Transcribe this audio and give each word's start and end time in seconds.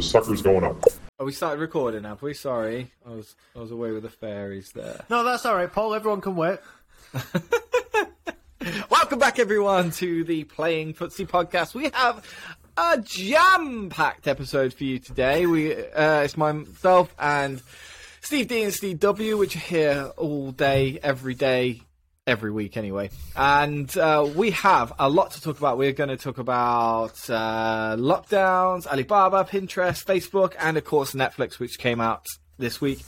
The 0.00 0.06
sucker's 0.06 0.40
going 0.40 0.64
up. 0.64 0.82
Oh, 1.18 1.26
we 1.26 1.32
started 1.32 1.60
recording, 1.60 2.04
have 2.04 2.22
we? 2.22 2.32
Sorry, 2.32 2.90
I 3.06 3.10
was 3.10 3.36
I 3.54 3.58
was 3.58 3.70
away 3.70 3.90
with 3.90 4.02
the 4.02 4.08
fairies 4.08 4.72
there. 4.72 5.04
No, 5.10 5.22
that's 5.24 5.44
all 5.44 5.54
right, 5.54 5.70
Paul. 5.70 5.92
Everyone 5.92 6.22
can 6.22 6.36
wait. 6.36 6.58
Welcome 8.90 9.18
back, 9.18 9.38
everyone, 9.38 9.90
to 9.90 10.24
the 10.24 10.44
Playing 10.44 10.94
Footsie 10.94 11.28
podcast. 11.28 11.74
We 11.74 11.90
have 11.92 12.26
a 12.78 12.98
jam-packed 12.98 14.26
episode 14.26 14.72
for 14.72 14.84
you 14.84 15.00
today. 15.00 15.44
We 15.44 15.76
uh, 15.76 16.20
it's 16.20 16.38
myself 16.38 17.14
and 17.18 17.60
Steve 18.22 18.48
D 18.48 18.62
and 18.62 18.72
Steve 18.72 19.00
W, 19.00 19.36
which 19.36 19.54
are 19.54 19.58
here 19.58 20.12
all 20.16 20.50
day, 20.50 20.98
every 21.02 21.34
day, 21.34 21.82
every 22.30 22.50
week 22.50 22.76
anyway. 22.76 23.10
And 23.36 23.94
uh, 23.98 24.30
we 24.34 24.52
have 24.52 24.92
a 24.98 25.10
lot 25.10 25.32
to 25.32 25.42
talk 25.42 25.58
about. 25.58 25.76
We're 25.76 25.92
going 25.92 26.10
to 26.10 26.16
talk 26.16 26.38
about 26.38 27.18
uh, 27.28 27.96
lockdowns, 27.96 28.86
Alibaba, 28.86 29.44
Pinterest, 29.44 30.04
Facebook, 30.04 30.54
and 30.58 30.78
of 30.78 30.84
course 30.84 31.12
Netflix, 31.12 31.58
which 31.58 31.78
came 31.78 32.00
out 32.00 32.24
this 32.58 32.80
week. 32.80 33.00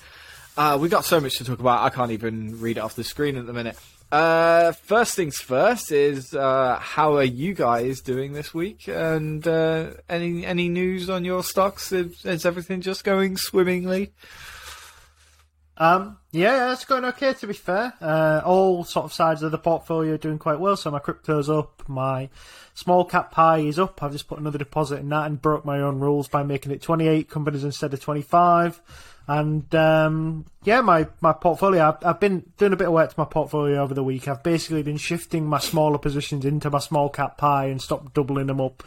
Uh, 0.56 0.76
we 0.80 0.88
got 0.88 1.04
so 1.04 1.20
much 1.20 1.38
to 1.38 1.44
talk 1.44 1.60
about. 1.60 1.82
I 1.82 1.88
can't 1.88 2.10
even 2.10 2.60
read 2.60 2.76
it 2.76 2.80
off 2.80 2.94
the 2.94 3.04
screen 3.04 3.36
at 3.36 3.46
the 3.46 3.52
minute. 3.52 3.78
Uh, 4.10 4.72
first 4.72 5.14
things 5.14 5.38
first 5.38 5.90
is 5.90 6.34
uh, 6.34 6.78
how 6.78 7.16
are 7.16 7.24
you 7.24 7.54
guys 7.54 8.02
doing 8.02 8.34
this 8.34 8.52
week? 8.52 8.86
And 8.86 9.46
uh, 9.48 9.92
any 10.06 10.44
any 10.44 10.68
news 10.68 11.08
on 11.08 11.24
your 11.24 11.42
stocks? 11.42 11.92
Is, 11.92 12.22
is 12.26 12.44
everything 12.44 12.82
just 12.82 13.04
going 13.04 13.38
swimmingly? 13.38 14.12
Um, 15.82 16.18
yeah, 16.30 16.72
it's 16.72 16.84
going 16.84 17.04
okay 17.06 17.32
to 17.32 17.46
be 17.48 17.54
fair. 17.54 17.92
Uh, 18.00 18.40
all 18.44 18.84
sort 18.84 19.04
of 19.04 19.12
sides 19.12 19.42
of 19.42 19.50
the 19.50 19.58
portfolio 19.58 20.14
are 20.14 20.16
doing 20.16 20.38
quite 20.38 20.60
well. 20.60 20.76
So 20.76 20.92
my 20.92 21.00
crypto's 21.00 21.50
up, 21.50 21.82
my 21.88 22.28
small 22.72 23.04
cap 23.04 23.32
pie 23.32 23.58
is 23.58 23.80
up. 23.80 24.00
I've 24.00 24.12
just 24.12 24.28
put 24.28 24.38
another 24.38 24.58
deposit 24.58 25.00
in 25.00 25.08
that 25.08 25.26
and 25.26 25.42
broke 25.42 25.64
my 25.64 25.80
own 25.80 25.98
rules 25.98 26.28
by 26.28 26.44
making 26.44 26.70
it 26.70 26.82
28 26.82 27.28
companies 27.28 27.64
instead 27.64 27.92
of 27.92 28.00
25. 28.00 28.80
And 29.26 29.74
um, 29.74 30.46
yeah, 30.62 30.82
my, 30.82 31.08
my 31.20 31.32
portfolio, 31.32 31.88
I've, 31.88 32.06
I've, 32.06 32.20
been 32.20 32.48
doing 32.58 32.72
a 32.72 32.76
bit 32.76 32.86
of 32.86 32.92
work 32.92 33.10
to 33.10 33.18
my 33.18 33.24
portfolio 33.24 33.82
over 33.82 33.92
the 33.92 34.04
week. 34.04 34.28
I've 34.28 34.44
basically 34.44 34.84
been 34.84 34.98
shifting 34.98 35.46
my 35.46 35.58
smaller 35.58 35.98
positions 35.98 36.44
into 36.44 36.70
my 36.70 36.78
small 36.78 37.08
cap 37.08 37.38
pie 37.38 37.66
and 37.66 37.82
stopped 37.82 38.14
doubling 38.14 38.46
them 38.46 38.60
up. 38.60 38.84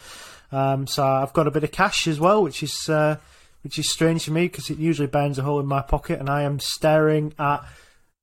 Um, 0.49 0.87
so 0.87 1.05
I've 1.05 1.33
got 1.33 1.45
a 1.45 1.51
bit 1.51 1.65
of 1.65 1.73
cash 1.73 2.07
as 2.07 2.21
well, 2.21 2.41
which 2.41 2.63
is 2.63 2.87
uh, 2.87 3.17
which 3.65 3.77
is 3.79 3.91
strange 3.91 4.23
to 4.25 4.31
me 4.31 4.43
because 4.43 4.69
it 4.69 4.77
usually 4.77 5.07
burns 5.07 5.39
a 5.39 5.41
hole 5.41 5.59
in 5.59 5.65
my 5.65 5.81
pocket, 5.81 6.19
and 6.19 6.29
I 6.29 6.43
am 6.43 6.59
staring 6.59 7.33
at 7.39 7.65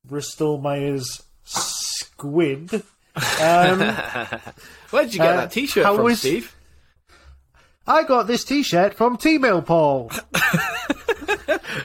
Bristol 0.04 0.58
Myers 0.58 1.24
Squibb. 1.44 2.72
Um, 3.40 3.80
Where 4.90 5.02
did 5.02 5.14
you 5.14 5.18
get 5.18 5.32
uh, 5.32 5.36
that 5.36 5.50
T-shirt 5.50 5.84
from. 5.84 6.14
Steve? 6.14 6.54
I 7.88 8.04
got 8.04 8.28
this 8.28 8.44
T-shirt 8.44 8.94
from 8.94 9.18
Teemill, 9.18 9.66
Paul. 9.66 10.12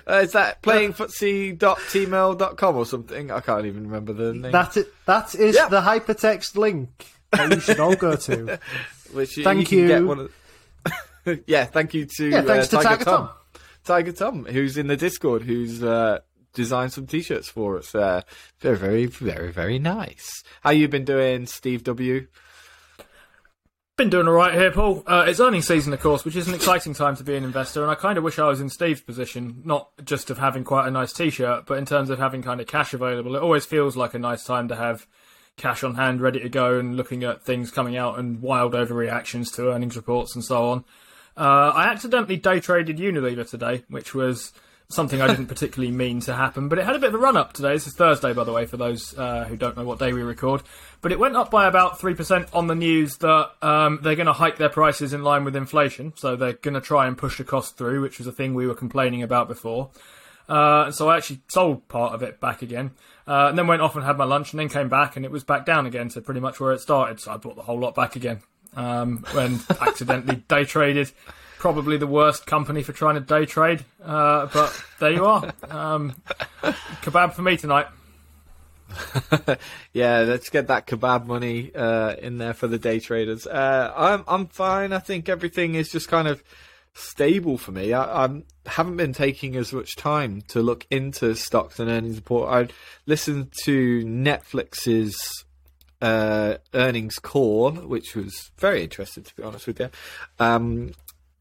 uh, 0.08 0.22
is 0.22 0.34
that 0.34 0.62
playingfootsie.teemill.com 0.62 2.76
or 2.76 2.86
something? 2.86 3.32
I 3.32 3.40
can't 3.40 3.66
even 3.66 3.88
remember 3.88 4.14
the 4.14 4.36
name. 4.36 4.52
That 4.52 4.78
is, 4.78 4.86
that 5.08 5.34
is 5.34 5.56
yep. 5.56 5.72
the 5.72 5.82
hypertext 5.82 6.56
link 6.56 7.08
that 7.32 7.52
you 7.52 7.60
should 7.60 7.80
all 7.80 7.96
go 7.96 8.16
to. 8.16 8.60
Which 9.14 9.40
thank 9.44 9.72
you. 9.72 9.88
you. 9.88 10.12
Of... 10.12 10.32
yeah, 11.48 11.66
thank 11.66 11.96
you 11.96 12.06
to, 12.06 12.30
yeah, 12.30 12.42
thanks 12.42 12.72
uh, 12.72 12.78
to 12.78 12.84
Tiger, 12.84 12.90
Tiger 12.90 13.06
Tom. 13.06 13.28
Tom. 13.28 13.36
Tiger 13.88 14.12
Tom, 14.12 14.46
who's 14.46 14.78
in 14.78 14.88
the 14.88 14.98
Discord, 14.98 15.44
who's 15.44 15.82
uh, 15.82 16.20
designed 16.54 16.92
some 16.92 17.08
t-shirts 17.08 17.48
for 17.48 17.78
us. 17.78 17.96
Uh, 17.96 18.22
very, 18.60 18.78
very, 18.78 19.06
very, 19.06 19.52
very 19.52 19.80
nice. 19.80 20.44
How 20.62 20.72
you 20.72 20.90
been 20.90 21.06
doing, 21.06 21.46
Steve 21.46 21.84
W? 21.86 22.28
Been 23.96 24.10
doing 24.10 24.28
all 24.28 24.34
right 24.34 24.54
here, 24.54 24.72
Paul. 24.72 25.04
Uh, 25.08 25.26
it's 25.28 25.40
earnings 25.40 25.68
season, 25.68 25.94
of 25.94 26.02
course, 26.02 26.26
which 26.26 26.36
is 26.36 26.48
an 26.48 26.54
exciting 26.54 26.94
time 26.94 27.16
to 27.16 27.24
be 27.24 27.36
an 27.36 27.46
investor, 27.46 27.82
and 27.82 27.90
I 27.90 27.96
kind 27.96 28.18
of 28.18 28.24
wish 28.24 28.38
I 28.38 28.48
was 28.48 28.62
in 28.62 28.70
Steve's 28.70 29.02
position, 29.02 29.62
not 29.64 29.90
just 30.04 30.30
of 30.30 30.38
having 30.38 30.64
quite 30.64 30.88
a 30.88 30.92
nice 30.92 31.14
T-shirt, 31.14 31.66
but 31.66 31.78
in 31.78 31.86
terms 31.86 32.10
of 32.10 32.20
having 32.20 32.44
kind 32.44 32.60
of 32.60 32.68
cash 32.68 32.94
available. 32.94 33.36
It 33.36 33.42
always 33.42 33.66
feels 33.66 33.96
like 33.96 34.14
a 34.14 34.20
nice 34.20 34.44
time 34.44 34.68
to 34.68 34.76
have 34.76 35.08
cash 35.56 35.84
on 35.84 35.96
hand, 35.96 36.22
ready 36.22 36.42
to 36.42 36.50
go, 36.50 36.78
and 36.78 36.98
looking 36.98 37.24
at 37.24 37.44
things 37.44 37.72
coming 37.72 37.96
out 37.96 38.20
and 38.20 38.42
wild 38.42 38.74
overreactions 38.74 39.52
to 39.56 39.72
earnings 39.72 39.96
reports 39.96 40.36
and 40.36 40.44
so 40.44 40.70
on. 40.70 40.86
Uh, 41.38 41.72
I 41.76 41.86
accidentally 41.90 42.38
day 42.38 42.60
traded 42.60 42.98
Unilever 42.98 43.48
today, 43.48 43.84
which 43.90 44.16
was 44.16 44.54
something 44.90 45.22
I 45.22 45.28
didn't 45.28 45.46
particularly 45.48 45.92
mean 45.92 46.20
to 46.22 46.34
happen, 46.34 46.68
but 46.68 46.80
it 46.80 46.86
had 46.86 46.96
a 46.96 47.00
bit 47.00 47.10
of 47.10 47.16
a 47.16 47.20
run 47.20 47.38
up 47.38 47.54
today. 47.54 47.74
This 47.74 47.86
is 47.86 47.94
Thursday, 47.94 48.34
by 48.34 48.44
the 48.44 48.52
way, 48.52 48.66
for 48.66 48.78
those 48.78 49.16
uh, 49.18 49.46
who 49.46 49.56
don't 49.56 49.78
know 49.78 49.84
what 49.84 50.00
day 50.00 50.14
we 50.14 50.24
record. 50.24 50.64
But 51.02 51.12
it 51.12 51.20
went 51.20 51.36
up 51.36 51.52
by 51.52 51.68
about 51.68 52.00
3% 52.00 52.56
on 52.56 52.66
the 52.66 52.74
news 52.74 53.18
that 53.18 53.52
um, 53.62 54.00
they're 54.02 54.16
going 54.16 54.26
to 54.26 54.34
hike 54.34 54.58
their 54.58 54.70
prices 54.70 55.14
in 55.14 55.24
line 55.24 55.44
with 55.44 55.56
inflation. 55.56 56.14
So 56.16 56.36
they're 56.36 56.54
going 56.54 56.74
to 56.74 56.82
try 56.82 57.06
and 57.06 57.16
push 57.16 57.38
the 57.38 57.44
cost 57.44 57.78
through, 57.78 58.02
which 58.02 58.18
was 58.18 58.26
a 58.26 58.32
thing 58.32 58.56
we 58.56 58.66
were 58.66 58.74
complaining 58.74 59.22
about 59.22 59.48
before. 59.48 59.92
Uh, 60.50 60.90
so 60.90 61.10
I 61.10 61.18
actually 61.18 61.42
sold 61.50 61.88
part 61.88 62.14
of 62.14 62.24
it 62.24 62.40
back 62.40 62.64
again. 62.64 62.92
Uh, 63.28 63.48
and 63.50 63.58
then 63.58 63.68
went 63.68 63.82
off 63.82 63.96
and 63.96 64.06
had 64.06 64.18
my 64.18 64.24
lunch 64.24 64.54
and 64.54 64.60
then 64.60 64.70
came 64.70 64.88
back 64.88 65.18
and 65.18 65.26
it 65.26 65.32
was 65.32 65.44
back 65.44 65.66
down 65.66 65.86
again 65.86 66.08
to 66.10 66.22
pretty 66.22 66.40
much 66.40 66.60
where 66.60 66.72
it 66.72 66.80
started. 66.80 67.20
So 67.20 67.34
I 67.34 67.38
bought 67.38 67.58
the 67.58 67.64
whole 67.64 67.78
lot 67.78 67.94
back 67.94 68.16
again 68.16 68.40
um, 68.78 69.26
when 69.34 69.60
accidentally 69.82 70.36
day 70.48 70.64
traded. 70.64 71.12
Probably 71.58 71.98
the 71.98 72.08
worst 72.08 72.46
company 72.46 72.84
for 72.84 72.94
trying 72.94 73.16
to 73.16 73.22
day 73.22 73.46
trade, 73.46 73.84
uh, 74.04 74.46
but 74.54 74.80
there 75.00 75.12
you 75.12 75.26
are. 75.26 75.52
Um, 75.68 76.16
kebab 77.02 77.34
for 77.34 77.42
me 77.42 77.58
tonight. 77.58 77.88
yeah, 79.94 80.20
let's 80.20 80.52
get 80.52 80.68
that 80.68 80.86
kebab 80.86 81.26
money 81.26 81.74
uh, 81.74 82.16
in 82.16 82.38
there 82.38 82.54
for 82.54 82.68
the 82.68 82.78
day 82.78 83.00
traders. 83.00 83.48
Uh, 83.48 83.92
I'm 83.98 84.24
I'm 84.28 84.48
fine. 84.48 84.94
I 84.94 85.00
think 85.00 85.30
everything 85.30 85.74
is 85.74 85.90
just 85.90 86.08
kind 86.10 86.28
of 86.28 86.44
stable 86.94 87.58
for 87.58 87.72
me. 87.72 87.92
I, 87.92 88.26
I 88.26 88.42
haven't 88.68 88.98
been 88.98 89.14
taking 89.14 89.56
as 89.56 89.74
much 89.74 89.96
time 89.96 90.44
to 90.50 90.62
look 90.62 90.86
into 90.92 91.36
stocks 91.36 91.80
and 91.80 91.90
earnings 91.90 92.18
report. 92.18 92.52
I 92.52 92.74
listened 93.08 93.52
to 93.64 94.04
Netflix's 94.04 95.46
uh, 96.02 96.56
earnings 96.74 97.20
call, 97.20 97.72
which 97.72 98.16
was 98.16 98.52
very 98.58 98.84
interesting 98.84 99.24
to 99.24 99.36
be 99.36 99.44
honest 99.44 99.68
with 99.68 99.80
you. 99.80 99.90
Um, 100.40 100.94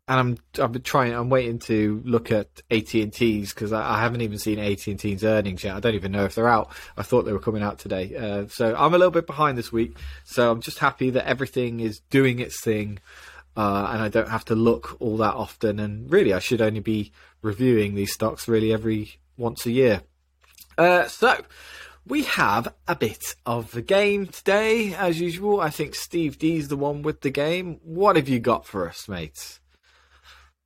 and 0.08 0.38
I'm 0.58 0.72
been 0.72 0.82
trying. 0.82 1.14
I'm 1.14 1.30
waiting 1.30 1.58
to 1.60 2.00
look 2.04 2.30
at 2.30 2.46
AT 2.70 2.94
and 2.94 3.12
T's 3.12 3.52
because 3.52 3.72
I, 3.72 3.96
I, 3.96 4.00
haven't 4.00 4.20
even 4.20 4.38
seen 4.38 4.58
AT 4.60 4.86
and 4.86 5.00
T's 5.00 5.24
earnings 5.24 5.64
yet. 5.64 5.74
I 5.74 5.80
don't 5.80 5.96
even 5.96 6.12
know 6.12 6.24
if 6.24 6.36
they're 6.36 6.48
out. 6.48 6.72
I 6.96 7.02
thought 7.02 7.24
they 7.24 7.32
were 7.32 7.40
coming 7.40 7.62
out 7.62 7.80
today. 7.80 8.14
Uh, 8.14 8.46
so 8.46 8.74
I'm 8.76 8.94
a 8.94 8.98
little 8.98 9.10
bit 9.10 9.26
behind 9.26 9.58
this 9.58 9.72
week. 9.72 9.98
So 10.24 10.50
I'm 10.50 10.60
just 10.60 10.78
happy 10.78 11.10
that 11.10 11.26
everything 11.26 11.80
is 11.80 12.00
doing 12.08 12.38
its 12.38 12.60
thing, 12.60 13.00
uh, 13.56 13.88
and 13.90 14.02
I 14.02 14.08
don't 14.08 14.28
have 14.28 14.44
to 14.46 14.54
look 14.54 14.96
all 15.00 15.16
that 15.16 15.34
often. 15.34 15.80
And 15.80 16.10
really, 16.10 16.32
I 16.32 16.38
should 16.38 16.60
only 16.60 16.80
be 16.80 17.10
reviewing 17.42 17.96
these 17.96 18.12
stocks 18.12 18.46
really 18.46 18.72
every 18.72 19.18
once 19.36 19.66
a 19.66 19.72
year. 19.72 20.02
Uh, 20.78 21.08
so 21.08 21.36
we 22.06 22.22
have 22.22 22.72
a 22.86 22.94
bit 22.94 23.34
of 23.44 23.72
the 23.72 23.82
game 23.82 24.26
today, 24.26 24.94
as 24.94 25.20
usual. 25.20 25.60
I 25.60 25.70
think 25.70 25.94
Steve 25.94 26.38
D's 26.38 26.68
the 26.68 26.76
one 26.76 27.02
with 27.02 27.22
the 27.22 27.30
game. 27.30 27.80
What 27.82 28.16
have 28.16 28.28
you 28.28 28.38
got 28.38 28.64
for 28.64 28.88
us, 28.88 29.08
mates? 29.08 29.60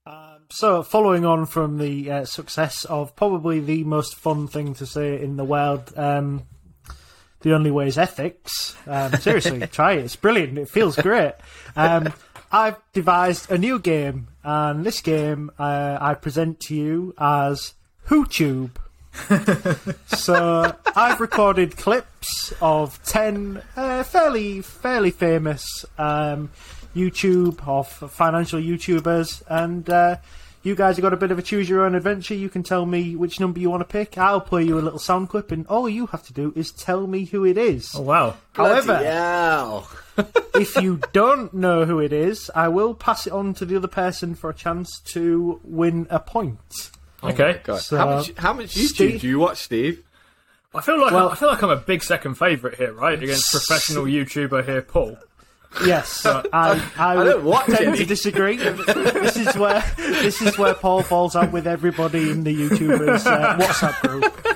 Um, 0.04 0.40
so, 0.50 0.82
following 0.82 1.24
on 1.24 1.46
from 1.46 1.78
the 1.78 2.10
uh, 2.10 2.24
success 2.24 2.84
of 2.84 3.16
probably 3.16 3.60
the 3.60 3.84
most 3.84 4.16
fun 4.16 4.48
thing 4.48 4.74
to 4.74 4.86
say 4.86 5.20
in 5.20 5.36
the 5.36 5.44
world, 5.44 5.92
um, 5.96 6.46
the 7.40 7.54
only 7.54 7.70
way 7.70 7.88
is 7.88 7.96
ethics. 7.96 8.76
Um, 8.86 9.12
seriously, 9.14 9.66
try 9.72 9.94
it. 9.94 10.04
It's 10.04 10.16
brilliant. 10.16 10.58
It 10.58 10.68
feels 10.68 10.96
great. 10.96 11.34
Um, 11.74 12.12
I've 12.52 12.76
devised 12.92 13.50
a 13.50 13.56
new 13.56 13.78
game, 13.78 14.28
and 14.42 14.84
this 14.84 15.00
game 15.00 15.50
uh, 15.58 15.96
I 16.00 16.14
present 16.14 16.60
to 16.60 16.74
you 16.74 17.14
as 17.18 17.74
WhoTube. 18.08 18.72
so 20.06 20.76
I've 20.94 21.20
recorded 21.20 21.76
clips 21.76 22.52
of 22.60 23.02
ten 23.04 23.62
uh, 23.76 24.02
fairly 24.02 24.62
fairly 24.62 25.10
famous 25.10 25.84
um, 25.98 26.50
YouTube 26.94 27.66
of 27.66 27.88
financial 27.88 28.60
YouTubers, 28.60 29.42
and 29.48 29.88
uh, 29.88 30.16
you 30.62 30.74
guys 30.74 30.96
have 30.96 31.02
got 31.02 31.12
a 31.12 31.16
bit 31.16 31.30
of 31.30 31.38
a 31.38 31.42
choose 31.42 31.68
your 31.68 31.84
own 31.84 31.94
adventure. 31.94 32.34
You 32.34 32.48
can 32.48 32.62
tell 32.62 32.86
me 32.86 33.16
which 33.16 33.40
number 33.40 33.58
you 33.60 33.70
want 33.70 33.80
to 33.80 33.86
pick. 33.86 34.18
I'll 34.18 34.40
play 34.40 34.62
you 34.62 34.78
a 34.78 34.82
little 34.82 34.98
sound 34.98 35.28
clip, 35.28 35.50
and 35.50 35.66
all 35.66 35.88
you 35.88 36.06
have 36.08 36.22
to 36.24 36.32
do 36.32 36.52
is 36.54 36.70
tell 36.70 37.06
me 37.06 37.24
who 37.24 37.44
it 37.44 37.58
is. 37.58 37.92
Oh 37.94 38.02
wow. 38.02 38.36
However, 38.52 39.00
yeah. 39.02 39.82
if 40.54 40.76
you 40.76 41.00
don't 41.12 41.52
know 41.54 41.84
who 41.84 41.98
it 42.00 42.12
is, 42.12 42.50
I 42.54 42.68
will 42.68 42.94
pass 42.94 43.26
it 43.26 43.32
on 43.32 43.54
to 43.54 43.64
the 43.64 43.76
other 43.76 43.88
person 43.88 44.34
for 44.34 44.50
a 44.50 44.54
chance 44.54 45.00
to 45.06 45.60
win 45.64 46.06
a 46.10 46.20
point. 46.20 46.90
Okay. 47.22 47.60
God. 47.64 47.80
So, 47.80 47.96
how 47.96 48.06
much? 48.06 48.32
How 48.36 48.52
much 48.52 48.74
YouTube 48.74 48.88
Steve- 48.94 49.20
do 49.20 49.28
you 49.28 49.38
watch, 49.38 49.58
Steve? 49.58 50.02
I 50.74 50.80
feel 50.80 51.00
like 51.00 51.12
Well- 51.12 51.30
I 51.30 51.34
feel 51.34 51.48
like 51.48 51.62
I'm 51.62 51.70
a 51.70 51.76
big 51.76 52.02
second 52.02 52.34
favourite 52.36 52.76
here, 52.76 52.92
right? 52.92 53.20
Against 53.20 53.50
professional 53.50 54.04
YouTuber 54.04 54.64
here, 54.64 54.82
Paul. 54.82 55.16
Yes, 55.84 56.26
I, 56.26 56.44
I, 56.52 56.90
I 56.98 57.16
would 57.16 57.44
don't 57.44 57.64
tend 57.66 57.88
any. 57.90 57.98
to 57.98 58.04
disagree. 58.04 58.56
this 58.56 59.36
is 59.36 59.54
where 59.56 59.84
this 59.96 60.42
is 60.42 60.58
where 60.58 60.74
Paul 60.74 61.02
falls 61.04 61.36
out 61.36 61.52
with 61.52 61.66
everybody 61.66 62.28
in 62.30 62.42
the 62.42 62.52
YouTubers 62.54 63.24
uh, 63.26 63.56
WhatsApp 63.56 64.00
group. 64.08 64.46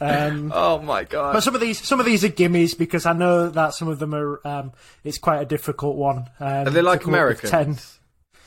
Um, 0.00 0.50
Oh 0.54 0.78
my 0.80 1.04
god! 1.04 1.32
but 1.34 1.40
some 1.42 1.54
of 1.54 1.60
these 1.60 1.84
some 1.86 2.00
of 2.00 2.06
these 2.06 2.24
are 2.24 2.28
gimmies 2.30 2.76
because 2.78 3.04
I 3.04 3.12
know 3.12 3.50
that 3.50 3.74
some 3.74 3.88
of 3.88 3.98
them 3.98 4.14
are. 4.14 4.40
Um, 4.46 4.72
it's 5.04 5.18
quite 5.18 5.42
a 5.42 5.44
difficult 5.44 5.96
one. 5.96 6.28
Um, 6.40 6.68
Are 6.68 6.70
they 6.70 6.80
like 6.82 7.00
to 7.00 7.04
come 7.06 7.14
up 7.14 7.26
with 7.28 7.44
Americans? 7.44 7.50
Ten. 7.50 7.78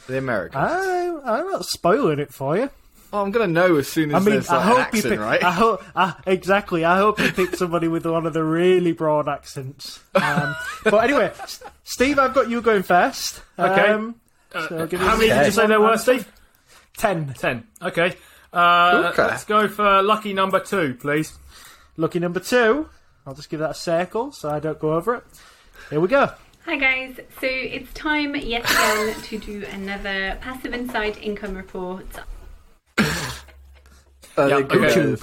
The 0.07 0.17
Americans. 0.17 0.63
I, 0.65 1.07
I'm 1.25 1.51
not 1.51 1.65
spoiling 1.65 2.17
it 2.19 2.33
for 2.33 2.57
you. 2.57 2.69
Oh, 3.13 3.21
I'm 3.23 3.31
gonna 3.31 3.47
know 3.47 3.75
as 3.77 3.87
soon 3.87 4.09
as 4.13 4.15
I 4.15 4.19
mean, 4.25 4.35
there's 4.35 4.49
I 4.49 4.61
hope 4.61 4.77
an 4.77 4.79
you 4.79 4.81
accent, 4.99 5.11
pick. 5.13 5.19
right? 5.19 5.43
I 5.43 5.51
hope 5.51 5.83
uh, 5.95 6.13
exactly. 6.25 6.85
I 6.85 6.97
hope 6.97 7.19
you 7.19 7.31
pick 7.31 7.55
somebody 7.55 7.87
with 7.87 8.05
one 8.05 8.25
of 8.25 8.33
the 8.33 8.43
really 8.43 8.91
broad 8.93 9.27
accents. 9.29 9.99
Um, 10.15 10.55
but 10.83 11.03
anyway, 11.03 11.31
S- 11.41 11.63
Steve, 11.83 12.19
I've 12.19 12.33
got 12.33 12.49
you 12.49 12.61
going 12.61 12.83
first. 12.83 13.41
Okay. 13.59 13.89
Um, 13.89 14.15
so 14.51 14.85
give 14.87 14.99
How 14.99 15.13
us- 15.13 15.19
many 15.19 15.29
did 15.29 15.45
you 15.45 15.51
say 15.51 15.67
there 15.67 15.79
were, 15.81 15.97
Steve? 15.97 16.31
Ten. 16.97 17.33
Ten. 17.37 17.65
Okay. 17.81 18.15
Uh, 18.53 19.11
Okay. 19.13 19.23
Let's 19.23 19.45
go 19.45 19.67
for 19.67 20.01
lucky 20.03 20.33
number 20.33 20.59
two, 20.59 20.95
please. 20.99 21.37
Lucky 21.97 22.19
number 22.19 22.39
two. 22.39 22.89
I'll 23.25 23.33
just 23.33 23.49
give 23.49 23.59
that 23.61 23.71
a 23.71 23.75
circle 23.75 24.31
so 24.31 24.49
I 24.49 24.59
don't 24.59 24.79
go 24.79 24.93
over 24.93 25.15
it. 25.15 25.23
Here 25.89 25.99
we 25.99 26.07
go. 26.07 26.31
Hi 26.65 26.75
guys, 26.75 27.15
so 27.39 27.47
it's 27.47 27.91
time 27.93 28.35
yet 28.35 28.63
again 28.69 29.15
to 29.23 29.37
do 29.39 29.65
another 29.71 30.37
passive 30.41 30.73
inside 30.75 31.17
income 31.17 31.55
report. 31.55 32.05
Uh, 34.37 34.47
Yeah, 34.47 34.55
okay. 34.55 34.93
do. 34.93 35.17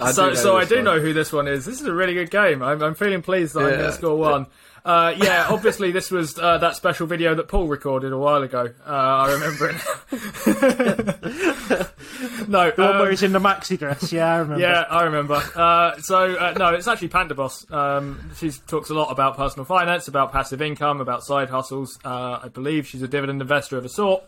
I 0.00 0.12
so, 0.12 0.30
do 0.30 0.36
so 0.36 0.56
I 0.56 0.64
do 0.64 0.76
one. 0.76 0.84
know 0.84 1.00
who 1.00 1.12
this 1.12 1.32
one 1.32 1.46
is. 1.46 1.66
This 1.66 1.80
is 1.80 1.86
a 1.86 1.92
really 1.92 2.14
good 2.14 2.30
game. 2.30 2.62
I'm, 2.62 2.82
I'm 2.82 2.94
feeling 2.94 3.22
pleased 3.22 3.54
that 3.54 3.60
I'm 3.60 3.68
going 3.70 3.80
to 3.80 3.92
score 3.92 4.16
one. 4.16 4.46
Uh, 4.82 5.12
yeah, 5.18 5.46
obviously 5.50 5.92
this 5.92 6.10
was 6.10 6.38
uh, 6.38 6.56
that 6.56 6.74
special 6.74 7.06
video 7.06 7.34
that 7.34 7.48
Paul 7.48 7.66
recorded 7.66 8.12
a 8.12 8.18
while 8.18 8.42
ago. 8.42 8.72
Uh, 8.86 8.90
I 8.90 9.32
remember 9.32 9.68
it. 9.68 9.76
no, 12.48 12.70
The 12.70 12.82
one 12.82 12.90
um, 12.92 12.98
where 13.00 13.10
he's 13.10 13.22
in 13.22 13.32
the 13.32 13.40
maxi 13.40 13.78
dress. 13.78 14.10
Yeah, 14.10 14.32
I 14.34 14.38
remember. 14.38 14.62
Yeah, 14.62 14.80
I 14.88 15.02
remember. 15.04 15.42
Uh, 15.54 16.00
so 16.00 16.34
uh, 16.34 16.54
no, 16.58 16.72
it's 16.74 16.88
actually 16.88 17.08
Panda 17.08 17.34
Boss. 17.34 17.70
Um, 17.70 18.30
she 18.36 18.50
talks 18.50 18.88
a 18.88 18.94
lot 18.94 19.10
about 19.10 19.36
personal 19.36 19.66
finance, 19.66 20.08
about 20.08 20.32
passive 20.32 20.62
income, 20.62 21.02
about 21.02 21.24
side 21.24 21.50
hustles. 21.50 21.98
Uh, 22.02 22.40
I 22.42 22.48
believe 22.48 22.86
she's 22.86 23.02
a 23.02 23.08
dividend 23.08 23.42
investor 23.42 23.76
of 23.76 23.84
a 23.84 23.90
sort. 23.90 24.22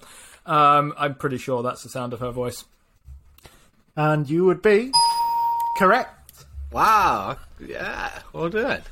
Um, 0.44 0.92
I'm 0.98 1.14
pretty 1.14 1.38
sure 1.38 1.62
that's 1.62 1.82
the 1.82 1.88
sound 1.88 2.12
of 2.12 2.20
her 2.20 2.30
voice. 2.30 2.66
And 3.96 4.28
you 4.28 4.44
would 4.44 4.62
be 4.62 4.90
correct. 5.76 6.44
Wow. 6.70 7.36
Yeah. 7.60 8.10
Well 8.32 8.48
done. 8.48 8.82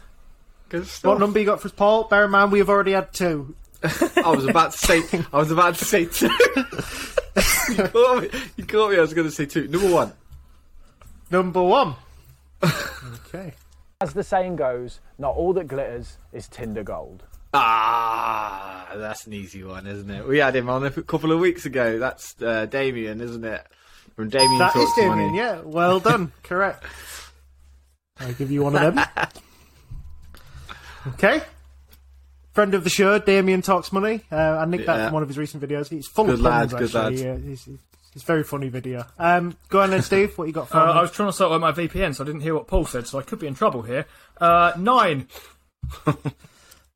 Good 0.69 0.87
stuff. 0.87 1.08
What 1.08 1.19
number 1.20 1.38
you 1.38 1.47
got 1.47 1.61
for 1.61 1.69
us, 1.69 1.73
Paul? 1.73 2.05
Bear 2.05 2.26
in 2.26 2.31
mind, 2.31 2.52
we 2.52 2.58
have 2.58 2.69
already 2.69 2.93
had 2.93 3.12
two. 3.12 3.55
I 3.82 4.31
was 4.31 4.44
about 4.44 4.73
to 4.73 4.79
say. 4.79 5.02
I 5.32 5.38
was 5.38 5.50
about 5.50 5.76
to 5.76 5.85
say 5.85 6.05
two. 6.05 6.26
you, 7.76 7.85
caught 7.88 8.23
me, 8.23 8.31
you 8.56 8.67
caught 8.67 8.91
me. 8.91 8.99
I 8.99 9.00
was 9.00 9.14
going 9.14 9.26
to 9.26 9.32
say 9.32 9.47
two. 9.47 9.67
Number 9.69 9.91
one. 9.91 10.12
Number 11.31 11.62
one. 11.62 11.94
okay. 12.62 13.55
As 14.00 14.12
the 14.12 14.23
saying 14.23 14.56
goes, 14.56 15.00
not 15.19 15.35
all 15.35 15.52
that 15.55 15.67
glitters 15.67 16.19
is 16.32 16.47
Tinder 16.47 16.82
gold. 16.82 17.25
Ah, 17.52 18.88
that's 18.94 19.26
an 19.26 19.32
easy 19.32 19.64
one, 19.64 19.87
isn't 19.87 20.11
it? 20.11 20.26
We 20.26 20.38
had 20.38 20.55
him 20.55 20.69
on 20.69 20.85
a 20.85 20.91
couple 20.91 21.32
of 21.32 21.41
weeks 21.41 21.67
ago. 21.67 21.99
That's 21.99 22.41
uh, 22.41 22.67
Damien, 22.67 23.20
isn't 23.20 23.44
it? 23.44 23.67
From 24.17 24.29
Damien 24.29 24.59
That 24.59 24.75
is 24.77 24.83
Talks 24.85 24.97
Damien, 24.97 25.19
Money. 25.19 25.37
yeah. 25.39 25.61
Well 25.65 26.01
done. 26.11 26.33
Correct. 26.43 26.85
I'll 28.19 28.33
give 28.35 28.51
you 28.51 28.62
one 28.62 28.77
of 28.77 28.95
them. 28.95 29.05
Okay. 31.15 31.41
Friend 32.53 32.75
of 32.75 32.85
the 32.85 32.91
show, 32.91 33.19
Damien 33.19 33.62
Talks 33.62 33.91
Money. 33.91 34.21
Uh, 34.31 34.37
I 34.37 34.65
nicked 34.67 34.85
that 34.85 34.97
Yeah. 34.99 35.05
from 35.07 35.15
one 35.15 35.23
of 35.23 35.29
his 35.31 35.39
recent 35.39 35.62
videos. 35.62 35.89
He's 35.89 36.07
full 36.07 36.27
Good 36.27 36.35
of 36.35 36.43
puns, 36.43 36.73
lad, 36.75 36.79
good 36.79 36.95
actually. 36.95 37.17
lad. 37.17 37.41
Yeah, 37.43 37.49
he's, 37.49 37.65
he's 37.65 38.23
a 38.23 38.27
very 38.27 38.43
funny 38.45 38.69
video. 38.69 39.07
Um, 39.19 39.57
go 39.71 39.81
on 39.81 39.89
then, 39.91 40.03
Steve. 40.03 40.37
What 40.37 40.47
you 40.47 40.53
got 40.53 40.69
for 40.69 40.77
Uh, 40.77 40.87
me? 40.87 40.93
I 40.93 41.01
was 41.01 41.11
trying 41.11 41.31
to 41.31 41.33
sort 41.33 41.53
out 41.53 41.61
my 41.62 41.73
VPN, 41.73 42.15
so 42.15 42.23
I 42.23 42.27
didn't 42.27 42.43
hear 42.43 42.55
what 42.55 42.67
Paul 42.67 42.85
said, 42.85 43.07
so 43.07 43.19
I 43.19 43.23
could 43.23 43.39
be 43.39 43.47
in 43.47 43.55
trouble 43.55 43.81
here. 43.83 44.05
Uh, 44.39 44.73
nine. 44.77 45.27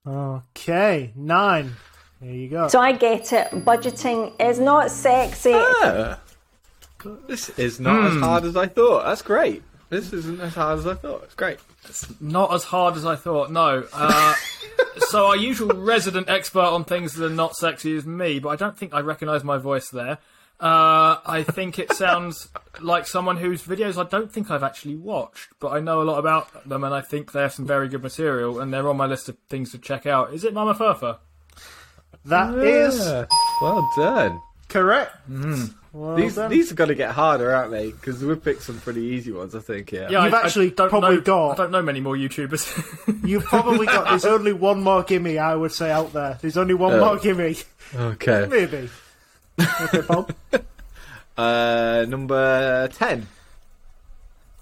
Okay, 0.07 1.13
nine. 1.17 1.73
There 2.21 2.31
you 2.31 2.49
go. 2.49 2.69
So 2.69 2.79
I 2.79 2.93
get 2.93 3.33
it. 3.33 3.49
Budgeting 3.65 4.39
is 4.39 4.59
not 4.61 4.91
sexy. 4.91 5.51
Yeah. 5.51 6.17
This 7.27 7.51
is 7.59 7.81
not 7.81 8.05
as 8.13 8.17
hard 8.21 8.45
as 8.45 8.57
I 8.57 8.67
thought. 8.67 9.05
That's 9.05 9.23
great. 9.23 9.63
This 9.91 10.13
isn't 10.13 10.41
as 10.41 10.55
hard 10.55 10.79
as 10.79 10.87
I 10.87 10.95
thought. 10.95 11.23
It's 11.25 11.35
great. 11.35 11.59
It's 11.85 12.21
Not 12.21 12.53
as 12.53 12.65
hard 12.65 12.97
as 12.97 13.05
I 13.07 13.17
thought. 13.17 13.51
No. 13.51 13.85
Uh, 13.93 14.35
so 15.09 15.27
our 15.27 15.37
usual 15.37 15.69
resident 15.77 16.29
expert 16.29 16.61
on 16.65 16.85
things 16.85 17.15
that 17.15 17.27
are 17.27 17.31
not 17.35 17.55
sexy 17.55 17.93
is 17.93 18.05
me, 18.07 18.39
but 18.39 18.49
I 18.49 18.57
don't 18.57 18.77
think 18.77 18.95
I 18.95 19.01
recognise 19.01 19.45
my 19.45 19.59
voice 19.59 19.91
there. 19.91 20.19
Uh, 20.61 21.19
I 21.27 21.45
think 21.47 21.79
it 21.79 21.93
sounds 21.93 22.49
like 22.81 23.07
someone 23.07 23.37
whose 23.37 23.63
videos 23.65 23.99
I 24.03 24.09
don't 24.09 24.33
think 24.33 24.51
I've 24.51 24.63
actually 24.63 24.95
watched, 24.97 25.49
but 25.61 25.69
I 25.73 25.81
know 25.81 26.01
a 26.01 26.05
lot 26.05 26.19
about 26.19 26.67
them, 26.69 26.85
and 26.85 26.95
I 26.95 27.01
think 27.03 27.33
they 27.33 27.43
have 27.43 27.53
some 27.53 27.67
very 27.67 27.89
good 27.89 28.03
material, 28.03 28.61
and 28.61 28.73
they're 28.73 28.89
on 28.89 28.97
my 28.97 29.07
list 29.07 29.29
of 29.29 29.37
things 29.51 29.73
to 29.73 29.79
check 29.79 30.07
out. 30.07 30.33
Is 30.33 30.45
it 30.45 30.55
Mama 30.55 30.75
Furfa? 30.75 31.19
That 32.25 32.55
is 32.55 32.99
Well 33.61 33.91
done. 33.97 34.41
correct. 34.69 35.13
Well 35.95 36.17
These 36.17 36.35
done. 36.35 36.51
these 36.51 36.73
are 36.73 36.75
going 36.75 36.89
to 36.89 36.97
get 36.97 37.13
harder, 37.13 37.55
aren't 37.55 37.71
they? 37.71 37.93
Because 37.93 38.23
we've 38.25 38.43
picked 38.43 38.63
some 38.63 38.81
pretty 38.81 39.01
easy 39.03 39.31
ones, 39.31 39.55
I 39.55 39.61
think. 39.61 39.93
Yeah. 39.93 40.09
Yeah, 40.11 40.25
You've 40.25 40.35
I, 40.35 40.41
I 40.41 40.45
actually 40.45 40.71
don't 40.73 40.89
probably 40.91 41.17
know, 41.17 41.23
got- 41.23 41.51
I 41.53 41.57
don't 41.57 41.71
know 41.71 41.83
many 41.83 42.01
more 42.01 42.17
YouTubers. 42.17 43.25
You've 43.25 43.45
probably 43.45 43.87
got. 43.87 44.09
There's 44.09 44.25
only 44.25 44.53
one 44.53 44.83
more 44.83 45.05
gimme, 45.05 45.39
I 45.39 45.55
would 45.55 45.71
say, 45.71 45.93
out 45.93 46.13
there. 46.13 46.37
There's 46.43 46.57
only 46.57 46.75
one 46.75 46.95
Oh. 46.95 46.99
more 47.01 47.17
gimme. 47.19 47.57
Okay. 47.95 48.47
Maybe. 48.51 48.91
Okay, 49.61 50.03
Paul. 50.03 50.29
Uh, 51.37 52.07
number 52.09 52.87
ten. 52.93 53.27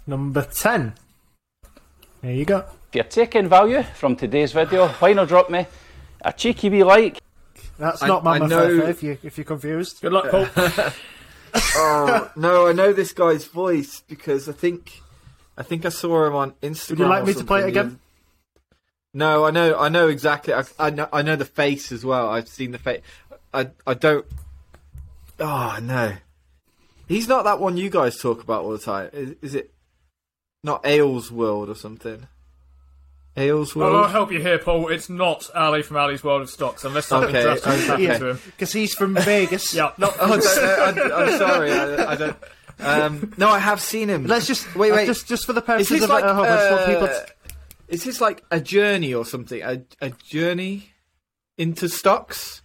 Number 0.07 0.43
10. 0.43 0.95
There 2.23 2.33
you 2.33 2.45
go. 2.47 2.65
If 2.89 2.95
you're 2.95 3.05
taking 3.05 3.47
value 3.49 3.83
from 3.83 4.17
today's 4.17 4.53
video, 4.53 4.89
why 4.89 5.13
not 5.13 5.29
drop 5.29 5.51
me 5.51 5.67
a 6.23 6.33
cheeky 6.33 6.71
wee 6.71 6.83
like? 6.83 7.19
That's 7.79 8.03
I- 8.03 8.09
not 8.09 8.25
Mama 8.25 8.45
I 8.47 8.49
know- 8.49 8.87
if, 8.87 9.03
you, 9.03 9.19
if 9.23 9.37
you're 9.37 9.45
confused. 9.45 10.01
Good 10.01 10.13
luck, 10.13 10.31
Paul. 10.31 10.47
Oh 11.55 12.31
no, 12.37 12.67
I 12.67 12.73
know 12.73 12.93
this 12.93 13.13
guy's 13.13 13.45
voice 13.45 14.03
because 14.09 14.49
I 14.49 14.53
think 14.53 15.01
I 15.57 15.63
think 15.63 15.85
I 15.85 15.91
saw 15.91 16.27
him 16.27 16.35
on 16.35 16.53
Instagram. 16.63 16.91
Would 16.91 16.99
you 16.99 17.07
like 17.07 17.25
me 17.27 17.35
to 17.35 17.45
play 17.45 17.61
it 17.63 17.69
again? 17.69 17.99
No, 19.15 19.45
I 19.45 19.51
know, 19.51 19.79
I 19.79 19.91
know 19.91 20.09
exactly. 20.09 20.55
I, 20.55 20.65
I 20.79 20.89
know, 20.89 21.09
I 21.13 21.21
know 21.21 21.37
the 21.37 21.45
face 21.45 21.93
as 21.93 22.03
well. 22.05 22.31
I've 22.31 22.49
seen 22.49 22.71
the 22.71 22.79
face. 22.79 23.03
I, 23.53 23.69
I 23.87 23.93
don't. 23.95 24.25
Oh 25.39 25.79
no, 25.83 26.15
he's 27.07 27.29
not 27.29 27.45
that 27.45 27.61
one 27.61 27.77
you 27.77 27.91
guys 27.91 28.19
talk 28.19 28.43
about 28.43 28.65
all 28.65 28.71
the 28.71 28.79
time. 28.79 29.11
Is, 29.13 29.35
is 29.43 29.55
it 29.55 29.71
not 30.65 30.87
Ali's 30.87 31.31
World 31.31 31.69
or 31.69 31.75
something? 31.75 32.27
Ali's 33.37 33.75
Well, 33.75 33.97
I'll 33.97 34.09
help 34.09 34.31
you 34.31 34.41
here, 34.41 34.59
Paul. 34.59 34.89
It's 34.89 35.09
not 35.09 35.49
Ali 35.55 35.83
from 35.83 35.97
Ali's 35.97 36.23
World 36.23 36.43
of 36.43 36.51
Stocks, 36.51 36.85
unless 36.85 37.07
something 37.07 37.31
Okay, 37.35 37.43
drastic 37.43 37.67
okay. 37.69 37.81
happened 37.87 38.03
Yeah. 38.05 38.19
to 38.19 38.27
him. 38.31 38.41
Because 38.45 38.73
he's 38.73 38.95
from 38.95 39.15
Vegas. 39.15 39.75
Yeah. 39.75 39.93
Not 39.97 40.15
Oh, 40.21 40.33
I 40.33 41.25
am 41.31 41.39
sorry. 41.39 41.73
I, 41.73 42.13
I 42.13 42.15
don't. 42.17 42.37
Um, 42.79 43.33
no, 43.39 43.49
I 43.49 43.59
have 43.59 43.81
seen 43.81 44.09
him. 44.09 44.27
Let's 44.27 44.47
just 44.47 44.75
wait, 44.75 44.91
uh, 44.93 44.97
wait. 44.97 45.07
Just, 45.07 45.27
just 45.29 45.47
for 45.47 45.53
the 45.55 45.61
Is 45.61 45.67
purposes 45.67 45.89
this 46.01 46.03
of 46.05 46.11
like 46.11 46.25
it, 46.25 46.31
I 46.31 46.35
hope 46.35 46.45
I 46.47 46.57
just 46.57 46.71
want 46.73 46.87
people 46.87 47.05
uh, 47.05 47.09
to- 47.09 47.27
is 47.89 48.05
this 48.05 48.21
like 48.21 48.43
a 48.51 48.59
journey 48.61 49.13
or 49.15 49.25
something? 49.25 49.63
A 49.63 49.83
a 50.01 50.11
journey 50.11 50.91
into 51.59 51.89
stocks? 51.89 52.63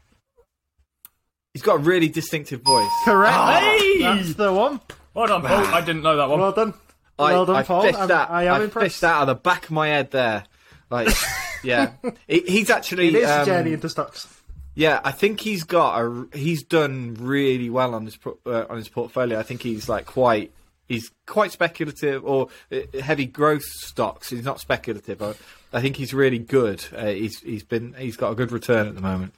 He's 1.54 1.62
got 1.62 1.76
a 1.76 1.80
really 1.80 2.08
distinctive 2.10 2.62
voice. 2.62 2.90
correct. 3.06 3.36
Hey! 3.36 4.02
That's 4.02 4.34
the 4.36 4.52
one. 4.54 4.80
Well 5.14 5.28
done, 5.28 5.42
Paul. 5.42 5.66
I 5.68 5.82
didn't 5.82 6.04
know 6.04 6.16
that 6.18 6.30
one. 6.30 6.40
Well 6.40 6.52
done. 6.52 6.74
I, 7.20 7.32
well 7.34 7.46
done, 7.46 7.56
I 7.56 7.64
Paul. 7.64 7.82
fished 7.84 7.98
I'm- 8.00 8.08
that. 8.10 8.30
I 8.30 8.44
am 8.44 8.54
I 8.62 8.64
impressed. 8.66 8.86
fished 8.86 9.02
that 9.02 9.16
out 9.16 9.22
of 9.24 9.28
the 9.28 9.36
back 9.36 9.66
of 9.66 9.72
my 9.72 9.88
head 9.88 10.12
there. 10.12 10.44
Like, 10.90 11.10
yeah, 11.64 11.92
He- 12.28 12.42
he's 12.48 12.70
actually. 12.70 13.10
It 13.10 13.16
is 13.16 13.30
um, 13.30 13.42
a 13.42 13.46
journey 13.46 13.74
into 13.74 13.90
stocks. 13.90 14.28
Yeah, 14.76 15.02
I 15.04 15.12
think 15.12 15.40
he's 15.40 15.64
got 15.64 16.00
a. 16.00 16.28
He's 16.38 16.64
done 16.64 17.16
really 17.20 17.70
well 17.70 17.96
on 17.96 18.06
his 18.06 18.18
uh, 18.46 18.66
on 18.70 18.78
his 18.78 18.88
portfolio. 18.90 19.40
I 19.40 19.44
think 19.44 19.62
he's 19.64 19.90
like 19.90 20.06
quite. 20.06 20.52
He's 20.88 21.12
quite 21.26 21.52
speculative 21.52 22.24
or 22.24 22.48
uh, 22.72 22.78
heavy 23.02 23.26
growth 23.26 23.64
stocks. 23.64 24.30
He's 24.30 24.46
not 24.46 24.60
speculative. 24.62 25.22
I, 25.22 25.34
I 25.74 25.82
think 25.82 25.98
he's 25.98 26.14
really 26.14 26.40
good. 26.40 26.86
Uh, 26.96 27.08
he's 27.08 27.40
he's 27.42 27.64
been 27.64 27.94
he's 27.98 28.16
got 28.18 28.32
a 28.32 28.36
good 28.36 28.52
return 28.52 28.88
at 28.88 28.96
the 28.96 29.02
moment. 29.02 29.34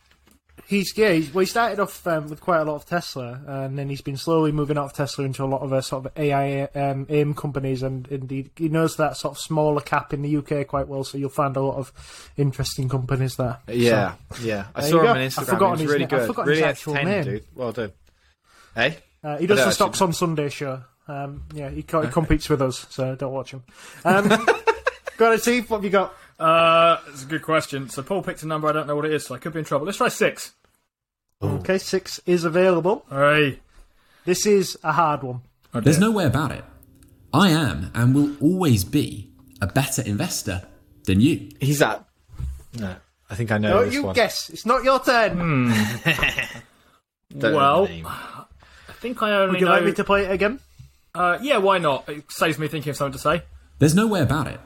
He's 0.68 0.96
yeah. 0.98 1.12
He's, 1.14 1.34
well, 1.34 1.40
he 1.42 1.46
started 1.46 1.80
off 1.80 2.06
um, 2.08 2.30
with 2.30 2.42
quite 2.42 2.60
a 2.60 2.64
lot 2.64 2.76
of 2.76 2.86
Tesla, 2.86 3.42
and 3.48 3.78
then 3.78 3.90
he's 3.90 4.02
been 4.02 4.18
slowly 4.18 4.52
moving 4.52 4.78
out 4.78 4.86
of 4.86 4.94
Tesla 4.94 5.26
into 5.26 5.44
a 5.44 5.46
lot 5.48 5.62
of 5.62 5.74
uh, 5.74 5.82
sort 5.82 6.06
of 6.06 6.12
AI 6.18 6.64
um, 6.76 7.06
AIM 7.10 7.34
companies, 7.34 7.82
and 7.84 8.08
indeed 8.10 8.52
he 8.56 8.70
knows 8.70 8.96
that 8.98 9.18
sort 9.18 9.34
of 9.36 9.40
smaller 9.40 9.82
cap 9.82 10.14
in 10.14 10.22
the 10.22 10.38
UK 10.38 10.68
quite 10.68 10.88
well. 10.88 11.04
So 11.04 11.18
you'll 11.18 11.30
find 11.30 11.56
a 11.58 11.62
lot 11.62 11.78
of 11.78 11.92
interesting 12.38 12.88
companies 12.90 13.36
there. 13.36 13.58
Yeah, 13.68 14.16
yeah. 14.42 14.68
I 14.76 14.82
saw 14.82 14.98
him 15.00 15.04
go. 15.06 15.10
on 15.12 15.18
I've 15.18 15.32
Instagram. 15.32 15.46
forgotten 15.46 15.78
He 15.78 15.84
his 15.86 15.92
really 15.92 16.00
na- 16.00 16.06
I've 16.06 16.10
good. 16.22 16.28
forgotten 16.28 16.50
Really 16.50 16.62
his 16.62 16.68
actual 16.70 16.94
name. 16.96 17.24
dude. 17.24 17.44
Well 17.56 17.72
done. 17.72 17.92
Hey? 18.76 18.98
Uh, 19.24 19.38
he 19.38 19.48
does 19.48 19.60
the 19.60 19.72
Stocks 19.72 20.02
on 20.02 20.14
Sunday 20.14 20.50
show. 20.50 20.82
Um, 21.08 21.44
yeah, 21.54 21.70
he, 21.70 21.78
he 21.78 21.84
competes 21.84 22.48
with 22.50 22.62
us, 22.62 22.86
so 22.92 23.16
don't 23.16 23.34
watch 23.34 23.52
him. 23.52 23.64
Um, 24.06 24.28
go 25.18 25.32
on, 25.32 25.40
Steve. 25.40 25.70
What 25.70 25.78
have 25.78 25.84
you 25.84 25.90
got? 25.90 26.14
Uh, 26.40 26.98
it's 27.10 27.24
a 27.24 27.26
good 27.26 27.42
question. 27.44 27.90
So 27.90 28.02
Paul 28.02 28.24
picked 28.24 28.44
a 28.44 28.48
number. 28.48 28.68
I 28.68 28.72
don't 28.72 28.88
know 28.88 28.96
what 28.96 29.06
it 29.06 29.12
is, 29.14 29.26
so 29.26 29.36
I 29.36 29.40
could 29.40 29.54
be 29.54 29.60
in 29.60 29.66
trouble. 29.66 29.86
Let's 29.86 29.98
try 29.98 30.08
six. 30.08 30.54
Okay, 31.42 31.78
six 31.78 32.20
is 32.26 32.44
available. 32.46 33.06
Hey. 33.10 33.60
This 34.26 34.46
is 34.46 34.78
a 34.84 34.92
hard 34.92 35.24
one. 35.24 35.42
There's 35.74 36.00
no 36.00 36.12
way 36.12 36.26
about 36.26 36.52
it. 36.52 36.64
I 37.34 37.50
am 37.50 37.92
and 37.94 38.14
will 38.16 38.36
always 38.42 38.84
be 38.84 39.32
a 39.62 39.68
better 39.68 40.02
investor 40.02 40.64
than 41.06 41.22
you. 41.22 41.50
He's 41.60 41.82
at. 41.82 42.04
No. 42.78 42.96
I 43.30 43.36
think 43.36 43.52
I 43.52 43.58
know 43.60 43.70
Don't 43.72 43.86
this 43.86 43.94
you 43.94 44.04
one. 44.04 44.16
guess? 44.16 44.50
It's 44.50 44.66
not 44.66 44.84
your 44.84 45.00
turn. 45.00 45.38
Don't 47.38 47.52
know 47.52 47.56
Well, 47.56 47.86
name. 47.86 48.08
I 48.08 48.46
think 49.00 49.22
I 49.22 49.32
only 49.34 49.52
Would 49.52 49.60
you 49.60 49.66
know. 49.68 49.72
like 49.74 49.84
me 49.84 49.94
to 49.94 50.04
play 50.04 50.26
it 50.26 50.32
again? 50.32 50.60
uh, 51.16 51.38
yeah, 51.42 51.58
why 51.58 51.78
not? 51.78 52.08
It 52.10 52.32
saves 52.32 52.58
me 52.58 52.68
thinking 52.68 52.90
of 52.92 52.98
something 52.98 53.14
to 53.14 53.20
say. 53.20 53.44
There's 53.78 53.96
no 53.96 54.08
way 54.08 54.22
about 54.22 54.48
it. 54.48 54.60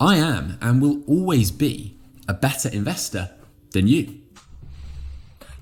I 0.00 0.16
am 0.16 0.58
and 0.62 0.80
will 0.80 1.02
always 1.06 1.50
be 1.50 1.98
a 2.26 2.34
better 2.34 2.68
investor 2.70 3.30
than 3.72 3.86
you. 3.86 4.20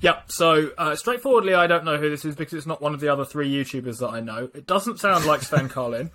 Yep. 0.00 0.30
So 0.30 0.70
uh, 0.78 0.94
straightforwardly, 0.94 1.54
I 1.54 1.66
don't 1.66 1.84
know 1.84 1.96
who 1.96 2.08
this 2.08 2.24
is 2.24 2.36
because 2.36 2.54
it's 2.54 2.66
not 2.66 2.80
one 2.80 2.94
of 2.94 3.00
the 3.00 3.08
other 3.08 3.24
three 3.24 3.52
YouTubers 3.52 3.98
that 3.98 4.08
I 4.10 4.20
know. 4.20 4.48
It 4.54 4.66
doesn't 4.66 5.00
sound 5.00 5.24
like 5.26 5.42
Sven 5.42 5.68
Carlin. 5.70 6.10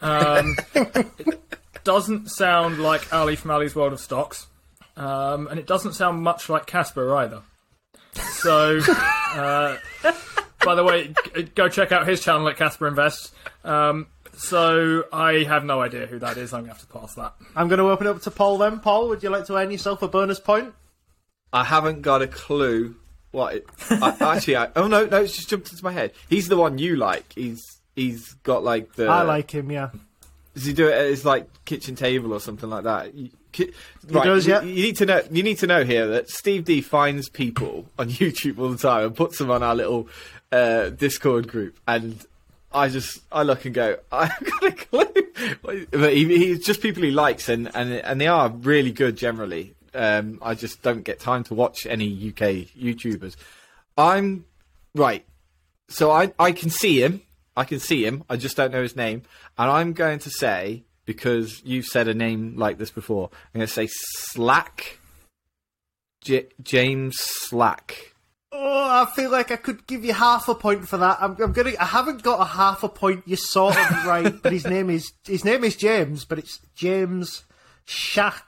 Um, 0.00 0.56
it 0.74 1.38
doesn't 1.84 2.28
sound 2.30 2.80
like 2.80 3.12
Ali 3.12 3.36
from 3.36 3.52
Ali's 3.52 3.76
World 3.76 3.92
of 3.92 4.00
Stocks, 4.00 4.48
um, 4.96 5.46
and 5.46 5.58
it 5.60 5.66
doesn't 5.66 5.92
sound 5.92 6.22
much 6.22 6.48
like 6.48 6.66
Casper 6.66 7.14
either. 7.16 7.42
So, 8.14 8.80
uh, 8.88 9.76
by 10.64 10.74
the 10.74 10.82
way, 10.84 11.14
g- 11.34 11.44
go 11.54 11.68
check 11.68 11.92
out 11.92 12.06
his 12.08 12.20
channel 12.22 12.48
at 12.48 12.56
Casper 12.56 12.88
Invests. 12.88 13.32
Um, 13.64 14.08
so 14.36 15.04
I 15.12 15.44
have 15.44 15.64
no 15.64 15.80
idea 15.80 16.06
who 16.06 16.18
that 16.20 16.36
is. 16.36 16.52
I'm 16.52 16.62
gonna 16.62 16.72
have 16.72 16.80
to 16.80 16.86
pass 16.86 17.14
that. 17.14 17.34
I'm 17.56 17.68
going 17.68 17.78
to 17.78 17.84
open 17.90 18.06
it 18.06 18.10
up 18.10 18.22
to 18.22 18.30
Paul 18.30 18.58
then. 18.58 18.80
Paul, 18.80 19.08
would 19.08 19.22
you 19.22 19.30
like 19.30 19.46
to 19.46 19.56
earn 19.56 19.70
yourself 19.70 20.02
a 20.02 20.08
bonus 20.08 20.40
point? 20.40 20.74
I 21.52 21.64
haven't 21.64 22.02
got 22.02 22.22
a 22.22 22.26
clue 22.26 22.96
what 23.30 23.54
it. 23.56 23.66
I, 23.90 24.16
actually, 24.36 24.56
I, 24.56 24.68
oh 24.76 24.86
no, 24.86 25.06
no, 25.06 25.22
it's 25.22 25.36
just 25.36 25.48
jumped 25.48 25.70
into 25.70 25.84
my 25.84 25.92
head. 25.92 26.12
He's 26.28 26.48
the 26.48 26.56
one 26.56 26.78
you 26.78 26.96
like. 26.96 27.32
He's 27.34 27.62
he's 27.94 28.32
got 28.42 28.64
like 28.64 28.94
the. 28.94 29.06
I 29.06 29.22
like 29.22 29.50
him, 29.50 29.70
yeah. 29.70 29.90
Does 30.54 30.64
he 30.66 30.72
do 30.72 30.88
it 30.88 30.94
at 30.94 31.06
his 31.06 31.24
like 31.24 31.48
kitchen 31.64 31.96
table 31.96 32.32
or 32.32 32.40
something 32.40 32.70
like 32.70 32.84
that? 32.84 33.14
You, 33.14 33.30
ki- 33.52 33.72
right, 34.10 34.24
does, 34.24 34.46
you- 34.46 34.54
yeah. 34.54 34.62
You 34.62 34.82
need 34.82 34.96
to 34.98 35.06
know. 35.06 35.22
You 35.30 35.42
need 35.42 35.58
to 35.58 35.66
know 35.66 35.84
here 35.84 36.06
that 36.08 36.30
Steve 36.30 36.64
D 36.64 36.80
finds 36.80 37.28
people 37.28 37.86
on 37.98 38.08
YouTube 38.10 38.58
all 38.58 38.68
the 38.68 38.78
time 38.78 39.06
and 39.06 39.16
puts 39.16 39.38
them 39.38 39.50
on 39.50 39.62
our 39.62 39.74
little 39.74 40.08
uh, 40.52 40.90
Discord 40.90 41.48
group, 41.48 41.76
and 41.88 42.24
I 42.74 42.88
just 42.88 43.20
I 43.30 43.44
look 43.44 43.64
and 43.64 43.74
go, 43.74 43.98
I've 44.12 44.38
got 44.44 44.64
a 44.64 44.72
clue. 44.72 45.56
But 45.62 46.12
he, 46.12 46.24
he's 46.26 46.64
just 46.64 46.80
people 46.82 47.02
he 47.02 47.10
likes, 47.10 47.48
and, 47.48 47.74
and 47.74 47.92
and 47.92 48.20
they 48.20 48.26
are 48.26 48.48
really 48.48 48.92
good 48.92 49.16
generally. 49.16 49.74
Um, 49.94 50.38
I 50.42 50.54
just 50.54 50.82
don't 50.82 51.04
get 51.04 51.20
time 51.20 51.44
to 51.44 51.54
watch 51.54 51.86
any 51.86 52.06
UK 52.06 52.66
YouTubers. 52.76 53.36
I'm 53.96 54.44
right. 54.94 55.24
So 55.88 56.10
I 56.10 56.32
I 56.38 56.52
can 56.52 56.70
see 56.70 57.02
him. 57.02 57.22
I 57.56 57.64
can 57.64 57.78
see 57.78 58.04
him. 58.04 58.24
I 58.28 58.36
just 58.36 58.56
don't 58.56 58.72
know 58.72 58.82
his 58.82 58.96
name. 58.96 59.22
And 59.56 59.70
I'm 59.70 59.92
going 59.92 60.18
to 60.20 60.30
say 60.30 60.82
because 61.04 61.62
you've 61.64 61.84
said 61.84 62.08
a 62.08 62.14
name 62.14 62.56
like 62.56 62.78
this 62.78 62.90
before. 62.90 63.30
I'm 63.32 63.60
going 63.60 63.66
to 63.66 63.72
say 63.72 63.88
Slack. 63.90 64.98
J- 66.24 66.48
James 66.62 67.16
Slack. 67.20 68.13
Oh, 68.56 69.02
I 69.02 69.10
feel 69.16 69.30
like 69.30 69.50
I 69.50 69.56
could 69.56 69.84
give 69.88 70.04
you 70.04 70.12
half 70.12 70.48
a 70.48 70.54
point 70.54 70.88
for 70.88 70.96
that. 70.98 71.18
I'm, 71.20 71.32
I'm 71.42 71.52
gonna. 71.52 71.72
I 71.80 71.84
haven't 71.86 72.22
got 72.22 72.40
a 72.40 72.44
half 72.44 72.84
a 72.84 72.88
point. 72.88 73.24
You're 73.26 73.36
sort 73.36 73.76
of 73.76 73.90
right, 74.06 74.32
but 74.42 74.52
his 74.52 74.64
name 74.64 74.90
is 74.90 75.12
his 75.26 75.44
name 75.44 75.64
is 75.64 75.74
James, 75.76 76.24
but 76.24 76.38
it's 76.38 76.60
James 76.76 77.42
Shack. 77.84 78.44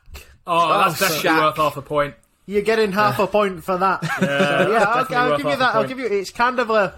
Oh, 0.46 0.68
that's 0.84 1.02
Oh, 1.02 1.04
definitely 1.06 1.22
Shack. 1.22 1.40
worth 1.42 1.56
half 1.56 1.76
a 1.76 1.82
point. 1.82 2.14
You're 2.46 2.62
getting 2.62 2.92
half 2.92 3.18
a 3.18 3.26
point 3.26 3.64
for 3.64 3.76
that. 3.78 4.00
Yeah, 4.04 4.18
so, 4.18 4.70
yeah 4.70 4.78
I'll, 4.84 4.94
definitely 5.02 5.16
I'll 5.16 5.36
give 5.38 5.46
you 5.46 5.56
that. 5.56 5.74
I'll 5.74 5.88
give 5.88 5.98
you. 5.98 6.06
It's 6.06 6.30
kind 6.30 6.58
of 6.60 6.70
a. 6.70 6.94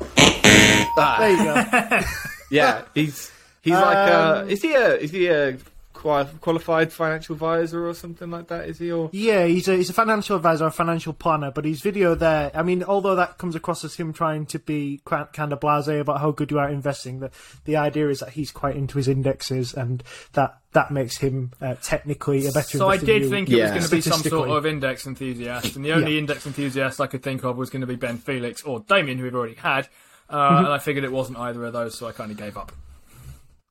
There 0.97 1.31
you 1.31 1.45
go. 1.45 2.01
Yeah, 2.51 2.83
he's 2.95 3.31
he's 3.63 3.75
like 3.75 3.97
uh, 3.97 4.41
Um, 4.43 4.49
is 4.51 4.63
he 4.63 4.73
a 4.73 4.95
is 4.97 5.11
he 5.11 5.27
a 5.29 5.53
qual- 5.53 5.63
qualified 5.99 6.93
financial 6.93 7.35
advisor 7.35 7.87
or 7.89 7.95
something 7.95 8.31
like 8.31 8.49
that? 8.49 8.69
Is 8.69 8.79
he 8.79 8.91
or 8.91 9.11
Yeah, 9.13 9.45
he's 9.47 9.69
a 9.69 9.77
he's 9.77 9.91
a 9.91 9.93
financial 9.93 10.37
advisor, 10.37 10.67
a 10.67 10.71
financial 10.71 11.13
planner. 11.13 11.51
But 11.51 11.65
his 11.65 11.81
video 11.81 12.15
there, 12.15 12.51
I 12.55 12.63
mean, 12.63 12.83
although 12.85 13.17
that 13.17 13.39
comes 13.39 13.55
across 13.57 13.85
as 13.85 13.95
him 13.95 14.13
trying 14.13 14.47
to 14.47 14.59
be 14.59 15.01
quite, 15.05 15.33
kind 15.33 15.53
of 15.53 15.61
blasé 15.61 16.01
about 16.01 16.21
how 16.21 16.31
good 16.31 16.51
you 16.51 16.59
are 16.59 16.67
at 16.69 16.73
investing, 16.73 17.21
the 17.21 17.31
the 17.65 17.77
idea 17.77 18.09
is 18.09 18.21
that 18.21 18.31
he's 18.31 18.51
quite 18.51 18.77
into 18.77 18.97
his 18.99 19.09
indexes, 19.09 19.75
and 19.75 20.03
that 20.33 20.59
that 20.73 20.91
makes 20.91 21.19
him 21.19 21.53
uh, 21.61 21.75
technically 21.83 22.47
a 22.47 22.53
better. 22.53 22.79
So 22.79 22.89
I 22.89 22.95
investor 22.95 23.07
than 23.07 23.15
did 23.15 23.23
you. 23.25 23.31
think 23.31 23.51
it 23.51 23.63
was 23.63 23.71
going 23.71 23.83
to 23.83 23.91
be 23.91 24.01
some 24.01 24.23
sort 24.23 24.49
of 24.51 24.67
index 24.67 25.07
enthusiast, 25.07 25.77
and 25.77 25.85
the 25.85 25.93
only 25.93 26.13
Yeah. 26.15 26.19
index 26.21 26.47
enthusiast 26.47 27.01
I 27.01 27.07
could 27.07 27.23
think 27.23 27.45
of 27.45 27.57
was 27.57 27.71
going 27.71 27.81
to 27.81 27.87
be 27.87 27.97
Ben 27.97 28.19
Felix 28.19 28.63
or 28.63 28.81
Damien, 28.81 29.19
who 29.19 29.25
we've 29.25 29.35
already 29.35 29.55
had. 29.55 29.89
Uh, 30.31 30.37
Mm-hmm. 30.51 30.65
And 30.67 30.75
I 30.75 30.79
figured 30.79 31.05
it 31.05 31.13
wasn't 31.13 31.39
either 31.39 31.65
of 31.65 31.73
those, 31.73 31.97
so 31.97 32.07
I 32.07 32.13
kind 32.13 32.31
of 32.31 32.37
gave 32.37 32.59
up. 32.59 32.71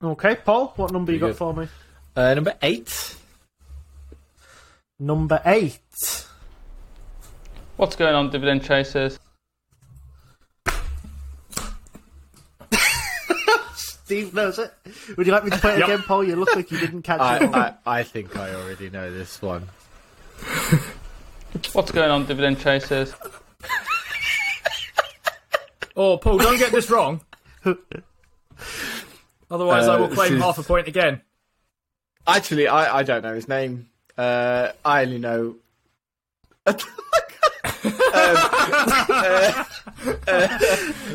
Okay, 0.03 0.35
Paul, 0.43 0.73
what 0.75 0.91
number 0.91 1.11
you 1.11 1.19
got 1.19 1.27
good. 1.27 1.35
for 1.37 1.53
me? 1.53 1.67
Uh, 2.17 2.33
number 2.33 2.53
eight? 2.61 3.15
Number 4.99 5.41
eight. 5.45 5.79
What's 7.77 7.95
going 7.95 8.15
on, 8.15 8.29
dividend 8.31 8.63
chasers? 8.63 9.19
Steve 13.75 14.33
knows 14.33 14.57
it. 14.57 14.73
Would 15.17 15.27
you 15.27 15.33
like 15.33 15.43
me 15.43 15.49
to 15.51 15.57
play 15.57 15.73
it 15.75 15.79
Yep. 15.79 15.87
again, 15.89 16.01
Paul? 16.03 16.23
You 16.23 16.37
look 16.37 16.55
like 16.55 16.71
you 16.71 16.79
didn't 16.79 17.01
catch 17.01 17.19
I, 17.19 17.37
it. 17.43 17.53
I 17.53 17.73
I 17.85 18.03
think 18.03 18.35
I 18.37 18.53
already 18.55 18.89
know 18.89 19.11
this 19.13 19.41
one. 19.41 19.67
What's 21.73 21.91
going 21.91 22.09
on, 22.09 22.25
dividend 22.25 22.59
chasers? 22.59 23.13
Oh, 25.99 26.15
Paul, 26.19 26.37
don't 26.37 26.59
get 26.59 26.71
this 26.71 26.91
wrong. 26.91 27.21
Otherwise, 29.49 29.87
I 29.87 29.95
Uh, 29.95 29.99
will 30.01 30.09
claim 30.09 30.35
is- 30.35 30.41
half 30.43 30.59
a 30.59 30.63
point 30.63 30.87
again. 30.87 31.23
Actually, 32.27 32.67
I 32.67 32.99
I 32.99 33.03
don't 33.03 33.23
know 33.23 33.33
his 33.33 33.47
name. 33.47 33.87
Uh, 34.17 34.71
I 34.83 35.03
only 35.03 35.19
know. 35.19 35.55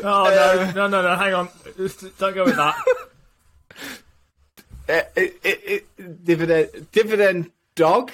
Oh, 0.05 0.25
no, 0.25 0.71
no, 0.71 0.87
no, 0.87 1.01
no, 1.01 1.15
hang 1.15 1.33
on. 1.33 1.47
Don't 2.19 2.35
go 2.35 2.43
with 2.45 2.57
that. 2.57 2.75
Uh, 4.89 4.99
it, 5.15 5.39
it, 5.45 5.63
it, 5.97 6.25
dividend 6.25 6.87
dividend 6.91 7.51
dog. 7.73 8.11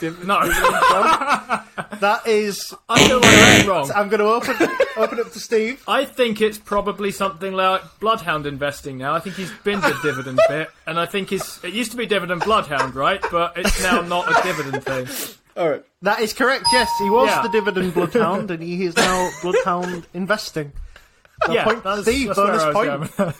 Div- 0.00 0.26
No. 0.26 0.40
That 2.00 2.26
is. 2.26 2.74
I 2.88 3.06
feel 3.06 3.20
like 3.20 3.62
I'm 3.62 3.68
wrong. 3.68 3.90
I'm 3.94 4.08
going 4.08 4.18
to 4.20 4.26
open 4.26 4.56
open 4.96 5.20
up 5.20 5.32
to 5.32 5.40
Steve. 5.40 5.82
I 5.88 6.04
think 6.04 6.40
it's 6.40 6.58
probably 6.58 7.10
something 7.12 7.52
like 7.52 7.82
Bloodhound 8.00 8.46
investing 8.46 8.98
now. 8.98 9.14
I 9.14 9.20
think 9.20 9.36
he's 9.36 9.50
been 9.62 9.80
the 9.80 9.96
dividend 10.02 10.40
bit, 10.48 10.70
and 10.86 10.98
I 10.98 11.06
think 11.06 11.30
he's. 11.30 11.62
It 11.64 11.72
used 11.72 11.92
to 11.92 11.96
be 11.96 12.04
dividend 12.06 12.42
Bloodhound, 12.42 12.94
right? 12.94 13.24
But 13.30 13.56
it's 13.56 13.82
now 13.82 14.00
not 14.02 14.28
a 14.28 14.42
dividend 14.42 14.84
thing. 14.84 15.34
All 15.56 15.70
right. 15.70 15.84
That 16.02 16.20
is 16.20 16.32
correct. 16.32 16.66
Yes, 16.72 16.90
he 16.98 17.08
was 17.08 17.28
Yeah. 17.28 17.42
the 17.42 17.48
dividend 17.48 17.94
bloodhound, 17.94 18.50
and 18.50 18.62
he 18.62 18.84
is 18.84 18.96
now 18.96 19.30
bloodhound 19.42 20.06
investing. 20.12 20.72
So 21.46 21.52
yeah, 21.52 21.64
point 21.64 21.84
that's, 21.84 22.02
Steve, 22.02 22.34
that's 22.34 22.38
bonus 22.38 23.10
point. 23.16 23.36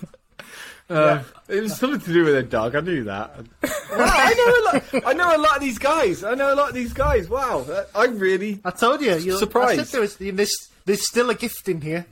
Going. 0.89 1.19
Uh, 1.19 1.23
It 1.49 1.61
was 1.63 1.77
something 1.77 2.01
to 2.01 2.13
do 2.13 2.25
with 2.25 2.37
a 2.37 2.43
dog. 2.43 2.75
I 2.75 2.81
knew 2.81 3.05
that. 3.05 3.35
Wow, 3.95 4.11
I 4.11 4.35
know 4.35 4.49
a 4.49 4.63
lot. 4.65 5.07
I 5.07 5.13
know 5.13 5.37
a 5.37 5.39
lot 5.41 5.57
of 5.57 5.63
these 5.63 5.79
guys. 5.79 6.25
I 6.25 6.35
know 6.35 6.53
a 6.53 6.57
lot 6.57 6.71
of 6.71 6.75
these 6.75 6.93
guys. 6.93 7.29
Wow, 7.29 7.61
uh, 7.61 7.85
I 7.95 8.07
really. 8.07 8.61
I 8.65 8.71
told 8.73 9.01
you. 9.03 9.15
You're, 9.17 9.39
Surprised. 9.39 9.79
I 9.81 9.85
said 9.85 9.93
there 9.93 10.01
was, 10.01 10.17
there's, 10.17 10.71
there's 10.85 11.07
still 11.07 11.31
a 11.31 11.35
gift 11.37 11.69
in 11.69 11.81
here. 11.81 12.07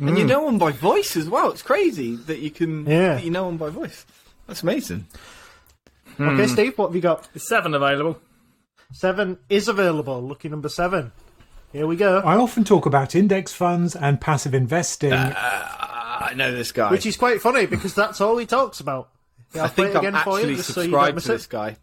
And 0.00 0.16
you 0.16 0.24
know 0.24 0.46
them 0.46 0.56
by 0.58 0.72
voice 0.72 1.14
as 1.16 1.28
well. 1.28 1.50
It's 1.50 1.62
crazy 1.62 2.16
that 2.16 2.38
you 2.38 2.50
can. 2.50 2.86
Yeah. 2.86 3.14
That 3.16 3.24
you 3.24 3.30
know 3.30 3.46
them 3.46 3.58
by 3.58 3.68
voice. 3.70 4.06
That's 4.46 4.62
amazing. 4.62 5.06
Okay, 6.18 6.46
Steve, 6.46 6.78
what 6.78 6.88
have 6.88 6.94
you 6.94 7.02
got? 7.02 7.28
There's 7.34 7.46
seven 7.46 7.74
available. 7.74 8.18
Seven 8.92 9.38
is 9.50 9.68
available. 9.68 10.22
Lucky 10.22 10.48
number 10.48 10.68
seven. 10.70 11.12
Here 11.72 11.86
we 11.86 11.96
go. 11.96 12.20
I 12.20 12.36
often 12.36 12.64
talk 12.64 12.86
about 12.86 13.14
index 13.14 13.52
funds 13.52 13.94
and 13.94 14.20
passive 14.20 14.54
investing. 14.54 15.12
I 16.20 16.34
know 16.34 16.52
this 16.52 16.72
guy. 16.72 16.90
Which 16.90 17.06
is 17.06 17.16
quite 17.16 17.40
funny 17.40 17.66
because 17.66 17.94
that's 17.94 18.20
all 18.20 18.36
he 18.38 18.46
talks 18.46 18.80
about. 18.80 19.10
Yeah, 19.54 19.62
I'll 19.62 19.68
think 19.68 19.90
I'm 19.94 19.98
again 19.98 20.14
actually 20.14 20.56
just 20.56 20.68
so 20.68 20.82
subscribed 20.82 21.14
miss 21.14 21.24
to 21.24 21.32
this 21.32 21.44
it. 21.44 21.50
guy. 21.50 21.76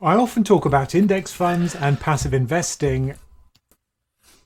I 0.00 0.14
often 0.14 0.44
talk 0.44 0.64
about 0.64 0.94
index 0.94 1.32
funds 1.32 1.74
and 1.74 1.98
passive 1.98 2.32
investing. 2.32 3.14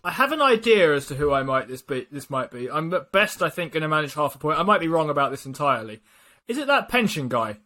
I 0.04 0.10
have 0.10 0.32
an 0.32 0.42
idea 0.42 0.94
as 0.94 1.06
to 1.06 1.14
who 1.14 1.32
I 1.32 1.42
might 1.42 1.68
this 1.68 1.82
be. 1.82 2.06
This 2.10 2.28
might 2.28 2.50
be. 2.50 2.70
I'm 2.70 2.92
at 2.94 3.12
best, 3.12 3.42
I 3.42 3.50
think, 3.50 3.72
going 3.72 3.82
to 3.82 3.88
manage 3.88 4.14
half 4.14 4.34
a 4.34 4.38
point. 4.38 4.58
I 4.58 4.62
might 4.62 4.80
be 4.80 4.88
wrong 4.88 5.10
about 5.10 5.30
this 5.30 5.46
entirely. 5.46 6.00
Is 6.48 6.58
it 6.58 6.66
that 6.66 6.88
pension 6.88 7.28
guy? 7.28 7.58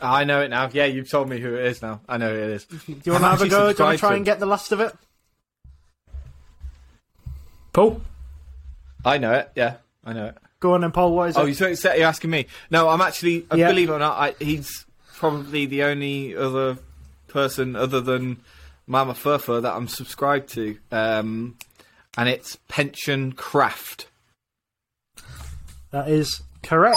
I 0.00 0.24
know 0.24 0.42
it 0.42 0.48
now. 0.48 0.68
Yeah, 0.72 0.84
you've 0.84 1.08
told 1.08 1.28
me 1.28 1.38
who 1.38 1.54
it 1.54 1.64
is 1.64 1.80
now. 1.80 2.00
I 2.08 2.18
know 2.18 2.28
who 2.28 2.42
it 2.42 2.50
is. 2.50 2.64
Do 2.64 2.76
you 3.04 3.12
want 3.12 3.24
to 3.24 3.30
have 3.30 3.40
a 3.42 3.48
go? 3.48 3.72
Do 3.72 3.78
you 3.78 3.84
want 3.86 3.98
to 3.98 4.00
try 4.00 4.16
and 4.16 4.24
get 4.24 4.40
the 4.40 4.46
last 4.46 4.72
of 4.72 4.80
it? 4.80 4.94
Paul? 7.72 8.02
I 9.04 9.18
know 9.18 9.32
it. 9.32 9.50
Yeah, 9.54 9.76
I 10.04 10.12
know 10.12 10.26
it. 10.26 10.38
Go 10.60 10.74
on 10.74 10.80
then, 10.82 10.92
Paul. 10.92 11.14
What 11.14 11.30
is 11.30 11.36
Oh, 11.36 11.46
it? 11.46 11.76
so 11.76 11.92
you're 11.94 12.06
asking 12.06 12.30
me? 12.30 12.46
No, 12.70 12.88
I'm 12.88 13.00
actually. 13.00 13.46
Yeah. 13.54 13.68
Believe 13.68 13.90
it 13.90 13.92
or 13.92 13.98
not, 13.98 14.18
I, 14.18 14.34
he's 14.42 14.86
probably 15.16 15.66
the 15.66 15.82
only 15.84 16.34
other 16.36 16.78
person 17.28 17.76
other 17.76 18.00
than 18.00 18.38
Mama 18.86 19.14
Furfur 19.14 19.60
that 19.62 19.72
I'm 19.74 19.88
subscribed 19.88 20.48
to, 20.50 20.78
um, 20.92 21.56
and 22.16 22.28
it's 22.28 22.56
Pension 22.68 23.32
Craft. 23.32 24.08
That 25.90 26.08
is 26.08 26.42
correct. 26.62 26.96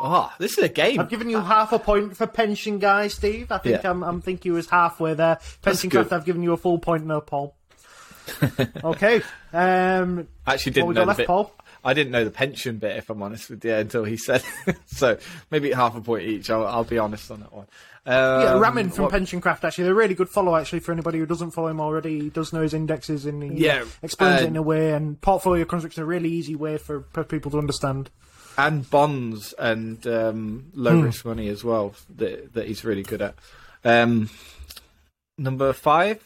Oh, 0.00 0.32
this 0.38 0.56
is 0.58 0.64
a 0.64 0.68
game. 0.68 1.00
I've 1.00 1.08
given 1.08 1.28
you 1.28 1.40
half 1.40 1.72
a 1.72 1.78
point 1.78 2.16
for 2.16 2.26
pension 2.26 2.78
guy, 2.78 3.08
Steve. 3.08 3.50
I 3.50 3.58
think 3.58 3.82
Yeah. 3.82 3.90
I'm, 3.90 4.04
I'm 4.04 4.20
think 4.22 4.44
you 4.44 4.52
was 4.52 4.68
halfway 4.70 5.14
there. 5.14 5.38
Pension 5.62 5.90
craft, 5.90 6.12
I've 6.12 6.24
given 6.24 6.42
you 6.42 6.52
a 6.52 6.56
full 6.56 6.78
point, 6.78 7.04
no, 7.04 7.20
Paul. 7.20 7.56
okay. 8.84 9.22
Um, 9.52 10.28
actually 10.46 10.72
didn't 10.72 10.86
we 10.88 10.94
know 10.94 11.04
left. 11.04 11.26
Paul? 11.26 11.52
I 11.84 11.94
didn't 11.94 12.12
know 12.12 12.24
the 12.24 12.30
pension 12.30 12.78
bit, 12.78 12.96
if 12.96 13.08
I'm 13.10 13.22
honest 13.22 13.50
with 13.50 13.64
you, 13.64 13.74
until 13.74 14.04
he 14.04 14.16
said. 14.16 14.42
so 14.86 15.18
maybe 15.50 15.70
half 15.72 15.96
a 15.96 16.00
point 16.00 16.24
each. 16.24 16.50
I'll, 16.50 16.66
I'll 16.66 16.84
be 16.84 16.98
honest 16.98 17.30
on 17.30 17.40
that 17.40 17.52
one. 17.52 17.66
Yeah, 18.06 18.54
Um, 18.54 18.60
Ramin 18.60 18.90
from 18.90 19.04
what- 19.04 19.12
Pension 19.12 19.40
Craft. 19.40 19.64
Actually, 19.64 19.84
they're 19.84 19.92
a 19.92 19.96
really 19.96 20.14
good 20.14 20.28
follow. 20.28 20.56
Actually, 20.56 20.80
for 20.80 20.92
anybody 20.92 21.18
who 21.18 21.26
doesn't 21.26 21.50
follow 21.52 21.68
him 21.68 21.80
already, 21.80 22.20
he 22.20 22.30
does 22.30 22.52
know 22.52 22.62
his 22.62 22.74
indexes 22.74 23.26
and 23.26 23.42
he 23.42 23.64
Yeah, 23.64 23.84
explains 24.02 24.40
it 24.40 24.44
uh, 24.44 24.48
in 24.48 24.56
a 24.56 24.62
way. 24.62 24.92
And 24.92 25.20
portfolio 25.20 25.64
construction 25.64 26.00
is 26.02 26.04
a 26.04 26.06
really 26.06 26.30
easy 26.30 26.54
way 26.56 26.78
for, 26.78 27.04
for 27.12 27.22
people 27.24 27.50
to 27.52 27.58
understand. 27.58 28.10
and 28.56 28.88
bonds 28.90 29.52
and 29.58 30.04
um, 30.06 30.70
low 30.74 30.96
Hmm. 30.98 31.02
risk 31.04 31.24
money 31.24 31.48
as 31.48 31.62
well 31.62 31.94
that 32.16 32.54
that 32.54 32.66
he's 32.66 32.84
really 32.84 33.02
good 33.04 33.22
at. 33.22 33.34
Um, 33.84 34.30
number 35.36 35.72
five. 35.72 36.20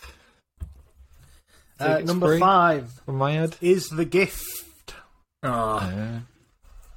Uh, 1.80 1.98
number 2.04 2.38
five 2.38 2.90
from 3.04 3.16
my 3.16 3.32
head. 3.32 3.56
is 3.60 3.88
the 3.88 4.04
gift. 4.04 4.61
Ah. 5.42 6.20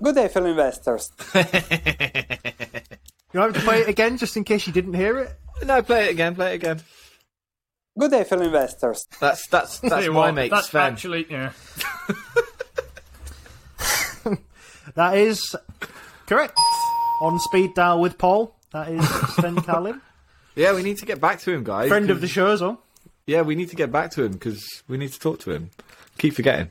Good 0.03 0.15
day, 0.15 0.27
fellow 0.27 0.49
investors. 0.49 1.11
You 3.33 3.41
want 3.41 3.53
me 3.53 3.59
to 3.59 3.65
play 3.65 3.81
it 3.81 3.89
again, 3.89 4.17
just 4.17 4.37
in 4.37 4.45
case 4.45 4.65
you 4.65 4.71
didn't 4.71 4.93
hear 4.93 5.17
it? 5.17 5.29
No, 5.65 5.81
play 5.81 6.05
it 6.05 6.11
again. 6.11 6.35
Play 6.35 6.53
it 6.53 6.55
again. 6.55 6.79
Good 7.99 8.11
day, 8.11 8.23
fellow 8.23 8.45
investors. 8.45 9.05
That's 9.19 9.45
that's 9.49 9.79
that's 9.79 10.07
my 10.07 10.13
what, 10.13 10.33
mate 10.35 10.51
That's 10.51 10.69
Sven. 10.69 10.93
actually 10.93 11.25
yeah. 11.29 11.51
That 14.95 15.17
is 15.17 15.53
correct. 16.27 16.57
On 17.21 17.37
speed 17.39 17.73
dial 17.75 17.99
with 17.99 18.17
Paul. 18.17 18.55
That 18.71 18.87
is 18.89 19.05
Sven 19.35 19.57
Carlin, 19.57 19.99
Yeah, 20.55 20.73
we 20.73 20.83
need 20.83 20.99
to 20.99 21.05
get 21.05 21.19
back 21.19 21.39
to 21.41 21.51
him, 21.51 21.65
guys. 21.65 21.89
friend 21.89 22.09
of 22.09 22.21
the 22.21 22.27
show 22.29 22.47
as 22.47 22.61
well. 22.61 22.81
Yeah, 23.27 23.41
we 23.41 23.55
need 23.55 23.69
to 23.71 23.75
get 23.75 23.91
back 23.91 24.11
to 24.11 24.23
him 24.23 24.31
because 24.33 24.65
we 24.87 24.97
need 24.97 25.11
to 25.11 25.19
talk 25.19 25.39
to 25.41 25.51
him. 25.51 25.71
Keep 26.17 26.35
forgetting. 26.35 26.69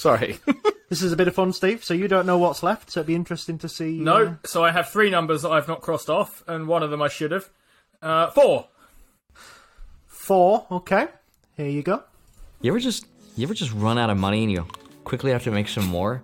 Sorry. 0.00 0.38
This 0.88 1.02
is 1.02 1.12
a 1.12 1.16
bit 1.16 1.28
of 1.28 1.36
fun, 1.36 1.52
Steve. 1.52 1.84
So 1.84 1.94
you 1.94 2.08
don't 2.08 2.26
know 2.26 2.36
what's 2.36 2.64
left, 2.64 2.90
so 2.90 2.98
it'd 2.98 3.06
be 3.06 3.14
interesting 3.14 3.58
to 3.58 3.68
see. 3.68 4.00
No, 4.00 4.26
uh, 4.26 4.34
so 4.44 4.64
I 4.64 4.72
have 4.72 4.88
three 4.88 5.08
numbers 5.08 5.42
that 5.42 5.50
I've 5.50 5.68
not 5.68 5.82
crossed 5.82 6.10
off, 6.10 6.42
and 6.48 6.66
one 6.66 6.82
of 6.82 6.90
them 6.90 7.00
I 7.00 7.06
should 7.06 7.30
have. 7.30 7.48
Uh, 8.02 8.28
four. 8.30 8.66
four. 10.08 10.66
Okay, 10.68 11.06
here 11.56 11.68
you 11.68 11.84
go. 11.84 12.02
You 12.60 12.72
ever 12.72 12.80
just 12.80 13.06
you 13.36 13.44
ever 13.46 13.54
just 13.54 13.72
run 13.72 13.98
out 13.98 14.10
of 14.10 14.18
money 14.18 14.42
and 14.42 14.50
you 14.50 14.66
quickly 15.04 15.30
have 15.30 15.44
to 15.44 15.52
make 15.52 15.68
some 15.68 15.86
more? 15.86 16.22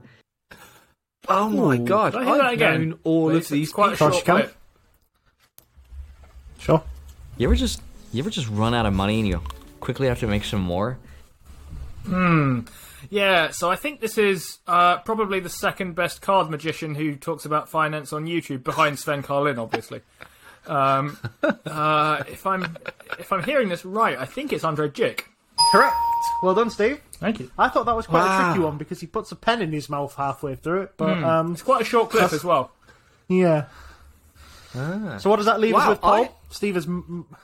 oh 1.28 1.48
my 1.48 1.76
god! 1.76 2.16
I 2.16 2.24
hear 2.24 2.34
that 2.34 2.44
I've 2.46 2.52
again? 2.54 2.88
known 2.88 2.98
all 3.04 3.36
of 3.36 3.46
these 3.46 3.70
quite 3.70 3.92
a 3.92 3.96
short 3.96 4.14
you 4.16 4.22
can. 4.22 4.36
clip. 4.36 4.56
Sure. 6.58 6.82
You 7.36 7.46
ever 7.46 7.54
just 7.54 7.80
you 8.12 8.18
ever 8.20 8.30
just 8.30 8.48
run 8.48 8.74
out 8.74 8.86
of 8.86 8.94
money 8.94 9.20
and 9.20 9.28
you 9.28 9.40
quickly 9.78 10.08
have 10.08 10.18
to 10.18 10.26
make 10.26 10.42
some 10.42 10.60
more? 10.62 10.98
Yeah, 13.10 13.50
so 13.50 13.70
I 13.70 13.76
think 13.76 14.00
this 14.00 14.18
is 14.18 14.58
uh, 14.66 14.98
probably 14.98 15.40
the 15.40 15.48
second 15.48 15.94
best 15.94 16.22
card 16.22 16.50
magician 16.50 16.94
who 16.94 17.14
talks 17.16 17.44
about 17.44 17.68
finance 17.68 18.12
on 18.12 18.26
YouTube, 18.26 18.64
behind 18.64 18.98
Sven 18.98 19.22
Carlin, 19.22 19.58
obviously. 19.58 20.00
Um, 20.66 21.18
uh, 21.42 22.24
if 22.28 22.46
I'm 22.46 22.76
if 23.18 23.32
I'm 23.32 23.44
hearing 23.44 23.68
this 23.68 23.84
right, 23.84 24.18
I 24.18 24.24
think 24.24 24.52
it's 24.52 24.64
Andrei 24.64 24.88
Jikh. 24.88 25.20
Correct. 25.72 25.94
Well 26.42 26.54
done, 26.54 26.70
Steve. 26.70 27.00
Thank 27.14 27.38
you. 27.40 27.50
I 27.58 27.68
thought 27.68 27.86
that 27.86 27.96
was 27.96 28.06
quite 28.06 28.22
a 28.22 28.24
Wow. 28.26 28.48
tricky 28.52 28.64
one 28.64 28.76
because 28.78 29.00
he 29.00 29.06
puts 29.06 29.30
a 29.32 29.36
pen 29.36 29.62
in 29.62 29.72
his 29.72 29.88
mouth 29.88 30.14
halfway 30.16 30.54
through 30.56 30.82
it. 30.82 30.92
But 30.96 31.22
um, 31.22 31.52
It's 31.52 31.62
quite 31.62 31.82
a 31.82 31.84
short 31.84 32.10
clip 32.10 32.32
as 32.32 32.44
well. 32.44 32.72
yeah. 33.28 33.66
So 34.74 35.30
what 35.30 35.36
does 35.36 35.46
that 35.46 35.58
leave 35.60 35.74
us 35.74 35.82
Wow, 35.84 35.90
with, 35.90 36.00
Paul? 36.00 36.24
I- 36.24 36.30
Steve 36.50 36.74
has. 36.74 36.86
m- 36.86 37.26
m- 37.30 37.36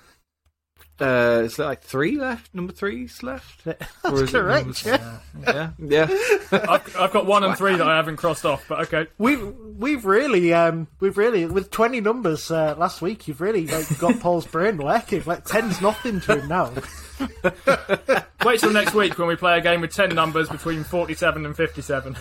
Uh, 1.02 1.42
is 1.44 1.56
there 1.56 1.66
like 1.66 1.82
three 1.82 2.16
left? 2.16 2.54
Number 2.54 2.72
three's 2.72 3.22
left. 3.22 3.66
Or 3.66 3.74
That's 4.04 4.20
is 4.22 4.22
it 4.22 4.32
correct. 4.32 4.86
number- 4.86 5.04
Yeah. 5.44 5.70
Yeah, 5.80 6.06
yeah. 6.08 6.08
I've, 6.68 6.96
I've 6.96 7.12
got 7.12 7.26
one 7.26 7.42
and 7.44 7.56
three 7.56 7.74
that 7.76 7.86
I 7.88 7.96
haven't 7.96 8.16
crossed 8.18 8.44
off, 8.46 8.64
but 8.68 8.80
okay. 8.82 9.06
We've 9.18 9.42
we've 9.76 10.04
really 10.04 10.52
um 10.54 10.86
we've 11.00 11.16
really 11.18 11.46
with 11.46 11.70
twenty 11.70 12.00
numbers 12.00 12.50
uh, 12.50 12.74
last 12.78 13.02
week. 13.02 13.26
You've 13.26 13.40
really 13.40 13.66
like 13.66 13.98
got 13.98 14.20
Paul's 14.20 14.46
brain 14.46 14.76
working. 14.78 15.22
Like 15.26 15.44
ten's 15.44 15.80
nothing 15.80 16.20
to 16.22 16.38
him 16.38 16.48
now. 16.48 16.72
Wait 18.44 18.60
till 18.60 18.72
next 18.72 18.94
week 18.94 19.18
when 19.18 19.28
we 19.28 19.36
play 19.36 19.56
a 19.58 19.60
game 19.60 19.80
with 19.80 19.92
ten 19.94 20.10
numbers 20.14 20.48
between 20.48 20.84
forty-seven 20.84 21.46
and 21.46 21.56
fifty-seven. 21.56 22.16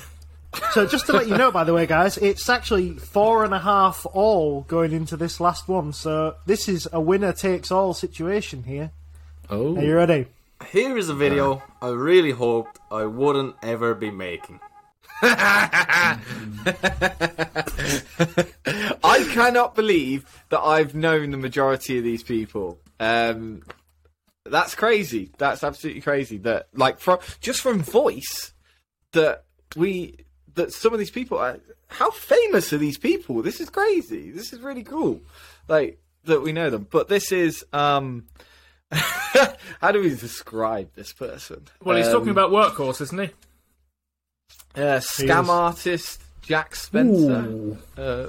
So 0.73 0.85
just 0.85 1.05
to 1.07 1.13
let 1.13 1.27
you 1.27 1.37
know, 1.37 1.51
by 1.51 1.63
the 1.63 1.73
way, 1.73 1.85
guys, 1.85 2.17
it's 2.17 2.49
actually 2.49 2.93
four 2.97 3.43
and 3.45 3.53
a 3.53 3.59
half 3.59 4.05
all 4.11 4.61
going 4.61 4.91
into 4.91 5.15
this 5.17 5.39
last 5.39 5.67
one. 5.67 5.93
So 5.93 6.35
this 6.45 6.67
is 6.67 6.87
a 6.91 6.99
winner 6.99 7.31
takes 7.33 7.71
all 7.71 7.93
situation 7.93 8.63
here. 8.63 8.91
Oh, 9.49 9.77
Are 9.77 9.81
you 9.83 9.95
ready? 9.95 10.27
Here 10.71 10.97
is 10.97 11.09
a 11.09 11.13
video 11.13 11.63
I 11.81 11.89
really 11.89 12.31
hoped 12.31 12.79
I 12.91 13.05
wouldn't 13.05 13.55
ever 13.63 13.95
be 13.95 14.11
making. 14.11 14.59
I 15.23 16.17
cannot 19.31 19.75
believe 19.75 20.25
that 20.49 20.59
I've 20.59 20.95
known 20.95 21.31
the 21.31 21.37
majority 21.37 21.97
of 21.97 22.03
these 22.03 22.23
people. 22.23 22.79
Um, 22.99 23.61
that's 24.45 24.75
crazy. 24.75 25.31
That's 25.37 25.63
absolutely 25.63 26.01
crazy. 26.01 26.37
That 26.39 26.67
like 26.73 26.99
from 26.99 27.19
just 27.39 27.61
from 27.61 27.81
voice 27.81 28.53
that 29.11 29.45
we 29.75 30.25
that 30.55 30.73
some 30.73 30.93
of 30.93 30.99
these 30.99 31.11
people 31.11 31.37
are, 31.37 31.59
how 31.87 32.11
famous 32.11 32.71
are 32.73 32.77
these 32.77 32.97
people? 32.97 33.41
This 33.41 33.59
is 33.61 33.69
crazy. 33.69 34.31
This 34.31 34.53
is 34.53 34.59
really 34.59 34.83
cool. 34.83 35.21
Like 35.67 35.99
that 36.25 36.41
we 36.41 36.51
know 36.51 36.69
them. 36.69 36.87
But 36.89 37.07
this 37.07 37.31
is 37.31 37.65
um 37.73 38.25
how 38.91 39.91
do 39.91 40.01
we 40.01 40.09
describe 40.09 40.89
this 40.95 41.13
person? 41.13 41.63
Well, 41.83 41.97
he's 41.97 42.07
Um, 42.07 42.13
talking 42.13 42.29
about 42.29 42.51
workhorse, 42.51 43.01
isn't 43.01 43.19
he? 43.19 43.29
uh, 44.75 44.99
scam 44.99 45.43
is. 45.43 45.49
artist 45.49 46.21
Jack 46.41 46.75
Spencer. 46.75 47.77
Uh, 47.97 48.27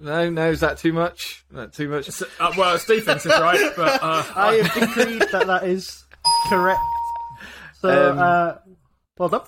no, 0.00 0.30
no, 0.30 0.50
is 0.50 0.60
that 0.60 0.78
too 0.78 0.92
much? 0.92 1.44
That 1.52 1.72
too 1.74 1.88
much? 1.88 2.08
Uh, 2.22 2.52
well, 2.56 2.74
it's 2.74 2.86
defensive, 2.86 3.32
right, 3.40 3.72
but 3.76 4.02
uh, 4.02 4.24
I 4.34 4.54
have 4.54 4.74
decreed 4.74 5.22
that 5.30 5.46
that 5.46 5.64
is 5.64 6.04
correct. 6.48 6.80
So, 7.80 8.10
Um, 8.12 8.18
uh, 8.18 8.52
well 9.16 9.28
done. 9.30 9.40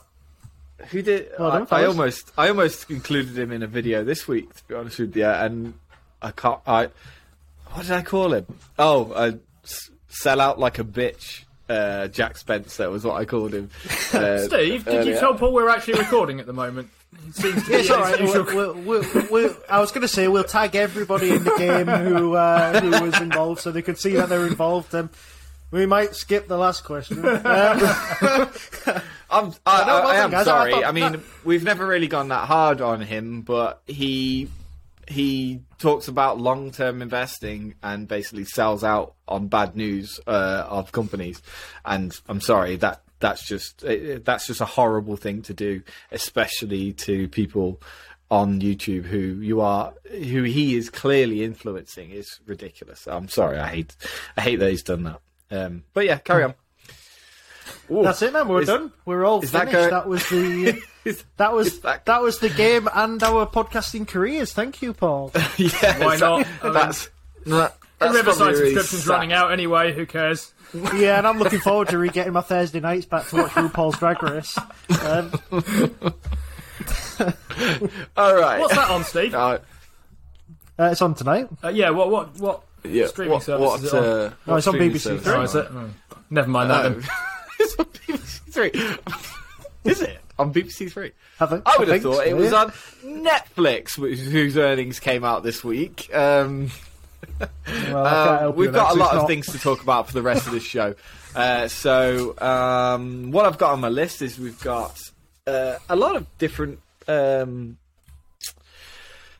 Who 0.90 1.02
did? 1.02 1.30
Well 1.38 1.50
done, 1.50 1.66
I, 1.70 1.82
I 1.82 1.86
almost, 1.86 2.32
I 2.36 2.48
almost 2.48 2.90
included 2.90 3.38
him 3.38 3.52
in 3.52 3.62
a 3.62 3.66
video 3.66 4.04
this 4.04 4.26
week. 4.28 4.52
To 4.54 4.64
be 4.68 4.74
honest 4.74 4.98
with 4.98 5.16
you, 5.16 5.24
and 5.26 5.74
I 6.20 6.30
can't. 6.32 6.60
I 6.66 6.88
what 7.72 7.82
did 7.82 7.92
I 7.92 8.02
call 8.02 8.34
him? 8.34 8.46
Oh, 8.78 9.12
uh, 9.12 9.32
s- 9.64 9.90
sell 10.08 10.40
out 10.40 10.58
like 10.58 10.78
a 10.78 10.84
bitch. 10.84 11.44
Uh, 11.68 12.08
Jack 12.08 12.36
Spencer 12.36 12.90
was 12.90 13.04
what 13.04 13.14
I 13.16 13.24
called 13.24 13.54
him. 13.54 13.70
Uh, 14.12 14.36
Steve, 14.44 14.84
did 14.84 15.06
you 15.06 15.18
tell 15.18 15.32
Paul 15.32 15.54
we're 15.54 15.70
actually 15.70 15.98
recording 15.98 16.38
at 16.38 16.44
the 16.46 16.52
moment? 16.52 16.90
It 17.28 17.34
seems 17.34 17.62
to 17.62 17.68
be 17.68 17.74
It's 17.76 17.90
all 17.90 18.00
right. 18.00 18.20
We'll, 18.20 18.44
we'll, 18.44 18.74
we'll, 18.74 19.26
we'll, 19.30 19.56
I 19.70 19.80
was 19.80 19.90
going 19.92 20.02
to 20.02 20.08
say 20.08 20.28
we'll 20.28 20.44
tag 20.44 20.74
everybody 20.74 21.30
in 21.30 21.44
the 21.44 21.54
game 21.56 21.86
who 21.86 22.34
uh, 22.34 22.80
who 22.80 22.90
was 22.90 23.18
involved, 23.20 23.60
so 23.60 23.70
they 23.70 23.80
could 23.82 23.98
see 23.98 24.14
that 24.14 24.28
they're 24.28 24.46
involved. 24.46 24.94
Um, 24.94 25.08
we 25.70 25.86
might 25.86 26.14
skip 26.14 26.48
the 26.48 26.56
last 26.58 26.84
question. 26.84 27.24
Um, 27.24 28.50
I'm, 29.32 29.52
I, 29.66 29.84
no, 29.86 29.96
I, 29.96 30.12
I 30.12 30.16
am 30.18 30.30
guys. 30.30 30.46
I 30.46 30.50
sorry. 30.50 30.72
thought 30.72 30.84
I, 30.84 30.92
mean, 30.92 31.12
that- 31.12 31.20
we've 31.44 31.64
never 31.64 31.86
really 31.86 32.08
gone 32.08 32.28
that 32.28 32.46
hard 32.46 32.80
on 32.80 33.00
him, 33.00 33.42
but 33.42 33.82
he 33.86 34.48
he 35.08 35.60
talks 35.78 36.06
about 36.08 36.38
long 36.38 36.70
term 36.70 37.02
investing 37.02 37.74
and 37.82 38.06
basically 38.06 38.44
sells 38.44 38.84
out 38.84 39.14
on 39.26 39.48
bad 39.48 39.74
news 39.76 40.20
uh, 40.26 40.64
of 40.68 40.92
companies. 40.92 41.42
And 41.84 42.12
I'm 42.28 42.40
sorry 42.40 42.76
that 42.76 43.02
that's 43.18 43.46
just 43.46 43.82
that's 44.24 44.46
just 44.46 44.60
a 44.60 44.64
horrible 44.64 45.16
thing 45.16 45.42
to 45.42 45.54
do, 45.54 45.82
especially 46.12 46.92
to 46.92 47.28
people 47.28 47.80
on 48.30 48.60
YouTube 48.60 49.04
who 49.04 49.18
you 49.18 49.60
are 49.60 49.92
who 50.10 50.42
he 50.44 50.74
is 50.76 50.88
clearly 50.88 51.44
influencing 51.44 52.10
is 52.10 52.40
ridiculous. 52.46 53.06
I'm 53.06 53.28
sorry. 53.28 53.58
I 53.58 53.68
hate 53.68 53.96
I 54.36 54.40
hate 54.42 54.56
that 54.56 54.70
he's 54.70 54.82
done 54.82 55.02
that. 55.02 55.20
Um, 55.50 55.84
but 55.92 56.06
yeah, 56.06 56.16
carry 56.18 56.44
on. 56.44 56.54
Ooh. 57.92 58.02
That's 58.02 58.22
it, 58.22 58.32
man. 58.32 58.48
We're 58.48 58.62
Is- 58.62 58.68
done. 58.68 58.92
We're 59.04 59.24
all 59.24 59.42
finished. 59.42 59.72
that 59.72 59.90
That, 59.90 60.08
was 60.08 60.26
the 60.28 60.82
that 61.36 61.52
was 61.52 61.80
that... 61.80 62.22
was 62.22 62.38
the 62.38 62.48
game 62.48 62.88
and 62.92 63.22
our 63.22 63.46
podcasting 63.46 64.08
careers. 64.08 64.52
Thank 64.52 64.80
you, 64.82 64.94
Paul. 64.94 65.30
yeah, 65.58 66.04
Why 66.04 66.16
not? 66.16 66.46
I 66.62 66.64
mean, 66.64 66.72
That's 66.74 67.06
that, 67.44 67.44
the 67.44 67.72
that's 67.98 68.14
Riverside 68.14 68.36
probably 68.38 68.52
really 68.54 68.74
subscription's 68.74 69.04
sad. 69.04 69.10
running 69.12 69.32
out 69.32 69.52
anyway. 69.52 69.92
Who 69.92 70.06
cares? 70.06 70.52
yeah, 70.94 71.18
and 71.18 71.26
I'm 71.26 71.38
looking 71.38 71.60
forward 71.60 71.88
to 71.88 71.98
re-getting 71.98 72.32
my 72.32 72.40
Thursday 72.40 72.80
nights 72.80 73.04
back 73.04 73.28
to 73.28 73.36
watch 73.36 73.50
RuPaul's 73.50 73.98
Drag 73.98 74.22
Race. 74.22 74.56
Um, 75.02 75.30
All 78.16 78.34
right. 78.34 78.58
What's 78.60 78.74
that 78.74 78.90
on, 78.90 79.04
Steve? 79.04 79.34
Uh, 79.34 79.58
uh, 80.78 80.84
it's 80.84 81.02
on 81.02 81.14
tonight. 81.14 81.48
Uh, 81.62 81.68
yeah. 81.68 81.90
What? 81.90 82.10
What? 82.10 82.38
What? 82.38 82.62
yeah. 82.84 83.06
streaming 83.06 83.34
what, 83.34 83.42
service 83.42 83.66
what, 83.66 83.80
is 83.82 83.92
it 83.92 83.98
on? 83.98 84.04
uh, 84.04 84.06
Oh, 84.08 84.34
what 84.52 84.56
it's 84.58 84.66
on 84.66 84.74
BBC 84.74 85.20
Three. 85.20 85.32
Oh, 85.34 85.42
is 85.42 85.54
it? 85.54 85.66
Oh, 85.70 85.90
Never 86.30 86.48
mind 86.48 86.70
that. 86.70 87.28
It's 87.62 87.78
on 87.78 87.86
BBC 87.86 88.40
Three. 88.52 88.72
Is 89.90 90.00
it 90.00 90.18
on 90.38 90.52
BBC 90.52 90.90
Three? 90.90 91.12
Have 91.38 91.52
I, 91.52 91.62
I 91.66 91.76
would 91.78 91.88
have 91.88 92.02
thought 92.02 92.16
so, 92.16 92.22
it 92.22 92.36
was 92.36 92.52
yeah. 92.52 92.58
on 92.58 92.70
Netflix, 93.04 93.98
which, 93.98 94.18
whose 94.18 94.56
earnings 94.56 95.00
came 95.00 95.24
out 95.24 95.42
this 95.42 95.64
week. 95.64 96.14
Um, 96.14 96.70
Well, 97.66 98.06
I 98.06 98.44
you 98.44 98.50
we've 98.50 98.72
got 98.72 98.94
a 98.94 98.98
lot 98.98 99.14
of 99.14 99.26
things 99.26 99.46
to 99.52 99.58
talk 99.58 99.82
about 99.82 100.08
for 100.08 100.14
the 100.14 100.22
rest 100.22 100.46
of 100.46 100.52
this 100.52 100.64
show. 100.64 100.94
Uh, 101.34 101.66
so, 101.66 102.38
um, 102.42 103.30
what 103.30 103.46
I've 103.46 103.56
got 103.56 103.72
on 103.72 103.80
my 103.80 103.88
list 103.88 104.20
is 104.20 104.38
we've 104.38 104.60
got 104.60 105.00
uh, 105.46 105.78
a 105.88 105.96
lot 105.96 106.14
of 106.14 106.26
different 106.36 106.78
um, 107.08 107.78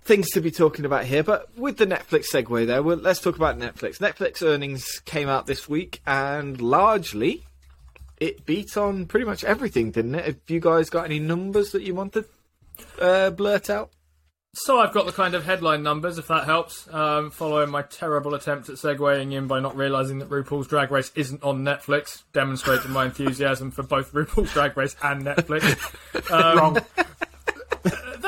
things 0.02 0.30
to 0.30 0.40
be 0.40 0.50
talking 0.50 0.86
about 0.86 1.04
here. 1.04 1.22
But 1.22 1.54
with 1.54 1.76
the 1.76 1.86
Netflix 1.86 2.28
segue 2.32 2.66
there, 2.66 2.82
well, 2.82 2.96
let's 2.96 3.20
talk 3.20 3.36
about 3.36 3.58
Netflix. 3.58 3.98
Netflix 3.98 4.42
earnings 4.42 5.00
came 5.04 5.28
out 5.28 5.46
this 5.46 5.68
week, 5.68 6.00
and 6.06 6.58
largely 6.62 7.44
it 8.22 8.46
beat 8.46 8.76
on 8.76 9.06
pretty 9.06 9.26
much 9.26 9.42
everything, 9.42 9.90
didn't 9.90 10.14
it? 10.14 10.24
Have 10.24 10.36
you 10.46 10.60
guys 10.60 10.88
got 10.90 11.04
any 11.04 11.18
numbers 11.18 11.72
that 11.72 11.82
you 11.82 11.92
want 11.94 12.12
to 12.12 12.24
uh, 13.00 13.30
blurt 13.30 13.68
out? 13.68 13.90
So 14.54 14.78
I've 14.78 14.92
got 14.92 15.06
the 15.06 15.12
kind 15.12 15.34
of 15.34 15.44
headline 15.44 15.82
numbers, 15.82 16.18
if 16.18 16.28
that 16.28 16.44
helps. 16.44 16.86
Um, 16.92 17.30
following 17.30 17.70
my 17.70 17.82
terrible 17.82 18.34
attempt 18.34 18.68
at 18.68 18.76
segueing 18.76 19.32
in 19.32 19.48
by 19.48 19.60
not 19.60 19.74
realising 19.74 20.18
that 20.18 20.28
RuPaul's 20.28 20.68
Drag 20.68 20.90
Race 20.90 21.10
isn't 21.16 21.42
on 21.42 21.64
Netflix, 21.64 22.22
demonstrating 22.32 22.92
my 22.92 23.06
enthusiasm 23.06 23.70
for 23.72 23.82
both 23.82 24.12
RuPaul's 24.14 24.52
Drag 24.52 24.76
Race 24.76 24.94
and 25.02 25.24
Netflix. 25.24 25.78
Um, 26.30 26.58
Wrong. 26.58 26.78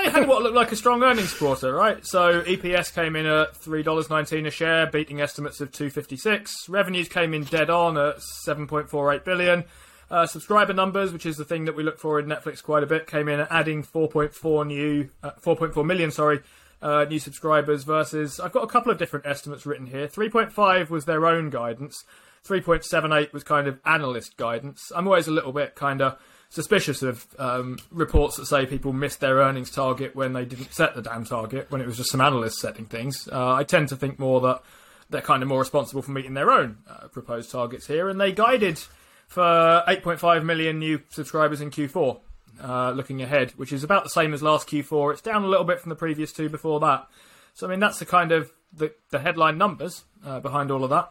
They 0.04 0.10
had 0.10 0.28
what 0.28 0.42
looked 0.42 0.54
like 0.54 0.70
a 0.70 0.76
strong 0.76 1.02
earnings 1.02 1.32
quarter, 1.32 1.72
right? 1.72 2.04
So 2.06 2.42
EPS 2.42 2.94
came 2.94 3.16
in 3.16 3.26
at 3.26 3.56
three 3.56 3.82
dollars 3.82 4.10
nineteen 4.10 4.46
a 4.46 4.50
share, 4.50 4.86
beating 4.86 5.20
estimates 5.20 5.60
of 5.60 5.72
two 5.72 5.90
fifty 5.90 6.16
six. 6.16 6.68
Revenues 6.68 7.08
came 7.08 7.32
in 7.34 7.44
dead 7.44 7.70
on 7.70 7.96
at 7.96 8.20
seven 8.22 8.66
point 8.66 8.90
four 8.90 9.12
eight 9.12 9.24
billion. 9.24 9.64
Uh, 10.10 10.26
subscriber 10.26 10.72
numbers, 10.72 11.12
which 11.12 11.26
is 11.26 11.36
the 11.36 11.44
thing 11.44 11.64
that 11.64 11.74
we 11.74 11.82
look 11.82 11.98
for 11.98 12.20
in 12.20 12.26
Netflix 12.26 12.62
quite 12.62 12.82
a 12.82 12.86
bit, 12.86 13.06
came 13.06 13.26
in 13.26 13.40
adding 13.50 13.82
4.4 13.82 14.66
new, 14.66 15.08
uh, 15.22 15.30
4.4 15.42 15.84
million, 15.84 16.10
sorry, 16.10 16.40
uh, 16.82 17.04
new 17.08 17.18
subscribers 17.18 17.84
versus 17.84 18.38
I've 18.38 18.52
got 18.52 18.62
a 18.62 18.68
couple 18.68 18.92
of 18.92 18.98
different 18.98 19.26
estimates 19.26 19.64
written 19.64 19.86
here. 19.86 20.06
3.5 20.06 20.90
was 20.90 21.06
their 21.06 21.26
own 21.26 21.48
guidance. 21.48 22.04
3.78 22.46 23.32
was 23.32 23.42
kind 23.42 23.66
of 23.66 23.80
analyst 23.86 24.36
guidance. 24.36 24.92
I'm 24.94 25.06
always 25.08 25.26
a 25.26 25.32
little 25.32 25.52
bit 25.52 25.74
kind 25.74 26.02
of 26.02 26.18
suspicious 26.54 27.02
of 27.02 27.26
um, 27.36 27.78
reports 27.90 28.36
that 28.36 28.46
say 28.46 28.64
people 28.64 28.92
missed 28.92 29.18
their 29.18 29.38
earnings 29.38 29.72
target 29.72 30.14
when 30.14 30.34
they 30.34 30.44
didn't 30.44 30.72
set 30.72 30.94
the 30.94 31.02
damn 31.02 31.24
target, 31.24 31.68
when 31.68 31.80
it 31.80 31.86
was 31.86 31.96
just 31.96 32.12
some 32.12 32.20
analysts 32.20 32.60
setting 32.60 32.84
things. 32.84 33.28
Uh, 33.30 33.54
I 33.54 33.64
tend 33.64 33.88
to 33.88 33.96
think 33.96 34.20
more 34.20 34.40
that 34.42 34.62
they're 35.10 35.20
kind 35.20 35.42
of 35.42 35.48
more 35.48 35.58
responsible 35.58 36.00
for 36.00 36.12
meeting 36.12 36.34
their 36.34 36.52
own 36.52 36.78
uh, 36.88 37.08
proposed 37.08 37.50
targets 37.50 37.88
here, 37.88 38.08
and 38.08 38.20
they 38.20 38.30
guided 38.30 38.78
for 39.26 39.42
8.5 39.42 40.44
million 40.44 40.78
new 40.78 41.00
subscribers 41.08 41.60
in 41.60 41.70
Q4. 41.70 42.20
Uh, 42.62 42.92
looking 42.92 43.20
ahead, 43.20 43.50
which 43.56 43.72
is 43.72 43.82
about 43.82 44.04
the 44.04 44.10
same 44.10 44.32
as 44.32 44.40
last 44.40 44.68
Q4. 44.68 45.14
It's 45.14 45.22
down 45.22 45.42
a 45.42 45.48
little 45.48 45.64
bit 45.64 45.80
from 45.80 45.88
the 45.88 45.96
previous 45.96 46.32
two 46.32 46.48
before 46.48 46.78
that. 46.78 47.08
So 47.52 47.66
I 47.66 47.70
mean, 47.70 47.80
that's 47.80 47.98
the 47.98 48.06
kind 48.06 48.30
of 48.30 48.52
the, 48.72 48.92
the 49.10 49.18
headline 49.18 49.58
numbers 49.58 50.04
uh, 50.24 50.38
behind 50.38 50.70
all 50.70 50.84
of 50.84 50.90
that. 50.90 51.08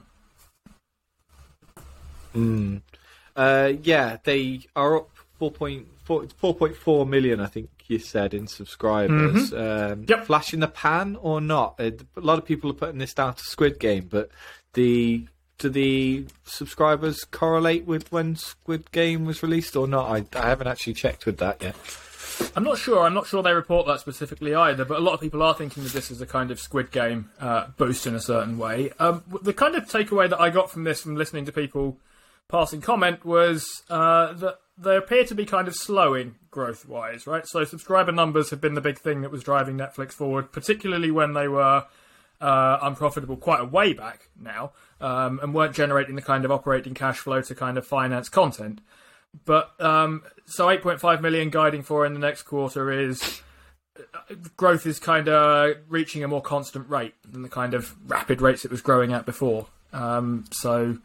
Mm. 2.34 2.82
Yeah, 3.84 4.17
they 4.23 4.62
are 4.73 5.03
4.4, 5.39 5.86
4.4 6.08 7.08
million, 7.08 7.39
I 7.39 7.48
think 7.48 7.69
you 7.88 8.00
said, 8.00 8.34
in 8.34 8.48
subscribers. 8.48 9.54
Um, 9.54 10.06
Yep. 10.08 10.26
Flash 10.26 10.54
in 10.54 10.60
the 10.62 10.67
pan 10.67 11.17
or 11.22 11.41
not? 11.41 11.76
Uh, 11.80 11.91
A 12.17 12.22
lot 12.22 12.38
of 12.39 12.46
people 12.46 12.69
are 12.69 12.74
putting 12.76 12.98
this 13.00 13.13
down 13.13 13.34
to 13.36 13.43
Squid 13.43 13.80
Game, 13.80 14.08
but 14.10 14.30
the 14.74 15.28
do 15.60 15.69
the 15.69 16.26
subscribers 16.46 17.24
correlate 17.26 17.86
with 17.86 18.12
when 18.12 18.36
Squid 18.36 18.91
Game 18.91 19.24
was 19.26 19.43
released 19.43 19.76
or 19.76 19.88
not? 19.88 20.10
I, 20.10 20.26
I 20.38 20.48
haven't 20.50 20.67
actually 20.67 20.93
checked 20.93 21.26
with 21.26 21.38
that 21.38 21.62
yet. 21.62 21.76
I'm 22.56 22.63
not 22.63 22.80
sure. 22.80 23.04
I'm 23.04 23.13
not 23.13 23.28
sure 23.28 23.43
they 23.43 23.54
report 23.54 23.86
that 23.86 24.00
specifically 24.00 24.56
either, 24.56 24.84
but 24.84 24.98
a 24.98 25.02
lot 25.02 25.13
of 25.13 25.22
people 25.22 25.43
are 25.43 25.54
thinking 25.54 25.84
that 25.84 25.93
this 25.93 26.10
is 26.10 26.19
a 26.22 26.26
kind 26.26 26.50
of 26.50 26.60
Squid 26.60 26.89
Game 26.91 27.30
uh, 27.39 27.67
boost 27.78 28.08
in 28.08 28.15
a 28.15 28.19
certain 28.19 28.58
way. 28.58 28.91
Um, 29.00 29.24
the 29.43 29.54
kind 29.54 29.76
of 29.76 29.86
takeaway 29.86 30.28
that 30.30 30.39
I 30.41 30.50
got 30.50 30.72
from 30.72 30.84
this, 30.84 31.02
from 31.04 31.15
listening 31.15 31.46
to 31.46 31.52
people 31.52 31.98
passing 32.50 32.82
comment, 32.82 33.24
was 33.24 33.84
uh, 33.89 34.34
that 34.34 34.58
they 34.77 34.95
appear 34.95 35.23
to 35.25 35.36
be 35.36 35.45
kind 35.45 35.67
of 35.67 35.75
slowing 35.75 36.36
growth 36.49 36.88
wise, 36.88 37.27
right? 37.27 37.47
So 37.47 37.63
subscriber 37.63 38.12
numbers 38.12 38.49
have 38.49 38.62
been 38.62 38.73
the 38.73 38.81
big 38.81 38.97
thing 38.97 39.21
that 39.21 39.31
was 39.31 39.43
driving 39.43 39.77
Netflix 39.77 40.13
forward, 40.13 40.51
particularly 40.51 41.12
when 41.12 41.33
they 41.33 41.47
were 41.47 41.86
uh, 42.41 42.77
unprofitable 42.81 43.38
quite 43.38 43.62
a 43.62 43.65
way 43.65 43.93
back 43.93 44.29
now 44.39 44.71
um, 44.99 45.39
and 45.41 45.53
weren't 45.53 45.75
generating 45.75 46.15
the 46.15 46.21
kind 46.21 46.43
of 46.43 46.51
operating 46.51 46.93
cash 46.93 47.19
flow 47.19 47.41
to 47.41 47.55
kind 47.55 47.77
of 47.77 47.86
finance 47.86 48.29
content. 48.29 48.81
But 49.45 49.79
um, 49.79 50.23
so 50.45 50.67
8.5 50.67 51.21
million 51.21 51.49
guiding 51.49 51.83
for 51.83 52.05
in 52.05 52.13
the 52.13 52.19
next 52.19 52.43
quarter 52.43 52.91
is 52.91 53.41
uh, 53.97 54.36
growth 54.57 54.86
is 54.86 54.99
kind 54.99 55.27
of 55.27 55.77
reaching 55.88 56.23
a 56.23 56.27
more 56.27 56.41
constant 56.41 56.89
rate 56.89 57.15
than 57.29 57.41
the 57.41 57.49
kind 57.49 57.73
of 57.73 57.95
rapid 58.09 58.41
rates 58.41 58.65
it 58.65 58.71
was 58.71 58.81
growing 58.81 59.13
at 59.13 59.25
before. 59.25 59.67
Um, 59.91 60.45
so 60.51 60.97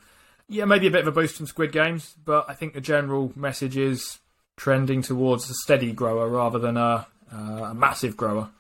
yeah, 0.49 0.65
maybe 0.65 0.87
a 0.87 0.91
bit 0.91 1.03
of 1.03 1.07
a 1.09 1.13
boost 1.13 1.37
from 1.37 1.47
Squid 1.47 1.73
Games, 1.73 2.15
but 2.25 2.49
I 2.49 2.55
think 2.55 2.75
the 2.75 2.81
general 2.81 3.33
message 3.37 3.77
is 3.77 4.19
trending 4.57 5.03
towards 5.03 5.49
a 5.51 5.55
steady 5.55 5.93
grower 5.93 6.29
rather 6.29 6.59
than 6.59 6.77
a, 6.77 7.07
uh, 7.33 7.69
a 7.71 7.75
massive 7.75 8.17
grower. 8.17 8.51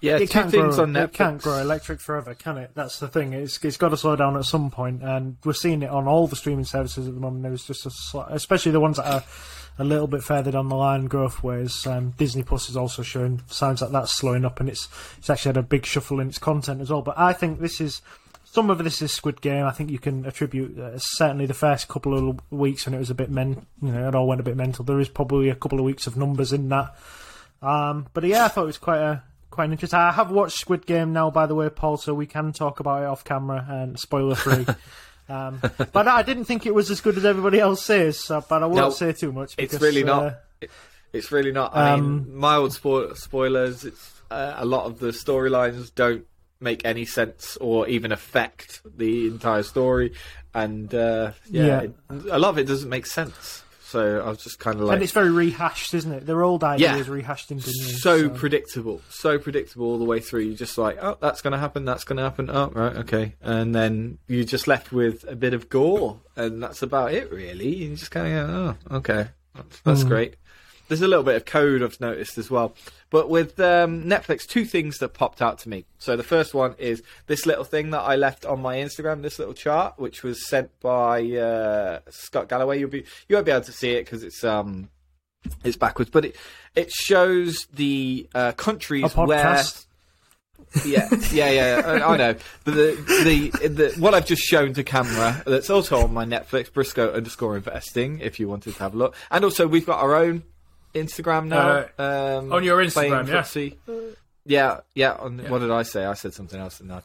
Yeah, 0.00 0.16
it 0.16 0.20
two 0.20 0.26
can't 0.28 0.50
things 0.50 0.76
grow, 0.76 0.84
on 0.84 0.96
It 0.96 1.12
can't 1.12 1.42
grow 1.42 1.58
electric 1.58 2.00
forever, 2.00 2.34
can 2.34 2.56
it? 2.56 2.70
That's 2.74 3.00
the 3.00 3.08
thing. 3.08 3.32
It's 3.32 3.62
it's 3.64 3.76
got 3.76 3.88
to 3.88 3.96
slow 3.96 4.14
down 4.16 4.36
at 4.36 4.44
some 4.44 4.70
point, 4.70 5.02
and 5.02 5.36
we're 5.44 5.52
seeing 5.52 5.82
it 5.82 5.90
on 5.90 6.06
all 6.06 6.28
the 6.28 6.36
streaming 6.36 6.64
services 6.64 7.08
at 7.08 7.14
the 7.14 7.20
moment. 7.20 7.42
There's 7.42 7.66
just 7.66 7.84
a 7.86 7.88
sli- 7.88 8.30
especially 8.30 8.72
the 8.72 8.80
ones 8.80 8.96
that 8.98 9.06
are 9.06 9.24
a 9.78 9.84
little 9.84 10.06
bit 10.06 10.22
further 10.22 10.52
down 10.52 10.68
the 10.68 10.76
line 10.76 11.06
growth 11.06 11.42
ways. 11.42 11.86
Um, 11.86 12.10
Disney 12.16 12.44
Plus 12.44 12.68
is 12.68 12.76
also 12.76 13.02
showing 13.02 13.42
signs 13.48 13.80
that 13.80 13.90
that's 13.90 14.12
slowing 14.12 14.44
up, 14.44 14.60
and 14.60 14.68
it's 14.68 14.88
it's 15.18 15.30
actually 15.30 15.50
had 15.50 15.56
a 15.56 15.62
big 15.62 15.84
shuffle 15.84 16.20
in 16.20 16.28
its 16.28 16.38
content 16.38 16.80
as 16.80 16.90
well. 16.90 17.02
But 17.02 17.18
I 17.18 17.32
think 17.32 17.60
this 17.60 17.80
is. 17.80 18.00
Some 18.58 18.70
of 18.70 18.78
this 18.82 19.00
is 19.02 19.12
Squid 19.12 19.40
Game. 19.40 19.64
I 19.64 19.70
think 19.70 19.88
you 19.88 20.00
can 20.00 20.26
attribute 20.26 20.76
uh, 20.80 20.98
certainly 20.98 21.46
the 21.46 21.54
first 21.54 21.86
couple 21.86 22.30
of 22.30 22.40
weeks 22.50 22.86
when 22.86 22.92
it 22.92 22.98
was 22.98 23.08
a 23.08 23.14
bit 23.14 23.30
men, 23.30 23.64
you 23.80 23.92
know, 23.92 24.08
it 24.08 24.16
all 24.16 24.26
went 24.26 24.40
a 24.40 24.42
bit 24.42 24.56
mental. 24.56 24.84
There 24.84 24.98
is 24.98 25.08
probably 25.08 25.48
a 25.48 25.54
couple 25.54 25.78
of 25.78 25.84
weeks 25.84 26.08
of 26.08 26.16
numbers 26.16 26.52
in 26.52 26.68
that. 26.70 26.92
Um, 27.62 28.08
but 28.12 28.24
yeah, 28.24 28.46
I 28.46 28.48
thought 28.48 28.64
it 28.64 28.66
was 28.66 28.76
quite 28.78 28.98
a 28.98 29.22
quite 29.48 29.70
interesting. 29.70 29.96
I 30.00 30.10
have 30.10 30.32
watched 30.32 30.58
Squid 30.58 30.86
Game 30.86 31.12
now, 31.12 31.30
by 31.30 31.46
the 31.46 31.54
way, 31.54 31.68
Paul, 31.68 31.98
so 31.98 32.12
we 32.14 32.26
can 32.26 32.52
talk 32.52 32.80
about 32.80 33.04
it 33.04 33.06
off 33.06 33.22
camera 33.22 33.64
and 33.68 33.96
spoiler 33.96 34.34
free. 34.34 34.66
um, 35.28 35.60
but 35.92 36.08
I 36.08 36.22
didn't 36.24 36.46
think 36.46 36.66
it 36.66 36.74
was 36.74 36.90
as 36.90 37.00
good 37.00 37.16
as 37.16 37.24
everybody 37.24 37.60
else 37.60 37.84
says. 37.84 38.18
So, 38.18 38.44
but 38.48 38.64
I 38.64 38.66
won't 38.66 38.76
No, 38.78 38.90
say 38.90 39.12
too 39.12 39.30
much. 39.30 39.54
Because, 39.54 39.74
It's 39.74 39.82
really 39.84 40.02
uh, 40.02 40.06
not. 40.06 40.34
It- 40.60 40.70
It's 41.12 41.30
really 41.30 41.52
not. 41.52 41.76
I 41.76 41.94
mean, 41.94 42.04
Um, 42.04 42.36
mild 42.36 42.72
spo- 42.72 43.16
spoilers. 43.16 43.84
It's 43.84 44.20
uh, 44.32 44.54
a 44.56 44.64
lot 44.64 44.86
of 44.86 44.98
the 44.98 45.10
storylines 45.10 45.94
don't 45.94 46.26
make 46.60 46.84
any 46.84 47.04
sense 47.04 47.56
or 47.60 47.86
even 47.88 48.12
affect 48.12 48.80
the 48.96 49.26
entire 49.28 49.62
story, 49.62 50.12
and 50.54 50.92
uh, 50.94 51.32
yeah, 51.50 51.66
Yeah. 51.66 51.80
It, 51.82 51.94
a 52.30 52.38
lot 52.38 52.50
of 52.50 52.58
it 52.58 52.64
doesn't 52.64 52.88
make 52.88 53.06
sense. 53.06 53.62
So 53.84 54.20
I 54.20 54.28
was 54.28 54.36
just 54.44 54.58
kind 54.58 54.76
of 54.78 54.82
like, 54.82 54.96
and 54.96 55.02
it's 55.02 55.12
very 55.12 55.30
rehashed, 55.30 55.94
isn't 55.94 56.12
it? 56.12 56.26
Their 56.26 56.42
old 56.42 56.62
ideas 56.62 57.06
Yeah. 57.06 57.12
rehashed 57.14 57.50
into 57.50 57.68
new. 57.68 57.72
so 57.72 58.28
predictable, 58.28 59.00
so 59.08 59.38
predictable 59.38 59.86
all 59.86 59.98
the 59.98 60.04
way 60.04 60.20
through. 60.20 60.40
You're 60.42 60.56
just 60.58 60.76
like, 60.76 60.98
oh, 61.00 61.16
that's 61.22 61.40
going 61.40 61.52
to 61.52 61.58
happen, 61.58 61.86
that's 61.86 62.04
going 62.04 62.18
to 62.18 62.22
happen. 62.22 62.50
Oh, 62.50 62.68
right, 62.74 62.96
okay, 62.96 63.34
and 63.40 63.74
then 63.74 64.18
you're 64.26 64.44
just 64.44 64.68
left 64.68 64.92
with 64.92 65.24
a 65.26 65.34
bit 65.34 65.54
of 65.54 65.70
gore, 65.70 66.20
and 66.36 66.62
that's 66.62 66.82
about 66.82 67.14
it, 67.14 67.32
really. 67.32 67.74
You 67.76 67.96
just 67.96 68.10
kind 68.10 68.26
of 68.36 68.46
go, 68.46 68.76
oh, 68.92 68.96
okay, 68.98 69.28
that's, 69.54 69.80
that's 69.80 70.02
Hmm. 70.02 70.08
great. 70.08 70.34
There's 70.88 71.02
a 71.02 71.08
little 71.08 71.24
bit 71.24 71.36
of 71.36 71.44
code 71.44 71.82
I've 71.82 72.00
noticed 72.00 72.38
as 72.38 72.50
well, 72.50 72.74
but 73.10 73.28
with 73.28 73.60
um, 73.60 74.04
Netflix, 74.04 74.46
two 74.46 74.64
things 74.64 74.98
that 74.98 75.10
popped 75.10 75.42
out 75.42 75.58
to 75.60 75.68
me. 75.68 75.84
So 75.98 76.16
the 76.16 76.22
first 76.22 76.54
one 76.54 76.74
is 76.78 77.02
this 77.26 77.46
little 77.46 77.64
thing 77.64 77.90
that 77.90 78.00
I 78.00 78.16
left 78.16 78.46
on 78.46 78.60
my 78.60 78.76
Instagram, 78.76 79.22
this 79.22 79.38
little 79.38 79.54
chart, 79.54 79.98
which 79.98 80.22
was 80.22 80.46
sent 80.48 80.70
by 80.80 81.22
uh, 81.32 82.00
Scott 82.10 82.48
Galloway. 82.48 82.80
You'll 82.80 82.90
be 82.90 83.04
you 83.28 83.36
won't 83.36 83.46
be 83.46 83.52
able 83.52 83.64
to 83.64 83.72
see 83.72 83.90
it 83.92 84.04
because 84.04 84.22
it's 84.22 84.42
um 84.44 84.88
it's 85.64 85.76
backwards, 85.76 86.10
but 86.10 86.24
it 86.24 86.36
it 86.74 86.90
shows 86.90 87.66
the 87.72 88.28
uh, 88.34 88.52
countries 88.52 89.14
where 89.14 89.62
yeah, 90.84 91.08
yeah, 91.32 91.50
yeah. 91.50 91.82
I, 91.84 92.12
I 92.12 92.16
know. 92.16 92.34
But 92.64 92.74
the, 92.74 93.50
the 93.52 93.68
the 93.68 93.94
what 94.00 94.14
I've 94.14 94.26
just 94.26 94.42
shown 94.42 94.74
to 94.74 94.84
camera 94.84 95.42
that's 95.46 95.70
also 95.70 96.02
on 96.02 96.12
my 96.12 96.24
Netflix 96.24 96.72
Briscoe 96.72 97.12
underscore 97.12 97.56
investing. 97.56 98.20
If 98.20 98.38
you 98.38 98.48
wanted 98.48 98.74
to 98.74 98.78
have 98.80 98.94
a 98.94 98.96
look, 98.96 99.14
and 99.30 99.44
also 99.44 99.66
we've 99.66 99.86
got 99.86 100.00
our 100.00 100.14
own 100.14 100.42
Instagram 100.98 101.48
now. 101.48 101.86
um, 101.98 102.52
on 102.52 102.64
your 102.64 102.78
Instagram, 102.82 103.26
yeah. 103.28 103.42
footsie. 103.42 103.76
Yeah, 104.44 104.80
yeah. 104.94 105.12
On, 105.12 105.38
What 105.48 105.58
did 105.58 105.70
I 105.70 105.82
say? 105.82 106.04
I 106.04 106.14
said 106.14 106.34
something 106.34 106.58
else, 106.58 106.78
didn't 106.78 107.02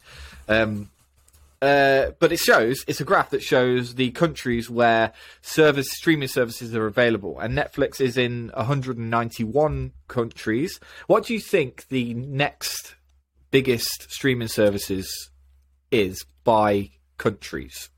I? 0.48 0.54
Um, 0.54 0.90
uh, 1.64 2.12
but 2.20 2.34
it 2.34 2.40
shows 2.40 2.84
it's 2.88 3.00
a 3.00 3.06
graph 3.06 3.30
that 3.30 3.42
shows 3.42 3.96
the 3.96 4.12
countries 4.12 4.70
where 4.70 5.14
service 5.42 5.88
streaming 5.92 6.28
services 6.28 6.76
are 6.76 6.88
available, 6.88 7.40
and 7.40 7.58
Netflix 7.58 8.02
is 8.02 8.18
in 8.18 8.52
191 8.54 9.94
countries. 10.10 10.80
What 11.08 11.26
do 11.26 11.34
you 11.34 11.40
think 11.40 11.88
the 11.88 12.14
next 12.16 12.96
biggest 13.50 14.12
streaming 14.12 14.50
services 14.50 15.30
is 15.90 16.26
by 16.44 16.90
countries? 17.18 17.90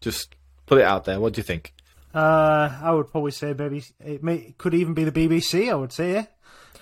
Just 0.00 0.34
put 0.66 0.78
it 0.78 0.84
out 0.84 1.04
there. 1.04 1.20
What 1.20 1.32
do 1.34 1.38
you 1.38 1.44
think? 1.44 1.74
Uh, 2.16 2.78
I 2.82 2.92
would 2.92 3.10
probably 3.10 3.30
say 3.32 3.52
maybe 3.52 3.84
it 4.00 4.24
may 4.24 4.36
it 4.36 4.58
could 4.58 4.72
even 4.72 4.94
be 4.94 5.04
the 5.04 5.12
BBC. 5.12 5.70
I 5.70 5.74
would 5.74 5.92
say 5.92 6.12
yeah. 6.12 6.26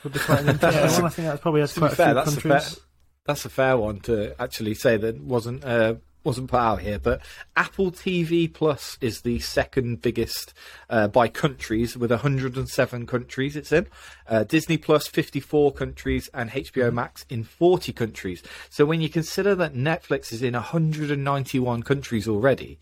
Would 0.04 0.12
be 0.12 0.20
quite 0.20 0.40
an 0.40 0.48
interesting 0.50 0.92
one. 0.92 1.04
I 1.04 1.08
think 1.08 1.28
that 1.28 1.40
probably 1.40 1.62
has 1.62 1.72
quite 1.76 1.92
a 1.92 1.96
fair, 1.96 2.06
few 2.06 2.14
that's 2.14 2.36
a 2.36 2.40
countries. 2.40 2.74
fair, 2.74 2.84
that's 3.26 3.44
a 3.44 3.48
fair 3.48 3.76
one 3.76 3.98
to 4.00 4.40
actually 4.40 4.74
say 4.74 4.96
that 4.96 5.20
wasn't 5.20 5.64
uh, 5.64 5.96
wasn't 6.22 6.50
put 6.50 6.58
out 6.60 6.80
here. 6.82 6.98
But 6.98 7.20
Apple 7.56 7.90
TV 7.90 8.52
Plus 8.52 8.96
is 9.00 9.22
the 9.22 9.40
second 9.40 10.02
biggest 10.02 10.54
uh, 10.88 11.08
by 11.08 11.28
countries, 11.28 11.96
with 11.96 12.10
107 12.10 13.06
countries 13.06 13.56
it's 13.56 13.72
in. 13.72 13.86
Uh, 14.28 14.44
Disney 14.44 14.76
Plus 14.78 15.06
54 15.06 15.72
countries, 15.72 16.30
and 16.32 16.50
HBO 16.50 16.92
Max 16.92 17.26
in 17.28 17.42
40 17.44 17.92
countries. 17.92 18.42
So 18.70 18.84
when 18.84 19.00
you 19.00 19.08
consider 19.08 19.54
that 19.56 19.74
Netflix 19.74 20.32
is 20.32 20.42
in 20.42 20.54
191 20.54 21.82
countries 21.82 22.28
already, 22.28 22.78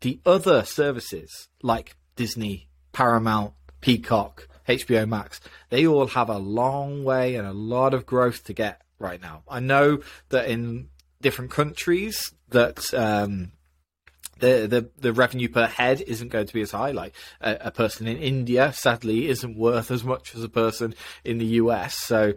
the 0.00 0.20
other 0.24 0.64
services 0.64 1.48
like 1.62 1.96
Disney, 2.16 2.68
Paramount, 2.92 3.54
Peacock, 3.80 4.48
HBO 4.68 5.08
Max, 5.08 5.40
they 5.70 5.86
all 5.86 6.06
have 6.08 6.28
a 6.28 6.38
long 6.38 7.04
way 7.04 7.36
and 7.36 7.46
a 7.46 7.52
lot 7.52 7.94
of 7.94 8.06
growth 8.06 8.44
to 8.44 8.52
get 8.52 8.82
right 8.98 9.20
now. 9.20 9.42
I 9.48 9.60
know 9.60 10.00
that 10.28 10.48
in 10.48 10.88
different 11.20 11.50
countries 11.50 12.32
that 12.50 12.92
um, 12.94 13.52
the, 14.40 14.66
the 14.68 14.90
the 14.98 15.12
revenue 15.12 15.48
per 15.48 15.66
head 15.66 16.00
isn't 16.02 16.28
going 16.28 16.46
to 16.46 16.54
be 16.54 16.60
as 16.60 16.70
high. 16.70 16.92
Like 16.92 17.14
a, 17.40 17.56
a 17.62 17.70
person 17.70 18.06
in 18.06 18.18
India, 18.18 18.72
sadly, 18.72 19.28
isn't 19.28 19.56
worth 19.56 19.90
as 19.90 20.04
much 20.04 20.34
as 20.34 20.42
a 20.42 20.48
person 20.48 20.94
in 21.24 21.38
the 21.38 21.46
US. 21.46 21.96
So. 21.96 22.34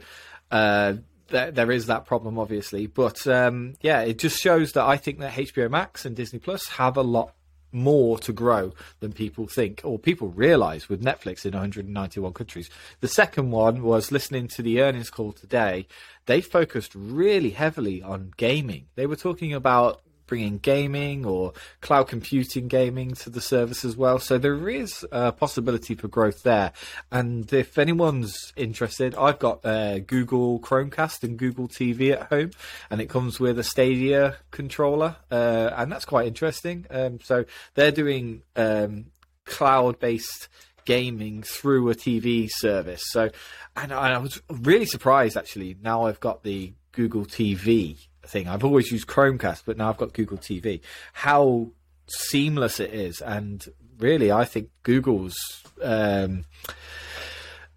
Uh, 0.49 0.95
there, 1.29 1.49
there 1.49 1.71
is 1.71 1.85
that 1.85 2.05
problem, 2.05 2.37
obviously, 2.37 2.87
but 2.87 3.25
um, 3.25 3.75
yeah, 3.79 4.01
it 4.01 4.19
just 4.19 4.37
shows 4.37 4.73
that 4.73 4.83
I 4.83 4.97
think 4.97 5.19
that 5.19 5.31
HBO 5.31 5.71
Max 5.71 6.03
and 6.03 6.13
Disney 6.13 6.39
Plus 6.39 6.67
have 6.67 6.97
a 6.97 7.01
lot 7.01 7.33
more 7.71 8.17
to 8.19 8.33
grow 8.33 8.73
than 8.99 9.13
people 9.13 9.47
think 9.47 9.81
or 9.83 9.97
people 9.99 10.29
realize 10.29 10.89
with 10.89 11.03
Netflix 11.03 11.45
in 11.45 11.53
191 11.53 12.33
countries. 12.33 12.69
The 12.99 13.07
second 13.07 13.51
one 13.51 13.83
was 13.83 14.11
listening 14.11 14.47
to 14.49 14.61
the 14.61 14.81
earnings 14.81 15.09
call 15.09 15.31
today. 15.31 15.87
They 16.25 16.41
focused 16.41 16.93
really 16.95 17.51
heavily 17.51 18.01
on 18.01 18.33
gaming. 18.37 18.87
They 18.95 19.05
were 19.05 19.15
talking 19.15 19.53
about 19.53 20.01
bringing 20.31 20.59
gaming 20.59 21.25
or 21.25 21.51
cloud 21.81 22.07
computing 22.07 22.69
gaming 22.69 23.13
to 23.13 23.29
the 23.29 23.41
service 23.41 23.83
as 23.83 23.97
well. 23.97 24.17
So 24.17 24.37
there 24.37 24.69
is 24.69 25.05
a 25.11 25.33
possibility 25.33 25.93
for 25.93 26.07
growth 26.07 26.43
there. 26.43 26.71
And 27.11 27.51
if 27.51 27.77
anyone's 27.77 28.53
interested, 28.55 29.13
I've 29.15 29.39
got 29.39 29.65
uh, 29.65 29.99
Google 29.99 30.61
Chromecast 30.61 31.23
and 31.23 31.37
Google 31.37 31.67
TV 31.67 32.13
at 32.13 32.29
home, 32.29 32.51
and 32.89 33.01
it 33.01 33.09
comes 33.09 33.41
with 33.41 33.59
a 33.59 33.63
Stadia 33.65 34.37
controller, 34.51 35.17
uh, 35.29 35.71
and 35.75 35.91
that's 35.91 36.05
quite 36.05 36.27
interesting. 36.27 36.85
Um, 36.89 37.19
so 37.21 37.43
they're 37.73 37.91
doing 37.91 38.43
um, 38.55 39.07
cloud-based 39.43 40.47
gaming 40.85 41.43
through 41.43 41.89
a 41.89 41.93
TV 41.93 42.47
service. 42.49 43.03
So, 43.07 43.31
and 43.75 43.91
I 43.91 44.17
was 44.17 44.41
really 44.49 44.85
surprised 44.85 45.35
actually. 45.35 45.75
Now 45.81 46.05
I've 46.05 46.21
got 46.21 46.43
the 46.43 46.71
Google 46.93 47.25
TV 47.25 47.97
thing. 48.31 48.47
I've 48.47 48.63
always 48.63 48.91
used 48.91 49.07
Chromecast, 49.07 49.63
but 49.65 49.77
now 49.77 49.89
I've 49.89 49.97
got 49.97 50.13
Google 50.13 50.37
TV. 50.37 50.81
How 51.13 51.71
seamless 52.07 52.79
it 52.79 52.93
is, 52.93 53.21
and 53.21 53.65
really, 53.99 54.31
I 54.31 54.45
think 54.45 54.69
Google's 54.83 55.63
um, 55.81 56.45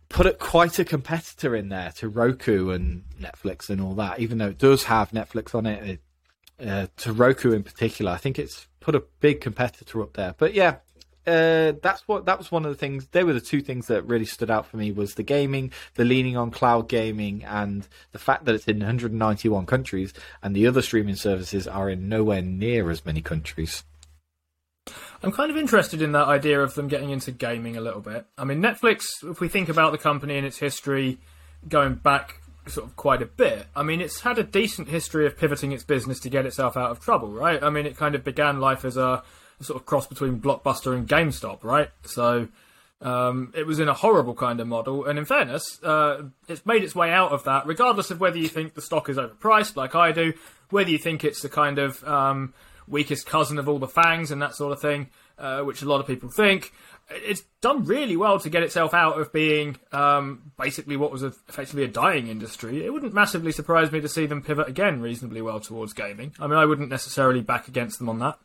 put 0.08 0.26
it 0.26 0.38
quite 0.38 0.78
a 0.78 0.84
competitor 0.84 1.56
in 1.56 1.68
there 1.68 1.92
to 1.96 2.08
Roku 2.08 2.70
and 2.70 3.04
Netflix 3.20 3.68
and 3.68 3.80
all 3.80 3.94
that. 3.94 4.20
Even 4.20 4.38
though 4.38 4.48
it 4.48 4.58
does 4.58 4.84
have 4.84 5.10
Netflix 5.10 5.54
on 5.54 5.66
it, 5.66 5.82
it 5.82 6.00
uh, 6.66 6.86
to 6.98 7.12
Roku 7.12 7.52
in 7.52 7.62
particular, 7.62 8.12
I 8.12 8.16
think 8.16 8.38
it's 8.38 8.68
put 8.80 8.94
a 8.94 9.02
big 9.20 9.40
competitor 9.40 10.02
up 10.02 10.12
there. 10.14 10.34
But 10.38 10.54
yeah, 10.54 10.76
uh, 11.26 11.72
that's 11.82 12.06
what 12.06 12.26
that 12.26 12.38
was 12.38 12.52
one 12.52 12.64
of 12.64 12.70
the 12.70 12.76
things. 12.76 13.06
They 13.08 13.24
were 13.24 13.32
the 13.32 13.40
two 13.40 13.62
things 13.62 13.86
that 13.86 14.06
really 14.06 14.26
stood 14.26 14.50
out 14.50 14.66
for 14.66 14.76
me 14.76 14.92
was 14.92 15.14
the 15.14 15.22
gaming, 15.22 15.72
the 15.94 16.04
leaning 16.04 16.36
on 16.36 16.50
cloud 16.50 16.88
gaming, 16.88 17.44
and 17.44 17.86
the 18.12 18.18
fact 18.18 18.44
that 18.44 18.54
it's 18.54 18.66
in 18.66 18.78
191 18.78 19.66
countries, 19.66 20.12
and 20.42 20.54
the 20.54 20.66
other 20.66 20.82
streaming 20.82 21.16
services 21.16 21.66
are 21.66 21.88
in 21.88 22.08
nowhere 22.08 22.42
near 22.42 22.90
as 22.90 23.04
many 23.06 23.22
countries. 23.22 23.84
I'm 25.22 25.32
kind 25.32 25.50
of 25.50 25.56
interested 25.56 26.02
in 26.02 26.12
that 26.12 26.28
idea 26.28 26.60
of 26.60 26.74
them 26.74 26.88
getting 26.88 27.08
into 27.08 27.32
gaming 27.32 27.78
a 27.78 27.80
little 27.80 28.02
bit. 28.02 28.26
I 28.36 28.44
mean, 28.44 28.60
Netflix, 28.60 29.04
if 29.22 29.40
we 29.40 29.48
think 29.48 29.70
about 29.70 29.92
the 29.92 29.98
company 29.98 30.36
and 30.36 30.46
its 30.46 30.58
history 30.58 31.18
going 31.66 31.94
back 31.94 32.42
sort 32.66 32.86
of 32.86 32.94
quite 32.96 33.22
a 33.22 33.26
bit, 33.26 33.66
I 33.74 33.82
mean, 33.82 34.02
it's 34.02 34.20
had 34.20 34.38
a 34.38 34.44
decent 34.44 34.88
history 34.88 35.26
of 35.26 35.38
pivoting 35.38 35.72
its 35.72 35.84
business 35.84 36.20
to 36.20 36.28
get 36.28 36.44
itself 36.44 36.76
out 36.76 36.90
of 36.90 37.00
trouble, 37.00 37.30
right? 37.30 37.62
I 37.62 37.70
mean, 37.70 37.86
it 37.86 37.96
kind 37.96 38.14
of 38.14 38.22
began 38.22 38.60
life 38.60 38.84
as 38.84 38.98
a, 38.98 39.22
sort 39.60 39.80
of 39.80 39.86
cross 39.86 40.06
between 40.06 40.40
Blockbuster 40.40 40.94
and 40.94 41.08
GameStop, 41.08 41.64
right? 41.64 41.90
So 42.04 42.48
um, 43.00 43.52
it 43.54 43.66
was 43.66 43.80
in 43.80 43.88
a 43.88 43.94
horrible 43.94 44.34
kind 44.34 44.60
of 44.60 44.66
model, 44.66 45.04
and 45.04 45.18
in 45.18 45.24
fairness, 45.24 45.82
uh, 45.82 46.22
it's 46.48 46.64
made 46.64 46.82
its 46.82 46.94
way 46.94 47.10
out 47.10 47.32
of 47.32 47.44
that, 47.44 47.66
regardless 47.66 48.10
of 48.10 48.20
whether 48.20 48.38
you 48.38 48.48
think 48.48 48.74
the 48.74 48.82
stock 48.82 49.08
is 49.08 49.16
overpriced, 49.16 49.76
like 49.76 49.94
I 49.94 50.12
do, 50.12 50.32
whether 50.70 50.90
you 50.90 50.98
think 50.98 51.24
it's 51.24 51.42
the 51.42 51.48
kind 51.48 51.78
of 51.78 52.02
um, 52.04 52.54
weakest 52.88 53.26
cousin 53.26 53.58
of 53.58 53.68
all 53.68 53.78
the 53.78 53.86
FAANGs 53.86 54.30
and 54.30 54.40
that 54.42 54.54
sort 54.54 54.72
of 54.72 54.80
thing, 54.80 55.08
uh, 55.38 55.60
which 55.60 55.82
a 55.82 55.86
lot 55.86 56.00
of 56.00 56.06
people 56.06 56.30
think. 56.30 56.72
It's 57.10 57.42
done 57.60 57.84
really 57.84 58.16
well 58.16 58.40
to 58.40 58.48
get 58.48 58.62
itself 58.62 58.94
out 58.94 59.20
of 59.20 59.30
being 59.30 59.76
um, 59.92 60.52
basically 60.58 60.96
what 60.96 61.12
was 61.12 61.22
a, 61.22 61.34
effectively 61.48 61.84
a 61.84 61.88
dying 61.88 62.28
industry. 62.28 62.86
It 62.86 62.90
wouldn't 62.90 63.12
massively 63.12 63.52
surprise 63.52 63.92
me 63.92 64.00
to 64.00 64.08
see 64.08 64.24
them 64.24 64.42
pivot 64.42 64.68
again 64.68 65.02
reasonably 65.02 65.42
well 65.42 65.60
towards 65.60 65.92
gaming. 65.92 66.32
I 66.40 66.46
mean, 66.46 66.56
I 66.56 66.64
wouldn't 66.64 66.88
necessarily 66.88 67.42
back 67.42 67.68
against 67.68 67.98
them 67.98 68.08
on 68.08 68.20
that. 68.20 68.38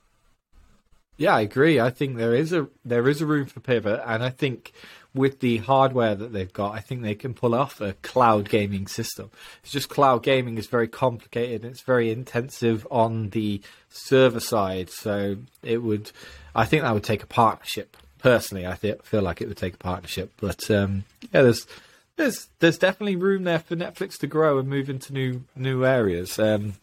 Yeah, 1.20 1.36
I 1.36 1.42
agree. 1.42 1.82
I 1.82 1.90
think 1.90 2.16
there 2.16 2.34
is 2.34 2.54
a 2.54 2.70
there 2.86 3.08
is 3.10 3.20
a 3.22 3.26
room 3.26 3.46
for 3.46 3.60
pivot, 3.60 4.02
and 4.06 4.24
I 4.24 4.30
think 4.30 4.72
with 5.14 5.42
the 5.42 5.58
hardware 5.58 6.16
that 6.16 6.32
they've 6.32 6.52
got, 6.52 6.74
I 6.74 6.80
think 6.80 7.02
they 7.02 7.14
can 7.14 7.34
pull 7.34 7.54
off 7.54 7.82
a 7.82 7.92
cloud 8.02 8.48
gaming 8.48 8.88
system. 8.88 9.30
It's 9.62 9.72
just 9.74 9.90
cloud 9.90 10.24
gaming 10.24 10.58
is 10.58 10.68
very 10.68 10.88
complicated. 10.88 11.66
It's 11.66 11.82
very 11.82 12.10
intensive 12.10 12.88
on 12.90 13.32
the 13.32 13.62
server 13.90 14.40
side, 14.40 14.90
so 14.90 15.36
it 15.62 15.80
would. 15.84 16.10
I 16.56 16.64
think 16.66 16.84
that 16.84 16.94
would 16.94 17.04
take 17.04 17.22
a 17.22 17.28
partnership. 17.28 17.98
Personally, 18.20 18.66
I 18.66 18.76
th- 18.76 19.02
feel 19.04 19.22
like 19.22 19.42
it 19.42 19.50
would 19.50 19.58
take 19.58 19.74
a 19.74 19.78
partnership, 19.78 20.32
but 20.40 20.72
um, 20.72 21.04
yeah, 21.34 21.42
there's 21.42 21.68
there's 22.16 22.48
there's 22.60 22.78
definitely 22.78 23.18
room 23.18 23.44
there 23.44 23.60
for 23.60 23.76
Netflix 23.76 24.18
to 24.20 24.28
grow 24.28 24.58
and 24.58 24.70
move 24.70 24.90
into 24.90 25.12
new 25.12 25.44
new 25.54 25.86
areas. 25.86 26.40
Um, 26.40 26.76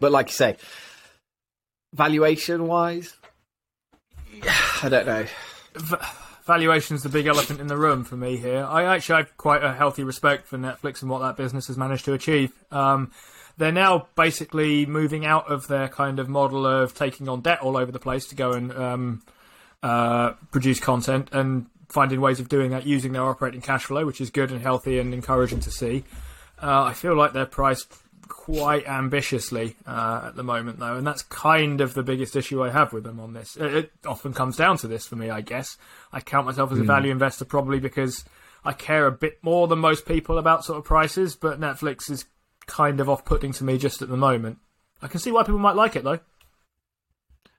but 0.00 0.10
like 0.10 0.30
you 0.30 0.34
say, 0.34 0.56
valuation 1.94 2.66
wise, 2.66 3.14
I 4.82 4.88
don't 4.88 5.06
know. 5.06 5.26
Valuation's 6.44 7.04
the 7.04 7.08
big 7.08 7.26
elephant 7.26 7.60
in 7.60 7.68
the 7.68 7.76
room 7.76 8.02
for 8.02 8.16
me 8.16 8.36
here. 8.36 8.64
I 8.64 8.84
actually 8.84 9.22
have 9.22 9.36
quite 9.36 9.62
a 9.62 9.72
healthy 9.72 10.02
respect 10.02 10.48
for 10.48 10.58
Netflix 10.58 11.02
and 11.02 11.10
what 11.10 11.20
that 11.20 11.36
business 11.36 11.68
has 11.68 11.76
managed 11.76 12.04
to 12.06 12.14
achieve. 12.14 12.52
Um, 12.72 13.12
they're 13.58 13.70
now 13.70 14.08
basically 14.16 14.84
moving 14.86 15.24
out 15.24 15.50
of 15.50 15.68
their 15.68 15.88
kind 15.88 16.18
of 16.18 16.28
model 16.28 16.66
of 16.66 16.94
taking 16.94 17.28
on 17.28 17.42
debt 17.42 17.60
all 17.60 17.76
over 17.76 17.92
the 17.92 18.00
place 18.00 18.26
to 18.28 18.34
go 18.34 18.52
and 18.52 18.72
um, 18.72 19.22
uh, 19.84 20.32
produce 20.50 20.80
content 20.80 21.28
and 21.32 21.66
finding 21.88 22.20
ways 22.20 22.40
of 22.40 22.48
doing 22.48 22.70
that 22.70 22.86
using 22.86 23.12
their 23.12 23.22
operating 23.22 23.60
cash 23.60 23.84
flow, 23.84 24.04
which 24.04 24.20
is 24.20 24.30
good 24.30 24.50
and 24.50 24.62
healthy 24.62 24.98
and 24.98 25.14
encouraging 25.14 25.60
to 25.60 25.70
see. 25.70 26.02
Uh, 26.60 26.84
I 26.84 26.94
feel 26.94 27.14
like 27.14 27.32
they're 27.32 27.46
priced 27.46 27.94
quite 28.28 28.86
ambitiously 28.86 29.76
uh, 29.86 30.24
at 30.28 30.36
the 30.36 30.42
moment, 30.42 30.78
though, 30.78 30.96
and 30.96 31.06
that's 31.06 31.22
kind 31.22 31.80
of 31.80 31.94
the 31.94 32.02
biggest 32.02 32.34
issue 32.36 32.62
I 32.62 32.70
have 32.70 32.92
with 32.92 33.04
them 33.04 33.20
on 33.20 33.32
this. 33.34 33.56
It, 33.56 33.74
it 33.74 33.92
often 34.06 34.32
comes 34.32 34.56
down 34.56 34.76
to 34.78 34.88
this 34.88 35.06
for 35.06 35.16
me, 35.16 35.30
I 35.30 35.40
guess. 35.40 35.76
I 36.12 36.20
count 36.20 36.46
myself 36.46 36.72
as 36.72 36.78
a 36.78 36.82
Mm. 36.82 36.86
value 36.86 37.10
investor 37.12 37.44
probably 37.44 37.80
because 37.80 38.24
I 38.64 38.72
care 38.72 39.06
a 39.06 39.12
bit 39.12 39.38
more 39.42 39.66
than 39.68 39.78
most 39.80 40.06
people 40.06 40.38
about 40.38 40.64
sort 40.64 40.78
of 40.78 40.84
prices, 40.84 41.34
but 41.36 41.60
Netflix 41.60 42.10
is 42.10 42.24
kind 42.66 43.00
of 43.00 43.08
off 43.08 43.24
putting 43.24 43.52
to 43.54 43.64
me 43.64 43.76
just 43.78 44.02
at 44.02 44.08
the 44.08 44.16
moment. 44.16 44.58
I 45.02 45.08
can 45.08 45.18
see 45.20 45.32
why 45.32 45.42
people 45.42 45.58
might 45.58 45.74
like 45.76 45.96
it, 45.96 46.04
though. 46.04 46.20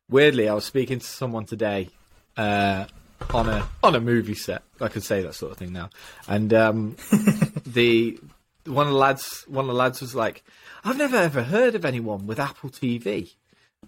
Weirdly, 0.09 0.47
I 0.49 0.53
was 0.53 0.65
speaking 0.65 0.99
to 0.99 1.05
someone 1.05 1.45
today 1.45 1.89
uh, 2.37 2.85
on 3.33 3.49
a 3.49 3.67
on 3.83 3.95
a 3.95 3.99
movie 3.99 4.35
set. 4.35 4.63
I 4.79 4.87
could 4.89 5.03
say 5.03 5.21
that 5.23 5.33
sort 5.33 5.51
of 5.51 5.57
thing 5.57 5.73
now, 5.73 5.89
and 6.27 6.53
um, 6.53 6.95
the 7.65 8.19
one 8.65 8.87
of 8.87 8.93
the 8.93 8.99
lads, 8.99 9.43
one 9.47 9.65
of 9.65 9.67
the 9.69 9.73
lads 9.73 10.01
was 10.01 10.15
like, 10.15 10.43
"I've 10.83 10.97
never 10.97 11.17
ever 11.17 11.43
heard 11.43 11.75
of 11.75 11.85
anyone 11.85 12.25
with 12.27 12.39
Apple 12.39 12.69
TV," 12.69 13.33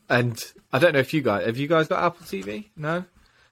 and 0.09 0.41
I 0.73 0.79
don't 0.79 0.93
know 0.93 0.99
if 0.99 1.13
you 1.13 1.21
guys 1.21 1.45
have 1.45 1.57
you 1.57 1.67
guys 1.67 1.87
got 1.87 2.03
Apple 2.03 2.25
TV? 2.25 2.65
No, 2.75 3.05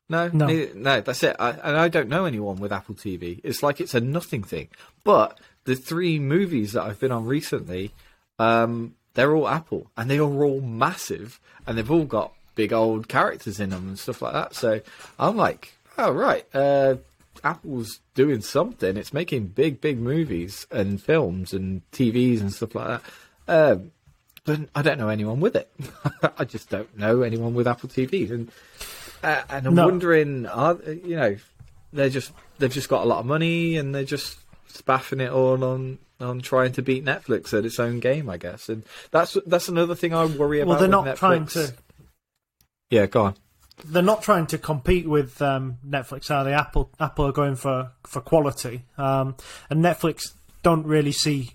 no, 0.10 0.30
No. 0.30 0.46
Neither- 0.48 0.74
no. 0.76 1.02
That's 1.02 1.24
it. 1.24 1.36
I, 1.40 1.52
and 1.52 1.78
I 1.78 1.88
don't 1.88 2.10
know 2.10 2.26
anyone 2.26 2.58
with 2.58 2.72
Apple 2.72 2.96
TV. 2.96 3.40
It's 3.44 3.64
like 3.64 3.80
it's 3.82 3.94
a 3.94 4.02
nothing 4.02 4.44
thing. 4.44 4.68
But 5.04 5.40
the 5.66 5.76
three 5.76 6.20
movies 6.20 6.74
that 6.74 6.84
I've 6.84 7.00
been 7.00 7.12
on 7.12 7.26
recently, 7.26 7.94
um, 8.40 8.96
they're 9.14 9.36
all 9.36 9.48
Apple, 9.48 9.90
and 9.96 10.10
they 10.10 10.18
are 10.20 10.44
all 10.44 10.60
massive, 10.62 11.40
and 11.66 11.78
they've 11.78 11.90
all 11.92 12.06
got 12.06 12.34
big 12.56 12.74
old 12.74 13.08
characters 13.08 13.60
in 13.60 13.70
them 13.72 13.88
and 13.88 13.98
stuff 14.00 14.22
like 14.22 14.34
that. 14.34 14.54
So 14.56 14.82
I'm 15.18 15.38
like, 15.38 15.74
oh 15.98 16.12
right, 16.12 16.46
uh, 16.54 16.96
Apple's 17.44 18.00
doing 18.16 18.42
something. 18.42 18.96
It's 18.98 19.14
making 19.14 19.48
big, 19.48 19.82
big 19.82 20.00
movies 20.00 20.66
and 20.72 21.02
films 21.02 21.54
and 21.54 21.82
TVs 21.92 22.40
and 22.42 22.54
stuff 22.54 22.76
like 22.76 23.02
that. 23.48 23.74
Um, 23.74 23.92
but 24.46 24.60
I 24.76 24.82
don't 24.82 24.98
know 25.00 25.10
anyone 25.10 25.40
with 25.40 25.56
it. 25.56 25.70
I 26.38 26.46
just 26.46 26.70
don't 26.70 26.98
know 26.98 27.22
anyone 27.22 27.54
with 27.54 27.68
Apple 27.68 27.90
TVs, 27.90 28.30
and 28.32 28.52
uh, 29.24 29.42
and 29.50 29.68
I'm 29.68 29.76
No. 29.76 29.86
wondering, 29.86 30.46
are 30.48 30.78
you 30.86 31.16
know, 31.16 31.36
they're 31.94 32.10
just 32.10 32.32
they've 32.60 32.72
just 32.72 32.90
got 32.90 33.04
a 33.04 33.08
lot 33.08 33.20
of 33.20 33.26
money 33.26 33.78
and 33.78 33.94
they're 33.96 34.04
just 34.04 34.38
spaffing 34.68 35.22
it 35.22 35.32
all 35.32 35.64
on 35.64 36.00
on 36.20 36.40
trying 36.42 36.72
to 36.74 36.82
beat 36.82 37.04
Netflix 37.06 37.58
at 37.58 37.66
its 37.66 37.80
own 37.80 38.00
game, 38.00 38.30
I 38.30 38.38
guess. 38.38 38.68
And 38.70 38.84
that's 39.12 39.38
that's 39.46 39.68
another 39.70 39.96
thing 39.96 40.14
I 40.14 40.26
worry 40.26 40.60
about. 40.62 40.70
Well, 40.72 40.80
they're 40.80 40.88
not 40.90 41.06
Netflix. 41.06 41.18
trying 41.18 41.46
to. 41.48 41.74
Yeah, 42.90 43.06
go 43.08 43.24
on. 43.24 43.36
They're 43.86 44.02
not 44.02 44.24
trying 44.24 44.48
to 44.48 44.58
compete 44.58 45.08
with 45.08 45.42
um, 45.42 45.78
Netflix, 45.86 46.32
are 46.32 46.44
they? 46.44 46.54
Apple, 46.54 46.90
Apple 47.00 47.26
are 47.26 47.32
going 47.32 47.56
for 47.56 47.92
for 48.04 48.22
quality, 48.22 48.84
um, 48.98 49.36
and 49.70 49.84
Netflix 49.84 50.34
don't 50.62 50.86
really 50.86 51.12
see 51.12 51.52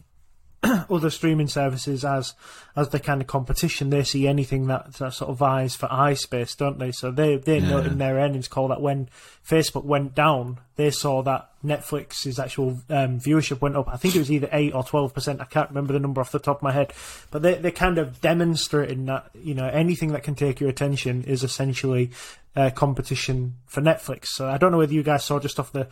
other 0.91 1.11
streaming 1.11 1.47
services 1.49 2.05
as 2.05 2.35
as 2.75 2.89
the 2.91 2.99
kind 2.99 3.21
of 3.21 3.27
competition. 3.27 3.91
They 3.91 4.03
see 4.05 4.27
anything 4.27 4.67
that, 4.69 4.95
that 4.95 5.15
sort 5.15 5.31
of 5.31 5.37
vies 5.37 5.75
for 5.77 5.87
eye 5.91 6.15
space, 6.15 6.55
don't 6.55 6.79
they? 6.79 6.91
So 6.93 7.11
they 7.11 7.37
they 7.37 7.59
Yeah. 7.61 7.69
note 7.69 7.87
in 7.87 7.99
their 7.99 8.17
earnings 8.17 8.49
call 8.49 8.69
that 8.69 8.81
when 8.81 9.09
Facebook 9.47 9.85
went 9.85 10.15
down, 10.15 10.59
they 10.77 10.91
saw 10.91 11.23
that 11.23 11.51
Netflix's 11.65 12.39
actual 12.39 12.79
um, 12.91 13.19
viewership 13.21 13.61
went 13.61 13.77
up. 13.77 13.89
I 13.89 13.97
think 13.97 14.15
it 14.17 14.19
was 14.21 14.31
either 14.33 14.49
eight 14.53 14.75
or 14.75 14.83
twelve 14.85 15.15
percent. 15.15 15.41
I 15.41 15.45
can't 15.45 15.69
remember 15.71 15.93
the 15.93 16.01
number 16.01 16.21
off 16.21 16.33
the 16.33 16.39
top 16.39 16.57
of 16.59 16.63
my 16.63 16.73
head, 16.73 16.93
but 17.31 17.43
they 17.43 17.55
they 17.55 17.71
kind 17.71 17.99
of 17.99 18.21
demonstrating 18.21 19.07
that 19.07 19.31
you 19.35 19.55
know 19.55 19.67
anything 19.69 20.13
that 20.13 20.23
can 20.25 20.35
take 20.35 20.61
your 20.61 20.71
attention 20.71 21.23
is 21.25 21.43
essentially 21.45 22.11
uh, 22.59 22.71
competition 22.71 23.55
for 23.67 23.81
Netflix. 23.81 24.27
So 24.27 24.49
I 24.49 24.59
don't 24.59 24.73
know 24.73 24.79
whether 24.79 24.93
you 24.95 25.03
guys 25.03 25.25
saw 25.25 25.39
just 25.39 25.59
off 25.61 25.71
the 25.73 25.87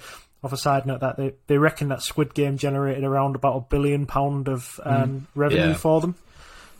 off 0.45 0.53
a 0.53 0.57
side 0.57 0.85
note 0.87 1.01
that 1.01 1.17
they, 1.17 1.33
they 1.47 1.59
reckon 1.59 1.89
that 1.89 2.03
Squid 2.03 2.35
Game 2.35 2.57
generated 2.59 3.05
around 3.05 3.37
about 3.37 3.57
a 3.57 3.61
billion 3.61 4.07
pound 4.07 4.49
of 4.49 4.81
um, 4.85 4.95
Mm. 4.95 5.23
revenue 5.35 5.69
Yeah. 5.69 5.75
for 5.75 6.01
them 6.01 6.15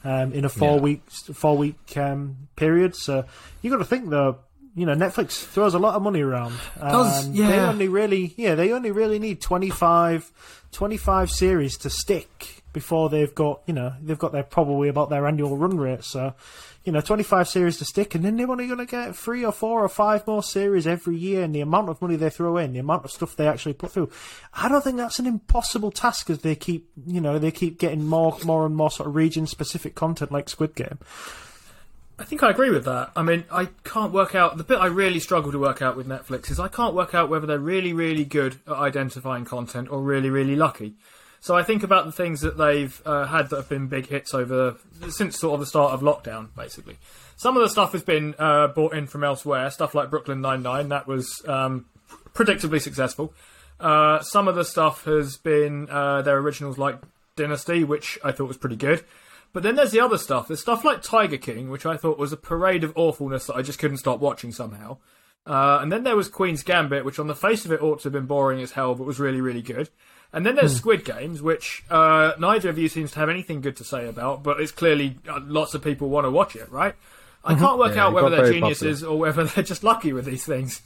um, 0.05 0.33
in 0.33 0.45
a 0.45 0.49
four 0.49 0.77
Yeah. 0.77 0.83
weeks 0.83 1.23
four 1.33 1.57
week 1.57 1.97
um, 1.97 2.49
period. 2.57 2.95
So 2.95 3.25
you 3.63 3.71
got 3.71 3.79
to 3.79 3.85
think 3.85 4.11
though. 4.11 4.39
You 4.79 4.85
know, 4.85 4.95
Netflix 4.95 5.43
throws 5.43 5.73
a 5.73 5.79
lot 5.79 5.95
of 5.95 6.03
money 6.03 6.21
around. 6.21 6.53
Does, 6.79 7.25
and 7.29 7.35
They 7.35 7.59
only 7.61 7.89
really, 7.89 8.35
yeah, 8.37 8.55
they 8.57 8.73
only 8.73 8.91
really 8.91 9.19
need 9.19 9.41
25, 9.41 10.31
25 10.73 11.31
series 11.31 11.79
to 11.79 11.89
stick 11.89 12.63
before 12.77 13.09
they've 13.09 13.35
got, 13.35 13.63
you 13.65 13.73
know, 13.73 13.95
they've 14.03 14.19
got 14.19 14.33
their 14.33 14.43
probably 14.43 14.91
about 14.91 15.09
their 15.09 15.27
annual 15.27 15.57
run 15.57 15.79
rate. 15.79 16.05
So, 16.05 16.35
you 16.85 16.93
know, 16.93 17.01
25 17.01 17.49
series 17.49 17.79
to 17.79 17.87
stick, 17.87 18.15
and 18.15 18.23
then 18.23 18.37
they're 18.37 18.51
only 18.51 18.67
going 18.67 18.81
to 18.81 18.85
get 18.85 19.17
three 19.17 19.47
or 19.47 19.51
four 19.51 19.83
or 19.83 19.89
five 19.89 20.27
more 20.27 20.43
series 20.43 20.87
every 20.87 21.17
year. 21.17 21.43
And 21.43 21.55
the 21.55 21.63
amount 21.63 21.89
of 21.89 22.03
money 22.03 22.17
they 22.17 22.29
throw 22.29 22.59
in, 22.59 22.75
the 22.75 22.81
amount 22.81 23.07
of 23.07 23.11
stuff 23.11 23.35
they 23.35 23.49
actually 23.49 23.73
put 23.73 23.93
through, 23.93 24.11
I 24.53 24.69
don't 24.69 24.85
think 24.85 24.99
that's 24.99 25.19
an 25.19 25.25
impossible 25.25 25.91
task 25.91 26.29
as 26.29 26.41
they 26.41 26.55
keep, 26.55 26.91
you 27.07 27.19
know, 27.19 27.39
they 27.39 27.51
keep 27.51 27.79
getting 27.79 28.05
more, 28.05 28.37
more 28.45 28.67
and 28.67 28.77
more 28.77 28.91
sort 28.91 29.09
of 29.09 29.17
region 29.17 29.47
specific 29.47 29.95
content 29.95 30.31
like 30.31 30.51
Squid 30.51 30.75
Game. 30.75 30.99
I 32.19 32.25
think 32.25 32.43
I 32.43 32.51
agree 32.51 32.69
with 32.69 32.85
that. 32.85 33.11
I 33.17 33.23
mean, 33.23 33.45
I 33.51 33.69
can't 33.85 34.13
work 34.13 34.35
out 34.35 34.59
the 34.59 34.65
bit 34.65 34.77
I 34.77 34.87
really 34.89 35.21
struggle 35.21 35.51
to 35.51 35.59
work 35.59 35.81
out 35.81 35.97
with 35.97 36.07
Netflix 36.07 36.51
is 36.51 36.61
I 36.61 36.69
can't 36.69 36.95
work 36.95 37.15
out 37.15 37.31
whether 37.31 37.47
they're 37.47 37.59
really, 37.59 37.95
really 37.95 38.27
good 38.27 38.61
at 38.67 38.75
identifying 38.75 39.47
content 39.47 39.89
or 39.91 40.03
really, 40.03 40.29
really 40.29 40.57
lucky. 40.57 40.97
So 41.41 41.55
I 41.55 41.63
think 41.63 41.83
about 41.83 42.07
the 42.07 42.13
things 42.13 42.41
that 42.41 42.59
they've 42.59 43.01
uh, 43.05 43.27
had 43.27 43.51
that 43.51 43.57
have 43.57 43.69
been 43.69 43.87
big 43.87 44.09
hits 44.09 44.35
over 44.35 44.77
since 45.09 45.39
sort 45.39 45.55
of 45.55 45.61
the 45.61 45.67
start 45.67 45.93
of 45.93 46.01
lockdown, 46.01 46.49
basically. 46.57 46.99
Some 47.37 47.57
of 47.57 47.63
the 47.63 47.69
stuff 47.69 47.93
has 47.93 48.03
been 48.03 48.35
uh, 48.39 48.69
brought 48.69 48.95
in 48.95 49.07
from 49.07 49.23
elsewhere, 49.23 49.71
stuff 49.71 49.95
like 49.95 50.11
Brooklyn 50.11 50.41
Nine 50.41 50.63
Nine, 50.63 50.89
that 50.89 51.07
was 51.07 51.43
um, 51.47 51.87
predictably 52.33 52.81
successful. 52.81 53.33
Uh, 53.79 54.21
some 54.21 54.49
of 54.49 54.55
the 54.55 54.65
stuff 54.65 55.05
has 55.05 55.37
been 55.37 55.89
uh, 55.91 56.23
their 56.23 56.39
originals 56.39 56.79
like 56.79 56.99
Dynasty, 57.37 57.85
which 57.85 58.19
I 58.25 58.33
thought 58.33 58.49
was 58.49 58.57
pretty 58.57 58.77
good. 58.77 59.05
But 59.53 59.63
then 59.63 59.77
there's 59.77 59.93
the 59.93 60.01
other 60.01 60.19
stuff. 60.19 60.49
There's 60.49 60.61
stuff 60.61 60.85
like 60.85 61.03
Tiger 61.03 61.39
King, 61.39 61.71
which 61.71 61.87
I 61.87 61.97
thought 61.97 62.19
was 62.19 62.33
a 62.33 62.37
parade 62.37 62.85
of 62.85 62.93
awfulness 62.97 63.47
that 63.47 63.57
I 63.57 63.63
just 63.63 63.79
couldn't 63.79 63.99
stop 63.99 64.21
watching 64.21 64.53
somehow. 64.53 64.99
Uh, 65.47 65.79
and 65.81 65.93
then 65.93 66.03
there 66.03 66.17
was 66.17 66.29
Queen's 66.29 66.63
Gambit, 66.63 67.05
which 67.05 67.19
on 67.19 67.29
the 67.29 67.35
face 67.35 67.65
of 67.65 67.73
it 67.73 67.81
ought 67.81 68.01
to 68.01 68.05
have 68.05 68.13
been 68.13 68.27
boring 68.27 68.61
as 68.61 68.73
hell, 68.73 68.95
but 68.95 69.07
was 69.07 69.21
really, 69.21 69.41
really 69.41 69.63
good. 69.63 69.89
And 70.33 70.45
then 70.45 70.55
there's 70.57 70.73
Hmm. 70.73 70.79
Squid 70.79 71.05
Games, 71.05 71.41
which 71.41 71.83
uh, 71.91 72.33
neither 72.39 72.69
of 72.69 72.79
you 72.79 72.89
seems 72.89 73.13
to 73.13 73.19
have 73.21 73.29
anything 73.29 73.61
good 73.61 73.77
to 73.77 73.85
say 73.85 74.07
about, 74.09 74.43
but 74.43 74.61
it's 74.61 74.73
clearly 74.73 75.17
uh, 75.29 75.41
lots 75.45 75.75
of 75.75 75.83
people 75.83 76.09
want 76.09 76.25
to 76.27 76.31
watch 76.31 76.55
it, 76.57 76.71
right? 76.71 76.95
I 77.45 77.55
Mm-hmm. 77.55 77.65
can't 77.65 77.79
work 77.79 77.95
Yeah, 77.95 78.07
out 78.07 78.13
whether 78.13 78.31
they're 78.31 78.41
very 78.41 78.55
geniuses 78.55 79.05
or 79.05 79.19
whether 79.19 79.45
they're 79.47 79.65
just 79.65 79.85
lucky 79.85 80.13
with 80.13 80.25
these 80.25 80.45
things. 80.45 80.83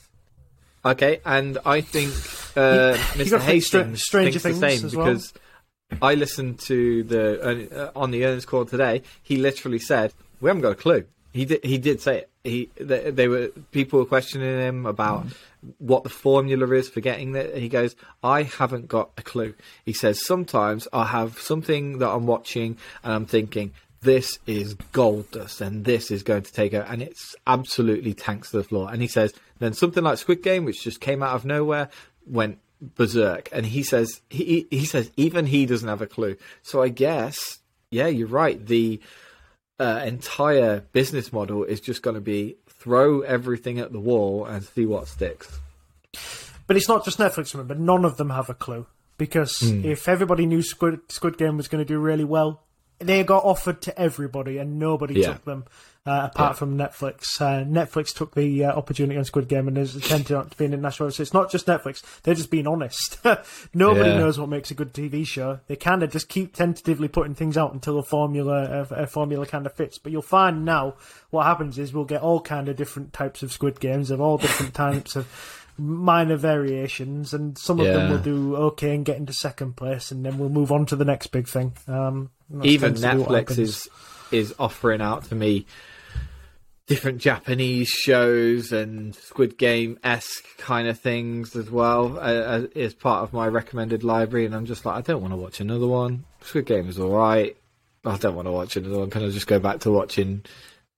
Okay, 0.85 1.21
and 1.27 1.59
I 1.67 1.81
think 1.81 2.11
uh, 2.57 2.95
Mr. 3.17 3.31
gotta 3.31 3.43
Str- 3.43 3.51
Hastings 3.51 4.03
Stranger 4.03 4.39
thinks 4.39 4.59
the 4.61 4.67
Things 4.67 4.81
same 4.81 4.87
as 4.87 4.97
well. 4.97 5.07
because 5.07 5.33
I 6.01 6.15
listened 6.15 6.59
to 6.61 7.03
the 7.05 7.93
uh, 7.95 7.99
on 7.99 8.11
the 8.13 8.25
earnings 8.25 8.47
call 8.47 8.65
today. 8.65 9.03
He 9.23 9.37
literally 9.37 9.79
said, 9.79 10.13
"We 10.41 10.49
haven't 10.49 10.63
got 10.63 10.73
a 10.73 10.77
clue." 10.77 11.05
He 11.33 11.45
did. 11.45 11.65
He 11.65 11.77
did 11.79 12.01
say 12.01 12.19
it. 12.19 12.31
He 12.45 12.71
they, 12.81 13.11
they 13.11 13.29
were 13.29 13.49
people 13.73 13.99
were 13.99 14.07
questioning 14.07 14.59
him 14.59 14.87
about 14.87 15.27
what 15.79 16.05
the 16.05 16.11
formula 16.11 16.71
is 16.73 16.89
for 16.89 17.01
getting 17.01 17.35
it. 17.35 17.57
He 17.57 17.69
goes, 17.69 17.97
"I 18.23 18.45
haven't 18.45 18.89
got 18.89 19.11
a 19.19 19.23
clue." 19.23 19.55
He 19.85 19.93
says, 19.93 20.25
"Sometimes 20.25 20.89
I 20.93 21.07
have 21.07 21.39
something 21.39 21.99
that 21.99 22.09
I'm 22.09 22.27
watching 22.27 22.77
and 23.03 23.13
I'm 23.13 23.27
thinking." 23.27 23.73
This 24.03 24.39
is 24.47 24.73
gold 24.93 25.31
dust, 25.31 25.61
and 25.61 25.85
this 25.85 26.11
is 26.11 26.23
going 26.23 26.45
to 26.45 26.53
take 26.53 26.73
over, 26.73 26.87
and 26.87 27.03
it's 27.03 27.37
absolutely 27.47 28.15
tanks 28.15 28.51
to 28.51 28.57
the 28.57 28.65
floor. 28.65 28.91
And 28.91 29.03
he 29.03 29.09
says, 29.09 29.35
then 29.61 29.75
something 29.75 30.03
like 30.03 30.19
Squid 30.19 30.43
Game, 30.43 30.65
which 30.65 30.83
just 30.83 31.01
came 31.01 31.23
out 31.23 31.35
of 31.35 31.45
nowhere, 31.45 31.91
went 32.27 32.59
berserk. 32.81 33.49
And 33.53 33.67
he 33.67 33.83
says, 33.83 34.23
he 34.29 34.67
he 34.71 34.85
says 34.87 35.11
even 35.17 35.47
he 35.47 35.67
doesn't 35.67 35.89
have 35.89 36.03
a 36.03 36.07
clue. 36.07 36.37
So 36.63 36.83
I 36.83 36.89
guess, 36.89 37.59
yeah, 37.91 38.09
you're 38.09 38.27
right. 38.27 38.65
The 38.65 39.01
uh, 39.79 40.03
entire 40.05 40.81
business 40.93 41.33
model 41.33 41.65
is 41.65 41.81
just 41.81 42.03
going 42.03 42.15
to 42.15 42.21
be 42.21 42.57
throw 42.81 43.21
everything 43.21 43.79
at 43.79 43.93
the 43.93 44.01
wall 44.01 44.45
and 44.45 44.65
see 44.65 44.85
what 44.87 45.07
sticks. 45.07 45.61
But 46.67 46.77
it's 46.77 46.89
not 46.89 47.05
just 47.05 47.19
Netflix, 47.19 47.53
remember. 47.55 47.75
None 47.75 48.05
of 48.05 48.17
them 48.17 48.31
have 48.31 48.49
a 48.51 48.55
clue. 48.55 48.87
Because 49.19 49.61
Hmm. 49.61 49.85
if 49.85 50.09
everybody 50.09 50.47
knew 50.47 50.63
Squid, 50.63 51.01
Squid 51.09 51.37
Game 51.37 51.57
was 51.59 51.69
going 51.69 51.85
to 51.85 51.89
do 51.89 51.99
really 51.99 52.25
well, 52.25 52.63
they 53.01 53.25
got 53.25 53.45
offered 53.45 53.81
to 53.83 53.99
everybody 53.99 54.59
and 54.59 54.79
nobody 54.79 55.21
Yeah. 55.21 55.33
took 55.35 55.45
them 55.45 55.65
uh, 56.07 56.31
apart 56.33 56.53
Yeah. 56.53 56.59
from 56.59 56.79
Netflix. 56.79 57.41
Uh, 57.41 57.63
Netflix 57.65 58.15
took 58.15 58.35
the 58.35 58.65
uh, 58.65 58.73
opportunity 58.73 59.19
on 59.19 59.25
Squid 59.27 59.49
Game 59.49 59.69
and 59.69 59.77
has 59.77 59.95
attempted 59.95 60.33
not 60.33 60.51
to 60.51 60.57
be 60.57 60.65
an 60.65 60.73
international. 60.73 61.11
So 61.11 61.23
it's 61.23 61.35
not 61.35 61.51
just 61.51 61.67
Netflix, 61.67 62.03
they're 62.23 62.35
just 62.35 62.51
being 62.51 62.67
honest. 62.67 63.19
nobody 63.75 64.09
Yeah. 64.09 64.19
knows 64.19 64.39
what 64.39 64.49
makes 64.49 64.71
a 64.71 64.75
good 64.75 64.95
TV 64.95 65.27
show. 65.27 65.61
They 65.67 65.77
kind 65.77 66.03
of 66.03 66.11
just 66.11 66.29
keep 66.31 66.55
tentatively 66.55 67.07
putting 67.09 67.35
things 67.35 67.57
out 67.59 67.75
until 67.75 67.99
a 67.99 68.03
formula, 68.03 68.87
a, 68.91 69.03
a 69.03 69.07
formula 69.07 69.45
kind 69.47 69.67
of 69.67 69.75
fits. 69.75 69.99
But 69.99 70.11
you'll 70.13 70.23
find 70.23 70.65
now 70.65 70.95
what 71.29 71.45
happens 71.45 71.79
is 71.79 71.93
we'll 71.93 72.05
get 72.07 72.23
all 72.23 72.41
kind 72.41 72.69
of 72.71 72.77
different 72.77 73.13
types 73.13 73.43
of 73.43 73.53
Squid 73.53 73.79
Games 73.79 74.11
of 74.11 74.21
all 74.23 74.39
different 74.39 74.73
types 74.85 75.17
of 75.17 75.27
minor 75.81 76.37
variations, 76.37 77.33
and 77.33 77.57
some 77.59 77.81
of 77.81 77.87
them 77.87 78.11
will 78.11 78.19
do 78.19 78.57
okay 78.57 78.95
and 78.95 79.05
get 79.05 79.17
into 79.17 79.33
second 79.33 79.77
place, 79.77 80.11
and 80.11 80.25
then 80.25 80.39
we'll 80.39 80.49
move 80.49 80.71
on 80.71 80.87
to 80.87 80.97
the 80.97 81.05
next 81.05 81.29
big 81.29 81.49
thing. 81.49 81.73
Um, 81.89 82.31
Even 82.63 82.95
Netflix 82.95 83.59
is 83.59 83.89
is 84.31 84.55
offering 84.59 85.01
out 85.01 85.25
to 85.25 85.35
me 85.35 85.67
different 86.87 87.19
Japanese 87.19 87.89
shows 87.89 88.73
and 88.73 89.15
Squid 89.15 89.57
Game 89.57 89.99
esque 90.03 90.45
kind 90.59 90.89
of 90.89 90.99
things 90.99 91.55
as 91.55 91.71
well 91.71 92.19
uh, 92.21 92.67
as 92.75 92.95
part 92.95 93.23
of 93.23 93.33
my 93.33 93.47
recommended 93.47 94.03
library, 94.03 94.45
and 94.45 94.55
I'm 94.55 94.67
just 94.67 94.85
like, 94.85 94.97
I 94.97 95.01
don't 95.01 95.21
want 95.21 95.33
to 95.33 95.37
watch 95.37 95.61
another 95.61 95.87
one. 95.87 96.25
Squid 96.43 96.67
Game 96.67 96.89
is 96.89 96.99
all 96.99 97.17
right. 97.17 97.57
I 98.05 98.17
don't 98.17 98.35
want 98.35 98.47
to 98.47 98.53
watch 98.53 98.77
another 98.77 98.99
one. 98.99 99.11
Can 99.11 99.25
I 99.25 99.31
just 99.31 99.47
go 99.47 99.59
back 99.59 99.81
to 99.81 99.91
watching 99.91 100.45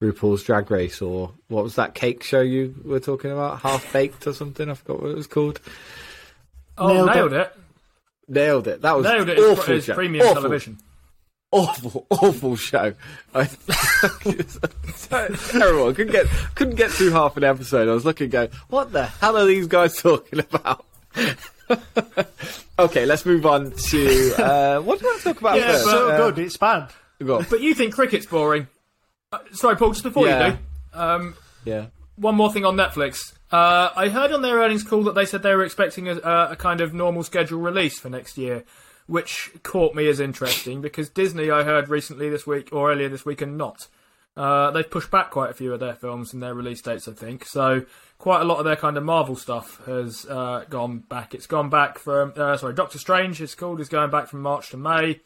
RuPaul's 0.02 0.42
Drag 0.42 0.70
Race 0.70 1.00
or 1.00 1.32
what 1.48 1.62
was 1.64 1.76
that 1.76 1.94
cake 1.94 2.22
show 2.22 2.40
you 2.40 2.74
were 2.84 3.00
talking 3.00 3.30
about? 3.30 3.60
Half 3.60 3.92
Baked 3.92 4.26
or 4.26 4.32
something? 4.34 4.68
I 4.68 4.74
forgot 4.74 5.00
what 5.00 5.10
it 5.12 5.16
was 5.16 5.26
called. 5.28 5.60
Oh, 6.76 6.88
Nailed 7.06 7.14
nailed, 7.14 7.32
it. 7.32 7.40
it. 7.40 7.52
Nailed 8.28 8.68
it. 8.68 8.82
That 8.82 8.96
was 8.96 9.06
Nailed 9.06 9.28
it. 9.28 9.38
awful. 9.38 9.50
It's, 9.74 9.86
show. 9.86 9.92
it's 9.92 9.96
premium 9.96 10.26
Awful 10.26 10.34
television. 10.42 10.78
awful, 11.52 12.06
awful 12.10 12.56
show. 12.56 12.94
I, 13.34 13.44
terrible. 15.50 15.88
I 15.88 15.92
couldn't 15.92 16.12
get 16.12 16.26
couldn't 16.54 16.76
get 16.76 16.90
through 16.90 17.10
half 17.10 17.36
an 17.36 17.44
episode. 17.44 17.88
I 17.88 17.92
was 17.92 18.04
looking, 18.04 18.30
going, 18.30 18.48
"What 18.68 18.92
the 18.92 19.04
hell 19.06 19.36
are 19.36 19.44
these 19.46 19.66
guys 19.66 20.00
talking 20.00 20.38
about?" 20.40 20.84
okay, 22.78 23.04
let's 23.06 23.24
move 23.26 23.44
on 23.46 23.70
to 23.72 24.34
uh, 24.42 24.80
what 24.80 24.98
do 24.98 25.04
you 25.04 25.10
want 25.10 25.22
to 25.22 25.24
talk 25.24 25.40
about? 25.40 25.56
Yeah, 25.58 25.72
first? 25.72 25.84
so 25.84 26.08
Uh, 26.10 26.16
good, 26.30 26.38
it's 26.38 26.56
bad. 26.56 26.90
go. 27.22 27.42
But 27.48 27.60
you 27.60 27.74
think 27.74 27.94
cricket's 27.94 28.26
boring? 28.26 28.66
Uh, 29.32 29.38
sorry, 29.52 29.76
Paul. 29.76 29.90
Just 29.92 30.02
before 30.02 30.26
Yeah. 30.26 30.46
you 30.46 30.52
do, 30.52 30.58
um, 30.98 31.34
Yeah. 31.64 31.86
one 32.16 32.34
more 32.34 32.52
thing 32.52 32.64
on 32.64 32.76
Netflix. 32.76 33.32
Uh, 33.50 33.90
I 33.96 34.08
heard 34.08 34.32
on 34.32 34.42
their 34.42 34.56
earnings 34.58 34.82
call 34.82 35.02
that 35.04 35.14
they 35.14 35.24
said 35.26 35.42
they 35.42 35.54
were 35.54 35.64
expecting 35.64 36.08
a, 36.08 36.16
a, 36.18 36.48
a 36.52 36.56
kind 36.56 36.80
of 36.80 36.94
normal 36.94 37.22
schedule 37.22 37.60
release 37.60 37.98
for 37.98 38.08
next 38.08 38.36
year, 38.38 38.64
which 39.06 39.50
caught 39.62 39.94
me 39.94 40.06
as 40.08 40.20
interesting 40.20 40.80
because 40.80 41.08
Disney, 41.08 41.50
I 41.50 41.62
heard 41.62 41.88
recently 41.88 42.28
this 42.28 42.46
week 42.46 42.68
or 42.72 42.90
earlier 42.92 43.08
this 43.08 43.24
week, 43.24 43.42
are 43.42 43.46
not. 43.46 43.88
Uh, 44.34 44.70
they've 44.70 44.88
pushed 44.90 45.10
back 45.10 45.30
quite 45.30 45.50
a 45.50 45.54
few 45.54 45.74
of 45.74 45.80
their 45.80 45.94
films 45.94 46.32
and 46.32 46.42
their 46.42 46.54
release 46.54 46.80
dates, 46.80 47.06
I 47.06 47.12
think. 47.12 47.44
So 47.44 47.82
quite 48.16 48.40
a 48.40 48.44
lot 48.44 48.58
of 48.58 48.64
their 48.64 48.76
kind 48.76 48.96
of 48.96 49.04
Marvel 49.04 49.36
stuff 49.36 49.82
has 49.84 50.24
uh, 50.26 50.64
gone 50.70 51.00
back. 51.00 51.34
It's 51.34 51.46
gone 51.46 51.68
back 51.68 51.98
from 51.98 52.32
uh, 52.36 52.56
sorry, 52.56 52.72
Doctor 52.72 52.98
Strange. 52.98 53.42
It's 53.42 53.54
called 53.54 53.80
is 53.80 53.90
going 53.90 54.10
back 54.10 54.28
from 54.28 54.40
March 54.40 54.70
to 54.70 54.78
May. 54.78 55.20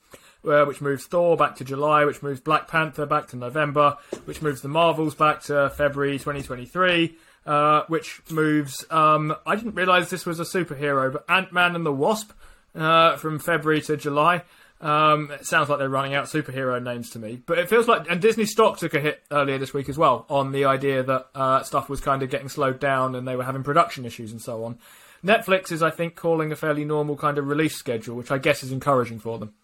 Uh, 0.47 0.65
which 0.65 0.81
moves 0.81 1.07
Thor 1.07 1.37
back 1.37 1.57
to 1.57 1.65
July, 1.65 2.05
which 2.05 2.23
moves 2.23 2.41
Black 2.41 2.69
Panther 2.69 3.05
back 3.05 3.27
to 3.29 3.37
November, 3.37 3.97
which 4.27 4.43
moves 4.43 4.61
the 4.61 4.69
Marvels 4.69 5.17
back 5.17 5.43
to 5.45 5.71
February 5.71 6.19
2023, 6.19 7.17
uh, 7.47 7.83
which 7.89 8.23
moves. 8.31 8.85
Um, 8.91 9.35
I 9.45 9.57
didn't 9.57 9.75
realise 9.75 10.09
this 10.09 10.25
was 10.25 10.39
a 10.39 10.45
superhero, 10.45 11.13
but 11.13 11.25
Ant 11.29 11.53
Man 11.53 11.75
and 11.75 11.85
the 11.85 11.93
Wasp 11.93 12.31
uh, 12.77 13.17
from 13.17 13.39
February 13.39 13.81
to 13.83 13.97
July. 13.97 14.43
Um, 14.81 15.31
it 15.31 15.47
sounds 15.47 15.71
like 15.71 15.79
they're 15.79 15.89
running 15.89 16.15
out 16.15 16.27
superhero 16.27 16.83
names 16.83 17.11
to 17.11 17.19
me, 17.19 17.43
but 17.45 17.59
it 17.59 17.69
feels 17.69 17.89
like. 17.89 18.11
And 18.11 18.21
Disney 18.21 18.45
stock 18.45 18.79
took 18.79 18.95
a 18.95 19.01
hit 19.01 19.23
earlier 19.31 19.59
this 19.59 19.73
week 19.73 19.89
as 19.89 19.97
well 19.97 20.27
on 20.29 20.53
the 20.53 20.67
idea 20.67 21.03
that 21.03 21.27
uh, 21.35 21.63
stuff 21.63 21.89
was 21.89 22.01
kind 22.01 22.23
of 22.23 22.31
getting 22.31 22.49
slowed 22.49 22.79
down 22.79 23.15
and 23.15 23.27
they 23.27 23.37
were 23.37 23.45
having 23.45 23.63
production 23.63 24.05
issues 24.05 24.33
and 24.33 24.41
so 24.41 24.65
on. 24.65 24.79
Netflix 25.25 25.73
is, 25.73 25.83
I 25.83 25.91
think, 25.91 26.15
calling 26.15 26.53
a 26.53 26.57
fairly 26.57 26.85
normal 26.85 27.17
kind 27.17 27.39
of 27.39 27.49
release 27.49 27.75
schedule, 27.75 28.17
which 28.17 28.31
I 28.31 28.39
guess 28.39 28.63
is 28.63 28.71
encouraging 28.71 29.19
for 29.19 29.39
them. 29.39 29.55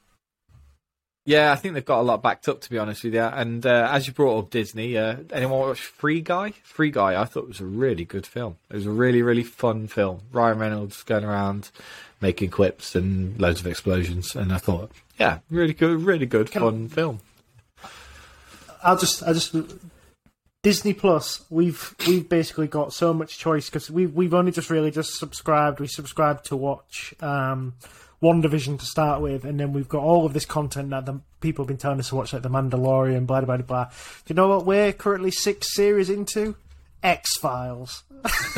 Yeah, 1.25 1.53
I 1.53 1.57
think 1.57 1.75
they've 1.75 1.85
got 1.85 2.01
a 2.01 2.03
lot 2.03 2.21
backed 2.21 2.49
up, 2.49 2.61
to 2.63 2.71
be 2.71 2.79
honest 2.79 3.05
with 3.05 3.15
you. 3.15 3.21
And 3.21 3.65
uh, 3.65 3.89
as 3.93 4.09
you 4.09 4.13
brought 4.13 4.39
up 4.39 4.51
Disney, 4.51 4.99
uh, 4.99 5.19
anyone 5.33 5.61
watch 5.61 5.81
Free 5.81 6.21
Guy? 6.21 6.53
Free 6.65 6.91
Guy, 6.91 7.21
I 7.21 7.25
thought 7.27 7.45
it 7.45 7.49
was 7.49 7.61
a 7.61 7.65
really 7.65 8.05
good 8.05 8.27
film. 8.27 8.57
It 8.71 8.75
was 8.75 8.87
a 8.87 8.91
really, 8.91 9.23
really 9.23 9.45
fun 9.45 9.87
film. 9.87 10.23
Ryan 10.33 10.59
Reynolds 10.59 11.03
going 11.05 11.25
around 11.25 11.71
making 12.21 12.51
quips 12.51 12.97
and 12.97 13.41
loads 13.41 13.61
of 13.61 13.69
explosions. 13.69 14.35
And 14.35 14.53
I 14.53 14.59
thought, 14.59 14.91
yeah, 15.19 15.39
really 15.49 15.75
good, 15.75 16.03
really 16.03 16.27
good, 16.27 16.51
fun 16.51 16.89
film. 16.89 17.21
I'll 18.83 18.99
just, 18.99 19.23
I 19.23 19.33
just 19.33 19.55
Disney 20.63 20.95
Plus. 20.95 21.45
We've 21.51 21.95
we've 22.07 22.29
basically 22.29 22.69
got 22.69 22.93
so 22.93 23.13
much 23.13 23.39
choice 23.39 23.67
because 23.69 23.91
we 23.91 24.07
we've 24.07 24.35
only 24.35 24.53
just 24.53 24.71
really 24.71 24.91
just 24.91 25.19
subscribed. 25.19 25.81
We 25.81 25.89
subscribed 25.89 26.47
to 26.47 26.57
watch 26.57 27.15
um, 27.21 27.75
WandaVision 28.23 28.79
to 28.79 28.85
start 28.85 29.21
with, 29.21 29.45
and 29.45 29.59
then 29.59 29.73
we've 29.73 29.89
got 29.89 30.03
all 30.03 30.25
of 30.27 30.33
this 30.33 30.45
content 30.45 30.91
that 30.91 31.07
the 31.07 31.21
people 31.41 31.65
have 31.65 31.69
been 31.69 31.77
telling 31.77 31.99
us 31.99 32.11
to 32.11 32.15
watch, 32.17 32.33
like 32.33 32.43
The 32.43 32.49
Mandalorian, 32.51 33.27
blah 33.27 33.41
blah 33.41 33.57
blah 33.57 33.67
blah. 33.67 33.85
Do 33.87 33.93
you 34.29 34.35
know 34.35 34.49
what 34.49 34.65
we're 34.65 34.93
currently 34.93 35.31
six 35.31 35.75
series 35.75 36.09
into? 36.11 36.55
X 37.03 37.37
Files. 37.37 38.05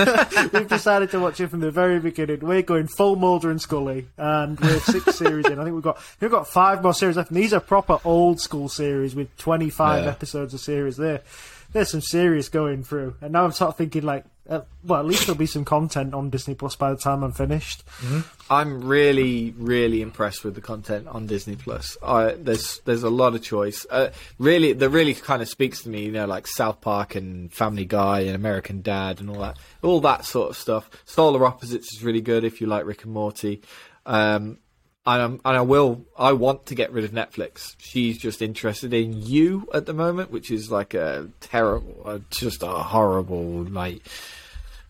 We've 0.53 0.69
decided 0.69 1.11
to 1.13 1.19
watch 1.19 1.41
it 1.41 1.49
from 1.49 1.61
the 1.61 1.71
very 1.71 1.99
beginning. 1.99 2.41
We're 2.41 2.61
going 2.61 2.89
full 2.89 3.17
Mulder 3.17 3.51
and 3.51 3.59
Scully, 3.61 4.07
and 4.19 4.61
we're 4.61 4.81
six 4.81 5.15
series 5.17 5.47
in. 5.47 5.59
I 5.59 5.65
think 5.65 5.75
we've 5.75 5.83
got 5.83 5.99
we've 6.21 6.31
got 6.31 6.47
five 6.47 6.83
more 6.83 6.93
series 6.93 7.17
left. 7.17 7.31
And 7.31 7.39
these 7.39 7.55
are 7.55 7.61
proper 7.61 7.99
old 8.05 8.41
school 8.43 8.69
series 8.69 9.15
with 9.15 9.35
twenty 9.39 9.71
five 9.71 10.05
Yeah. 10.05 10.11
episodes 10.11 10.53
of 10.53 10.61
series. 10.61 10.99
There, 10.99 11.23
there's 11.73 11.91
some 11.91 12.03
serious 12.03 12.51
going 12.51 12.85
through. 12.85 13.15
And 13.23 13.33
now 13.33 13.45
I'm 13.47 13.53
sort 13.53 13.71
of 13.71 13.77
thinking 13.79 14.03
like, 14.03 14.27
uh, 14.49 14.61
well, 14.83 15.01
at 15.01 15.07
least 15.07 15.27
there'll 15.27 15.39
be 15.39 15.47
some 15.47 15.65
content 15.65 16.13
on 16.13 16.29
Disney 16.29 16.55
Plus 16.55 16.77
by 16.77 16.91
the 16.91 16.99
time 16.99 17.23
I'm 17.23 17.33
finished. 17.33 17.83
I'm 18.51 18.85
really, 18.85 19.55
really 19.57 20.03
impressed 20.03 20.45
with 20.45 20.55
the 20.55 20.61
content 20.61 21.09
on 21.09 21.27
Disney 21.27 21.57
Plus. 21.57 21.97
I, 22.03 22.33
there's 22.33 22.81
there's 22.85 23.03
a 23.03 23.11
lot 23.11 23.35
of 23.35 23.43
choice. 23.43 23.87
Uh, 23.89 24.11
really, 24.39 24.75
that 24.75 24.91
really 24.91 25.15
kind 25.15 25.41
of 25.41 25.49
speaks 25.49 25.83
to 25.85 25.89
me. 25.89 26.05
You 26.05 26.13
know, 26.13 26.27
like 26.27 26.47
South 26.47 26.83
Park 26.83 27.15
and 27.15 27.51
Family 27.53 27.87
Guy 27.87 28.21
and 28.21 28.35
American 28.35 28.83
Dad 28.83 29.21
and 29.21 29.31
all 29.31 29.41
that, 29.41 29.59
all 29.83 30.01
that 30.03 30.27
sort 30.27 30.51
of 30.51 30.57
stuff. 30.59 30.91
Solar 31.07 31.47
Opposites 31.47 31.95
is 31.95 32.05
really 32.05 32.21
good 32.21 32.45
if 32.45 32.61
you 32.61 32.67
like 32.67 32.85
Rick 32.85 33.05
and 33.05 33.13
Morty. 33.13 33.63
Um, 34.05 34.59
and, 35.07 35.23
I'm, 35.23 35.33
and 35.45 35.57
I 35.57 35.61
will. 35.61 36.05
I 36.19 36.33
want 36.33 36.67
to 36.67 36.75
get 36.75 36.93
rid 36.93 37.05
of 37.05 37.11
Netflix. 37.13 37.75
She's 37.79 38.19
just 38.19 38.41
interested 38.43 38.93
in 38.95 39.21
you 39.23 39.69
at 39.75 39.87
the 39.87 39.93
moment, 39.93 40.31
which 40.31 40.51
is 40.51 40.71
like 40.71 40.95
a 40.95 41.29
terrible, 41.41 42.03
uh, 42.05 42.19
just 42.31 42.63
a 42.63 42.67
horrible 42.69 43.65
like 43.65 44.03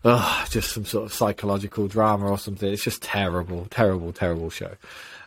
Ugh, 0.05 0.47
just 0.51 0.71
some 0.71 0.85
sort 0.85 1.05
of 1.05 1.13
psychological 1.13 1.87
drama 1.87 2.29
or 2.29 2.37
something. 2.37 2.71
It's 2.71 2.83
just 2.83 3.01
terrible, 3.01 3.65
terrible, 3.71 4.13
terrible 4.13 4.51
show. 4.51 4.75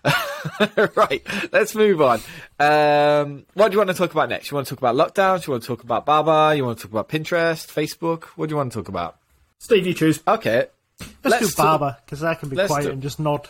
right, 0.95 1.21
let's 1.53 1.75
move 1.75 2.01
on. 2.01 2.21
Um, 2.61 3.45
what 3.55 3.69
do 3.71 3.73
you 3.75 3.79
want 3.79 3.89
to 3.91 3.95
talk 3.95 4.13
about 4.13 4.29
next? 4.29 4.51
You 4.51 4.55
want 4.55 4.69
to 4.69 4.77
talk 4.77 4.79
about 4.79 4.95
lockdowns? 4.95 5.49
You 5.49 5.51
want 5.51 5.65
to 5.65 5.67
talk 5.67 5.83
about 5.83 6.07
Baba? 6.07 6.57
You 6.57 6.65
want 6.65 6.79
to 6.79 6.83
talk 6.85 6.93
about 6.93 7.09
Pinterest, 7.09 7.67
Facebook? 7.67 8.25
What 8.37 8.49
do 8.49 8.53
you 8.53 8.57
want 8.57 8.71
to 8.73 8.79
talk 8.79 8.89
about? 8.89 9.17
Steve, 9.59 9.85
you 9.85 9.95
choose. 9.95 10.21
Okay, 10.29 10.67
Let's, 11.01 11.11
Let's 11.25 11.39
do 11.41 11.53
talk- 11.57 11.81
Baba 11.81 11.99
because 12.05 12.23
I 12.23 12.35
can 12.35 12.49
be 12.49 12.55
let's 12.55 12.69
quiet 12.71 12.85
do- 12.85 12.91
and 12.91 13.03
just 13.03 13.19
nod. 13.19 13.49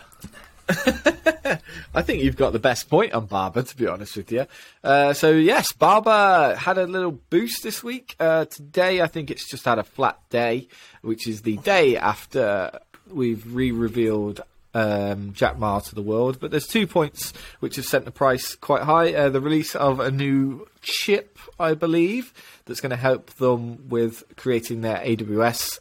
I 1.95 2.03
think 2.03 2.23
you've 2.23 2.37
got 2.37 2.53
the 2.53 2.59
best 2.59 2.91
point 2.91 3.13
on 3.13 3.27
Baba, 3.27 3.63
to 3.63 3.77
be 3.77 3.87
honest 3.87 4.17
with 4.17 4.31
you. 4.31 4.47
Uh, 4.85 5.15
so 5.15 5.31
yes, 5.31 5.73
Baba 5.73 6.57
had 6.57 6.79
a 6.79 6.87
little 6.87 7.13
boost 7.13 7.63
this 7.63 7.83
week. 7.83 8.15
Uh, 8.21 8.45
today, 8.45 9.01
I 9.01 9.07
think 9.07 9.31
it's 9.31 9.49
just 9.49 9.65
had 9.65 9.79
a 9.79 9.85
flat 9.85 10.19
day, 10.31 10.69
which 11.03 11.27
is 11.27 11.43
the 11.43 11.57
day 11.59 11.97
after 11.97 12.79
we've 13.11 13.55
re-revealed 13.55 14.43
um, 14.75 15.33
Jack 15.33 15.59
Ma 15.59 15.81
to 15.81 15.95
the 15.95 16.03
world. 16.03 16.39
But 16.41 16.51
there's 16.51 16.67
two 16.67 16.87
points 16.87 17.33
which 17.61 17.77
have 17.77 17.87
sent 17.87 18.05
the 18.05 18.11
price 18.11 18.55
quite 18.55 18.83
high. 18.83 19.15
Uh, 19.15 19.31
the 19.31 19.41
release 19.41 19.75
of 19.75 20.01
a 20.01 20.11
new 20.11 20.69
chip, 20.83 21.39
I 21.59 21.75
believe, 21.75 22.33
that's 22.67 22.81
going 22.81 22.91
to 22.91 22.97
help 22.97 23.31
them 23.35 23.89
with 23.89 24.23
creating 24.37 24.83
their 24.83 24.99
AWS 24.99 25.79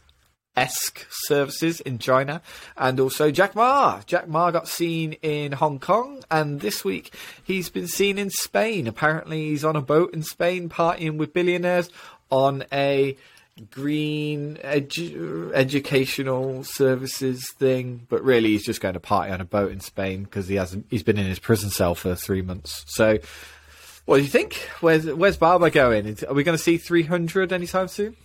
esque 0.58 1.06
services 1.10 1.80
in 1.80 1.98
China, 1.98 2.42
and 2.76 2.98
also 2.98 3.30
Jack 3.30 3.54
Ma. 3.54 4.00
Jack 4.06 4.28
Ma 4.28 4.50
got 4.50 4.66
seen 4.66 5.12
in 5.22 5.52
Hong 5.52 5.78
Kong, 5.78 6.22
and 6.30 6.60
this 6.60 6.84
week 6.84 7.14
he's 7.44 7.70
been 7.70 7.86
seen 7.86 8.18
in 8.18 8.30
Spain. 8.30 8.86
Apparently, 8.86 9.50
he's 9.50 9.64
on 9.64 9.76
a 9.76 9.80
boat 9.80 10.12
in 10.12 10.22
Spain 10.22 10.68
partying 10.68 11.16
with 11.16 11.32
billionaires 11.32 11.90
on 12.30 12.64
a 12.72 13.16
green 13.70 14.58
edu- 14.64 15.52
educational 15.52 16.64
services 16.64 17.52
thing, 17.52 18.06
but 18.08 18.22
really 18.22 18.50
he's 18.50 18.64
just 18.64 18.80
going 18.80 18.94
to 18.94 19.00
party 19.00 19.32
on 19.32 19.40
a 19.40 19.44
boat 19.44 19.70
in 19.70 19.80
Spain 19.80 20.24
because 20.24 20.48
he 20.48 20.56
hasn't. 20.56 20.86
He's 20.90 21.04
been 21.04 21.18
in 21.18 21.26
his 21.26 21.38
prison 21.38 21.70
cell 21.70 21.94
for 21.94 22.14
three 22.14 22.42
months. 22.42 22.84
So. 22.88 23.18
What 24.06 24.16
do 24.16 24.22
you 24.22 24.30
think? 24.30 24.54
Where's 24.80 25.04
Where's 25.04 25.36
Baba 25.36 25.70
going? 25.70 26.16
Are 26.26 26.32
we 26.32 26.42
going 26.42 26.56
to 26.56 26.62
see 26.62 26.78
300 26.78 27.52
anytime 27.52 27.88
soon? 27.88 28.16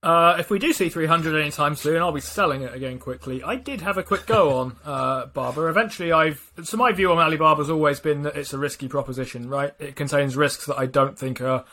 Uh, 0.00 0.36
if 0.38 0.48
we 0.48 0.60
do 0.60 0.72
see 0.72 0.88
300 0.88 1.40
anytime 1.40 1.74
soon, 1.74 2.00
I'll 2.00 2.12
be 2.12 2.20
selling 2.20 2.62
it 2.62 2.72
again 2.72 2.98
quickly. 3.00 3.42
I 3.42 3.56
did 3.56 3.80
have 3.80 3.98
a 3.98 4.02
quick 4.02 4.26
go 4.26 4.58
on 4.58 4.76
uh, 4.84 5.26
Baba. 5.26 5.66
Eventually, 5.66 6.12
I've 6.12 6.52
so 6.62 6.76
my 6.76 6.92
view 6.92 7.10
on 7.10 7.18
Alibaba's 7.18 7.70
always 7.70 7.98
been 7.98 8.22
that 8.22 8.36
it's 8.36 8.52
a 8.52 8.58
risky 8.58 8.86
proposition, 8.88 9.48
right? 9.48 9.74
It 9.78 9.96
contains 9.96 10.36
risks 10.36 10.66
that 10.66 10.78
I 10.78 10.86
don't 10.86 11.18
think 11.18 11.40
are 11.40 11.64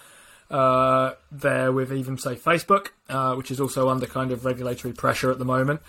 uh, 0.50 1.14
there 1.32 1.72
with 1.72 1.94
even 1.94 2.18
say 2.18 2.36
Facebook, 2.36 2.88
uh, 3.10 3.36
which 3.36 3.52
is 3.52 3.60
also 3.60 3.90
under 3.90 4.08
kind 4.08 4.32
of 4.32 4.44
regulatory 4.44 4.94
pressure 4.94 5.30
at 5.30 5.38
the 5.38 5.46
moment. 5.46 5.82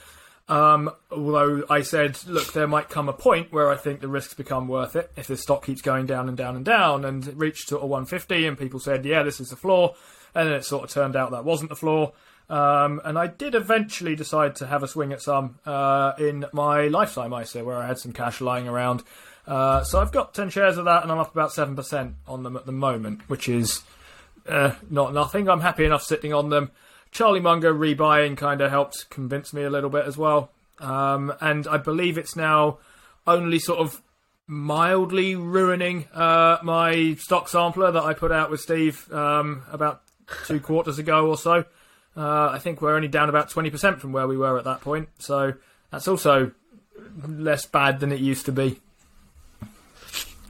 Um, 0.48 0.90
although 1.10 1.64
I 1.68 1.82
said, 1.82 2.18
look, 2.26 2.52
there 2.52 2.68
might 2.68 2.88
come 2.88 3.08
a 3.08 3.12
point 3.12 3.52
where 3.52 3.68
I 3.68 3.76
think 3.76 4.00
the 4.00 4.08
risks 4.08 4.34
become 4.34 4.68
worth 4.68 4.94
it 4.94 5.10
if 5.16 5.26
the 5.26 5.36
stock 5.36 5.64
keeps 5.64 5.82
going 5.82 6.06
down 6.06 6.28
and 6.28 6.36
down 6.36 6.54
and 6.54 6.64
down, 6.64 7.04
and 7.04 7.26
it 7.26 7.36
reached 7.36 7.68
sort 7.68 7.82
of 7.82 7.88
150, 7.88 8.46
and 8.46 8.56
people 8.56 8.78
said, 8.78 9.04
yeah, 9.04 9.24
this 9.24 9.40
is 9.40 9.48
the 9.48 9.56
floor, 9.56 9.96
and 10.34 10.48
then 10.48 10.54
it 10.54 10.64
sort 10.64 10.84
of 10.84 10.90
turned 10.90 11.16
out 11.16 11.32
that 11.32 11.44
wasn't 11.44 11.68
the 11.68 11.76
floor. 11.76 12.12
Um, 12.48 13.00
and 13.04 13.18
I 13.18 13.26
did 13.26 13.54
eventually 13.54 14.14
decide 14.14 14.54
to 14.56 14.66
have 14.66 14.82
a 14.82 14.88
swing 14.88 15.12
at 15.12 15.20
some 15.20 15.58
uh, 15.66 16.12
in 16.18 16.46
my 16.52 16.88
lifetime 16.88 17.32
ISA, 17.32 17.64
where 17.64 17.76
I 17.76 17.86
had 17.86 17.98
some 17.98 18.12
cash 18.12 18.40
lying 18.40 18.68
around. 18.68 19.02
Uh, 19.46 19.82
so 19.84 20.00
I've 20.00 20.12
got 20.12 20.34
10 20.34 20.50
shares 20.50 20.76
of 20.76 20.84
that, 20.84 21.02
and 21.02 21.10
I'm 21.10 21.18
up 21.18 21.32
about 21.32 21.50
7% 21.50 22.14
on 22.26 22.42
them 22.42 22.56
at 22.56 22.66
the 22.66 22.72
moment, 22.72 23.28
which 23.28 23.48
is 23.48 23.82
uh, 24.48 24.74
not 24.90 25.12
nothing. 25.12 25.48
I'm 25.48 25.60
happy 25.60 25.84
enough 25.84 26.02
sitting 26.02 26.32
on 26.32 26.50
them. 26.50 26.70
Charlie 27.10 27.40
Munger 27.40 27.72
rebuying 27.72 28.36
kind 28.36 28.60
of 28.60 28.70
helped 28.70 29.08
convince 29.10 29.52
me 29.52 29.62
a 29.62 29.70
little 29.70 29.90
bit 29.90 30.06
as 30.06 30.16
well. 30.16 30.50
Um, 30.78 31.32
and 31.40 31.66
I 31.66 31.78
believe 31.78 32.18
it's 32.18 32.36
now 32.36 32.78
only 33.26 33.58
sort 33.58 33.78
of 33.78 34.02
mildly 34.46 35.34
ruining 35.34 36.06
uh, 36.12 36.58
my 36.62 37.16
stock 37.18 37.48
sampler 37.48 37.90
that 37.90 38.02
I 38.02 38.14
put 38.14 38.30
out 38.30 38.50
with 38.50 38.60
Steve 38.60 39.10
um, 39.12 39.62
about 39.72 40.02
two 40.46 40.60
quarters 40.60 40.98
ago 40.98 41.28
or 41.28 41.36
so. 41.36 41.64
Uh, 42.16 42.48
I 42.48 42.58
think 42.58 42.80
we're 42.80 42.94
only 42.94 43.08
down 43.08 43.28
about 43.28 43.50
20% 43.50 43.98
from 43.98 44.12
where 44.12 44.26
we 44.26 44.36
were 44.36 44.58
at 44.58 44.64
that 44.64 44.80
point. 44.80 45.08
So 45.18 45.52
that's 45.90 46.08
also 46.08 46.52
less 47.26 47.66
bad 47.66 48.00
than 48.00 48.10
it 48.12 48.20
used 48.20 48.46
to 48.46 48.52
be. 48.52 48.80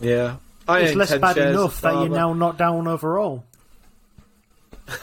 Yeah. 0.01 0.37
I 0.69 0.81
it's 0.81 0.97
less 0.97 1.17
bad 1.17 1.39
enough 1.39 1.81
that 1.81 1.95
you're 1.95 2.09
now 2.09 2.33
not 2.33 2.59
down 2.59 2.87
overall. 2.87 3.45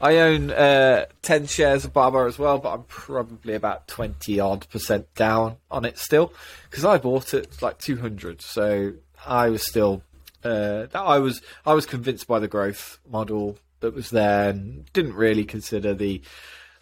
I 0.00 0.16
own 0.18 0.50
uh, 0.50 1.06
10 1.22 1.46
shares 1.46 1.84
of 1.84 1.92
Baba 1.92 2.20
as 2.20 2.38
well, 2.38 2.58
but 2.58 2.72
I'm 2.72 2.84
probably 2.84 3.54
about 3.54 3.86
20 3.88 4.40
odd 4.40 4.68
percent 4.70 5.14
down 5.14 5.56
on 5.70 5.84
it 5.84 5.98
still 5.98 6.32
because 6.70 6.84
I 6.84 6.98
bought 6.98 7.34
it 7.34 7.60
like 7.60 7.78
200. 7.78 8.40
So 8.40 8.94
I 9.26 9.50
was 9.50 9.66
still, 9.66 10.02
uh, 10.44 10.86
I 10.94 11.18
was, 11.18 11.42
I 11.66 11.74
was 11.74 11.84
convinced 11.84 12.26
by 12.26 12.38
the 12.38 12.48
growth 12.48 12.98
model 13.10 13.58
that 13.86 13.94
was 13.94 14.10
there 14.10 14.50
and 14.50 14.84
didn't 14.92 15.14
really 15.14 15.44
consider 15.44 15.94
the, 15.94 16.20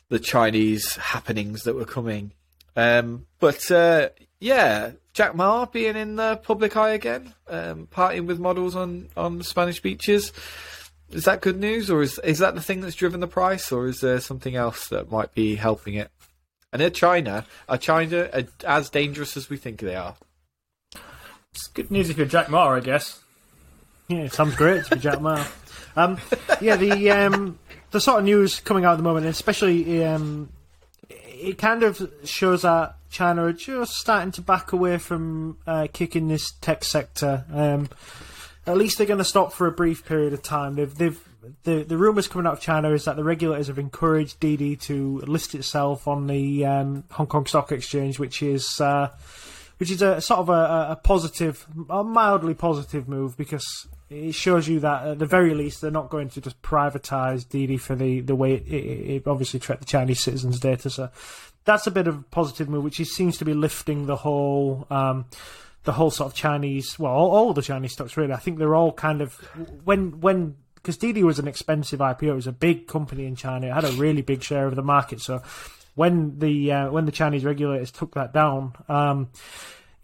the 0.08 0.18
Chinese 0.18 0.96
happenings 0.96 1.64
that 1.64 1.74
were 1.74 1.84
coming. 1.84 2.32
Um, 2.74 3.26
but, 3.40 3.70
uh, 3.70 4.08
yeah, 4.40 4.92
Jack 5.12 5.34
Ma 5.34 5.66
being 5.66 5.96
in 5.96 6.16
the 6.16 6.36
public 6.36 6.78
eye 6.78 6.90
again, 6.90 7.34
um, 7.46 7.88
partying 7.92 8.24
with 8.26 8.40
models 8.40 8.74
on, 8.74 9.10
on 9.18 9.42
Spanish 9.42 9.80
beaches. 9.80 10.32
Is 11.10 11.26
that 11.26 11.42
good 11.42 11.60
news, 11.60 11.90
or 11.90 12.02
is 12.02 12.18
is 12.24 12.38
that 12.38 12.54
the 12.54 12.62
thing 12.62 12.80
that's 12.80 12.96
driven 12.96 13.20
the 13.20 13.28
price, 13.28 13.70
or 13.70 13.86
is 13.86 14.00
there 14.00 14.18
something 14.20 14.56
else 14.56 14.88
that 14.88 15.12
might 15.12 15.32
be 15.34 15.54
helping 15.54 15.94
it? 15.94 16.10
And 16.72 16.80
are 16.82 16.90
China, 16.90 17.44
are 17.68 17.78
China 17.78 18.46
as 18.64 18.90
dangerous 18.90 19.36
as 19.36 19.48
we 19.48 19.58
think 19.58 19.80
they 19.80 19.94
are? 19.94 20.16
It's 21.52 21.68
good 21.68 21.90
news 21.90 22.10
if 22.10 22.16
you're 22.16 22.26
Jack 22.26 22.48
Ma, 22.48 22.70
I 22.70 22.80
guess. 22.80 23.20
Yeah, 24.08 24.22
it 24.22 24.32
sounds 24.32 24.56
great 24.56 24.84
to 24.86 24.96
be 24.96 25.00
Jack 25.00 25.20
Ma. 25.20 25.44
Um, 25.96 26.18
yeah, 26.60 26.76
the 26.76 27.10
um, 27.10 27.58
the 27.90 28.00
sort 28.00 28.18
of 28.18 28.24
news 28.24 28.60
coming 28.60 28.84
out 28.84 28.92
at 28.92 28.96
the 28.96 29.02
moment, 29.02 29.26
especially 29.26 30.04
um, 30.04 30.50
it 31.08 31.58
kind 31.58 31.82
of 31.82 32.10
shows 32.24 32.62
that 32.62 32.96
China 33.10 33.44
are 33.44 33.52
just 33.52 33.92
starting 33.92 34.32
to 34.32 34.42
back 34.42 34.72
away 34.72 34.98
from 34.98 35.58
uh, 35.66 35.86
kicking 35.92 36.28
this 36.28 36.52
tech 36.60 36.84
sector. 36.84 37.44
Um, 37.52 37.88
at 38.66 38.76
least 38.76 38.98
they're 38.98 39.06
going 39.06 39.18
to 39.18 39.24
stop 39.24 39.52
for 39.52 39.66
a 39.66 39.72
brief 39.72 40.06
period 40.06 40.32
of 40.32 40.42
time. 40.42 40.74
They've, 40.74 40.94
they've 40.94 41.28
the 41.64 41.84
the 41.84 41.96
rumours 41.96 42.28
coming 42.28 42.46
out 42.46 42.54
of 42.54 42.60
China 42.60 42.92
is 42.92 43.04
that 43.04 43.16
the 43.16 43.24
regulators 43.24 43.66
have 43.66 43.78
encouraged 43.78 44.40
Didi 44.40 44.76
to 44.76 45.20
list 45.26 45.54
itself 45.54 46.08
on 46.08 46.26
the 46.26 46.64
um, 46.64 47.04
Hong 47.10 47.26
Kong 47.26 47.46
Stock 47.46 47.70
Exchange, 47.70 48.18
which 48.18 48.42
is 48.42 48.80
uh, 48.80 49.10
which 49.78 49.90
is 49.90 50.02
a 50.02 50.20
sort 50.20 50.40
of 50.40 50.48
a, 50.48 50.92
a, 50.92 51.00
positive, 51.02 51.66
a 51.90 52.02
mildly 52.04 52.54
positive 52.54 53.08
move 53.08 53.36
because 53.36 53.86
it 54.10 54.34
shows 54.34 54.68
you 54.68 54.80
that 54.80 55.06
at 55.06 55.18
the 55.18 55.26
very 55.26 55.54
least 55.54 55.80
they're 55.80 55.90
not 55.90 56.10
going 56.10 56.28
to 56.30 56.40
just 56.40 56.60
privatise 56.62 57.48
Didi 57.48 57.76
for 57.76 57.94
the 57.94 58.20
the 58.20 58.34
way 58.34 58.54
it, 58.54 58.66
it, 58.66 59.10
it 59.16 59.26
obviously 59.26 59.60
treated 59.60 59.82
the 59.82 59.86
Chinese 59.86 60.20
citizens' 60.20 60.60
data. 60.60 60.90
So 60.90 61.10
that's 61.64 61.86
a 61.86 61.90
bit 61.90 62.06
of 62.06 62.18
a 62.18 62.22
positive 62.22 62.68
move, 62.68 62.84
which 62.84 62.96
seems 62.96 63.38
to 63.38 63.44
be 63.44 63.54
lifting 63.54 64.06
the 64.06 64.16
whole. 64.16 64.86
Um, 64.90 65.26
the 65.84 65.92
whole 65.92 66.10
sort 66.10 66.32
of 66.32 66.34
Chinese, 66.34 66.98
well, 66.98 67.12
all, 67.12 67.30
all 67.30 67.52
the 67.52 67.60
Chinese 67.60 67.92
stocks 67.92 68.16
really. 68.16 68.32
I 68.32 68.38
think 68.38 68.56
they're 68.58 68.74
all 68.74 68.90
kind 68.90 69.20
of 69.20 69.34
when 69.84 70.18
when 70.22 70.56
because 70.76 70.96
Didi 70.96 71.22
was 71.22 71.38
an 71.38 71.48
expensive 71.48 72.00
IPO. 72.00 72.22
It 72.22 72.34
was 72.34 72.46
a 72.46 72.52
big 72.52 72.86
company 72.86 73.26
in 73.26 73.36
China. 73.36 73.66
It 73.66 73.72
had 73.72 73.84
a 73.84 73.92
really 73.92 74.22
big 74.22 74.42
share 74.42 74.66
of 74.66 74.76
the 74.76 74.82
market. 74.82 75.20
So 75.20 75.42
when 75.94 76.38
the 76.38 76.72
uh, 76.72 76.90
when 76.90 77.06
the 77.06 77.12
Chinese 77.12 77.44
regulators 77.44 77.90
took 77.90 78.14
that 78.14 78.32
down, 78.32 78.74
um, 78.88 79.28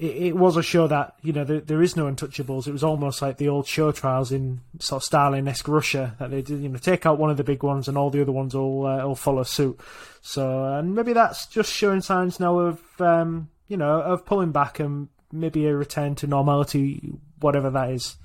it, 0.01 0.17
it, 0.17 0.37
was 0.37 0.57
a 0.57 0.63
show 0.63 0.87
that 0.87 1.15
you 1.23 1.33
know 1.35 1.45
there, 1.45 1.61
there 1.61 1.83
is 1.83 1.95
no 1.95 2.07
untouchables. 2.07 2.67
It 2.67 2.73
was 2.73 2.83
almost 2.83 3.21
like 3.21 3.37
the 3.37 3.49
old 3.49 3.67
show 3.67 3.93
trials 3.93 4.33
in 4.33 4.63
sort 4.79 5.03
of 5.03 5.05
Stalin-esque 5.05 5.69
Russia 5.69 6.17
that 6.19 6.31
they 6.31 6.41
did. 6.41 6.63
You 6.63 6.71
know, 6.71 6.79
take 6.79 7.05
out 7.05 7.19
one 7.19 7.29
of 7.29 7.37
the 7.37 7.45
big 7.45 7.63
ones 7.63 7.87
and 7.87 7.99
all 7.99 8.09
the 8.09 8.23
other 8.23 8.33
ones 8.33 8.55
will 8.55 8.87
uh, 8.87 9.07
will 9.07 9.15
follow 9.15 9.43
suit. 9.43 9.79
So 10.23 10.65
and 10.75 10.95
maybe 10.95 11.13
that's 11.13 11.47
just 11.47 11.71
showing 11.71 12.01
signs 12.01 12.41
now 12.41 12.59
of 12.59 12.81
um, 12.99 13.51
you 13.69 13.77
know 13.77 14.01
of 14.01 14.25
pulling 14.25 14.53
back 14.53 14.81
and 14.81 15.09
maybe 15.33 15.67
a 15.67 15.77
return 15.77 16.15
to 16.17 16.27
normality, 16.27 17.13
whatever 17.39 17.69
that 17.71 17.91
is. 17.91 18.17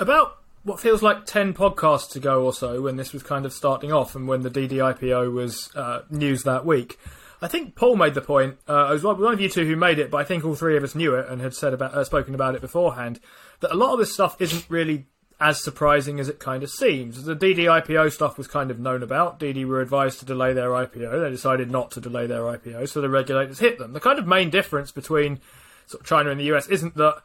About 0.00 0.38
what 0.64 0.80
feels 0.80 1.02
like 1.02 1.24
10 1.24 1.54
podcasts 1.54 2.16
ago 2.16 2.44
or 2.44 2.52
so, 2.52 2.82
when 2.82 2.96
this 2.96 3.12
was 3.12 3.22
kind 3.22 3.46
of 3.46 3.52
starting 3.52 3.92
off 3.92 4.14
and 4.14 4.26
when 4.26 4.42
the 4.42 4.50
Didi 4.50 4.76
IPO 4.76 5.32
was 5.32 5.70
uh, 5.76 6.02
news 6.10 6.42
that 6.42 6.66
week, 6.66 6.98
I 7.42 7.48
think 7.48 7.74
Paul 7.74 7.96
made 7.96 8.14
the 8.14 8.20
point. 8.20 8.58
Uh, 8.68 8.88
it 8.90 8.92
was 8.92 9.04
one 9.04 9.34
of 9.34 9.40
you 9.40 9.48
two 9.48 9.66
who 9.66 9.76
made 9.76 9.98
it, 9.98 10.10
but 10.10 10.18
I 10.18 10.24
think 10.24 10.44
all 10.44 10.54
three 10.54 10.76
of 10.76 10.84
us 10.84 10.94
knew 10.94 11.14
it 11.14 11.28
and 11.28 11.40
had 11.40 11.54
said 11.54 11.74
about 11.74 11.94
uh, 11.94 12.04
spoken 12.04 12.34
about 12.34 12.54
it 12.54 12.60
beforehand. 12.60 13.20
That 13.60 13.72
a 13.72 13.76
lot 13.76 13.92
of 13.92 13.98
this 13.98 14.12
stuff 14.12 14.40
isn't 14.40 14.66
really 14.68 15.06
as 15.40 15.62
surprising 15.62 16.20
as 16.20 16.28
it 16.28 16.38
kind 16.38 16.62
of 16.62 16.70
seems. 16.70 17.24
The 17.24 17.34
Didi 17.34 17.64
IPO 17.64 18.12
stuff 18.12 18.38
was 18.38 18.46
kind 18.46 18.70
of 18.70 18.78
known 18.78 19.02
about. 19.02 19.38
Didi 19.38 19.64
were 19.64 19.80
advised 19.80 20.20
to 20.20 20.24
delay 20.24 20.52
their 20.52 20.70
IPO. 20.70 21.22
They 21.22 21.30
decided 21.30 21.70
not 21.70 21.90
to 21.92 22.00
delay 22.00 22.26
their 22.26 22.42
IPO, 22.42 22.88
so 22.88 23.00
the 23.00 23.10
regulators 23.10 23.58
hit 23.58 23.78
them. 23.78 23.92
The 23.92 24.00
kind 24.00 24.18
of 24.18 24.26
main 24.26 24.50
difference 24.50 24.92
between 24.92 25.40
sort 25.86 26.02
of 26.02 26.06
China 26.06 26.30
and 26.30 26.40
the 26.40 26.52
US 26.54 26.68
isn't 26.68 26.96
that, 26.96 27.22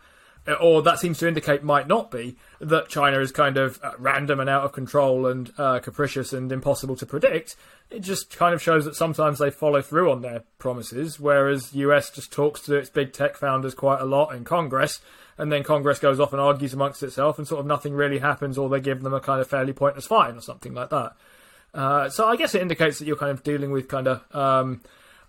or 0.53 0.81
that 0.81 0.99
seems 0.99 1.19
to 1.19 1.27
indicate 1.27 1.63
might 1.63 1.87
not 1.87 2.11
be, 2.11 2.37
that 2.59 2.89
China 2.89 3.19
is 3.19 3.31
kind 3.31 3.57
of 3.57 3.79
uh, 3.83 3.91
random 3.97 4.39
and 4.39 4.49
out 4.49 4.63
of 4.63 4.71
control 4.71 5.27
and 5.27 5.51
uh, 5.57 5.79
capricious 5.79 6.33
and 6.33 6.51
impossible 6.51 6.95
to 6.95 7.05
predict. 7.05 7.55
It 7.89 7.99
just 8.01 8.35
kind 8.35 8.53
of 8.53 8.61
shows 8.61 8.85
that 8.85 8.95
sometimes 8.95 9.39
they 9.39 9.49
follow 9.49 9.81
through 9.81 10.11
on 10.11 10.21
their 10.21 10.43
promises, 10.57 11.19
whereas 11.19 11.73
US 11.73 12.09
just 12.09 12.31
talks 12.31 12.61
to 12.61 12.75
its 12.75 12.89
big 12.89 13.13
tech 13.13 13.35
founders 13.35 13.73
quite 13.73 14.01
a 14.01 14.05
lot 14.05 14.35
in 14.35 14.43
Congress, 14.43 15.01
and 15.37 15.51
then 15.51 15.63
Congress 15.63 15.99
goes 15.99 16.19
off 16.19 16.33
and 16.33 16.41
argues 16.41 16.73
amongst 16.73 17.03
itself, 17.03 17.37
and 17.37 17.47
sort 17.47 17.59
of 17.59 17.65
nothing 17.65 17.93
really 17.93 18.19
happens, 18.19 18.57
or 18.57 18.69
they 18.69 18.81
give 18.81 19.01
them 19.01 19.13
a 19.13 19.19
kind 19.19 19.41
of 19.41 19.47
fairly 19.47 19.73
pointless 19.73 20.05
fine 20.05 20.35
or 20.35 20.41
something 20.41 20.73
like 20.73 20.89
that. 20.89 21.15
Uh, 21.73 22.09
so 22.09 22.27
I 22.27 22.35
guess 22.35 22.55
it 22.55 22.61
indicates 22.61 22.99
that 22.99 23.05
you're 23.05 23.15
kind 23.15 23.31
of 23.31 23.43
dealing 23.43 23.71
with 23.71 23.87
kind 23.87 24.07
of 24.07 24.35
um, 24.35 24.81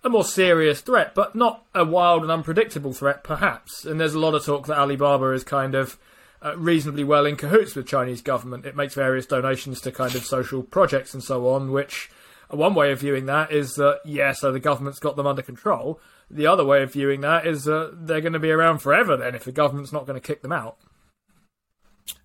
a 0.03 0.09
more 0.09 0.25
serious 0.25 0.81
threat, 0.81 1.15
but 1.15 1.35
not 1.35 1.65
a 1.75 1.85
wild 1.85 2.23
and 2.23 2.31
unpredictable 2.31 2.93
threat, 2.93 3.23
perhaps. 3.23 3.85
And 3.85 4.01
there's 4.01 4.15
a 4.15 4.19
lot 4.19 4.35
of 4.35 4.45
talk 4.45 4.67
that 4.67 4.79
Alibaba 4.79 5.33
is 5.33 5.45
kind 5.45 5.75
of 5.75 5.99
uh, 6.43 6.57
reasonably 6.57 7.05
well 7.05 7.27
in 7.27 7.37
cahoots 7.37 7.75
with 7.75 7.87
Chinese 7.87 8.23
government. 8.23 8.65
It 8.65 8.77
makes 8.77 8.95
various 8.95 9.27
donations 9.27 9.81
to 9.83 9.93
kind 9.93 10.15
of 10.15 10.25
social 10.25 10.63
projects 10.63 11.13
and 11.13 11.23
so 11.23 11.49
on, 11.49 11.71
which 11.71 12.11
uh, 12.51 12.57
one 12.57 12.75
way 12.75 12.93
of 12.93 13.01
viewing 13.01 13.27
that 13.27 13.53
is 13.53 13.75
that, 13.75 14.01
yeah, 14.05 14.33
so 14.33 14.51
the 14.51 14.61
government's 14.61 15.01
got 15.01 15.17
them 15.17 15.27
under 15.27 15.43
control. 15.43 16.01
The 16.31 16.47
other 16.47 16.65
way 16.65 16.83
of 16.83 16.93
viewing 16.93 17.21
that 17.23 17.47
is 17.47 17.65
that 17.65 18.07
they're 18.07 18.21
going 18.21 18.33
to 18.33 18.39
be 18.39 18.53
around 18.53 18.79
forever 18.79 19.17
then 19.17 19.35
if 19.35 19.45
the 19.45 19.53
government's 19.53 19.93
not 19.93 20.07
going 20.07 20.19
to 20.19 20.27
kick 20.27 20.43
them 20.43 20.53
out. 20.53 20.79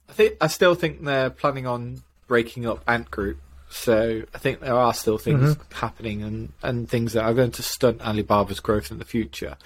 I 0.08 0.14
think 0.14 0.36
I 0.40 0.48
still 0.48 0.76
think 0.76 1.04
they're 1.04 1.32
planning 1.32 1.66
on 1.66 2.04
breaking 2.28 2.66
up 2.66 2.84
Ant 2.88 3.10
Group 3.10 3.40
so 3.70 4.24
I 4.34 4.38
think 4.38 4.60
there 4.60 4.76
are 4.76 4.94
still 4.94 5.18
things 5.18 5.56
mm-hmm. 5.56 5.74
happening 5.74 6.24
and, 6.24 6.54
and 6.62 6.90
things 6.90 7.14
that 7.14 7.24
are 7.24 7.34
going 7.34 7.52
to 7.52 7.64
stunt 7.64 8.00
Alibaba's 8.00 8.60
growth 8.60 8.92
in 8.92 9.00
the 9.00 9.06
future. 9.06 9.58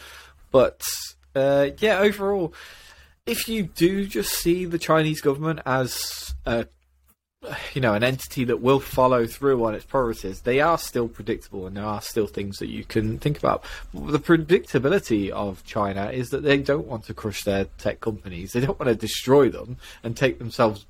But 0.52 0.88
uh, 1.36 1.70
yeah, 1.78 2.00
overall, 2.00 2.54
if 3.26 3.48
you 3.48 3.64
do 3.64 4.06
just 4.08 4.34
see 4.34 4.66
the 4.66 4.80
Chinese 4.80 5.22
government 5.22 5.60
as 5.66 6.34
a 6.46 6.68
you 7.74 7.80
know 7.80 7.94
an 7.94 8.04
entity 8.04 8.44
that 8.44 8.60
will 8.60 8.82
follow 8.82 9.26
through 9.26 9.64
on 9.64 9.76
its 9.76 9.86
priorities, 9.86 10.42
they 10.42 10.60
are 10.60 10.78
still 10.78 11.08
predictable 11.08 11.68
and 11.68 11.78
there 11.78 11.86
are 11.86 12.02
still 12.02 12.28
things 12.28 12.58
that 12.58 12.68
you 12.68 12.84
can 12.84 13.18
think 13.20 13.38
about. 13.38 13.64
The 13.94 14.20
predictability 14.20 15.30
of 15.30 15.64
China 15.64 16.10
is 16.12 16.32
that 16.32 16.44
they 16.44 16.58
don't 16.58 16.88
want 16.88 17.06
to 17.06 17.14
crush 17.14 17.44
their 17.44 17.66
tech 17.78 18.02
companies. 18.02 18.54
They 18.54 18.60
don't 18.60 18.80
want 18.80 18.90
to 18.90 18.96
destroy 18.96 19.50
them 19.50 19.78
and 20.04 20.18
take 20.18 20.40
themselves 20.40 20.86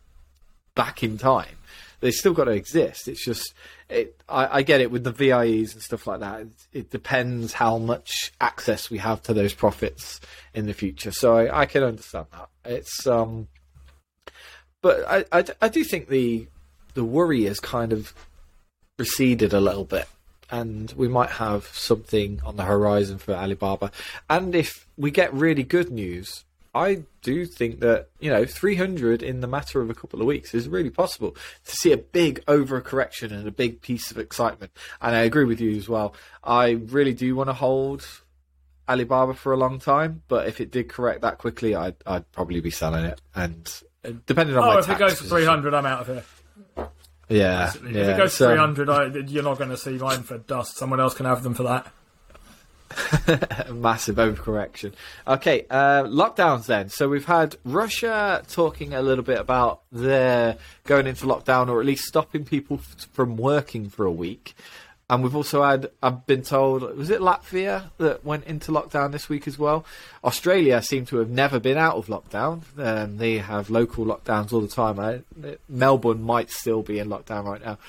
back 0.74 1.04
in 1.04 1.18
time 1.18 1.59
they 2.00 2.12
still 2.12 2.34
got 2.34 2.46
to 2.46 2.52
exist. 2.52 3.08
It's 3.08 3.24
just, 3.24 3.54
it, 3.90 4.20
I, 4.28 4.58
I, 4.58 4.62
get 4.62 4.82
it 4.82 4.92
with 4.92 5.04
the 5.04 5.12
VIEs 5.12 5.74
and 5.74 5.82
stuff 5.82 6.08
like 6.08 6.22
that. 6.22 6.42
It, 6.42 6.48
it, 6.72 6.90
depends 6.92 7.54
how 7.54 7.78
much 7.78 8.32
access 8.40 8.90
we 8.90 8.98
have 9.00 9.22
to 9.24 9.34
those 9.34 9.54
profits 9.54 10.20
in 10.54 10.66
the 10.66 10.74
future. 10.74 11.12
So 11.12 11.38
I, 11.38 11.62
I 11.62 11.66
can 11.66 11.84
understand 11.84 12.28
that. 12.32 12.50
It's, 12.66 13.06
um, 13.06 13.48
but 14.82 15.06
I, 15.08 15.26
I, 15.32 15.46
I 15.62 15.68
do 15.70 15.84
think 15.84 16.08
the 16.08 16.48
the 16.94 17.04
worry 17.04 17.44
has 17.46 17.60
kind 17.60 17.94
of 17.94 18.14
receded 18.98 19.54
a 19.54 19.62
little 19.62 19.86
bit 19.86 20.08
and 20.52 20.92
we 20.98 21.08
might 21.08 21.30
have 21.30 21.66
something 21.68 22.42
on 22.44 22.56
the 22.56 22.64
horizon 22.64 23.18
for 23.18 23.34
Alibaba. 23.34 23.92
And 24.30 24.56
if 24.56 24.88
we 24.98 25.12
get 25.12 25.34
really 25.34 25.64
good 25.64 25.92
news 25.92 26.44
I 26.80 27.04
do 27.22 27.46
think 27.46 27.82
that 27.82 28.08
you 28.22 28.30
know 28.30 28.46
300 28.46 29.22
in 29.22 29.42
the 29.42 29.48
matter 29.48 29.82
of 29.82 29.90
a 29.90 29.94
couple 29.94 30.22
of 30.22 30.28
weeks 30.28 30.54
is 30.54 30.70
really 30.70 30.90
possible 30.90 31.36
to 31.66 31.76
see 31.76 31.92
a 31.92 31.98
big 31.98 32.44
overcorrection 32.46 33.32
and 33.32 33.46
a 33.46 33.52
big 33.52 33.82
piece 33.82 34.12
of 34.12 34.18
excitement. 34.18 34.72
And 35.02 35.14
I 35.14 35.20
agree 35.20 35.44
with 35.44 35.60
you 35.60 35.76
as 35.76 35.90
well. 35.90 36.16
I 36.42 36.70
really 36.70 37.14
do 37.14 37.36
want 37.36 37.50
to 37.50 37.54
hold 37.54 38.08
Alibaba 38.88 39.34
for 39.34 39.52
a 39.52 39.58
long 39.58 39.80
time, 39.80 40.24
but 40.30 40.48
if 40.48 40.62
it 40.62 40.72
did 40.72 40.88
correct 40.88 41.22
that 41.22 41.38
quickly, 41.38 41.76
I'd, 41.76 41.96
I'd 42.08 42.32
probably 42.32 42.62
be 42.62 42.72
selling 42.72 43.04
it. 43.04 43.20
And 43.36 43.70
uh, 44.06 44.12
depending 44.26 44.58
on 44.58 44.64
oh, 44.64 44.74
my 44.74 44.80
if 44.80 44.90
it 44.90 44.98
goes 44.98 45.18
to 45.20 45.26
300, 45.26 45.74
I'm 45.74 45.86
out 45.86 46.02
of 46.02 46.08
here. 46.08 46.24
Yeah. 47.28 47.72
If 47.72 47.84
it 47.84 48.18
goes 48.18 48.38
to 48.38 48.48
300, 48.48 48.90
I, 48.90 49.06
you're 49.28 49.44
not 49.44 49.58
going 49.58 49.70
to 49.70 49.78
see 49.78 49.98
mine 49.98 50.24
for 50.24 50.38
dust. 50.38 50.78
Someone 50.78 51.02
else 51.02 51.14
can 51.14 51.26
have 51.26 51.44
them 51.44 51.54
for 51.54 51.64
that. 51.64 51.92
Massive 53.72 54.16
overcorrection. 54.16 54.94
Okay, 55.28 55.66
uh, 55.70 56.04
lockdowns 56.04 56.66
then. 56.66 56.90
So 56.90 57.08
we've 57.08 57.26
had 57.26 57.56
Russia 57.64 58.44
talking 58.50 58.94
a 58.94 59.02
little 59.02 59.24
bit 59.24 59.40
about 59.40 59.82
their 59.92 60.58
going 60.86 61.08
into 61.08 61.26
lockdown 61.26 61.70
or 61.70 61.80
at 61.80 61.86
least 61.86 62.06
stopping 62.06 62.46
people 62.46 62.78
f- 62.78 63.08
from 63.12 63.38
working 63.38 63.90
for 63.90 64.06
a 64.06 64.12
week. 64.12 64.56
And 65.12 65.24
we've 65.24 65.36
also 65.36 65.64
had, 65.64 65.90
I've 66.04 66.28
been 66.28 66.44
told, 66.44 66.84
was 66.96 67.10
it 67.10 67.20
Latvia 67.20 67.90
that 67.98 68.24
went 68.24 68.46
into 68.46 68.72
lockdown 68.72 69.12
this 69.12 69.28
week 69.28 69.48
as 69.48 69.58
well? 69.58 69.84
Australia 70.24 70.84
seem 70.84 71.06
to 71.08 71.18
have 71.18 71.30
never 71.30 71.60
been 71.60 71.80
out 71.80 71.96
of 71.96 72.06
lockdown. 72.08 72.62
Um, 72.78 73.18
they 73.18 73.40
have 73.40 73.72
local 73.72 74.06
lockdowns 74.06 74.54
all 74.54 74.62
the 74.62 74.68
time. 74.68 75.00
I, 75.00 75.22
Melbourne 75.68 76.22
might 76.22 76.52
still 76.52 76.84
be 76.84 77.00
in 77.00 77.08
lockdown 77.08 77.46
right 77.46 77.64
now. 77.64 77.80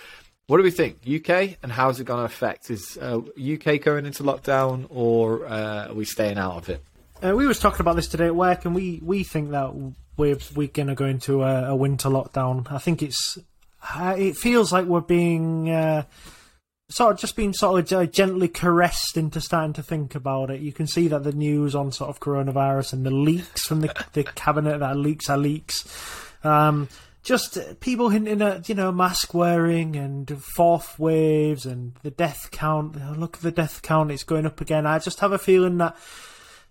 What 0.51 0.57
do 0.57 0.65
we 0.65 0.73
think? 0.73 1.03
UK 1.07 1.59
and 1.63 1.71
how 1.71 1.91
is 1.91 2.01
it 2.01 2.07
going 2.07 2.19
to 2.19 2.25
affect? 2.25 2.73
Is 2.73 2.99
uh, 3.01 3.19
UK 3.19 3.81
going 3.81 4.05
into 4.05 4.25
lockdown 4.25 4.87
or 4.91 5.47
uh, 5.47 5.87
are 5.87 5.95
we 5.95 6.05
staying 6.05 6.39
out 6.39 6.57
of 6.57 6.69
it? 6.69 6.83
Uh, 7.25 7.37
we 7.37 7.47
was 7.47 7.61
talking 7.61 7.83
about 7.83 7.95
this 7.95 8.09
today 8.09 8.27
at 8.27 8.35
work, 8.35 8.65
and 8.65 8.75
we, 8.75 8.99
we 9.01 9.23
think 9.23 9.53
that 9.53 9.73
we're 10.17 10.39
we're 10.57 10.67
going 10.67 10.89
to 10.89 10.97
go 10.97 11.05
into 11.05 11.45
a, 11.45 11.67
a 11.67 11.77
winter 11.77 12.09
lockdown. 12.09 12.67
I 12.69 12.79
think 12.79 13.01
it's 13.01 13.39
uh, 13.95 14.17
it 14.19 14.37
feels 14.37 14.73
like 14.73 14.87
we're 14.87 15.03
being 15.03 15.71
uh, 15.71 16.03
sort 16.89 17.15
of 17.15 17.21
just 17.21 17.37
being 17.37 17.53
sort 17.53 17.93
of 17.93 17.97
uh, 17.97 18.07
gently 18.07 18.49
caressed 18.49 19.17
into 19.17 19.41
starting 19.41 19.75
to 19.75 19.85
think 19.85 20.17
about 20.17 20.51
it. 20.51 20.61
You 20.61 20.73
can 20.73 20.89
see 20.89 21.07
that 21.07 21.23
the 21.23 21.31
news 21.31 21.77
on 21.77 21.93
sort 21.93 22.11
of 22.11 22.19
coronavirus 22.19 22.95
and 22.95 23.07
the 23.07 23.13
leaks 23.13 23.69
from 23.69 23.83
the 23.83 24.07
the 24.15 24.25
cabinet 24.25 24.81
that 24.81 24.97
leaks 24.97 25.31
are 25.31 25.39
leaks. 25.39 25.87
Um, 26.43 26.89
just 27.23 27.59
people 27.81 28.09
hinting 28.09 28.43
at 28.43 28.69
you 28.69 28.75
know 28.75 28.91
mask 28.93 29.35
wearing 29.35 29.97
and 29.97 30.43
fourth 30.55 30.99
waves 30.99 31.67
and 31.67 31.95
the 32.03 32.11
death 32.11 32.51
count. 32.51 32.97
Look 33.19 33.37
at 33.37 33.43
the 33.43 33.53
death 33.53 33.83
count; 33.83 34.11
it's 34.11 34.25
going 34.25 34.47
up 34.47 34.61
again. 34.61 34.87
I 34.87 34.99
just 34.99 35.21
have 35.21 35.33
a 35.33 35.39
feeling 35.39 35.79
that 35.79 35.97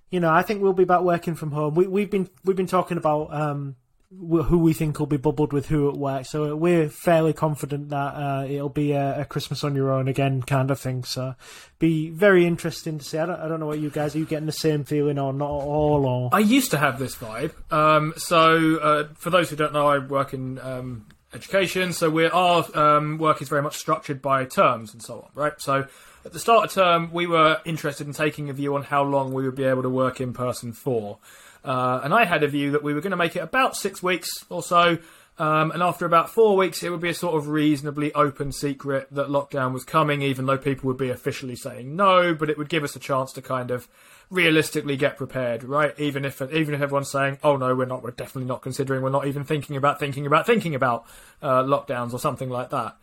you 0.09 0.19
know, 0.19 0.31
I 0.31 0.41
think 0.41 0.61
we'll 0.61 0.73
be 0.73 0.85
back 0.85 1.01
working 1.01 1.35
from 1.35 1.51
home. 1.51 1.75
We, 1.75 1.87
we've 1.87 2.09
been 2.09 2.29
we've 2.43 2.55
been 2.55 2.67
talking 2.67 2.97
about 2.97 3.33
um, 3.33 3.75
who 4.11 4.57
we 4.57 4.73
think 4.73 4.97
will 4.97 5.05
be 5.05 5.17
bubbled 5.17 5.53
with 5.53 5.67
who 5.67 5.87
at 5.87 5.95
work, 5.95 6.25
so 6.25 6.55
we're 6.55 6.89
fairly 6.89 7.31
confident 7.31 7.89
that 7.89 8.15
uh, 8.15 8.45
it'll 8.49 8.67
be 8.67 8.93
a, 8.93 9.21
a, 9.21 9.25
Christmas 9.25 9.63
on 9.63 9.75
your 9.75 9.91
own 9.91 10.07
again 10.07 10.41
kind 10.41 10.71
of 10.71 10.79
thing. 10.79 11.03
So, 11.03 11.35
be 11.77 12.09
very 12.09 12.47
interesting 12.47 12.97
to 12.97 13.05
see. 13.05 13.19
I 13.19 13.27
don't, 13.27 13.39
I 13.39 13.47
don't 13.47 13.59
know 13.59 13.67
what 13.67 13.79
you 13.79 13.91
guys 13.91 14.15
are 14.15 14.19
you 14.19 14.25
getting 14.25 14.47
the 14.47 14.51
same 14.51 14.83
feeling 14.83 15.19
or 15.19 15.31
not 15.31 15.45
at 15.45 15.67
all? 15.67 16.07
Or 16.07 16.29
I 16.33 16.39
used 16.39 16.71
to 16.71 16.77
have 16.79 16.97
this 16.97 17.15
vibe. 17.15 17.53
Um, 17.71 18.13
so, 18.17 18.77
uh, 18.77 19.07
for 19.13 19.29
those 19.29 19.51
who 19.51 19.55
don't 19.55 19.73
know, 19.73 19.87
I 19.87 19.99
work 19.99 20.33
in 20.33 20.57
um, 20.57 21.05
education, 21.33 21.93
so 21.93 22.09
we 22.09 22.25
our 22.25 22.65
um, 22.75 23.19
work 23.19 23.43
is 23.43 23.49
very 23.49 23.61
much 23.61 23.77
structured 23.77 24.21
by 24.21 24.45
terms 24.45 24.91
and 24.91 25.03
so 25.03 25.19
on, 25.21 25.29
right? 25.35 25.53
So 25.59 25.87
at 26.25 26.33
the 26.33 26.39
start 26.39 26.65
of 26.65 26.71
term, 26.71 27.11
we 27.13 27.27
were 27.27 27.61
interested 27.63 28.07
in 28.07 28.13
taking 28.13 28.49
a 28.49 28.53
view 28.53 28.75
on 28.75 28.83
how 28.83 29.03
long 29.03 29.33
we 29.33 29.43
would 29.43 29.55
be 29.55 29.65
able 29.65 29.83
to 29.83 29.89
work 29.89 30.19
in 30.19 30.33
person 30.33 30.73
for. 30.73 31.19
Uh, 31.63 32.01
and 32.03 32.13
I 32.13 32.25
had 32.25 32.43
a 32.43 32.47
view 32.47 32.71
that 32.71 32.83
we 32.83 32.93
were 32.93 33.01
going 33.01 33.11
to 33.11 33.17
make 33.17 33.35
it 33.35 33.43
about 33.43 33.75
six 33.75 34.01
weeks 34.01 34.29
or 34.49 34.63
so. 34.63 34.97
Um, 35.37 35.71
and 35.71 35.81
after 35.81 36.05
about 36.05 36.29
four 36.29 36.57
weeks, 36.57 36.83
it 36.83 36.89
would 36.89 36.99
be 36.99 37.09
a 37.09 37.13
sort 37.13 37.35
of 37.35 37.47
reasonably 37.47 38.13
open 38.13 38.51
secret 38.51 39.07
that 39.11 39.29
lockdown 39.29 39.71
was 39.71 39.85
coming, 39.85 40.21
even 40.21 40.45
though 40.45 40.57
people 40.57 40.87
would 40.87 40.97
be 40.97 41.09
officially 41.09 41.55
saying 41.55 41.95
no. 41.95 42.33
But 42.33 42.49
it 42.49 42.57
would 42.57 42.67
give 42.67 42.83
us 42.83 42.95
a 42.97 42.99
chance 42.99 43.31
to 43.33 43.41
kind 43.41 43.71
of 43.71 43.87
realistically 44.29 44.97
get 44.97 45.17
prepared, 45.17 45.63
right? 45.63 45.97
Even 45.97 46.25
if 46.25 46.41
even 46.41 46.73
if 46.75 46.81
everyone's 46.81 47.09
saying, 47.09 47.39
"Oh 47.41 47.55
no, 47.55 47.73
we're 47.73 47.85
not, 47.85 48.03
we're 48.03 48.11
definitely 48.11 48.49
not 48.49 48.61
considering, 48.61 49.01
we're 49.01 49.09
not 49.09 49.27
even 49.27 49.45
thinking 49.45 49.77
about 49.77 49.97
thinking 49.97 50.25
about 50.25 50.45
thinking 50.45 50.75
about 50.75 51.05
uh, 51.41 51.63
lockdowns 51.63 52.13
or 52.13 52.19
something 52.19 52.49
like 52.49 52.69
that." 52.71 52.97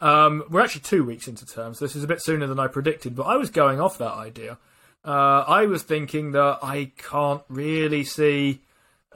Um, 0.00 0.44
we're 0.50 0.60
actually 0.60 0.82
two 0.82 1.04
weeks 1.04 1.26
into 1.26 1.44
terms. 1.44 1.78
so 1.78 1.84
this 1.84 1.96
is 1.96 2.04
a 2.04 2.06
bit 2.06 2.22
sooner 2.22 2.46
than 2.46 2.60
I 2.60 2.68
predicted. 2.68 3.16
But 3.16 3.24
I 3.24 3.36
was 3.36 3.50
going 3.50 3.80
off 3.80 3.98
that 3.98 4.12
idea. 4.12 4.58
Uh, 5.04 5.44
I 5.46 5.66
was 5.66 5.82
thinking 5.82 6.32
that 6.32 6.58
I 6.62 6.92
can't 6.96 7.42
really 7.48 8.04
see, 8.04 8.60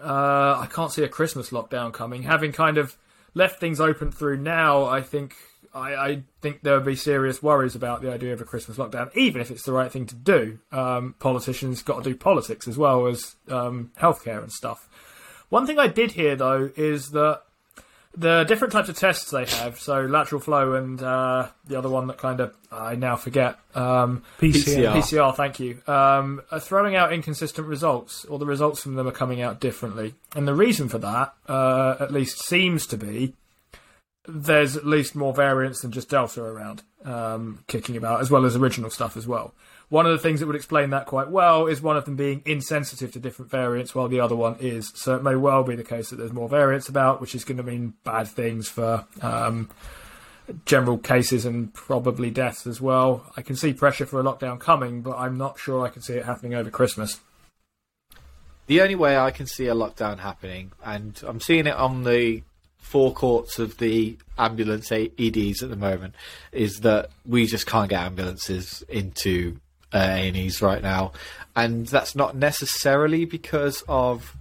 uh, 0.01 0.59
I 0.61 0.68
can't 0.72 0.93
see 0.93 1.03
a 1.03 1.09
Christmas 1.09 1.51
lockdown 1.51 1.93
coming. 1.93 2.22
Having 2.22 2.53
kind 2.53 2.78
of 2.78 2.97
left 3.35 3.61
things 3.61 3.80
open 3.80 4.11
through 4.12 4.39
now, 4.39 4.85
I 4.85 5.03
think 5.03 5.35
I, 5.74 5.95
I 5.95 6.22
think 6.41 6.62
there 6.62 6.74
would 6.74 6.85
be 6.85 6.97
serious 6.97 7.43
worries 7.43 7.74
about 7.74 8.03
the 8.03 8.12
idea 8.12 8.33
of 8.33 8.41
a 8.41 8.45
Christmas 8.45 8.76
lockdown, 8.76 9.14
even 9.16 9.41
if 9.41 9.51
it's 9.51 9.64
the 9.64 9.72
right 9.72 9.91
thing 9.91 10.07
to 10.07 10.14
do. 10.14 10.59
Um, 10.70 11.14
politicians 11.18 11.83
got 11.83 12.05
to 12.05 12.11
do 12.11 12.16
politics 12.16 12.68
as 12.68 12.76
well 12.76 13.07
as 13.07 13.37
um, 13.49 13.91
healthcare 13.99 14.43
and 14.43 14.53
stuff. 14.53 14.89
One 15.49 15.66
thing 15.66 15.78
I 15.78 15.87
did 15.87 16.12
hear 16.12 16.37
though 16.37 16.70
is 16.76 17.11
that 17.11 17.43
the 18.14 18.44
different 18.44 18.72
types 18.72 18.88
of 18.88 18.96
tests 18.96 19.30
they 19.30 19.44
have, 19.44 19.80
so 19.80 20.02
lateral 20.02 20.40
flow 20.40 20.74
and 20.74 21.02
uh, 21.02 21.48
the 21.66 21.76
other 21.76 21.88
one 21.88 22.08
that 22.08 22.18
kind 22.18 22.40
of 22.40 22.54
I 22.70 22.94
now 22.94 23.16
forget 23.16 23.58
um, 23.74 24.22
PCR. 24.38 24.92
PCR, 24.92 25.34
thank 25.34 25.60
you. 25.60 25.80
Um, 25.86 26.42
are 26.50 26.60
throwing 26.60 26.94
out 26.94 27.12
inconsistent 27.12 27.66
results, 27.66 28.24
or 28.26 28.38
the 28.38 28.46
results 28.46 28.82
from 28.82 28.94
them 28.94 29.08
are 29.08 29.12
coming 29.12 29.40
out 29.40 29.60
differently. 29.60 30.14
And 30.36 30.46
the 30.46 30.54
reason 30.54 30.88
for 30.88 30.98
that, 30.98 31.34
uh, 31.48 31.96
at 32.00 32.12
least, 32.12 32.44
seems 32.44 32.86
to 32.88 32.96
be 32.96 33.34
there's 34.26 34.76
at 34.76 34.86
least 34.86 35.16
more 35.16 35.34
variants 35.34 35.82
than 35.82 35.90
just 35.90 36.08
Delta 36.08 36.42
around 36.42 36.82
um, 37.04 37.64
kicking 37.66 37.96
about, 37.96 38.20
as 38.20 38.30
well 38.30 38.44
as 38.44 38.56
original 38.56 38.90
stuff 38.90 39.16
as 39.16 39.26
well. 39.26 39.54
One 39.93 40.07
of 40.07 40.12
the 40.12 40.18
things 40.18 40.40
that 40.40 40.47
would 40.47 40.57
explain 40.57 40.88
that 40.88 41.05
quite 41.05 41.28
well 41.28 41.66
is 41.66 41.82
one 41.82 41.99
of 41.99 42.07
them 42.07 42.16
being 42.16 42.40
insensitive 42.47 43.12
to 43.12 43.20
different 43.20 43.51
variants, 43.51 43.95
while 43.95 44.09
the 44.09 44.20
other 44.20 44.34
one 44.34 44.57
is. 44.59 44.90
So 44.95 45.14
it 45.16 45.22
may 45.22 45.36
well 45.36 45.64
be 45.64 45.76
the 45.76 45.84
case 45.84 46.09
that 46.09 46.16
there's 46.16 46.32
more 46.32 46.49
variants 46.49 46.88
about, 46.88 47.20
which 47.20 47.34
is 47.34 47.45
going 47.45 47.59
to 47.59 47.62
mean 47.62 47.93
bad 48.03 48.26
things 48.26 48.70
for 48.70 49.05
um, 49.20 49.68
general 50.64 50.97
cases 50.97 51.45
and 51.45 51.74
probably 51.74 52.30
deaths 52.30 52.66
as 52.66 52.80
well. 52.80 53.30
I 53.36 53.43
can 53.43 53.55
see 53.55 53.74
pressure 53.74 54.07
for 54.07 54.18
a 54.18 54.24
lockdown 54.24 54.59
coming, 54.59 55.03
but 55.03 55.18
I'm 55.18 55.36
not 55.36 55.59
sure 55.59 55.84
I 55.84 55.90
can 55.90 56.01
see 56.01 56.14
it 56.14 56.24
happening 56.24 56.55
over 56.55 56.70
Christmas. 56.70 57.20
The 58.68 58.80
only 58.80 58.95
way 58.95 59.18
I 59.18 59.30
can 59.30 59.47
see 59.47 59.66
a 59.66 59.74
lockdown 59.74 60.20
happening, 60.20 60.72
and 60.82 61.22
I'm 61.26 61.38
seeing 61.38 61.66
it 61.66 61.76
on 61.76 62.05
the 62.05 62.43
forecourts 62.78 63.59
of 63.59 63.76
the 63.76 64.16
ambulance 64.38 64.90
EDs 64.90 65.62
at 65.62 65.68
the 65.68 65.76
moment, 65.76 66.14
is 66.51 66.80
that 66.80 67.11
we 67.26 67.45
just 67.45 67.66
can't 67.66 67.90
get 67.90 68.01
ambulances 68.01 68.82
into 68.88 69.59
A&Es 69.93 70.62
right 70.62 70.82
now, 70.82 71.12
and 71.55 71.86
that's 71.86 72.14
not 72.14 72.36
necessarily 72.36 73.24
because 73.24 73.82
of 73.88 74.36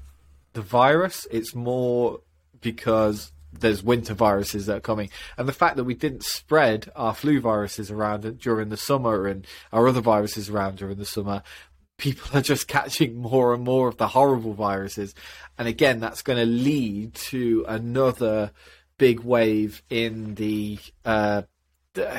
the 0.54 0.62
virus. 0.62 1.28
It's 1.32 1.56
more 1.56 2.22
because 2.62 3.32
there's 3.54 3.84
winter 3.84 4.14
viruses 4.14 4.66
that 4.66 4.78
are 4.78 4.82
coming, 4.82 5.10
and 5.38 5.47
the 5.47 5.54
fact 5.54 5.76
that 5.76 5.84
we 5.84 5.93
didn't 5.93 6.24
spread 6.24 6.91
our 6.95 7.14
flu 7.14 7.39
viruses 7.41 7.91
around 7.91 8.39
during 8.39 8.70
the 8.70 8.78
summer 8.78 9.28
and 9.28 9.45
our 9.74 9.88
other 9.88 10.02
viruses 10.02 10.49
around 10.49 10.78
during 10.78 10.97
the 10.97 11.06
summer. 11.06 11.43
People 11.97 12.36
are 12.36 12.41
just 12.41 12.68
catching 12.68 13.16
more 13.16 13.54
and 13.54 13.64
more 13.64 13.88
of 13.88 13.97
the 13.97 14.08
horrible 14.08 14.54
viruses, 14.54 15.14
and 15.58 15.68
again, 15.68 15.99
that's 15.99 16.22
going 16.22 16.39
to 16.39 16.45
lead 16.45 17.14
to 17.14 17.66
another 17.68 18.52
big 18.97 19.22
wave 19.22 19.82
in 19.89 20.36
the 20.36 20.78
uh, 21.06 21.41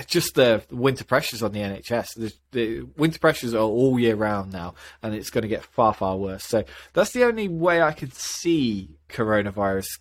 just 0.07 0.35
the 0.35 0.63
winter 0.71 1.05
pressures 1.05 1.43
on 1.43 1.53
the 1.53 1.61
NHS. 1.61 2.33
The, 2.51 2.83
winter 2.97 3.19
pressures 3.19 3.55
are 3.55 3.59
all 3.59 3.99
year 3.99 4.17
round 4.17 4.53
now, 4.53 4.75
and 5.03 5.15
it's 5.15 5.31
going 5.31 5.43
to 5.43 5.49
get 5.49 5.65
far, 5.65 5.95
far 5.95 6.17
worse. 6.17 6.45
So 6.45 6.65
that's 6.93 7.13
the 7.13 7.25
only 7.25 7.49
way 7.49 7.83
I 7.83 7.93
could 7.93 8.15
see 8.15 8.97
coronavirus 9.09 9.99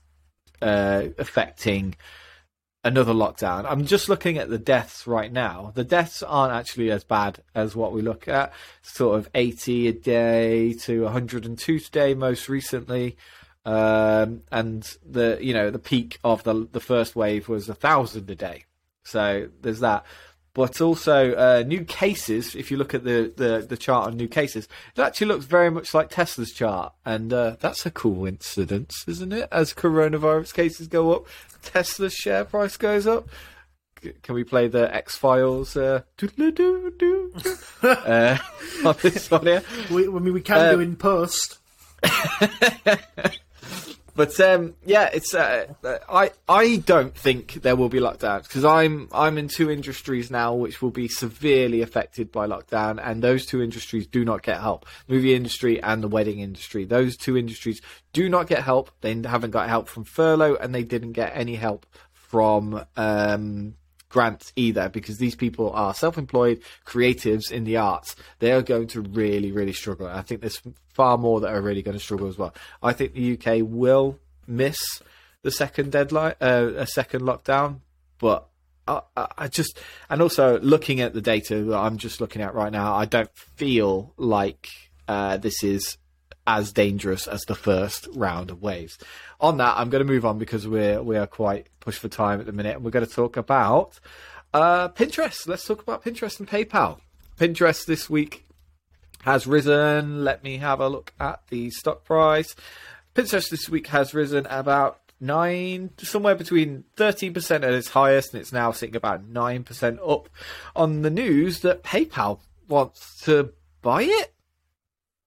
uh, 0.62 1.08
affecting 1.18 1.96
another 2.84 3.14
lockdown. 3.14 3.66
I'm 3.68 3.86
just 3.86 4.10
looking 4.10 4.38
at 4.38 4.50
the 4.50 4.58
deaths 4.58 5.08
right 5.08 5.32
now. 5.32 5.72
The 5.76 5.84
deaths 5.84 6.24
aren't 6.24 6.54
actually 6.54 6.92
as 6.92 7.04
bad 7.04 7.42
as 7.54 7.76
what 7.76 7.94
we 7.94 8.02
look 8.02 8.28
at. 8.28 8.54
Sort 8.82 9.20
of 9.20 9.30
80 9.36 9.88
a 9.88 9.94
day 9.94 10.74
to 10.74 11.04
102 11.04 11.80
today, 11.80 12.14
most 12.14 12.50
recently. 12.50 13.18
Um, 13.64 14.42
and 14.52 14.90
the 15.08 15.38
you 15.40 15.54
know 15.54 15.70
the 15.70 15.78
peak 15.78 16.18
of 16.24 16.42
the 16.42 16.68
the 16.72 16.80
first 16.80 17.16
wave 17.16 17.48
was 17.48 17.70
a 17.70 17.76
thousand 17.76 18.28
a 18.32 18.36
day. 18.36 18.66
So 19.04 19.50
there's 19.62 19.80
that. 19.80 20.06
But 20.54 20.82
also 20.82 21.34
uh, 21.34 21.64
new 21.66 21.86
cases. 21.86 22.56
If 22.56 22.72
you 22.72 22.78
look 22.78 22.94
at 22.94 23.06
the, 23.06 23.32
the, 23.36 23.66
the, 23.68 23.78
chart 23.78 24.08
on 24.08 24.18
new 24.18 24.28
cases, 24.28 24.68
it 24.98 25.02
actually 25.02 25.28
looks 25.28 25.46
very 25.46 25.72
much 25.72 25.94
like 25.94 26.10
Tesla's 26.10 26.52
chart, 26.52 26.94
and 27.06 27.32
uh, 27.32 27.56
that's 27.62 27.86
a 27.86 27.92
coincidence, 27.92 29.06
isn't 29.08 29.32
it? 29.32 29.48
As 29.50 29.74
coronavirus 29.74 30.54
cases 30.54 30.90
go 30.90 31.14
up, 31.14 31.28
Tesla's 31.64 32.14
share 32.14 32.44
price 32.44 32.76
goes 32.76 33.08
up. 33.08 33.30
Can 34.24 34.36
we 34.36 34.44
play 34.44 34.68
the 34.68 34.94
X 34.94 35.16
Files 35.16 35.78
uh, 35.78 36.02
uh, 37.84 38.38
on 38.84 38.96
this 39.02 39.32
one 39.32 39.46
here? 39.46 39.64
We, 39.90 40.08
I 40.08 40.12
mean, 40.12 40.34
we 40.34 40.42
can 40.42 40.74
do 40.74 40.80
uh, 40.80 40.84
in 40.84 40.98
post. 40.98 41.60
But 44.16 44.40
um, 44.40 44.76
yeah, 44.86 45.10
it's 45.14 45.34
uh, 45.34 45.74
I 46.10 46.32
I 46.48 46.78
don't 46.78 47.16
think 47.16 47.62
there 47.62 47.76
will 47.76 47.90
be 47.90 48.00
lockdowns 48.00 48.44
because 48.44 48.66
I'm 48.66 49.08
I'm 49.14 49.38
in 49.38 49.48
two 49.48 49.72
industries 49.72 50.30
now 50.30 50.54
which 50.54 50.82
will 50.82 50.92
be 50.92 51.08
severely 51.08 51.82
affected 51.82 52.32
by 52.32 52.48
lockdown, 52.48 53.00
and 53.04 53.24
those 53.24 53.46
two 53.46 53.62
industries 53.62 54.08
do 54.08 54.26
not 54.26 54.44
get 54.44 54.60
help. 54.60 54.86
Movie 55.08 55.34
industry 55.34 55.82
and 55.82 56.04
the 56.04 56.08
wedding 56.08 56.40
industry. 56.40 56.86
Those 56.86 57.16
two 57.16 57.38
industries 57.38 57.82
do 58.14 58.28
not 58.28 58.48
get 58.48 58.64
help. 58.64 58.92
They 59.02 59.14
haven't 59.24 59.52
got 59.52 59.70
help 59.70 59.88
from 59.88 60.04
furlough, 60.04 60.56
and 60.56 60.76
they 60.76 60.84
didn't 60.84 61.14
get 61.14 61.32
any 61.34 61.56
help 61.56 61.86
from 62.14 62.86
um, 62.96 63.76
grants 64.12 64.52
either 64.56 64.90
because 64.90 65.18
these 65.18 65.36
people 65.36 65.72
are 65.72 65.94
self-employed 65.94 66.62
creatives 66.86 67.52
in 67.52 67.64
the 67.64 67.78
arts. 67.78 68.16
They 68.40 68.52
are 68.52 68.62
going 68.62 68.88
to 68.88 69.02
really, 69.02 69.52
really 69.52 69.74
struggle. 69.74 70.08
I 70.08 70.22
think 70.22 70.42
there's 70.42 70.62
far 70.94 71.18
more 71.18 71.40
that 71.42 71.54
are 71.54 71.62
really 71.62 71.82
going 71.82 71.98
to 71.98 72.04
struggle 72.04 72.28
as 72.28 72.38
well. 72.38 72.54
I 72.84 72.94
think 72.94 73.14
the 73.14 73.34
UK 73.38 73.60
will 73.62 74.20
miss 74.48 74.80
the 75.42 75.52
second 75.52 75.92
deadline, 75.92 76.36
uh, 76.42 76.72
a 76.76 76.86
second 76.86 77.22
lockdown, 77.22 77.80
but 78.20 78.48
I, 78.88 79.02
I, 79.38 79.48
just 79.48 79.80
and 80.10 80.22
also 80.22 80.60
looking 80.60 81.00
at 81.02 81.14
the 81.14 81.22
data 81.22 81.64
that 81.64 81.78
I'm 81.78 81.98
just 81.98 82.20
looking 82.20 82.42
at 82.42 82.54
right 82.54 82.72
now, 82.72 82.94
I 82.96 83.06
don't 83.06 83.34
feel 83.36 84.14
like 84.18 84.68
uh, 85.08 85.38
this 85.38 85.64
is 85.64 85.98
as 86.48 86.72
dangerous 86.72 87.28
as 87.28 87.42
the 87.42 87.56
first 87.56 88.08
round 88.14 88.50
of 88.50 88.62
waves. 88.62 88.98
On 89.40 89.58
that, 89.58 89.78
I'm 89.78 89.90
going 89.90 90.06
to 90.06 90.12
move 90.12 90.26
on 90.26 90.38
because 90.38 90.68
we're 90.68 91.02
we 91.02 91.18
are 91.18 91.28
quite 91.28 91.68
pushed 91.80 92.00
for 92.00 92.10
time 92.10 92.40
at 92.40 92.46
the 92.46 92.52
minute, 92.52 92.76
and 92.76 92.86
we're 92.86 92.92
going 92.92 93.06
to 93.06 93.12
talk 93.12 93.38
about 93.38 94.00
uh, 94.54 94.90
Pinterest. 94.90 95.48
Let's 95.48 95.66
talk 95.66 95.82
about 95.82 96.04
Pinterest 96.04 96.40
and 96.40 96.48
PayPal. 96.48 97.00
Pinterest 97.38 97.86
this 97.86 98.10
week 98.10 98.46
has 99.24 99.48
risen. 99.48 100.24
Let 100.24 100.44
me 100.44 100.58
have 100.58 100.80
a 100.80 100.90
look 100.90 101.14
at 101.20 101.42
the 101.50 101.70
stock 101.72 102.04
price. 102.04 102.56
Pinterest 103.16 103.50
this 103.50 103.70
week 103.70 103.88
has 103.88 104.14
risen 104.14 104.46
about 104.48 105.00
nine, 105.20 105.92
somewhere 105.98 106.36
between 106.36 106.84
13% 106.98 107.52
at 107.52 107.64
its 107.64 107.90
highest, 107.90 108.34
and 108.34 108.42
it's 108.42 108.52
now 108.52 108.72
sitting 108.72 108.96
about 108.96 109.32
9% 109.32 110.00
up 110.08 110.30
on 110.76 111.04
the 111.04 111.10
news 111.10 111.60
that 111.60 111.84
PayPal 111.84 112.40
wants 112.68 113.22
to 113.24 113.54
buy 113.82 114.04
it. 114.04 114.34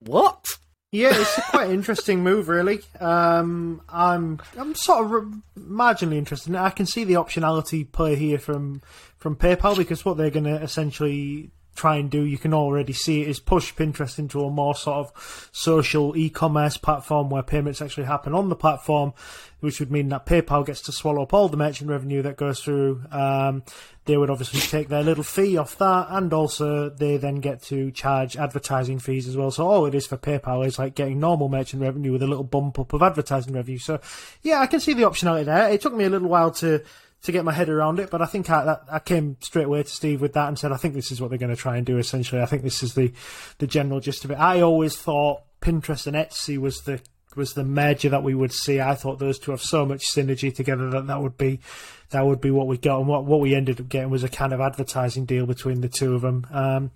What? 0.00 0.58
Yeah, 0.94 1.10
it's 1.12 1.38
a 1.38 1.42
quite 1.42 1.70
interesting 1.70 2.22
move, 2.22 2.48
really. 2.48 2.78
Um, 3.00 3.82
I'm 3.88 4.38
I'm 4.56 4.76
sort 4.76 5.04
of 5.04 5.34
marginally 5.58 6.18
interested. 6.18 6.54
I 6.54 6.70
can 6.70 6.86
see 6.86 7.02
the 7.02 7.14
optionality 7.14 7.90
play 7.90 8.14
here 8.14 8.38
from 8.38 8.80
from 9.18 9.34
PayPal 9.34 9.76
because 9.76 10.04
what 10.04 10.16
they're 10.16 10.30
going 10.30 10.44
to 10.44 10.62
essentially 10.62 11.50
try 11.74 11.96
and 11.96 12.10
do, 12.10 12.22
you 12.22 12.38
can 12.38 12.54
already 12.54 12.92
see 12.92 13.22
it, 13.22 13.28
is 13.28 13.40
push 13.40 13.74
Pinterest 13.74 14.18
into 14.18 14.44
a 14.44 14.50
more 14.50 14.74
sort 14.74 14.98
of 14.98 15.48
social 15.52 16.16
e-commerce 16.16 16.76
platform 16.76 17.30
where 17.30 17.42
payments 17.42 17.82
actually 17.82 18.04
happen 18.04 18.34
on 18.34 18.48
the 18.48 18.56
platform, 18.56 19.12
which 19.60 19.80
would 19.80 19.90
mean 19.90 20.08
that 20.08 20.26
PayPal 20.26 20.64
gets 20.64 20.82
to 20.82 20.92
swallow 20.92 21.22
up 21.22 21.32
all 21.32 21.48
the 21.48 21.56
merchant 21.56 21.90
revenue 21.90 22.22
that 22.22 22.36
goes 22.36 22.60
through. 22.60 23.02
Um, 23.10 23.62
they 24.04 24.16
would 24.16 24.28
obviously 24.28 24.60
take 24.60 24.88
their 24.88 25.02
little 25.02 25.24
fee 25.24 25.56
off 25.56 25.78
that, 25.78 26.08
and 26.10 26.32
also 26.32 26.90
they 26.90 27.16
then 27.16 27.36
get 27.36 27.62
to 27.64 27.90
charge 27.90 28.36
advertising 28.36 28.98
fees 28.98 29.26
as 29.26 29.36
well. 29.36 29.50
So 29.50 29.66
all 29.66 29.86
it 29.86 29.94
is 29.94 30.06
for 30.06 30.18
PayPal 30.18 30.66
is 30.66 30.78
like 30.78 30.94
getting 30.94 31.18
normal 31.18 31.48
merchant 31.48 31.82
revenue 31.82 32.12
with 32.12 32.22
a 32.22 32.26
little 32.26 32.44
bump 32.44 32.78
up 32.78 32.92
of 32.92 33.02
advertising 33.02 33.54
revenue. 33.54 33.78
So 33.78 34.00
yeah, 34.42 34.60
I 34.60 34.66
can 34.66 34.80
see 34.80 34.92
the 34.92 35.02
optionality 35.02 35.46
there. 35.46 35.70
It 35.70 35.80
took 35.80 35.94
me 35.94 36.04
a 36.04 36.10
little 36.10 36.28
while 36.28 36.50
to 36.52 36.82
to 37.24 37.32
get 37.32 37.44
my 37.44 37.52
head 37.52 37.70
around 37.70 37.98
it, 37.98 38.10
but 38.10 38.20
I 38.20 38.26
think 38.26 38.50
I, 38.50 38.76
I 38.90 38.98
came 38.98 39.38
straight 39.40 39.64
away 39.64 39.82
to 39.82 39.88
Steve 39.88 40.20
with 40.20 40.34
that 40.34 40.48
and 40.48 40.58
said, 40.58 40.72
I 40.72 40.76
think 40.76 40.92
this 40.92 41.10
is 41.10 41.20
what 41.20 41.30
they're 41.30 41.38
going 41.38 41.54
to 41.54 41.56
try 41.56 41.78
and 41.78 41.86
do. 41.86 41.96
Essentially, 41.96 42.40
I 42.40 42.46
think 42.46 42.62
this 42.62 42.82
is 42.82 42.94
the 42.94 43.12
the 43.58 43.66
general 43.66 44.00
gist 44.00 44.24
of 44.24 44.30
it. 44.30 44.38
I 44.38 44.60
always 44.60 44.96
thought 44.96 45.42
Pinterest 45.60 46.06
and 46.06 46.16
Etsy 46.16 46.58
was 46.58 46.82
the 46.82 47.00
was 47.34 47.54
the 47.54 47.64
merger 47.64 48.10
that 48.10 48.22
we 48.22 48.34
would 48.34 48.52
see. 48.52 48.80
I 48.80 48.94
thought 48.94 49.18
those 49.18 49.38
two 49.38 49.50
have 49.50 49.62
so 49.62 49.84
much 49.86 50.06
synergy 50.06 50.54
together 50.54 50.90
that 50.90 51.06
that 51.06 51.20
would 51.20 51.38
be 51.38 51.60
that 52.10 52.26
would 52.26 52.42
be 52.42 52.50
what 52.50 52.66
we 52.66 52.76
got, 52.76 52.98
and 52.98 53.08
what 53.08 53.24
what 53.24 53.40
we 53.40 53.54
ended 53.54 53.80
up 53.80 53.88
getting 53.88 54.10
was 54.10 54.22
a 54.22 54.28
kind 54.28 54.52
of 54.52 54.60
advertising 54.60 55.24
deal 55.24 55.46
between 55.46 55.80
the 55.80 55.88
two 55.88 56.14
of 56.14 56.20
them. 56.20 56.46
Um, 56.50 56.90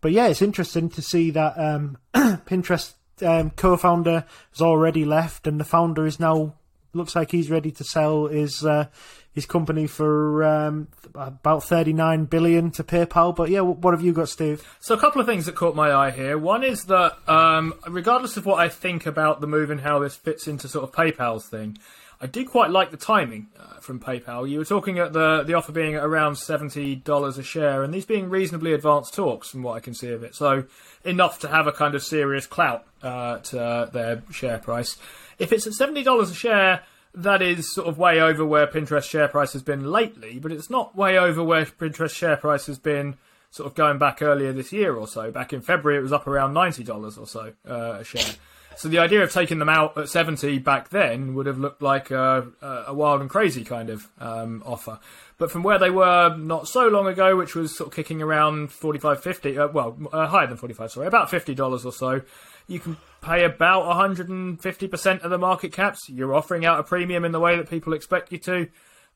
but 0.00 0.12
yeah, 0.12 0.28
it's 0.28 0.42
interesting 0.42 0.90
to 0.90 1.02
see 1.02 1.32
that 1.32 1.58
um, 1.58 1.98
Pinterest 2.14 2.94
um, 3.20 3.50
co-founder 3.50 4.24
has 4.52 4.60
already 4.62 5.04
left, 5.04 5.48
and 5.48 5.58
the 5.58 5.64
founder 5.64 6.06
is 6.06 6.20
now 6.20 6.54
looks 6.92 7.14
like 7.14 7.30
he's 7.30 7.50
ready 7.50 7.70
to 7.72 7.84
sell 7.84 8.26
his 8.26 8.64
uh, 8.64 8.86
his 9.32 9.46
company 9.46 9.86
for 9.86 10.44
um, 10.44 10.88
about 11.14 11.64
thirty 11.64 11.92
nine 11.92 12.26
billion 12.26 12.70
to 12.72 12.84
PayPal. 12.84 13.34
But 13.34 13.50
yeah, 13.50 13.60
what 13.60 13.94
have 13.94 14.02
you 14.02 14.12
got, 14.12 14.28
Steve? 14.28 14.66
So 14.80 14.94
a 14.94 14.98
couple 14.98 15.20
of 15.20 15.26
things 15.26 15.46
that 15.46 15.54
caught 15.54 15.74
my 15.74 15.92
eye 15.92 16.10
here. 16.10 16.36
One 16.36 16.64
is 16.64 16.84
that 16.84 17.16
um, 17.28 17.74
regardless 17.88 18.36
of 18.36 18.46
what 18.46 18.60
I 18.60 18.68
think 18.68 19.06
about 19.06 19.40
the 19.40 19.46
move 19.46 19.70
and 19.70 19.80
how 19.80 19.98
this 19.98 20.16
fits 20.16 20.46
into 20.46 20.68
sort 20.68 20.84
of 20.84 20.92
PayPal's 20.92 21.46
thing. 21.46 21.78
I 22.20 22.26
do 22.26 22.46
quite 22.46 22.70
like 22.70 22.92
the 22.92 22.96
timing 22.96 23.48
uh, 23.58 23.80
from 23.80 23.98
PayPal. 23.98 24.48
You 24.48 24.58
were 24.58 24.64
talking 24.64 25.00
at 25.00 25.12
the 25.12 25.42
the 25.42 25.54
offer 25.54 25.72
being 25.72 25.96
at 25.96 26.04
around 26.04 26.36
seventy 26.36 26.94
dollars 26.94 27.36
a 27.36 27.42
share, 27.42 27.82
and 27.82 27.92
these 27.92 28.06
being 28.06 28.30
reasonably 28.30 28.72
advanced 28.74 29.12
talks 29.12 29.50
from 29.50 29.64
what 29.64 29.72
I 29.72 29.80
can 29.80 29.92
see 29.92 30.10
of 30.10 30.22
it. 30.22 30.36
So 30.36 30.62
enough 31.04 31.40
to 31.40 31.48
have 31.48 31.66
a 31.66 31.72
kind 31.72 31.96
of 31.96 32.02
serious 32.04 32.46
clout 32.46 32.86
uh, 33.02 33.38
to 33.38 33.90
their 33.92 34.22
share 34.30 34.58
price. 34.58 34.96
If 35.42 35.52
it's 35.52 35.66
at 35.66 35.72
seventy 35.72 36.02
dollars 36.02 36.30
a 36.30 36.34
share, 36.34 36.82
that 37.14 37.42
is 37.42 37.74
sort 37.74 37.88
of 37.88 37.98
way 37.98 38.20
over 38.20 38.44
where 38.44 38.66
Pinterest 38.66 39.04
share 39.04 39.28
price 39.28 39.52
has 39.52 39.62
been 39.62 39.90
lately, 39.90 40.38
but 40.38 40.52
it's 40.52 40.70
not 40.70 40.96
way 40.96 41.18
over 41.18 41.42
where 41.42 41.64
Pinterest 41.64 42.14
share 42.14 42.36
price 42.36 42.66
has 42.66 42.78
been 42.78 43.16
sort 43.50 43.66
of 43.66 43.74
going 43.74 43.98
back 43.98 44.22
earlier 44.22 44.52
this 44.52 44.72
year 44.72 44.94
or 44.94 45.06
so. 45.06 45.30
Back 45.30 45.52
in 45.52 45.60
February, 45.60 45.98
it 45.98 46.02
was 46.02 46.12
up 46.12 46.26
around 46.26 46.54
ninety 46.54 46.84
dollars 46.84 47.18
or 47.18 47.26
so 47.26 47.52
uh, 47.68 47.98
a 48.00 48.04
share. 48.04 48.34
So 48.76 48.88
the 48.88 48.98
idea 48.98 49.22
of 49.22 49.32
taking 49.32 49.58
them 49.58 49.68
out 49.68 49.96
at 49.98 50.08
70 50.08 50.58
back 50.60 50.88
then 50.88 51.34
would 51.34 51.46
have 51.46 51.58
looked 51.58 51.82
like 51.82 52.10
a, 52.10 52.46
a 52.86 52.94
wild 52.94 53.20
and 53.20 53.28
crazy 53.28 53.64
kind 53.64 53.90
of 53.90 54.08
um, 54.18 54.62
offer. 54.64 54.98
But 55.38 55.50
from 55.50 55.62
where 55.62 55.78
they 55.78 55.90
were 55.90 56.34
not 56.36 56.68
so 56.68 56.88
long 56.88 57.06
ago, 57.06 57.36
which 57.36 57.54
was 57.54 57.76
sort 57.76 57.88
of 57.88 57.94
kicking 57.94 58.22
around 58.22 58.72
45, 58.72 59.22
50, 59.22 59.58
uh, 59.58 59.68
well, 59.68 59.98
uh, 60.12 60.26
higher 60.26 60.46
than 60.46 60.56
45, 60.56 60.92
sorry, 60.92 61.06
about 61.06 61.30
$50 61.30 61.84
or 61.84 61.92
so, 61.92 62.22
you 62.66 62.80
can 62.80 62.96
pay 63.22 63.44
about 63.44 63.84
150% 63.84 65.20
of 65.20 65.30
the 65.30 65.38
market 65.38 65.72
caps. 65.72 66.08
You're 66.08 66.34
offering 66.34 66.64
out 66.64 66.80
a 66.80 66.82
premium 66.82 67.24
in 67.24 67.32
the 67.32 67.40
way 67.40 67.56
that 67.56 67.70
people 67.70 67.92
expect 67.92 68.32
you 68.32 68.38
to. 68.38 68.68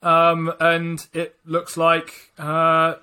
Um, 0.03 0.53
and 0.61 1.05
it 1.12 1.36
looks 1.44 1.76
like 1.76 2.30
uh, 2.38 2.94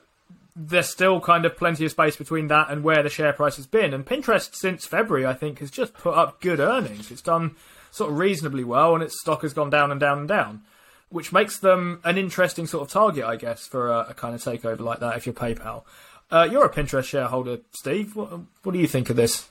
there's 0.55 0.89
still 0.89 1.19
kind 1.19 1.45
of 1.45 1.57
plenty 1.57 1.85
of 1.85 1.91
space 1.91 2.15
between 2.15 2.47
that 2.47 2.69
and 2.69 2.83
where 2.83 3.03
the 3.03 3.09
share 3.09 3.33
price 3.33 3.57
has 3.57 3.67
been. 3.67 3.93
And 3.93 4.05
Pinterest 4.05 4.53
since 4.53 4.85
February, 4.85 5.25
I 5.25 5.33
think, 5.33 5.59
has 5.59 5.71
just 5.71 5.93
put 5.93 6.15
up 6.15 6.39
good 6.39 6.59
earnings. 6.59 7.11
It's 7.11 7.21
done 7.21 7.55
sort 7.91 8.11
of 8.11 8.17
reasonably 8.17 8.63
well, 8.63 8.93
and 8.93 9.03
its 9.03 9.19
stock 9.19 9.41
has 9.41 9.53
gone 9.53 9.69
down 9.69 9.91
and 9.91 9.99
down 9.99 10.19
and 10.19 10.27
down, 10.27 10.61
which 11.09 11.31
makes 11.31 11.59
them 11.59 11.99
an 12.03 12.17
interesting 12.17 12.67
sort 12.67 12.83
of 12.83 12.91
target, 12.91 13.23
I 13.23 13.35
guess, 13.35 13.67
for 13.67 13.91
a, 13.91 14.07
a 14.09 14.13
kind 14.13 14.33
of 14.33 14.41
takeover 14.41 14.81
like 14.81 14.99
that. 14.99 15.17
If 15.17 15.25
you're 15.25 15.35
PayPal, 15.35 15.83
uh, 16.31 16.47
you're 16.49 16.65
a 16.65 16.73
Pinterest 16.73 17.05
shareholder, 17.05 17.59
Steve. 17.71 18.15
What, 18.15 18.39
what 18.63 18.71
do 18.71 18.79
you 18.79 18.87
think 18.87 19.09
of 19.09 19.15
this? 19.15 19.47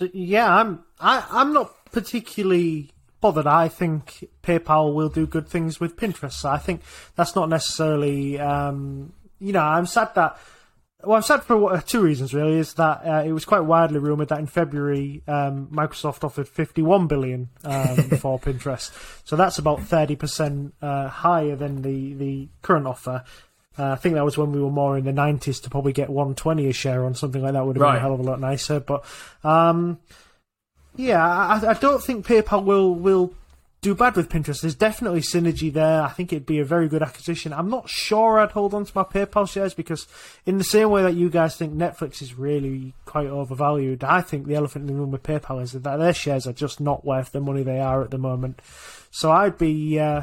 Yeah, 0.00 0.52
I'm. 0.52 0.84
I, 0.98 1.26
I'm 1.30 1.52
not 1.52 1.72
particularly 1.92 2.90
bothered. 3.20 3.46
I 3.46 3.68
think 3.68 4.28
PayPal 4.42 4.94
will 4.94 5.08
do 5.08 5.26
good 5.26 5.48
things 5.48 5.78
with 5.78 5.96
Pinterest. 5.96 6.32
So 6.32 6.48
I 6.48 6.58
think 6.58 6.82
that's 7.14 7.36
not 7.36 7.48
necessarily. 7.48 8.38
Um, 8.40 9.12
you 9.38 9.52
know, 9.52 9.62
I'm 9.62 9.86
sad 9.86 10.14
that. 10.14 10.38
Well, 11.02 11.16
I'm 11.16 11.22
sad 11.22 11.42
for 11.42 11.80
two 11.82 12.00
reasons. 12.00 12.34
Really, 12.34 12.58
is 12.58 12.74
that 12.74 13.06
uh, 13.06 13.22
it 13.24 13.32
was 13.32 13.44
quite 13.44 13.60
widely 13.60 13.98
rumored 13.98 14.28
that 14.28 14.40
in 14.40 14.46
February 14.46 15.22
um, 15.28 15.68
Microsoft 15.68 16.24
offered 16.24 16.48
51 16.48 17.06
billion 17.06 17.50
um, 17.62 17.96
for 18.18 18.40
Pinterest, 18.40 18.90
so 19.24 19.36
that's 19.36 19.58
about 19.58 19.82
30 19.82 20.16
percent 20.16 20.74
uh, 20.80 21.08
higher 21.08 21.56
than 21.56 21.82
the 21.82 22.14
the 22.14 22.48
current 22.62 22.86
offer. 22.86 23.22
Uh, 23.78 23.92
I 23.92 23.96
think 23.96 24.14
that 24.14 24.24
was 24.24 24.38
when 24.38 24.52
we 24.52 24.60
were 24.60 24.70
more 24.70 24.96
in 24.96 25.04
the 25.04 25.12
90s 25.12 25.62
to 25.62 25.70
probably 25.70 25.92
get 25.92 26.08
120 26.08 26.68
a 26.68 26.72
share 26.72 27.04
on 27.04 27.14
something 27.14 27.42
like 27.42 27.54
that 27.54 27.66
would 27.66 27.76
have 27.76 27.82
been 27.82 27.96
a 27.96 28.00
hell 28.00 28.14
of 28.14 28.20
a 28.20 28.22
lot 28.22 28.40
nicer. 28.40 28.80
But 28.80 29.04
um, 29.42 29.98
yeah, 30.96 31.24
I, 31.24 31.70
I 31.70 31.74
don't 31.74 32.02
think 32.02 32.26
PayPal 32.26 32.64
will 32.64 32.94
will 32.94 33.34
do 33.84 33.94
bad 33.94 34.16
with 34.16 34.30
Pinterest. 34.30 34.62
There's 34.62 34.74
definitely 34.74 35.20
synergy 35.20 35.70
there. 35.70 36.02
I 36.02 36.08
think 36.08 36.32
it'd 36.32 36.46
be 36.46 36.58
a 36.58 36.64
very 36.64 36.88
good 36.88 37.02
acquisition. 37.02 37.52
I'm 37.52 37.68
not 37.68 37.90
sure 37.90 38.40
I'd 38.40 38.52
hold 38.52 38.72
on 38.72 38.86
to 38.86 38.92
my 38.94 39.02
PayPal 39.02 39.46
shares 39.46 39.74
because, 39.74 40.06
in 40.46 40.56
the 40.56 40.64
same 40.64 40.88
way 40.88 41.02
that 41.02 41.14
you 41.14 41.28
guys 41.28 41.56
think 41.56 41.74
Netflix 41.74 42.22
is 42.22 42.34
really 42.34 42.94
quite 43.04 43.26
overvalued, 43.26 44.02
I 44.02 44.22
think 44.22 44.46
the 44.46 44.54
elephant 44.54 44.88
in 44.88 44.94
the 44.94 45.00
room 45.00 45.10
with 45.10 45.22
PayPal 45.22 45.62
is 45.62 45.72
that 45.72 45.82
their 45.82 46.14
shares 46.14 46.46
are 46.46 46.54
just 46.54 46.80
not 46.80 47.04
worth 47.04 47.32
the 47.32 47.40
money 47.40 47.62
they 47.62 47.78
are 47.78 48.02
at 48.02 48.10
the 48.10 48.18
moment. 48.18 48.62
So 49.10 49.30
I'd 49.30 49.58
be. 49.58 50.00
Uh, 50.00 50.22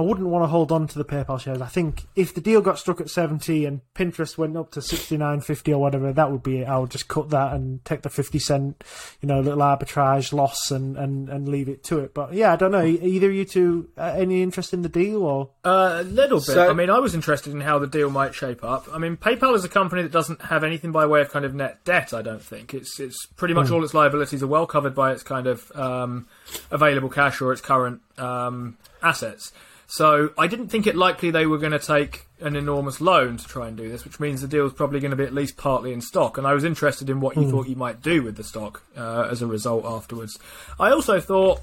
I 0.00 0.02
wouldn't 0.02 0.26
want 0.28 0.42
to 0.44 0.48
hold 0.48 0.72
on 0.72 0.88
to 0.88 0.98
the 0.98 1.04
PayPal 1.04 1.38
shares. 1.38 1.60
I 1.60 1.66
think 1.66 2.06
if 2.16 2.34
the 2.34 2.40
deal 2.40 2.60
got 2.62 2.78
struck 2.78 3.00
at 3.00 3.10
70 3.10 3.66
and 3.66 3.80
Pinterest 3.94 4.38
went 4.38 4.56
up 4.56 4.70
to 4.72 4.80
69.50 4.80 5.72
or 5.74 5.78
whatever, 5.78 6.12
that 6.12 6.30
would 6.32 6.42
be 6.42 6.60
it. 6.60 6.68
I 6.68 6.78
would 6.78 6.90
just 6.90 7.08
cut 7.08 7.30
that 7.30 7.52
and 7.52 7.84
take 7.84 8.02
the 8.02 8.08
50 8.10 8.38
cent, 8.38 8.82
you 9.20 9.26
know, 9.28 9.40
little 9.40 9.58
arbitrage 9.60 10.32
loss 10.32 10.70
and, 10.70 10.96
and, 10.96 11.28
and 11.28 11.48
leave 11.48 11.68
it 11.68 11.84
to 11.84 11.98
it. 11.98 12.14
But 12.14 12.32
yeah, 12.32 12.52
I 12.52 12.56
don't 12.56 12.72
know. 12.72 12.84
Either 12.84 13.30
you 13.30 13.44
two, 13.44 13.90
uh, 13.98 14.14
any 14.16 14.42
interest 14.42 14.72
in 14.72 14.82
the 14.82 14.88
deal 14.88 15.22
or? 15.22 15.50
Uh, 15.64 15.98
a 16.00 16.02
little 16.04 16.38
bit. 16.38 16.44
So- 16.46 16.70
I 16.70 16.72
mean, 16.72 16.88
I 16.90 16.98
was 16.98 17.14
interested 17.14 17.52
in 17.52 17.60
how 17.60 17.78
the 17.78 17.86
deal 17.86 18.08
might 18.10 18.34
shape 18.34 18.64
up. 18.64 18.86
I 18.92 18.98
mean, 18.98 19.16
PayPal 19.18 19.54
is 19.54 19.64
a 19.64 19.68
company 19.68 20.02
that 20.02 20.12
doesn't 20.12 20.40
have 20.42 20.64
anything 20.64 20.92
by 20.92 21.04
way 21.06 21.20
of 21.20 21.30
kind 21.30 21.44
of 21.44 21.54
net 21.54 21.84
debt. 21.84 22.14
I 22.14 22.22
don't 22.22 22.42
think 22.42 22.72
it's 22.72 22.98
it's 22.98 23.26
pretty 23.26 23.52
much 23.54 23.68
Hmm. 23.68 23.74
all 23.74 23.84
its 23.84 23.92
liabilities 23.94 24.42
are 24.42 24.46
well 24.46 24.66
covered 24.66 24.94
by 24.94 25.12
its 25.12 25.22
kind 25.22 25.46
of 25.46 25.70
um, 25.76 26.26
available 26.70 27.08
cash 27.10 27.40
or 27.40 27.52
its 27.52 27.60
current 27.60 28.00
um, 28.18 28.78
assets. 29.02 29.52
So 29.92 30.30
I 30.38 30.46
didn't 30.46 30.68
think 30.68 30.86
it 30.86 30.94
likely 30.94 31.32
they 31.32 31.46
were 31.46 31.58
going 31.58 31.72
to 31.72 31.80
take 31.80 32.26
an 32.40 32.54
enormous 32.54 33.00
loan 33.00 33.38
to 33.38 33.44
try 33.48 33.66
and 33.66 33.76
do 33.76 33.88
this, 33.88 34.04
which 34.04 34.20
means 34.20 34.40
the 34.40 34.46
deal 34.46 34.64
is 34.64 34.72
probably 34.72 35.00
going 35.00 35.10
to 35.10 35.16
be 35.16 35.24
at 35.24 35.34
least 35.34 35.56
partly 35.56 35.92
in 35.92 36.00
stock. 36.00 36.38
And 36.38 36.46
I 36.46 36.54
was 36.54 36.62
interested 36.62 37.10
in 37.10 37.18
what 37.20 37.36
you 37.36 37.42
Hmm. 37.42 37.50
thought 37.50 37.66
you 37.66 37.74
might 37.74 38.00
do 38.00 38.22
with 38.22 38.36
the 38.36 38.44
stock 38.44 38.82
uh, 38.96 39.26
as 39.28 39.42
a 39.42 39.48
result 39.48 39.84
afterwards. 39.84 40.38
I 40.78 40.92
also 40.92 41.18
thought, 41.18 41.60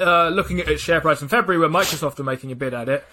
uh, 0.00 0.30
looking 0.30 0.60
at 0.60 0.68
its 0.68 0.82
share 0.82 1.02
price 1.02 1.20
in 1.20 1.28
February, 1.28 1.60
when 1.60 1.70
Microsoft 1.70 2.16
were 2.16 2.24
making 2.24 2.50
a 2.52 2.56
bid 2.56 2.72
at 2.72 2.88
it, 2.88 3.04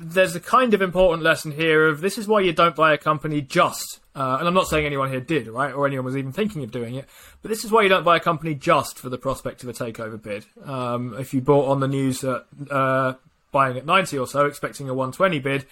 there's 0.00 0.34
a 0.34 0.40
kind 0.40 0.72
of 0.72 0.80
important 0.80 1.22
lesson 1.22 1.50
here 1.52 1.86
of 1.88 2.00
this 2.00 2.16
is 2.16 2.26
why 2.26 2.40
you 2.40 2.52
don't 2.54 2.76
buy 2.76 2.94
a 2.94 2.98
company 2.98 3.42
just. 3.42 4.00
Uh, 4.16 4.36
and 4.38 4.48
I'm 4.48 4.54
not 4.54 4.68
saying 4.68 4.86
anyone 4.86 5.10
here 5.10 5.20
did, 5.20 5.48
right, 5.48 5.74
or 5.74 5.86
anyone 5.86 6.06
was 6.06 6.16
even 6.16 6.32
thinking 6.32 6.64
of 6.64 6.70
doing 6.70 6.94
it. 6.94 7.06
But 7.42 7.50
this 7.50 7.62
is 7.62 7.70
why 7.70 7.82
you 7.82 7.88
don't 7.90 8.04
buy 8.04 8.16
a 8.16 8.20
company 8.20 8.54
just 8.54 8.98
for 8.98 9.10
the 9.10 9.18
prospect 9.18 9.62
of 9.62 9.68
a 9.68 9.72
takeover 9.74 10.20
bid. 10.20 10.46
Um, 10.64 11.14
if 11.18 11.34
you 11.34 11.40
bought 11.42 11.68
on 11.68 11.80
the 11.80 11.88
news 11.88 12.24
at 12.24 12.46
uh, 12.70 13.14
buying 13.52 13.76
at 13.76 13.86
90 13.86 14.18
or 14.18 14.26
so, 14.26 14.46
expecting 14.46 14.88
a 14.88 14.94
120 14.94 15.38
bid, 15.38 15.66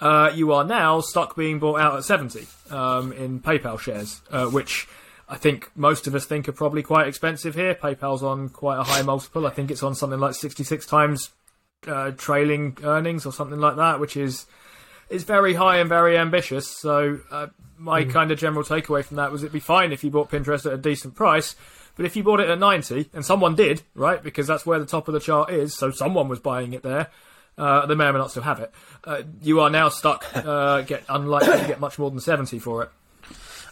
uh, 0.00 0.30
you 0.34 0.52
are 0.52 0.64
now 0.64 1.00
stuck 1.00 1.36
being 1.36 1.58
bought 1.58 1.80
out 1.80 1.96
at 1.96 2.04
70 2.04 2.46
um, 2.70 3.12
in 3.12 3.40
PayPal 3.40 3.78
shares, 3.78 4.22
uh, 4.30 4.46
which 4.46 4.88
I 5.28 5.36
think 5.36 5.70
most 5.76 6.06
of 6.06 6.14
us 6.14 6.24
think 6.26 6.48
are 6.48 6.52
probably 6.52 6.82
quite 6.82 7.06
expensive 7.06 7.54
here. 7.54 7.74
PayPal's 7.74 8.22
on 8.22 8.48
quite 8.48 8.78
a 8.78 8.82
high 8.82 9.02
multiple. 9.02 9.46
I 9.46 9.50
think 9.50 9.70
it's 9.70 9.82
on 9.82 9.94
something 9.94 10.18
like 10.18 10.34
66 10.34 10.86
times 10.86 11.30
uh, 11.86 12.10
trailing 12.12 12.76
earnings 12.82 13.24
or 13.26 13.32
something 13.32 13.58
like 13.60 13.76
that, 13.76 14.00
which 14.00 14.16
is 14.16 14.46
is 15.08 15.24
very 15.24 15.54
high 15.54 15.78
and 15.78 15.88
very 15.88 16.16
ambitious. 16.16 16.68
So 16.68 17.18
uh, 17.30 17.48
my 17.76 18.04
Mm. 18.04 18.12
kind 18.12 18.30
of 18.30 18.38
general 18.38 18.62
takeaway 18.62 19.04
from 19.04 19.16
that 19.16 19.32
was 19.32 19.42
it'd 19.42 19.52
be 19.52 19.58
fine 19.60 19.90
if 19.92 20.04
you 20.04 20.10
bought 20.10 20.30
Pinterest 20.30 20.66
at 20.66 20.72
a 20.72 20.76
decent 20.78 21.14
price. 21.16 21.56
But 22.00 22.06
if 22.06 22.16
you 22.16 22.22
bought 22.22 22.40
it 22.40 22.48
at 22.48 22.58
90, 22.58 23.10
and 23.12 23.26
someone 23.26 23.54
did, 23.54 23.82
right, 23.94 24.22
because 24.22 24.46
that's 24.46 24.64
where 24.64 24.78
the 24.78 24.86
top 24.86 25.06
of 25.06 25.12
the 25.12 25.20
chart 25.20 25.50
is, 25.50 25.76
so 25.76 25.90
someone 25.90 26.28
was 26.28 26.40
buying 26.40 26.72
it 26.72 26.82
there, 26.82 27.08
uh, 27.58 27.84
they 27.84 27.94
may 27.94 28.06
or 28.06 28.14
may 28.14 28.18
not 28.18 28.30
still 28.30 28.42
have 28.42 28.58
it, 28.58 28.72
uh, 29.04 29.20
you 29.42 29.60
are 29.60 29.68
now 29.68 29.90
stuck, 29.90 30.24
uh, 30.34 30.80
get 30.86 31.04
unlikely 31.10 31.58
to 31.58 31.66
get 31.66 31.78
much 31.78 31.98
more 31.98 32.08
than 32.08 32.18
70 32.18 32.58
for 32.58 32.84
it. 32.84 32.90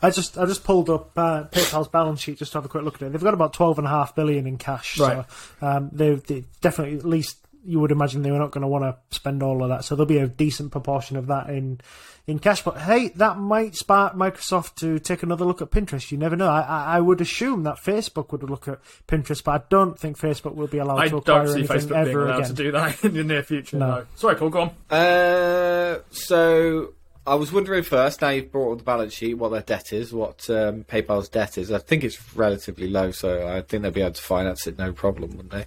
I 0.02 0.10
just 0.10 0.36
I 0.36 0.44
just 0.44 0.62
pulled 0.62 0.90
up 0.90 1.16
uh, 1.16 1.44
PayPal's 1.44 1.88
balance 1.88 2.20
sheet 2.20 2.38
just 2.38 2.52
to 2.52 2.58
have 2.58 2.66
a 2.66 2.68
quick 2.68 2.84
look 2.84 2.96
at 2.96 3.02
it. 3.02 3.12
They've 3.12 3.22
got 3.22 3.32
about 3.32 3.54
twelve 3.54 3.78
and 3.78 3.86
a 3.86 3.90
half 3.90 4.14
billion 4.14 4.46
in 4.46 4.58
cash. 4.58 4.96
Right. 4.96 5.24
So 5.58 5.66
um, 5.66 5.90
they 5.92 6.14
they 6.14 6.44
definitely 6.60 6.98
at 6.98 7.04
least 7.04 7.38
you 7.64 7.80
would 7.80 7.90
imagine 7.90 8.22
they 8.22 8.30
were 8.30 8.38
not 8.38 8.50
going 8.50 8.62
to 8.62 8.68
want 8.68 8.84
to 8.84 8.96
spend 9.16 9.42
all 9.42 9.62
of 9.62 9.68
that. 9.68 9.84
So 9.84 9.94
there'll 9.94 10.06
be 10.06 10.18
a 10.18 10.26
decent 10.28 10.72
proportion 10.72 11.16
of 11.16 11.26
that 11.26 11.48
in 11.50 11.80
in 12.26 12.38
cash. 12.38 12.62
But 12.62 12.78
hey, 12.78 13.08
that 13.16 13.38
might 13.38 13.74
spark 13.74 14.14
Microsoft 14.14 14.76
to 14.76 14.98
take 14.98 15.22
another 15.22 15.44
look 15.44 15.62
at 15.62 15.70
Pinterest. 15.70 16.10
You 16.10 16.18
never 16.18 16.36
know. 16.36 16.48
I, 16.48 16.60
I, 16.60 16.96
I 16.96 17.00
would 17.00 17.20
assume 17.20 17.64
that 17.64 17.76
Facebook 17.76 18.32
would 18.32 18.42
look 18.42 18.68
at 18.68 18.80
Pinterest, 19.06 19.42
but 19.42 19.62
I 19.62 19.64
don't 19.68 19.98
think 19.98 20.18
Facebook 20.18 20.54
will 20.54 20.66
be 20.66 20.78
allowed 20.78 20.98
I 21.00 21.08
to 21.08 21.16
acquire 21.16 21.44
don't 21.44 21.52
see 21.52 21.58
anything 21.60 21.76
Facebook 21.76 21.88
being 21.88 22.08
ever 22.08 22.26
allowed 22.26 22.36
again. 22.38 22.48
to 22.48 22.54
do 22.54 22.72
that 22.72 23.04
in 23.04 23.14
the 23.14 23.24
near 23.24 23.42
future. 23.42 23.78
No. 23.78 23.86
No. 23.88 24.06
Sorry, 24.14 24.36
Paul, 24.36 24.50
go 24.50 24.60
on. 24.60 24.96
Uh, 24.96 25.98
so 26.10 26.94
I 27.26 27.34
was 27.34 27.52
wondering 27.52 27.82
first. 27.82 28.22
Now 28.22 28.30
you've 28.30 28.50
brought 28.50 28.72
up 28.72 28.78
the 28.78 28.84
balance 28.84 29.12
sheet, 29.12 29.34
what 29.34 29.50
their 29.50 29.60
debt 29.60 29.92
is, 29.92 30.12
what 30.12 30.48
um, 30.48 30.84
PayPal's 30.84 31.28
debt 31.28 31.58
is. 31.58 31.70
I 31.70 31.78
think 31.78 32.04
it's 32.04 32.34
relatively 32.34 32.88
low, 32.88 33.10
so 33.10 33.46
I 33.48 33.60
think 33.60 33.82
they'll 33.82 33.92
be 33.92 34.00
able 34.00 34.12
to 34.12 34.22
finance 34.22 34.66
it 34.66 34.78
no 34.78 34.92
problem, 34.92 35.36
wouldn't 35.36 35.50
they? 35.50 35.66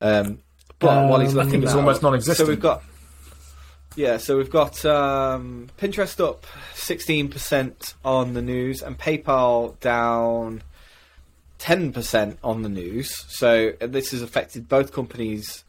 Um, 0.00 0.40
but 0.78 1.08
while 1.08 1.20
he's 1.20 1.32
Um, 1.32 1.40
I 1.40 1.42
looking, 1.42 1.50
think 1.52 1.64
it's 1.64 1.74
almost 1.74 2.02
non-existent. 2.02 2.46
So 2.46 2.50
we've 2.50 2.60
got. 2.60 2.82
Yeah, 3.96 4.18
so 4.18 4.36
we've 4.36 4.50
got 4.50 4.84
um, 4.84 5.68
Pinterest 5.78 6.24
up 6.24 6.46
16% 6.74 7.94
on 8.04 8.34
the 8.34 8.42
news 8.42 8.80
and 8.80 8.96
PayPal 8.96 9.78
down 9.80 10.62
10% 11.58 12.36
on 12.44 12.62
the 12.62 12.68
news. 12.68 13.12
So 13.28 13.72
this 13.80 14.12
has 14.12 14.22
affected 14.22 14.68
both 14.68 14.92
companies 14.92 15.64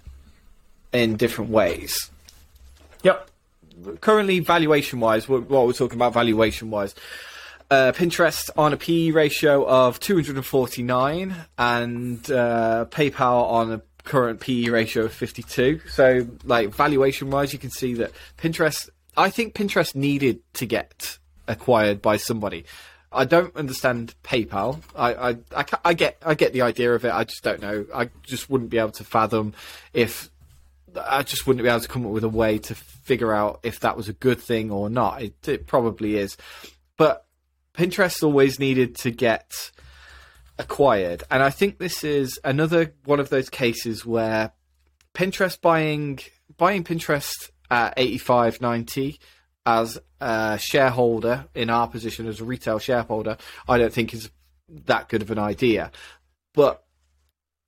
in 0.93 1.16
different 1.16 1.49
ways. 1.49 2.12
Yep. 3.01 3.30
Currently, 4.01 4.39
valuation 4.41 4.99
wise, 4.99 5.28
what 5.30 5.49
what 5.49 5.66
we're 5.66 5.74
talking 5.74 5.97
about 5.97 6.14
valuation 6.14 6.70
wise, 6.70 6.93
uh, 7.72 7.93
Pinterest 7.93 8.49
on 8.57 8.74
a 8.74 8.78
PE 8.78 9.12
ratio 9.12 9.66
of 9.66 9.99
249 10.01 11.36
and 11.57 12.32
uh, 12.32 12.86
PayPal 12.89 13.43
on 13.49 13.72
a 13.72 13.82
current 14.04 14.39
PE 14.39 14.70
ratio 14.70 15.06
of 15.06 15.14
52. 15.14 15.82
So, 15.89 16.28
like 16.43 16.70
valuation 16.70 17.30
wise, 17.30 17.54
you 17.54 17.60
can 17.60 17.70
see 17.70 17.93
that 17.95 18.12
Pinterest. 18.38 18.89
I 19.18 19.30
think 19.30 19.54
Pinterest 19.54 19.95
needed 19.95 20.41
to 20.54 20.66
get 20.66 21.18
acquired 21.47 22.02
by 22.02 22.18
somebody. 22.18 22.66
I 23.12 23.26
don't 23.26 23.56
understand 23.56 24.14
PayPal. 24.24 24.82
I, 24.95 25.14
I, 25.14 25.30
I, 25.56 25.66
I 25.84 25.93
get 25.93 26.18
I 26.24 26.36
get 26.36 26.54
the 26.54 26.62
idea 26.62 26.93
of 26.93 27.06
it. 27.06 27.12
I 27.12 27.24
just 27.24 27.43
don't 27.43 27.62
know. 27.62 27.86
I 27.93 28.10
just 28.24 28.50
wouldn't 28.50 28.70
be 28.70 28.78
able 28.78 28.91
to 28.91 29.04
fathom 29.04 29.54
if 29.93 30.30
I 30.95 31.24
just 31.24 31.47
wouldn't 31.47 31.64
be 31.64 31.70
able 31.70 31.80
to 31.80 31.88
come 31.88 32.06
up 32.06 32.12
with 32.12 32.24
a 32.24 32.30
way 32.30 32.60
to 32.60 32.76
figure 32.76 33.34
out 33.34 33.60
if 33.64 33.80
that 33.80 33.97
was 33.97 34.10
a 34.10 34.14
good 34.14 34.39
thing 34.39 34.72
or 34.72 34.89
not. 34.89 35.22
It, 35.22 35.47
it 35.47 35.68
probably 35.68 36.18
is, 36.18 36.38
but 36.97 37.26
Pinterest 37.74 38.24
always 38.24 38.60
needed 38.60 38.95
to 38.97 39.12
get 39.12 39.72
acquired, 40.60 41.24
and 41.32 41.41
I 41.41 41.49
think 41.49 41.80
this 41.80 42.03
is 42.03 42.39
another 42.43 42.93
one 43.05 43.20
of 43.20 43.30
those 43.30 43.49
cases 43.49 44.05
where 44.05 44.51
Pinterest 45.16 45.60
buying 45.60 46.20
buying 46.57 46.84
Pinterest 46.84 47.49
at 47.72 47.93
eighty 47.97 48.20
five 48.20 48.62
ninety 48.62 49.20
as 49.66 49.97
a 50.22 50.57
shareholder 50.60 51.45
in 51.55 51.70
our 51.70 51.88
position 51.88 52.28
as 52.28 52.41
a 52.41 52.45
retail 52.45 52.80
shareholder, 52.80 53.38
I 53.68 53.78
don't 53.78 53.93
think 53.93 54.14
is 54.14 54.30
that 54.86 55.10
good 55.10 55.22
of 55.22 55.32
an 55.32 55.39
idea, 55.39 55.91
but 56.53 56.84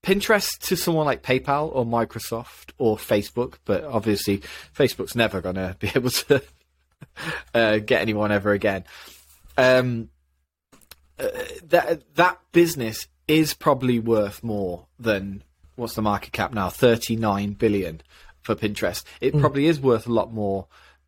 Pinterest 0.03 0.57
to 0.61 0.75
someone 0.75 1.05
like 1.05 1.21
PayPal 1.21 1.69
or 1.73 1.85
Microsoft 1.85 2.71
or 2.77 2.97
Facebook, 2.97 3.55
but 3.65 3.83
obviously 3.83 4.41
Facebook's 4.75 5.15
never 5.15 5.41
going 5.41 5.55
to 5.55 5.75
be 5.79 5.91
able 5.95 6.09
to 6.09 6.41
uh, 7.53 7.77
get 7.77 8.01
anyone 8.01 8.31
ever 8.31 8.51
again. 8.51 8.83
Um, 9.57 10.09
uh, 11.21 11.43
that 11.63 12.15
that 12.15 12.39
business 12.51 13.07
is 13.27 13.53
probably 13.53 13.99
worth 13.99 14.43
more 14.43 14.87
than 14.99 15.43
what's 15.75 15.95
the 15.95 16.01
market 16.01 16.33
cap 16.33 16.53
now? 16.53 16.69
Thirty 16.69 17.15
nine 17.15 17.53
billion 17.53 18.01
for 18.41 18.55
Pinterest. 18.55 19.03
It 19.19 19.37
probably 19.39 19.67
is 19.67 19.79
worth 19.79 20.07
a 20.07 20.13
lot 20.13 20.33
more 20.33 20.67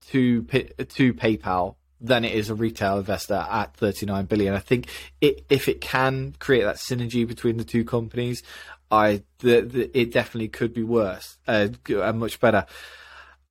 to 0.09 0.43
to 0.43 1.13
PayPal 1.13 1.75
than 2.03 2.25
it 2.25 2.33
is 2.33 2.49
a 2.49 2.55
retail 2.55 2.99
investor 2.99 3.47
at 3.49 3.73
39 3.77 4.25
billion. 4.25 4.53
I 4.53 4.59
think 4.59 4.89
it, 5.21 5.45
if 5.49 5.69
it 5.69 5.79
can 5.79 6.35
create 6.37 6.63
that 6.63 6.75
synergy 6.75 7.25
between 7.25 7.55
the 7.55 7.63
two 7.63 7.85
companies, 7.85 8.43
I 8.91 9.23
the, 9.39 9.61
the, 9.61 9.97
it 9.97 10.11
definitely 10.11 10.49
could 10.49 10.73
be 10.73 10.83
worse 10.83 11.37
uh, 11.47 11.69
and 11.89 12.19
much 12.19 12.39
better. 12.39 12.65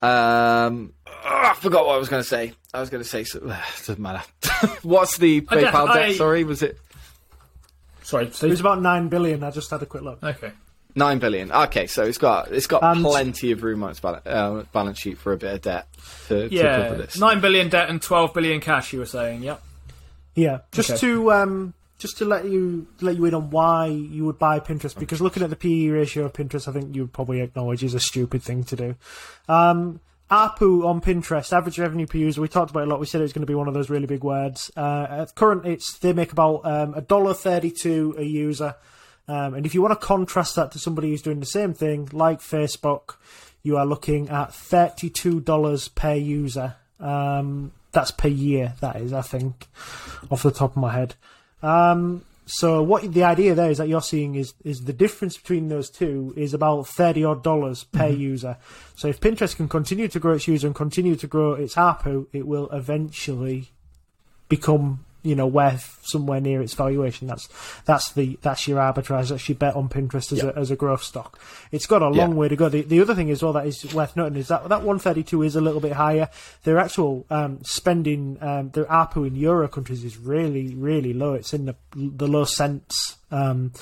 Um, 0.02 0.92
oh, 1.06 1.12
I 1.24 1.54
forgot 1.58 1.86
what 1.86 1.94
I 1.94 1.98
was 1.98 2.08
going 2.08 2.22
to 2.22 2.28
say. 2.28 2.52
I 2.74 2.80
was 2.80 2.90
going 2.90 3.02
to 3.02 3.08
say 3.08 3.24
so, 3.24 3.38
doesn't 3.78 3.98
matter. 3.98 4.22
What's 4.82 5.16
the 5.18 5.46
I 5.48 5.54
def- 5.54 5.70
PayPal 5.72 5.86
debt? 5.92 5.96
I- 6.02 6.14
Sorry, 6.14 6.44
was 6.44 6.62
it 6.62 6.78
Sorry, 8.02 8.26
It 8.26 8.42
was 8.42 8.60
about 8.60 8.82
nine 8.82 9.08
billion. 9.08 9.42
I 9.44 9.50
just 9.50 9.70
had 9.70 9.80
a 9.82 9.86
quick 9.86 10.02
look. 10.02 10.22
Okay. 10.22 10.50
nine 10.94 11.18
billion? 11.18 11.50
Okay, 11.52 11.86
so 11.86 12.02
it's 12.04 12.18
got 12.18 12.50
it's 12.52 12.66
got 12.66 12.82
And- 12.82 13.02
plenty 13.04 13.52
of 13.52 13.62
room 13.62 13.82
on 13.84 13.90
its 13.90 14.00
balance, 14.00 14.26
uh, 14.26 14.64
balance 14.72 14.98
sheet 14.98 15.18
for 15.18 15.32
a 15.32 15.36
bit 15.36 15.54
of 15.54 15.62
debt 15.62 15.86
to, 16.28 16.48
to 16.48 16.56
cover 16.58 16.88
Yeah, 16.88 16.88
this. 16.94 17.18
nine 17.18 17.40
billion 17.40 17.68
debt 17.68 17.88
and 17.88 18.02
twelve 18.02 18.34
billion 18.34 18.60
cash. 18.60 18.92
You 18.92 18.98
were 18.98 19.06
saying, 19.06 19.42
yep. 19.44 19.62
Yeah, 20.34 20.58
just 20.72 20.90
Okay. 20.90 20.98
to 21.00 21.32
um, 21.32 21.74
just 22.02 22.18
to 22.18 22.24
let 22.24 22.44
you 22.44 22.88
let 23.00 23.16
you 23.16 23.24
in 23.26 23.34
on 23.34 23.48
why 23.50 23.86
you 23.86 24.24
would 24.24 24.38
buy 24.38 24.58
Pinterest 24.58 24.98
because 24.98 25.20
looking 25.20 25.42
at 25.42 25.50
the 25.50 25.56
PE 25.56 25.88
ratio 25.88 26.24
of 26.24 26.32
Pinterest, 26.32 26.66
I 26.66 26.72
think 26.72 26.94
you 26.94 27.02
would 27.02 27.12
probably 27.12 27.40
acknowledge 27.40 27.84
is 27.84 27.94
a 27.94 28.00
stupid 28.00 28.42
thing 28.42 28.64
to 28.64 28.76
do. 28.76 28.96
Um, 29.48 30.00
ARPU 30.28 30.84
on 30.84 31.00
Pinterest, 31.00 31.52
average 31.52 31.78
revenue 31.78 32.06
per 32.06 32.18
user. 32.18 32.40
We 32.40 32.48
talked 32.48 32.70
about 32.72 32.80
it 32.80 32.88
a 32.88 32.90
lot. 32.90 32.98
We 32.98 33.06
said 33.06 33.20
it 33.20 33.24
was 33.24 33.32
going 33.32 33.46
to 33.46 33.50
be 33.50 33.54
one 33.54 33.68
of 33.68 33.74
those 33.74 33.88
really 33.88 34.06
big 34.06 34.24
words. 34.24 34.70
Uh, 34.76 35.06
at 35.08 35.34
current, 35.36 35.64
it's 35.64 35.96
they 35.98 36.12
make 36.12 36.32
about 36.32 36.66
um, 36.66 36.94
a 36.94 37.00
dollar 37.00 37.34
thirty-two 37.34 38.16
a 38.18 38.24
user. 38.24 38.74
Um, 39.28 39.54
and 39.54 39.64
if 39.64 39.72
you 39.72 39.80
want 39.80 39.98
to 39.98 40.04
contrast 40.04 40.56
that 40.56 40.72
to 40.72 40.80
somebody 40.80 41.10
who's 41.10 41.22
doing 41.22 41.38
the 41.38 41.46
same 41.46 41.72
thing, 41.72 42.08
like 42.12 42.40
Facebook, 42.40 43.14
you 43.62 43.76
are 43.76 43.86
looking 43.86 44.28
at 44.28 44.52
thirty-two 44.52 45.40
dollars 45.40 45.86
per 45.86 46.14
user. 46.14 46.74
Um, 46.98 47.72
that's 47.92 48.10
per 48.10 48.28
year. 48.28 48.74
That 48.80 48.96
is, 48.96 49.12
I 49.12 49.22
think, 49.22 49.68
off 50.30 50.42
the 50.42 50.50
top 50.50 50.72
of 50.72 50.76
my 50.78 50.92
head. 50.92 51.14
Um, 51.62 52.24
so 52.44 52.82
what 52.82 53.12
the 53.14 53.22
idea 53.22 53.54
there 53.54 53.70
is 53.70 53.78
that 53.78 53.88
you're 53.88 54.02
seeing 54.02 54.34
is 54.34 54.54
is 54.64 54.84
the 54.84 54.92
difference 54.92 55.36
between 55.36 55.68
those 55.68 55.88
two 55.88 56.34
is 56.36 56.52
about 56.52 56.88
thirty 56.88 57.24
odd 57.24 57.42
dollars 57.42 57.84
per 57.84 58.08
user. 58.08 58.56
So 58.96 59.08
if 59.08 59.20
Pinterest 59.20 59.56
can 59.56 59.68
continue 59.68 60.08
to 60.08 60.18
grow 60.18 60.34
its 60.34 60.48
user 60.48 60.66
and 60.66 60.74
continue 60.74 61.16
to 61.16 61.26
grow 61.26 61.54
its 61.54 61.76
ARPU, 61.76 62.26
it 62.32 62.46
will 62.46 62.68
eventually 62.70 63.70
become 64.48 65.04
you 65.22 65.34
know 65.34 65.46
worth 65.46 65.98
somewhere 66.02 66.40
near 66.40 66.60
its 66.62 66.74
valuation. 66.74 67.28
That's 67.28 67.48
that's 67.84 68.12
the 68.12 68.38
that's 68.42 68.66
your 68.66 68.78
arbitrage. 68.78 69.28
That's 69.30 69.48
your 69.48 69.56
bet 69.56 69.76
on 69.76 69.88
Pinterest 69.88 70.32
as 70.32 70.42
a 70.42 70.52
as 70.56 70.70
a 70.70 70.76
growth 70.76 71.02
stock. 71.02 71.38
It's 71.70 71.86
got 71.86 72.02
a 72.02 72.08
long 72.08 72.30
Yeah. 72.32 72.36
way 72.36 72.48
to 72.48 72.56
go. 72.56 72.68
The, 72.68 72.82
the 72.82 73.00
other 73.00 73.14
thing 73.14 73.30
as 73.30 73.42
well 73.42 73.52
that 73.54 73.66
is 73.66 73.94
worth 73.94 74.16
noting 74.16 74.36
is 74.38 74.48
that 74.48 74.68
that 74.68 74.78
132 74.82 75.42
is 75.42 75.56
a 75.56 75.60
little 75.60 75.80
bit 75.80 75.92
higher. 75.92 76.28
Their 76.64 76.78
actual 76.78 77.24
um, 77.30 77.58
spending, 77.62 78.36
um, 78.40 78.70
their 78.70 78.84
ARPU 78.86 79.26
in 79.26 79.36
Euro 79.36 79.68
countries 79.68 80.04
is 80.04 80.16
really 80.18 80.74
really 80.74 81.12
low. 81.12 81.34
It's 81.34 81.54
in 81.54 81.66
the 81.66 81.76
the 81.94 82.26
low 82.28 82.44
cents. 82.44 83.16
Um, 83.30 83.72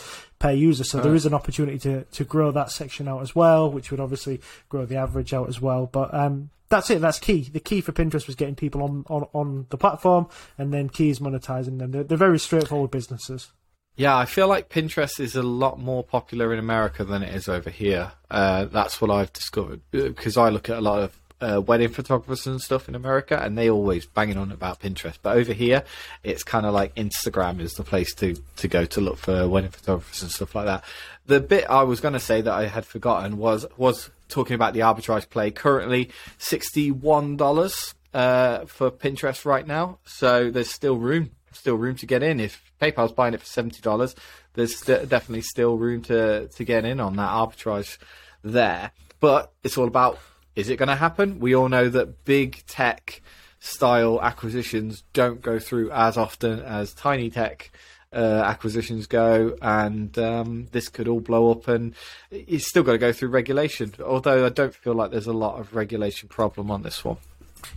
per 0.41 0.51
user, 0.51 0.83
so 0.83 1.01
there 1.01 1.15
is 1.15 1.27
an 1.27 1.35
opportunity 1.35 1.79
to, 1.79 2.03
to 2.05 2.25
grow 2.25 2.51
that 2.51 2.73
section 2.73 3.07
out 3.07 3.23
as 3.23 3.37
well, 3.37 3.71
which 3.71 3.93
would 3.93 4.01
obviously 4.01 4.41
grow 4.69 4.85
the 4.87 4.97
average 4.97 5.33
out 5.33 5.49
as 5.49 5.61
well. 5.61 5.87
But 5.87 6.13
um, 6.13 6.51
that's 6.71 6.91
it. 6.91 7.01
That's 7.01 7.19
key. 7.19 7.43
The 7.43 7.61
key 7.61 7.83
for 7.83 7.93
Pinterest 7.93 8.27
was 8.27 8.37
getting 8.37 8.55
people 8.57 8.83
on, 8.83 9.05
on, 9.09 9.29
on 9.35 9.67
the 9.69 9.77
platform, 9.77 10.29
and 10.57 10.73
then 10.73 10.89
key 10.89 11.11
is 11.11 11.21
monetizing 11.21 11.79
them. 11.79 11.91
They're, 11.91 12.05
they're 12.05 12.19
very 12.19 12.39
straightforward 12.39 12.91
businesses. 12.91 13.53
Yeah, 13.97 14.17
I 14.17 14.25
feel 14.25 14.49
like 14.49 14.71
Pinterest 14.71 15.21
is 15.21 15.37
a 15.37 15.43
lot 15.43 15.79
more 15.79 16.03
popular 16.03 16.55
in 16.55 16.59
America 16.59 17.05
than 17.05 17.23
it 17.23 17.35
is 17.35 17.49
over 17.49 17.69
here. 17.69 18.13
Uh, 18.31 18.65
that's 18.65 18.99
what 18.99 19.11
I've 19.11 19.33
discovered 19.33 19.83
because 19.91 20.39
I 20.39 20.49
look 20.49 20.71
at 20.71 20.79
a 20.79 20.81
lot 20.81 21.01
of 21.01 21.20
uh, 21.41 21.61
wedding 21.61 21.89
photographers 21.89 22.47
and 22.47 22.61
stuff 22.61 22.89
in 22.89 22.95
America, 22.95 23.41
and 23.43 23.57
they 23.57 23.71
always 23.71 24.07
banging 24.07 24.37
on 24.37 24.53
about 24.53 24.81
Pinterest. 24.81 25.19
But 25.23 25.37
over 25.37 25.53
here, 25.53 25.85
it's 26.23 26.45
kind 26.45 26.67
of 26.67 26.75
like 26.75 26.95
Instagram 26.95 27.61
is 27.61 27.75
the 27.75 27.85
place 27.85 28.15
to 28.17 28.37
to 28.57 28.69
go 28.69 28.85
to 28.85 29.01
look 29.01 29.19
for 29.19 29.49
wedding 29.49 29.71
photographers 29.71 30.23
and 30.23 30.31
stuff 30.31 30.55
like 30.55 30.67
that. 30.67 30.85
The 31.27 31.41
bit 31.41 31.69
I 31.69 31.83
was 31.85 32.01
going 32.01 32.15
to 32.15 32.21
say 32.21 32.41
that 32.41 32.53
I 32.53 32.67
had 32.67 32.85
forgotten 32.85 33.39
was 33.39 33.67
was 33.77 34.11
talking 34.29 34.55
about 34.55 34.75
the 34.75 34.81
arbitrage 34.81 35.29
play. 35.29 35.51
Currently, 35.51 36.11
sixty-one 36.39 37.37
dollars 37.37 37.95
uh, 38.13 38.67
for 38.67 38.91
Pinterest 38.91 39.45
right 39.45 39.67
now. 39.67 39.99
So 40.05 40.51
there's 40.51 40.71
still 40.71 40.97
room, 40.97 41.31
still 41.53 41.77
room 41.77 41.97
to 41.97 42.07
get 42.07 42.23
in. 42.23 42.41
If 42.41 42.73
PayPal's 42.81 43.13
buying 43.13 43.35
it 43.35 43.41
for 43.41 43.47
seventy 43.47 43.81
dollars, 43.81 44.15
there's 44.55 44.77
st- 44.77 45.09
definitely 45.09 45.43
still 45.43 45.77
room 45.77 46.03
to 46.03 46.49
to 46.49 46.65
get 46.65 46.85
in 46.85 47.01
on 47.01 47.17
that 47.17 47.31
arbitrage 47.31 47.99
there. 48.43 48.91
But 49.21 49.53
it's 49.63 49.77
all 49.77 49.87
about 49.87 50.19
is 50.57 50.69
it 50.69 50.77
going 50.77 50.89
to 50.89 50.97
happen? 50.97 51.41
We 51.41 51.55
all 51.55 51.69
know 51.69 51.89
that 51.89 52.25
big 52.25 52.65
tech 52.67 53.23
style 53.61 54.21
acquisitions 54.23 55.05
don't 55.13 55.43
go 55.43 55.59
through 55.59 55.91
as 55.91 56.17
often 56.17 56.61
as 56.61 56.93
tiny 56.93 57.31
tech 57.31 57.71
uh, 58.13 58.43
acquisitions 58.45 59.07
go, 59.07 59.57
and 59.63 60.19
um, 60.19 60.67
this 60.73 60.89
could 60.89 61.07
all 61.07 61.21
blow 61.21 61.53
up, 61.53 61.69
and 61.69 61.95
it's 62.31 62.69
still 62.69 62.83
got 62.83 62.93
to 62.93 62.99
go 62.99 63.13
through 63.13 63.29
regulation. 63.29 63.95
Although 64.05 64.47
I 64.47 64.49
don't 64.49 64.75
feel 64.75 64.95
like 64.95 65.11
there's 65.13 65.29
a 65.29 65.33
lot 65.33 65.61
of 65.61 65.75
regulation 65.75 66.29
problem 66.29 66.71
on 66.71 66.83
this 66.83 67.05
one. 67.05 67.19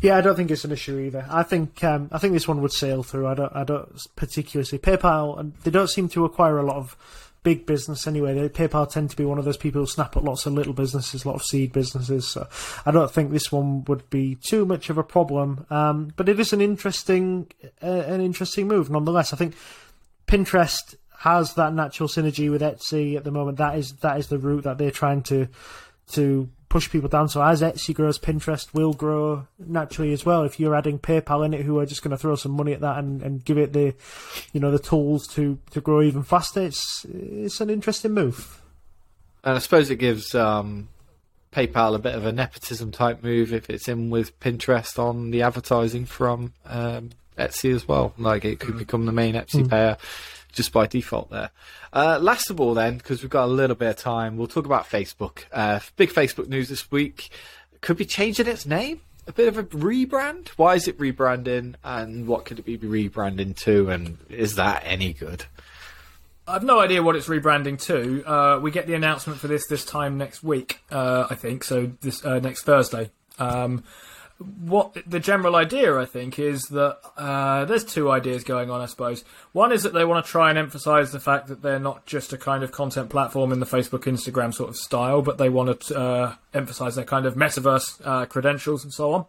Yeah, 0.01 0.17
I 0.17 0.21
don't 0.21 0.36
think 0.36 0.49
it's 0.49 0.65
an 0.65 0.71
issue 0.71 0.97
either. 0.97 1.26
I 1.30 1.43
think 1.43 1.84
um, 1.84 2.09
I 2.11 2.17
think 2.17 2.34
this 2.34 2.47
one 2.47 2.61
would 2.61 2.71
sail 2.71 3.03
through. 3.03 3.28
I 3.28 3.34
don't 3.36 3.55
I 3.55 3.63
don't 3.63 3.95
particularly 4.15 4.80
PayPal, 4.80 5.39
and 5.39 5.53
they 5.63 5.71
don't 5.71 5.89
seem 5.89 6.09
to 6.09 6.26
acquire 6.26 6.57
a 6.57 6.63
lot 6.63 6.78
of 6.78 6.97
big 7.44 7.66
business 7.66 8.08
anyway. 8.08 8.34
They, 8.34 8.50
PayPal 8.50 8.89
tend 8.89 9.10
to 9.12 9.16
be 9.16 9.26
one 9.26 9.38
of 9.38 9.46
those 9.46 9.58
people 9.58 9.82
who 9.82 9.88
snap 9.88 10.18
up 10.18 10.24
lots 10.24 10.46
of 10.46 10.54
little 10.54 10.74
businesses, 10.74 11.24
a 11.24 11.28
lot 11.28 11.36
of 11.36 11.44
seed 11.44 11.72
businesses. 11.72 12.28
So 12.28 12.48
I 12.86 12.91
don't 12.91 13.12
think 13.12 13.32
this 13.32 13.52
one 13.52 13.84
would 13.86 14.10
be 14.10 14.38
too 14.48 14.66
much 14.66 14.89
of 14.89 14.98
a 14.98 15.04
problem. 15.04 15.66
Um, 15.70 16.14
but 16.16 16.30
it 16.30 16.39
is 16.39 16.54
an 16.54 16.62
interesting 16.62 17.52
uh, 17.82 17.88
an 17.88 18.22
interesting 18.22 18.68
move 18.68 18.89
nonetheless. 18.89 19.34
I 19.34 19.38
think 19.38 19.56
Pinterest 20.28 20.96
has 21.20 21.54
that 21.54 21.74
natural 21.74 22.10
synergy 22.10 22.50
with 22.52 22.62
Etsy 22.62 23.16
at 23.16 23.24
the 23.24 23.32
moment. 23.32 23.58
That 23.58 23.78
is 23.78 23.94
that 23.98 24.18
is 24.18 24.28
the 24.28 24.39
route 24.39 24.64
that 24.64 24.78
they're 24.78 24.91
trying 24.91 25.24
to 25.24 25.48
to 26.12 26.50
push 26.74 26.89
people 26.89 27.07
down. 27.07 27.30
So 27.30 27.39
as 27.43 27.61
Etsy 27.61 27.93
grows, 27.93 28.17
Pinterest 28.17 28.74
will 28.74 28.93
grow 28.93 29.45
naturally 29.59 30.11
as 30.11 30.26
well. 30.26 30.41
If 30.41 30.59
you're 30.59 30.74
adding 30.74 30.97
PayPal 30.97 31.45
in 31.45 31.53
it, 31.53 31.61
who 31.61 31.78
are 31.78 31.86
just 31.86 32.01
going 32.01 32.09
to 32.09 32.17
throw 32.17 32.36
some 32.36 32.53
money 32.53 32.74
at 32.74 32.82
that 32.82 32.97
and, 32.97 33.21
and 33.21 33.45
give 33.45 33.59
it 33.59 33.74
the, 33.74 33.93
you 34.53 34.59
know, 34.59 34.71
the 34.71 34.80
tools 34.80 35.28
to, 35.36 35.59
to 35.69 35.82
grow 35.82 36.01
even 36.01 36.24
faster, 36.24 36.63
it's 36.63 37.05
it's 37.13 37.61
an 37.61 37.69
interesting 37.69 38.11
move. 38.13 38.59
And 39.43 39.55
I 39.55 39.59
suppose 39.59 39.91
it 39.91 39.97
gives 39.97 40.34
um, 40.34 40.89
PayPal 41.51 41.93
a 41.93 41.99
bit 41.99 42.15
of 42.15 42.26
a 42.26 42.32
nepotism 42.32 42.91
type 42.91 43.21
move 43.24 43.53
if 43.53 43.69
it's 43.69 43.88
in 43.88 44.09
with 44.09 44.39
Pinterest 44.39 44.97
on 44.97 45.30
the 45.30 45.43
advertising 45.43 46.07
from 46.07 46.53
um, 46.65 47.11
Etsy 47.38 47.71
as 47.71 47.88
well. 47.88 48.15
Like 48.17 48.45
it 48.45 48.59
could 48.59 48.80
become 48.80 49.05
the 49.05 49.11
main 49.11 49.36
Etsy 49.36 49.61
Mm. 49.63 49.69
payer 49.69 49.97
just 50.54 50.72
by 50.72 50.88
default 50.88 51.30
there. 51.30 51.49
Uh, 51.91 52.18
last 52.22 52.49
of 52.49 52.60
all, 52.60 52.74
then, 52.74 52.97
because 52.97 53.22
we've 53.22 53.30
got 53.30 53.45
a 53.45 53.51
little 53.51 53.76
bit 53.76 53.89
of 53.89 53.97
time, 53.97 54.38
we'll 54.38 54.47
talk 54.47 54.66
about 54.66 54.86
Facebook. 54.86 55.43
Uh, 55.51 55.80
big 55.97 56.10
Facebook 56.10 56.47
news 56.47 56.70
this 56.70 56.89
week 56.89 57.30
could 57.82 57.97
be 57.97 58.06
changing 58.06 58.47
its 58.47 58.66
name. 58.66 59.01
A 59.28 59.32
bit 59.32 59.47
of 59.47 59.58
a 59.58 59.64
rebrand. 59.64 60.49
Why 60.49 60.76
is 60.76 60.88
it 60.88 60.97
rebranding, 60.97 61.76
and 61.84 62.28
what 62.28 62.45
could 62.45 62.60
it 62.60 62.66
be 62.66 62.78
rebranding 62.78 63.56
to? 63.58 63.89
And 63.89 64.18
is 64.30 64.56
that 64.56 64.84
any 64.86 65.14
good? 65.14 65.45
I've 66.45 66.64
no 66.64 66.82
idea 66.82 67.01
what 67.01 67.16
it's 67.16 67.28
rebranding 67.28 67.82
to. 67.84 68.24
Uh, 68.30 68.60
we 68.60 68.70
get 68.72 68.86
the 68.86 68.95
announcement 68.95 69.39
for 69.39 69.47
this 69.47 69.66
this 69.68 69.86
time 69.86 70.18
next 70.18 70.43
week, 70.43 70.82
uh, 70.91 71.28
I 71.30 71.36
think. 71.36 71.64
So 71.64 71.91
this 72.01 72.26
uh, 72.26 72.39
next 72.39 72.64
Thursday. 72.64 73.12
Um, 73.39 73.84
what 74.44 74.98
the 75.08 75.20
general 75.20 75.56
idea, 75.56 75.98
I 75.98 76.06
think, 76.06 76.39
is 76.39 76.62
that 76.72 76.98
uh, 77.18 77.66
there's 77.66 77.84
two 77.84 78.12
ideas 78.12 78.44
going 78.44 78.70
on. 78.70 78.82
I 78.82 78.86
suppose 78.86 79.24
one 79.52 79.72
is 79.72 79.84
that 79.84 79.94
they 79.94 80.06
want 80.06 80.26
to 80.26 80.32
try 80.32 80.50
and 80.50 80.58
emphasise 80.58 81.12
the 81.12 81.20
fact 81.20 81.48
that 81.48 81.62
they're 81.62 81.80
not 81.80 82.06
just 82.06 82.34
a 82.34 82.38
kind 82.38 82.64
of 82.64 82.72
content 82.72 83.10
platform 83.10 83.52
in 83.52 83.60
the 83.60 83.66
Facebook, 83.66 84.04
Instagram 84.04 84.54
sort 84.54 84.70
of 84.70 84.76
style, 84.76 85.22
but 85.22 85.38
they 85.38 85.50
want 85.50 85.82
to 85.82 85.98
uh, 85.98 86.36
emphasise 86.54 86.96
their 86.96 87.06
kind 87.06 87.26
of 87.26 87.36
metaverse 87.36 88.02
uh, 88.06 88.26
credentials 88.26 88.84
and 88.84 88.94
so 88.94 89.14
on. 89.14 89.26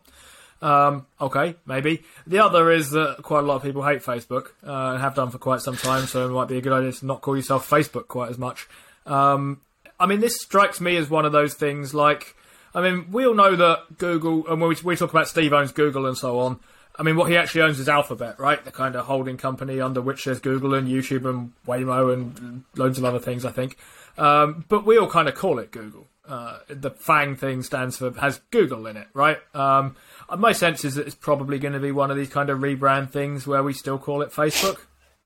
Um, 0.63 1.07
okay, 1.21 1.57
maybe. 1.67 2.05
The 2.27 2.39
other 2.39 2.71
is 2.71 2.91
that 2.91 3.19
quite 3.23 3.41
a 3.41 3.47
lot 3.47 3.57
of 3.57 3.63
people 3.63 3.85
hate 3.85 4.03
Facebook 4.03 4.49
uh, 4.67 4.93
and 4.93 5.01
have 5.01 5.15
done 5.15 5.31
for 5.31 5.39
quite 5.39 5.61
some 5.61 5.77
time, 5.77 6.07
so 6.07 6.27
it 6.27 6.33
might 6.33 6.49
be 6.49 6.57
a 6.57 6.63
good 6.63 6.73
idea 6.73 6.93
to 6.93 7.07
not 7.07 7.21
call 7.21 7.37
yourself 7.37 7.69
Facebook 7.69 8.09
quite 8.09 8.31
as 8.31 8.39
much. 8.39 8.67
Um, 9.05 9.61
I 10.01 10.07
mean, 10.07 10.21
this 10.21 10.41
strikes 10.41 10.81
me 10.81 10.97
as 10.97 11.11
one 11.11 11.25
of 11.27 11.33
those 11.33 11.55
things 11.55 11.95
like, 11.95 12.35
I 12.75 12.81
mean, 12.83 13.11
we 13.13 13.27
all 13.27 13.35
know 13.35 13.55
that 13.55 13.99
Google, 13.99 14.47
and 14.49 14.61
when 14.61 14.71
we, 14.71 14.77
we 14.83 14.97
talk 14.97 15.11
about 15.11 15.29
Steve 15.29 15.53
owns 15.53 15.73
Google 15.73 16.07
and 16.07 16.17
so 16.17 16.41
on, 16.41 16.59
I 16.97 17.03
mean, 17.03 17.17
what 17.17 17.31
he 17.31 17.37
actually 17.37 17.63
owns 17.63 17.81
is 17.81 17.89
Alphabet, 17.89 18.39
right? 18.39 18.65
The 18.65 18.71
kind 18.71 18.95
of 18.95 19.07
holding 19.07 19.37
company 19.37 19.81
under 19.81 20.01
which 20.01 20.25
there's 20.25 20.41
Google 20.41 20.75
and 20.75 20.89
YouTube 20.89 21.29
and 21.29 21.53
Waymo 21.67 22.13
and 22.13 22.65
loads 22.77 22.99
of 22.99 23.05
other 23.05 23.19
things, 23.19 23.45
I 23.45 23.51
think. 23.51 23.77
Um, 24.17 24.65
but 24.69 24.87
we 24.87 24.97
all 24.97 25.09
kind 25.09 25.29
of 25.29 25.35
call 25.35 25.59
it 25.59 25.71
Google. 25.71 26.09
Uh, 26.27 26.59
the 26.69 26.91
FAANG 26.91 27.37
thing 27.37 27.63
stands 27.63 27.99
for 27.99 28.11
has 28.13 28.41
Google 28.51 28.87
in 28.87 28.97
it, 28.97 29.09
right? 29.13 29.39
Um, 29.55 29.97
my 30.39 30.53
sense 30.53 30.85
is 30.85 30.95
that 30.95 31.07
it's 31.07 31.17
probably 31.17 31.59
going 31.59 31.75
to 31.75 31.81
be 31.81 31.93
one 31.93 32.11
of 32.11 32.17
these 32.17 32.31
kind 32.31 32.49
of 32.49 32.61
rebrand 32.61 33.11
things 33.11 33.47
where 33.47 33.63
we 33.63 33.73
still 33.73 33.99
call 33.99 34.23
it 34.23 34.31
Facebook, 34.31 34.79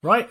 right? 0.02 0.28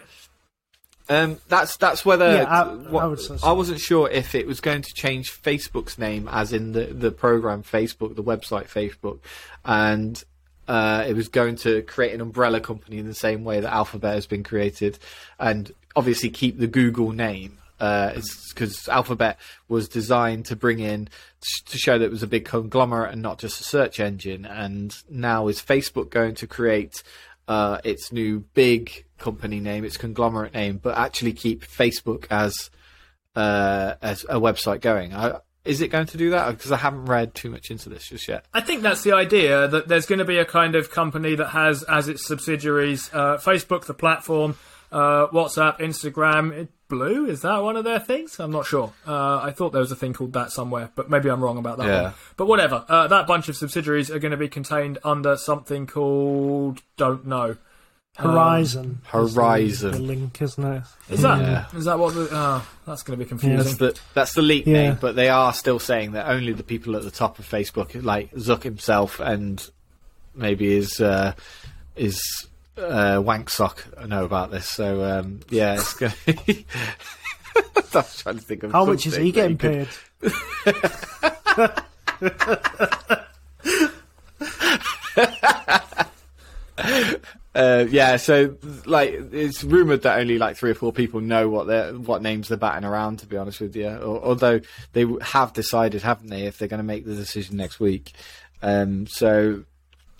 Um, 1.09 1.37
that's 1.47 1.77
that's 1.77 2.03
whether 2.05 2.29
Yeah, 2.33 2.43
I- 2.43 2.67
what- 2.73 3.03
I 3.03 3.07
would 3.07 3.19
say 3.19 3.37
so. 3.37 3.47
I 3.47 3.51
wasn't 3.53 3.79
sure 3.79 4.09
if 4.09 4.35
it 4.35 4.45
was 4.45 4.59
going 4.59 4.81
to 4.81 4.93
change 4.93 5.31
Facebook's 5.41 5.97
name, 5.97 6.27
as 6.31 6.51
in 6.53 6.73
the 6.73 6.85
the 6.85 7.11
program 7.11 7.63
Facebook, 7.63 8.15
the 8.15 8.23
website 8.23 8.67
Facebook, 8.67 9.19
and 9.63 10.21
uh, 10.67 11.05
it 11.07 11.15
was 11.15 11.29
going 11.29 11.55
to 11.55 11.81
create 11.83 12.13
an 12.13 12.19
umbrella 12.19 12.59
company 12.59 12.97
in 12.97 13.05
the 13.07 13.13
same 13.15 13.45
way 13.45 13.61
that 13.61 13.71
Alphabet 13.73 14.15
has 14.15 14.27
been 14.27 14.43
created, 14.43 14.99
and 15.39 15.71
obviously 15.95 16.29
keep 16.29 16.59
the 16.59 16.67
Google 16.67 17.11
name. 17.11 17.57
Because 17.79 18.89
Alphabet 18.89 19.37
was 19.69 19.87
designed 19.87 20.45
to 20.47 20.55
bring 20.55 20.79
in 20.79 21.09
to 21.67 21.77
show 21.77 21.99
that 21.99 22.05
it 22.05 22.11
was 22.11 22.23
a 22.23 22.27
big 22.27 22.43
conglomerate 22.43 23.13
and 23.13 23.21
not 23.21 23.37
just 23.37 23.61
a 23.61 23.63
search 23.63 23.99
engine, 23.99 24.45
and 24.45 24.95
now 25.09 25.47
is 25.47 25.61
Facebook 25.61 26.09
going 26.09 26.33
to 26.35 26.47
create 26.47 27.03
uh, 27.47 27.79
its 27.83 28.11
new 28.11 28.41
big 28.53 29.05
company 29.17 29.59
name, 29.59 29.83
its 29.83 29.97
conglomerate 29.97 30.53
name, 30.53 30.77
but 30.77 30.97
actually 30.97 31.33
keep 31.33 31.65
Facebook 31.65 32.25
as 32.29 32.69
uh, 33.35 33.95
as 34.01 34.23
a 34.25 34.39
website 34.39 34.81
going. 34.81 35.13
I, 35.13 35.39
is 35.63 35.81
it 35.81 35.89
going 35.89 36.07
to 36.07 36.17
do 36.17 36.29
that? 36.31 36.49
Because 36.49 36.71
I 36.71 36.77
haven't 36.77 37.05
read 37.05 37.35
too 37.35 37.49
much 37.49 37.69
into 37.69 37.89
this 37.89 38.07
just 38.07 38.27
yet. 38.27 38.45
I 38.53 38.61
think 38.61 38.81
that's 38.81 39.03
the 39.03 39.11
idea 39.11 39.67
that 39.67 39.87
there's 39.87 40.05
going 40.05 40.19
to 40.19 40.25
be 40.25 40.37
a 40.37 40.45
kind 40.45 40.75
of 40.75 40.89
company 40.89 41.35
that 41.35 41.49
has 41.49 41.83
as 41.83 42.07
its 42.07 42.25
subsidiaries 42.25 43.09
uh, 43.13 43.37
Facebook, 43.37 43.85
the 43.85 43.93
platform, 43.93 44.55
uh, 44.91 45.27
WhatsApp, 45.27 45.79
Instagram. 45.79 46.67
Blue 46.89 47.25
is 47.25 47.41
that 47.41 47.57
one 47.63 47.75
of 47.75 47.83
their 47.83 47.99
things? 47.99 48.39
I'm 48.39 48.51
not 48.51 48.65
sure. 48.65 48.93
Uh, 49.05 49.39
I 49.43 49.51
thought 49.51 49.71
there 49.73 49.81
was 49.81 49.91
a 49.91 49.95
thing 49.97 50.13
called 50.13 50.31
that 50.33 50.51
somewhere, 50.53 50.89
but 50.95 51.09
maybe 51.09 51.27
I'm 51.29 51.43
wrong 51.43 51.57
about 51.57 51.77
that 51.79 51.87
Yeah. 51.87 52.01
one. 52.03 52.13
But 52.37 52.45
whatever. 52.47 52.85
Uh, 52.87 53.07
that 53.07 53.27
bunch 53.27 53.49
of 53.49 53.57
subsidiaries 53.57 54.09
are 54.09 54.19
going 54.19 54.31
to 54.31 54.37
be 54.37 54.47
contained 54.47 54.97
under 55.03 55.35
something 55.35 55.85
called 55.85 56.81
don't 56.95 57.27
know. 57.27 57.57
Um, 58.19 58.31
Horizon. 58.31 59.01
is 59.03 59.11
the- 59.11 59.17
Horizon. 59.41 59.91
The, 59.91 59.99
link, 59.99 60.41
isn't 60.41 60.63
it? 60.63 60.83
Is 61.09 61.21
that 61.23 61.41
Yeah. 61.41 61.65
is 61.77 61.83
that 61.85 61.99
what 61.99 62.15
the? 62.15 62.29
Oh, 62.31 62.65
that's 62.85 63.03
going 63.03 63.19
to 63.19 63.23
be 63.25 63.27
confusing. 63.27 63.57
That's 63.57 63.75
the 63.75 63.99
that's 64.13 64.33
the 64.33 64.41
leak 64.41 64.65
Yeah. 64.65 64.73
name, 64.73 64.97
but 65.01 65.15
they 65.17 65.27
are 65.29 65.51
still 65.53 65.79
saying 65.79 66.13
that 66.13 66.27
only 66.27 66.53
the 66.53 66.63
people 66.63 66.95
at 66.95 67.03
the 67.03 67.11
top 67.11 67.37
of 67.37 67.45
Facebook, 67.47 68.01
like 68.01 68.31
Zuck 68.35 68.63
himself 68.63 69.19
and 69.19 69.69
maybe 70.33 70.73
his 70.73 71.01
uh, 71.01 71.33
his 71.95 72.21
uh, 72.77 73.21
wank 73.23 73.49
sock, 73.49 73.85
I 73.97 74.05
know 74.07 74.25
about 74.25 74.51
this. 74.51 74.67
So 74.67 75.03
um, 75.03 75.39
yeah, 75.49 75.75
it's 75.75 75.93
going. 75.93 76.11
to 76.27 76.63
I 77.55 77.63
was 77.93 78.21
trying 78.21 78.35
to 78.35 78.41
think 78.41 78.63
of 78.63 78.71
How 78.71 78.85
much 78.85 79.07
is 79.07 79.15
he 79.15 79.31
getting 79.31 79.57
could- 79.57 79.87
Uh, 87.55 87.87
yeah, 87.89 88.17
so 88.17 88.55
like 88.85 89.09
it's 89.31 89.63
rumored 89.63 90.03
that 90.03 90.19
only 90.19 90.37
like 90.37 90.55
three 90.55 90.69
or 90.69 90.75
four 90.75 90.93
people 90.93 91.21
know 91.21 91.49
what 91.49 91.65
they 91.65 91.91
what 91.91 92.21
names 92.21 92.49
they're 92.49 92.57
batting 92.57 92.87
around. 92.87 93.17
To 93.17 93.25
be 93.25 93.35
honest 93.35 93.59
with 93.59 93.75
you, 93.75 93.89
or, 93.89 94.23
although 94.23 94.59
they 94.93 95.07
have 95.21 95.53
decided, 95.53 96.03
haven't 96.03 96.29
they, 96.29 96.43
if 96.43 96.59
they're 96.59 96.67
going 96.67 96.77
to 96.77 96.83
make 96.83 97.05
the 97.05 97.15
decision 97.15 97.57
next 97.57 97.79
week. 97.79 98.11
Um, 98.61 99.07
so 99.07 99.63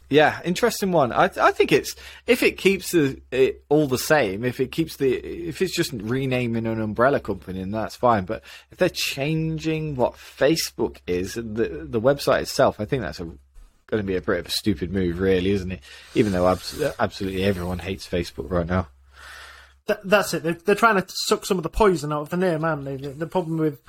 yeah, 0.10 0.40
interesting 0.46 0.92
one. 0.92 1.12
I 1.12 1.30
I 1.40 1.52
think 1.52 1.72
it's 1.72 1.96
if 2.28 2.42
it 2.44 2.58
keeps 2.58 2.92
the, 2.92 3.22
it 3.32 3.64
all 3.70 3.88
the 3.88 3.98
same, 3.98 4.46
if 4.46 4.60
it 4.60 4.72
keeps 4.72 4.98
the 4.98 5.14
if 5.14 5.62
it's 5.62 5.76
just 5.76 5.92
renaming 5.94 6.66
an 6.66 6.82
umbrella 6.82 7.20
company, 7.20 7.60
then 7.60 7.72
that's 7.72 7.96
fine. 7.96 8.26
But 8.26 8.44
if 8.72 8.78
they're 8.78 8.90
changing 8.90 9.96
what 9.96 10.14
Facebook 10.14 10.98
is, 11.08 11.34
the 11.34 11.42
the 11.90 12.02
website 12.02 12.42
itself, 12.42 12.80
I 12.80 12.86
think 12.86 13.02
that's 13.02 13.20
going 13.20 13.38
to 13.92 14.04
be 14.04 14.16
a 14.16 14.22
bit 14.22 14.40
of 14.40 14.46
a 14.48 14.52
stupid 14.52 14.92
move, 14.92 15.20
really, 15.20 15.52
isn't 15.52 15.72
it? 15.72 15.82
Even 16.16 16.32
though 16.32 16.48
abs- 16.48 16.82
absolutely 17.00 17.44
everyone 17.44 17.80
hates 17.80 18.08
Facebook 18.08 18.50
right 18.50 18.68
now. 18.68 18.88
Th- 19.88 20.00
that's 20.04 20.34
it. 20.34 20.44
They're, 20.44 20.54
they're 20.54 20.76
trying 20.76 21.02
to 21.02 21.06
suck 21.08 21.46
some 21.46 21.58
of 21.58 21.64
the 21.64 21.70
poison 21.70 22.12
out 22.12 22.22
of 22.22 22.30
the 22.30 22.38
name, 22.38 22.64
aren't 22.64 22.86
they? 22.86 22.98
The, 22.98 23.10
the 23.10 23.28
problem 23.28 23.58
with 23.58 23.82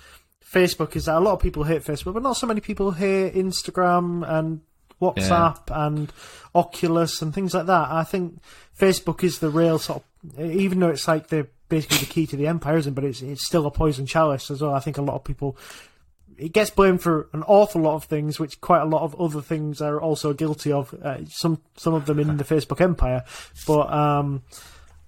Facebook 0.45 0.97
is 0.97 1.07
that 1.07 1.17
a 1.17 1.21
lot 1.21 1.35
of 1.35 1.41
people 1.41 1.65
hate 1.65 1.83
Facebook, 1.83 2.15
but 2.15 2.23
not 2.23 2.37
so 2.37 2.47
many 2.47 2.61
people 2.61 2.93
hate 2.93 3.35
Instagram 3.35 4.29
and 4.29 4.61
WhatsApp 5.01 5.63
and 5.69 6.13
Oculus 6.55 7.23
and 7.23 7.35
things 7.35 7.55
like 7.55 7.67
that. 7.67 7.91
I 7.91 8.05
think 8.05 8.41
Facebook 8.79 9.23
is 9.23 9.39
the 9.39 9.51
real 9.51 9.79
sort 9.79 10.03
of, 10.25 10.51
even 10.51 10.81
though 10.81 10.89
it's 10.89 11.09
like 11.09 11.29
the 11.29 11.47
basically 11.69 11.99
the 11.99 12.07
key 12.07 12.27
to 12.27 12.37
the 12.37 12.47
empire, 12.47 12.77
isn't? 12.79 12.93
it? 12.93 12.95
But 12.95 13.05
it's 13.05 13.23
it's 13.23 13.47
still 13.47 13.67
a 13.67 13.71
poison 13.71 14.07
chalice 14.07 14.51
as 14.51 14.63
well. 14.63 14.75
I 14.75 14.81
think 14.81 14.99
a 14.99 15.03
lot 15.03 15.15
of 15.15 15.25
people 15.25 15.57
it 16.39 16.53
gets 16.53 16.71
blamed 16.71 17.03
for 17.03 17.29
an 17.33 17.43
awful 17.45 17.83
lot 17.83 17.97
of 17.97 18.05
things, 18.05 18.39
which 18.39 18.61
quite 18.61 18.81
a 18.81 18.87
lot 18.87 19.03
of 19.03 19.21
other 19.21 19.43
things 19.43 19.81
are 19.81 20.01
also 20.01 20.33
guilty 20.33 20.73
of. 20.73 20.95
Uh, 20.95 21.25
some 21.27 21.61
some 21.77 21.95
of 21.95 22.07
them 22.07 22.19
in 22.19 22.37
the 22.37 22.45
Facebook 22.55 22.81
empire, 22.81 23.25
but 23.67 23.93
um, 23.93 24.43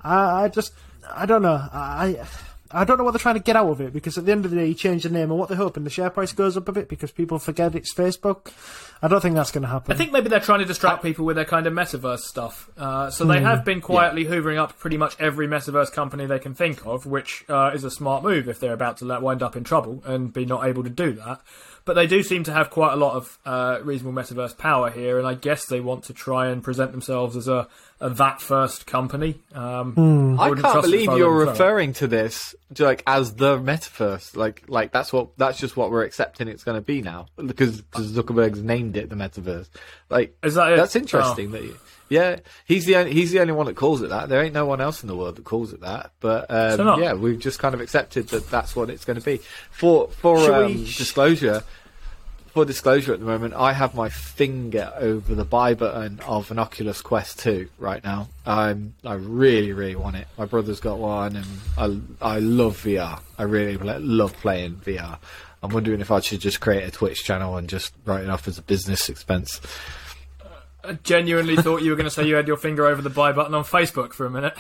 I, 0.00 0.44
I 0.44 0.48
just 0.48 0.72
I 1.08 1.26
don't 1.26 1.42
know. 1.42 1.68
I 1.72 2.26
I 2.72 2.84
don't 2.84 2.98
know 2.98 3.04
what 3.04 3.10
they're 3.12 3.18
trying 3.18 3.34
to 3.34 3.40
get 3.42 3.56
out 3.56 3.68
of 3.68 3.80
it 3.80 3.92
because 3.92 4.16
at 4.16 4.26
the 4.26 4.32
end 4.32 4.44
of 4.44 4.50
the 4.52 4.56
day, 4.56 4.66
you 4.66 4.74
change 4.74 5.02
the 5.02 5.08
name 5.10 5.30
and 5.30 5.38
what 5.38 5.48
they're 5.48 5.56
hoping 5.58 5.84
the 5.84 5.90
share 5.90 6.10
price 6.10 6.32
goes 6.32 6.56
up 6.56 6.68
a 6.68 6.72
bit 6.72 6.88
because 6.88 7.10
people 7.10 7.38
forget 7.38 7.74
it's 7.74 7.92
Facebook. 7.92 8.52
I 9.02 9.08
don't 9.08 9.20
think 9.20 9.34
that's 9.34 9.50
going 9.50 9.62
to 9.62 9.68
happen. 9.68 9.92
I 9.92 9.96
think 9.96 10.12
maybe 10.12 10.28
they're 10.28 10.40
trying 10.40 10.60
to 10.60 10.64
distract 10.66 11.02
people 11.02 11.24
with 11.24 11.36
their 11.36 11.44
kind 11.44 11.66
of 11.66 11.72
metaverse 11.72 12.20
stuff. 12.20 12.70
Uh, 12.76 13.10
so 13.10 13.24
they 13.24 13.38
Hmm. 13.38 13.44
have 13.46 13.64
been 13.64 13.80
quietly 13.80 14.24
hoovering 14.26 14.58
up 14.58 14.78
pretty 14.78 14.96
much 14.98 15.16
every 15.18 15.48
metaverse 15.48 15.90
company 15.92 16.26
they 16.26 16.38
can 16.38 16.54
think 16.54 16.86
of, 16.86 17.06
which 17.06 17.44
uh, 17.48 17.70
is 17.74 17.82
a 17.82 17.90
smart 17.90 18.22
move 18.22 18.48
if 18.48 18.60
they're 18.60 18.72
about 18.74 18.98
to 18.98 19.04
let, 19.04 19.22
wind 19.22 19.42
up 19.42 19.56
in 19.56 19.64
trouble 19.64 20.02
and 20.06 20.32
be 20.32 20.44
not 20.44 20.64
able 20.66 20.84
to 20.84 20.90
do 20.90 21.12
that. 21.12 21.40
But 21.84 21.94
they 21.94 22.06
do 22.06 22.22
seem 22.22 22.44
to 22.44 22.52
have 22.52 22.70
quite 22.70 22.92
a 22.92 22.96
lot 22.96 23.14
of 23.14 23.38
uh, 23.44 23.78
reasonable 23.82 24.20
metaverse 24.20 24.56
power 24.56 24.90
here, 24.90 25.18
and 25.18 25.26
I 25.26 25.34
guess 25.34 25.66
they 25.66 25.80
want 25.80 26.04
to 26.04 26.12
try 26.12 26.48
and 26.48 26.62
present 26.62 26.92
themselves 26.92 27.36
as 27.36 27.48
a, 27.48 27.66
a 28.00 28.10
that 28.10 28.40
first 28.40 28.86
company. 28.86 29.40
Um, 29.54 29.92
Hmm. 29.94 30.40
I 30.40 30.48
wouldn't 30.48 30.66
can't 30.66 30.82
believe 30.82 31.12
you're 31.16 31.46
referring 31.46 31.92
to 31.94 32.06
this 32.06 32.54
to, 32.74 32.84
like 32.84 33.02
as 33.06 33.34
the 33.34 33.58
metaverse. 33.58 34.36
Like, 34.36 34.64
like 34.68 34.92
that's 34.92 35.12
what 35.12 35.36
that's 35.38 35.58
just 35.58 35.76
what 35.76 35.90
we're 35.90 36.04
accepting 36.04 36.48
it's 36.48 36.64
going 36.64 36.76
to 36.76 36.82
be 36.82 37.02
now 37.02 37.26
because 37.36 37.80
because 37.80 38.12
Zuckerberg's 38.12 38.62
named 38.62 38.96
it 38.96 39.08
the 39.08 39.16
metaverse. 39.16 39.68
Like, 40.08 40.36
Is 40.42 40.54
that 40.54 40.72
it? 40.72 40.76
that's 40.76 40.96
interesting. 40.96 41.50
That 41.52 41.62
you, 41.62 41.76
yeah, 42.10 42.40
he's 42.66 42.84
the 42.84 42.96
only, 42.96 43.12
he's 43.12 43.30
the 43.30 43.40
only 43.40 43.52
one 43.54 43.66
that 43.66 43.76
calls 43.76 44.02
it 44.02 44.10
that. 44.10 44.28
There 44.28 44.42
ain't 44.42 44.52
no 44.52 44.66
one 44.66 44.80
else 44.80 45.02
in 45.02 45.08
the 45.08 45.16
world 45.16 45.36
that 45.36 45.44
calls 45.44 45.72
it 45.72 45.80
that. 45.80 46.10
But 46.20 46.50
um, 46.50 46.76
yeah, 47.00 47.14
we've 47.14 47.38
just 47.38 47.58
kind 47.58 47.74
of 47.74 47.80
accepted 47.80 48.28
that 48.28 48.50
that's 48.50 48.76
what 48.76 48.90
it's 48.90 49.04
going 49.04 49.18
to 49.18 49.24
be. 49.24 49.38
For 49.70 50.08
for 50.08 50.52
um, 50.52 50.74
we- 50.74 50.84
disclosure, 50.84 51.62
for 52.52 52.64
disclosure 52.64 53.14
at 53.14 53.20
the 53.20 53.26
moment, 53.26 53.54
I 53.54 53.72
have 53.72 53.94
my 53.94 54.08
finger 54.08 54.92
over 54.96 55.36
the 55.36 55.44
buy 55.44 55.74
button 55.74 56.18
of 56.26 56.50
an 56.50 56.58
Oculus 56.58 57.00
Quest 57.00 57.38
2 57.38 57.68
right 57.78 58.02
now. 58.02 58.28
I'm, 58.44 58.94
I 59.04 59.14
really, 59.14 59.72
really 59.72 59.94
want 59.94 60.16
it. 60.16 60.26
My 60.36 60.46
brother's 60.46 60.80
got 60.80 60.98
one 60.98 61.36
and 61.36 61.46
I, 62.20 62.34
I 62.34 62.38
love 62.40 62.82
VR. 62.82 63.20
I 63.38 63.44
really 63.44 63.76
love 63.76 64.32
playing 64.38 64.76
VR. 64.84 65.18
I'm 65.62 65.70
wondering 65.70 66.00
if 66.00 66.10
I 66.10 66.20
should 66.20 66.40
just 66.40 66.60
create 66.60 66.82
a 66.82 66.90
Twitch 66.90 67.22
channel 67.22 67.56
and 67.56 67.68
just 67.68 67.92
write 68.04 68.24
it 68.24 68.30
off 68.30 68.48
as 68.48 68.58
a 68.58 68.62
business 68.62 69.08
expense. 69.08 69.60
I 70.84 70.92
genuinely 71.02 71.56
thought 71.56 71.82
you 71.82 71.90
were 71.90 71.96
going 71.96 72.08
to 72.08 72.10
say 72.10 72.26
you 72.26 72.34
had 72.34 72.48
your 72.48 72.56
finger 72.56 72.86
over 72.86 73.02
the 73.02 73.10
buy 73.10 73.32
button 73.32 73.54
on 73.54 73.64
Facebook 73.64 74.12
for 74.12 74.26
a 74.26 74.30
minute. 74.30 74.54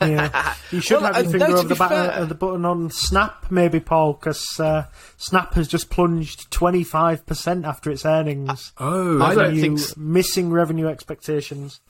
Yeah, 0.00 0.54
you 0.70 0.80
should 0.80 1.00
Well, 1.00 1.12
have 1.14 1.16
your 1.24 1.26
uh, 1.26 1.30
finger 1.38 1.48
no, 1.48 1.58
over 1.58 1.68
the, 1.68 1.74
be 1.74 1.78
button, 1.78 2.10
uh, 2.22 2.24
the 2.26 2.34
button 2.34 2.64
on 2.66 2.90
Snap, 2.90 3.50
maybe, 3.50 3.80
Paul, 3.80 4.12
because 4.14 4.60
uh, 4.60 4.86
Snap 5.16 5.54
has 5.54 5.68
just 5.68 5.88
plunged 5.88 6.50
twenty 6.50 6.84
five 6.84 7.24
percent 7.24 7.64
after 7.64 7.90
its 7.90 8.04
earnings. 8.04 8.72
Oh, 8.76 9.20
I 9.22 9.32
Are 9.32 9.34
don't 9.36 9.54
you 9.54 9.60
think 9.62 9.78
s- 9.78 9.96
missing 9.96 10.50
revenue 10.50 10.88
expectations. 10.88 11.80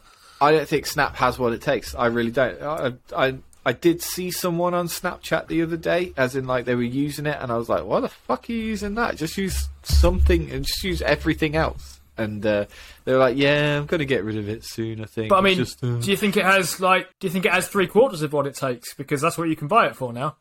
I 0.41 0.53
don't 0.53 0.69
think 0.69 0.87
Snap 0.87 1.17
has 1.17 1.39
what 1.39 1.53
it 1.53 1.63
takes. 1.63 1.95
I 1.95 2.07
really 2.07 2.31
don't. 2.31 2.61
I, 2.63 2.93
I 3.17 3.39
I 3.67 3.73
did 3.73 4.03
see 4.03 4.31
someone 4.31 4.75
on 4.75 4.87
Snapchat 4.89 5.49
the 5.49 5.63
other 5.63 5.79
day, 5.79 6.13
as 6.17 6.37
in 6.37 6.47
like 6.47 6.67
they 6.67 6.75
were 6.77 6.83
using 6.83 7.27
it, 7.27 7.39
and 7.41 7.51
I 7.51 7.57
was 7.57 7.69
like, 7.69 7.85
"Why 7.85 7.99
the 8.01 8.09
fuck 8.11 8.49
are 8.49 8.53
you 8.53 8.59
using 8.63 8.95
that? 8.97 9.17
Just 9.17 9.37
use 9.39 9.67
something 9.83 10.51
and 10.51 10.65
just 10.65 10.85
use 10.85 11.03
everything 11.03 11.57
else." 11.57 11.94
And 12.17 12.45
uh, 12.47 12.67
they 13.05 13.13
were 13.13 13.19
like, 13.19 13.37
"Yeah, 13.37 13.79
I'm 13.79 13.87
going 13.87 13.99
to 13.99 14.05
get 14.07 14.23
rid 14.23 14.39
of 14.39 14.49
it 14.49 14.65
soon. 14.65 15.01
I 15.01 15.07
think." 15.07 15.31
But 15.31 15.39
I 15.39 15.41
mean, 15.41 15.57
just, 15.57 15.83
uh, 15.83 15.97
do 15.97 16.11
you 16.11 16.17
think 16.17 16.37
it 16.37 16.45
has 16.45 16.81
like? 16.81 17.09
Do 17.19 17.27
you 17.27 17.33
think 17.33 17.45
it 17.45 17.53
has 17.53 17.67
three 17.67 17.87
quarters 17.87 18.23
of 18.23 18.33
what 18.33 18.47
it 18.47 18.55
takes? 18.55 18.95
Because 18.95 19.21
that's 19.21 19.37
what 19.37 19.49
you 19.49 19.57
can 19.57 19.67
buy 19.69 19.87
it 19.87 19.97
for 19.97 20.13
now. 20.13 20.37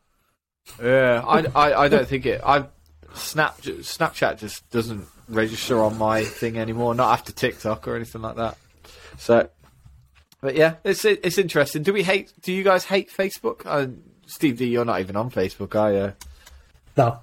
yeah, 0.81 1.23
I, 1.25 1.45
I, 1.55 1.83
I 1.85 1.87
don't 1.87 2.07
think 2.07 2.25
it. 2.25 2.41
I 2.45 2.65
Snap 3.15 3.61
Snapchat 3.61 4.39
just 4.39 4.69
doesn't 4.69 5.05
register 5.27 5.81
on 5.81 5.97
my 5.97 6.23
thing 6.23 6.57
anymore. 6.57 6.95
Not 6.95 7.11
after 7.11 7.31
TikTok 7.31 7.87
or 7.87 7.95
anything 7.95 8.21
like 8.21 8.35
that. 8.35 8.57
So, 9.17 9.49
but 10.41 10.55
yeah, 10.55 10.75
it's 10.83 11.05
it's 11.05 11.37
interesting. 11.37 11.83
Do 11.83 11.93
we 11.93 12.03
hate? 12.03 12.33
Do 12.41 12.51
you 12.51 12.63
guys 12.63 12.85
hate 12.85 13.11
Facebook? 13.11 13.61
Uh, 13.65 13.87
Steve 14.25 14.57
D, 14.57 14.65
you're 14.65 14.85
not 14.85 14.99
even 14.99 15.15
on 15.15 15.29
Facebook, 15.29 15.75
are 15.79 15.93
you? 15.93 16.13
No. 16.97 17.19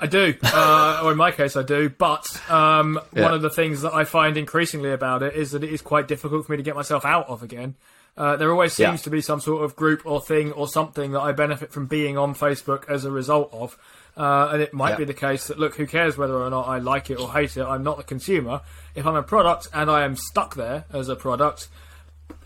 I 0.00 0.06
do, 0.06 0.34
uh, 0.44 1.00
or 1.02 1.10
in 1.12 1.18
my 1.18 1.32
case, 1.32 1.56
I 1.56 1.62
do. 1.62 1.88
But 1.88 2.24
um, 2.50 3.00
Yeah. 3.12 3.22
one 3.24 3.34
of 3.34 3.42
the 3.42 3.50
things 3.50 3.82
that 3.82 3.92
I 3.94 4.04
find 4.04 4.36
increasingly 4.36 4.92
about 4.92 5.22
it 5.24 5.34
is 5.34 5.50
that 5.52 5.64
it 5.64 5.72
is 5.72 5.82
quite 5.82 6.06
difficult 6.06 6.46
for 6.46 6.52
me 6.52 6.56
to 6.58 6.62
get 6.62 6.76
myself 6.76 7.04
out 7.04 7.28
of 7.28 7.42
again. 7.42 7.74
Uh, 8.16 8.36
there 8.36 8.50
always 8.50 8.72
seems 8.72 9.00
Yeah. 9.00 9.04
to 9.04 9.10
be 9.10 9.20
some 9.20 9.40
sort 9.40 9.64
of 9.64 9.74
group 9.76 10.02
or 10.04 10.20
thing 10.20 10.52
or 10.52 10.68
something 10.68 11.12
that 11.12 11.20
I 11.20 11.32
benefit 11.32 11.72
from 11.72 11.86
being 11.86 12.16
on 12.18 12.34
Facebook 12.34 12.88
as 12.88 13.04
a 13.04 13.10
result 13.10 13.50
of. 13.52 13.76
Uh, 14.16 14.50
and 14.52 14.62
it 14.62 14.72
might 14.74 14.90
Yeah. 14.90 14.96
be 14.96 15.04
the 15.04 15.14
case 15.14 15.46
that, 15.48 15.58
look, 15.58 15.76
who 15.76 15.86
cares 15.86 16.16
whether 16.16 16.34
or 16.36 16.50
not 16.50 16.66
I 16.68 16.78
like 16.78 17.10
it 17.10 17.18
or 17.20 17.32
hate 17.32 17.56
it? 17.56 17.64
I'm 17.64 17.84
not 17.84 17.96
the 17.96 18.02
consumer. 18.02 18.60
If 18.96 19.06
I'm 19.06 19.14
a 19.14 19.22
product 19.22 19.68
and 19.72 19.88
I 19.90 20.02
am 20.04 20.16
stuck 20.16 20.54
there 20.56 20.84
as 20.92 21.08
a 21.08 21.14
product, 21.16 21.68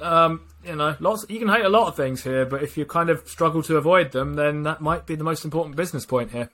um, 0.01 0.43
you 0.65 0.77
know, 0.77 0.97
lots. 1.01 1.25
You 1.29 1.39
can 1.39 1.49
hate 1.49 1.65
a 1.65 1.71
lot 1.71 1.89
of 1.89 1.97
things 1.97 2.23
here, 2.25 2.45
but 2.45 2.63
if 2.63 2.77
you 2.77 2.85
kind 2.85 3.09
of 3.11 3.27
struggle 3.29 3.63
to 3.65 3.77
avoid 3.77 4.13
them, 4.13 4.35
then 4.35 4.63
that 4.65 4.81
might 4.81 5.07
be 5.07 5.15
the 5.15 5.25
most 5.25 5.45
important 5.45 5.77
business 5.77 6.05
point 6.07 6.31
here. 6.33 6.51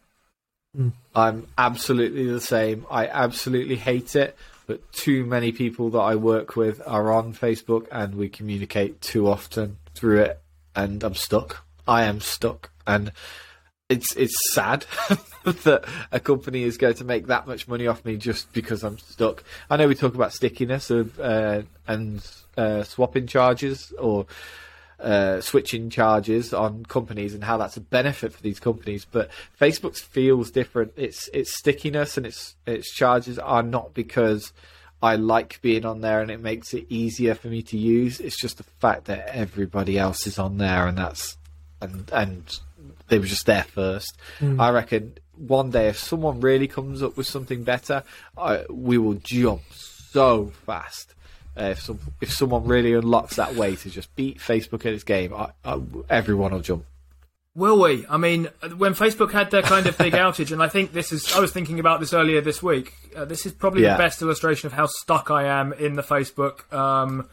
I'm 1.14 1.46
absolutely 1.56 2.26
the 2.26 2.40
same. 2.40 2.86
I 2.90 3.06
absolutely 3.06 3.76
hate 3.76 4.14
it, 4.14 4.36
but 4.66 4.92
too 4.92 5.24
many 5.24 5.52
people 5.52 5.90
that 5.90 5.98
I 5.98 6.14
work 6.16 6.56
with 6.56 6.80
are 6.86 7.12
on 7.12 7.32
Facebook 7.32 7.86
and 7.90 8.14
we 8.14 8.28
communicate 8.28 9.00
too 9.00 9.28
often 9.28 9.78
through 9.94 10.22
it 10.22 10.40
and 10.76 11.02
I'm 11.02 11.14
stuck. 11.14 11.64
I 11.86 12.04
am 12.04 12.20
stuck 12.20 12.70
and 12.86 13.12
it's 13.88 14.14
it's 14.16 14.36
sad 14.52 14.84
that 15.44 15.84
a 16.12 16.20
company 16.20 16.62
is 16.62 16.76
going 16.76 16.94
to 16.94 17.04
make 17.04 17.26
that 17.28 17.46
much 17.46 17.66
money 17.66 17.86
off 17.86 18.04
me 18.04 18.16
just 18.16 18.52
because 18.52 18.84
I'm 18.84 18.98
stuck. 18.98 19.42
I 19.70 19.76
know 19.76 19.88
we 19.88 19.94
talk 19.94 20.14
about 20.14 20.34
stickiness 20.34 20.90
of 20.90 21.18
uh, 21.18 21.62
and 21.86 22.24
uh, 22.56 22.82
swapping 22.82 23.26
charges 23.26 23.92
or 23.98 24.26
uh, 25.00 25.40
switching 25.40 25.90
charges 25.90 26.52
on 26.52 26.84
companies 26.84 27.34
and 27.34 27.44
how 27.44 27.56
that's 27.56 27.76
a 27.76 27.80
benefit 27.80 28.32
for 28.32 28.42
these 28.42 28.60
companies. 28.60 29.04
But 29.04 29.30
Facebook's 29.60 30.00
feels 30.00 30.50
different. 30.50 30.92
Its 30.96 31.28
its 31.32 31.56
stickiness 31.56 32.16
and 32.16 32.26
its 32.26 32.56
its 32.66 32.92
charges 32.92 33.38
are 33.38 33.62
not 33.62 33.94
because 33.94 34.52
I 35.02 35.16
like 35.16 35.60
being 35.62 35.84
on 35.84 36.00
there 36.00 36.20
and 36.20 36.30
it 36.30 36.40
makes 36.40 36.74
it 36.74 36.86
easier 36.88 37.34
for 37.34 37.48
me 37.48 37.62
to 37.62 37.78
use. 37.78 38.18
It's 38.20 38.40
just 38.40 38.56
the 38.56 38.64
fact 38.64 39.04
that 39.04 39.28
everybody 39.28 39.98
else 39.98 40.26
is 40.26 40.38
on 40.38 40.58
there 40.58 40.86
and 40.86 40.98
that's 40.98 41.36
and 41.80 42.10
and 42.12 42.58
they 43.08 43.18
were 43.18 43.26
just 43.26 43.46
there 43.46 43.64
first. 43.64 44.16
I 44.60 44.70
reckon 44.70 45.14
one 45.36 45.70
day 45.70 45.88
if 45.88 45.98
someone 45.98 46.40
really 46.40 46.66
comes 46.66 47.02
up 47.02 47.16
with 47.16 47.26
something 47.26 47.62
better, 47.62 48.02
I, 48.36 48.64
we 48.68 48.98
will 48.98 49.14
jump 49.14 49.62
so 49.72 50.46
fast. 50.66 51.14
Uh, 51.58 51.64
if 51.70 51.80
some, 51.82 51.98
if 52.20 52.30
someone 52.32 52.64
really 52.64 52.92
unlocks 52.92 53.36
that 53.36 53.54
way 53.56 53.74
to 53.76 53.90
just 53.90 54.14
beat 54.14 54.38
Facebook 54.38 54.80
at 54.86 54.92
its 54.92 55.04
game, 55.04 55.34
I, 55.34 55.50
I, 55.64 55.80
everyone 56.08 56.52
will 56.52 56.60
jump. 56.60 56.84
Will 57.54 57.80
we? 57.80 58.06
I 58.08 58.16
mean, 58.18 58.48
when 58.76 58.94
Facebook 58.94 59.32
had 59.32 59.50
their 59.50 59.62
kind 59.62 59.86
of 59.88 59.98
big 59.98 60.12
outage, 60.24 60.52
and 60.52 60.62
I 60.62 60.68
think 60.68 60.92
this 60.92 61.10
is, 61.10 61.32
I 61.34 61.40
was 61.40 61.50
thinking 61.50 61.80
about 61.80 61.98
this 61.98 62.12
earlier 62.12 62.40
this 62.40 62.62
week. 62.62 62.92
Uh, 63.16 63.24
this 63.24 63.44
is 63.46 63.52
probably 63.52 63.82
Yeah. 63.82 63.96
the 63.96 64.02
best 64.04 64.22
illustration 64.22 64.68
of 64.68 64.74
how 64.74 64.86
stuck 64.86 65.30
I 65.32 65.44
am 65.44 65.72
in 65.72 65.94
the 65.94 66.02
Facebook 66.02 66.72
um, 66.72 67.28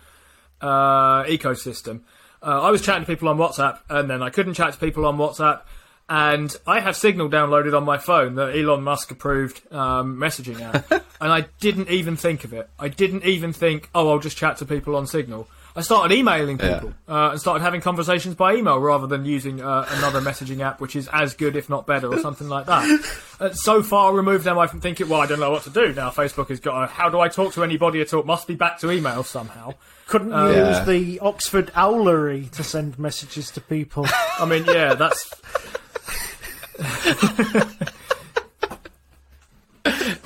uh, 0.62 1.24
ecosystem. 1.26 2.02
Uh, 2.42 2.62
I 2.62 2.72
was 2.72 2.82
chatting 2.82 3.04
to 3.04 3.08
people 3.08 3.28
on 3.28 3.38
WhatsApp, 3.38 3.80
and 3.90 4.10
then 4.10 4.24
I 4.24 4.32
couldn't 4.32 4.56
chat 4.56 4.74
to 4.74 4.80
people 4.80 5.06
on 5.06 5.18
WhatsApp. 5.18 5.62
And 6.08 6.56
I 6.68 6.82
have 6.82 6.96
Signal 6.96 7.30
downloaded 7.30 7.76
on 7.76 7.84
my 7.84 7.98
phone, 7.98 8.36
the 8.36 8.46
Elon 8.56 8.84
Musk 8.84 9.10
approved 9.10 9.62
um, 9.74 10.18
messaging 10.18 10.62
app, 10.62 10.92
and 11.22 11.32
I 11.32 11.48
didn't 11.60 11.90
even 11.90 12.16
think 12.16 12.44
of 12.44 12.54
it. 12.54 12.70
I 12.78 12.90
didn't 12.90 13.24
even 13.26 13.54
think, 13.54 13.90
oh, 13.96 14.10
I'll 14.10 14.20
just 14.20 14.38
chat 14.38 14.58
to 14.58 14.66
people 14.66 14.96
on 14.96 15.08
Signal. 15.08 15.48
I 15.78 15.82
started 15.82 16.16
emailing 16.16 16.58
Yeah. 16.58 16.76
people 16.76 16.94
uh, 17.10 17.32
and 17.32 17.42
started 17.42 17.62
having 17.62 17.82
conversations 17.82 18.36
by 18.36 18.54
email 18.56 18.80
rather 18.80 19.08
than 19.08 19.26
using 19.26 19.62
uh, 19.62 19.86
another 19.90 20.22
messaging 20.22 20.62
app, 20.62 20.80
which 20.80 20.96
is 20.96 21.10
as 21.12 21.34
good, 21.34 21.58
if 21.58 21.70
not 21.70 21.86
better, 21.86 22.08
or 22.08 22.20
something 22.20 22.48
like 22.48 22.68
that. 22.68 22.86
Uh, 23.38 23.52
so 23.52 23.84
far 23.84 24.14
removed 24.16 24.48
am 24.48 24.58
I 24.58 24.66
from 24.66 24.80
thinking, 24.80 25.10
well, 25.10 25.20
I 25.20 25.26
don't 25.26 25.42
know 25.42 25.52
what 25.52 25.64
to 25.64 25.70
do 25.70 25.92
now. 25.94 26.10
Facebook 26.10 26.48
has 26.48 26.62
got. 26.62 26.84
A, 26.84 26.88
how 26.88 27.10
do 27.10 27.20
I 27.20 27.28
talk 27.28 27.52
to 27.56 27.66
anybody 27.66 28.00
at 28.00 28.14
all? 28.14 28.24
Must 28.24 28.48
be 28.48 28.56
back 28.56 28.80
to 28.80 28.90
email 28.90 29.24
somehow. 29.26 29.74
Couldn't 30.08 30.30
you 30.30 30.36
Uh, 30.36 30.50
Yeah. 30.52 30.70
use 30.70 30.86
the 30.88 31.20
Oxford 31.20 31.70
Owlery 31.76 32.50
to 32.52 32.64
send 32.64 32.98
messages 32.98 33.52
to 33.52 33.60
people? 33.60 34.08
I 34.40 34.46
mean, 34.46 34.64
yeah, 34.64 34.94
that's 34.96 35.30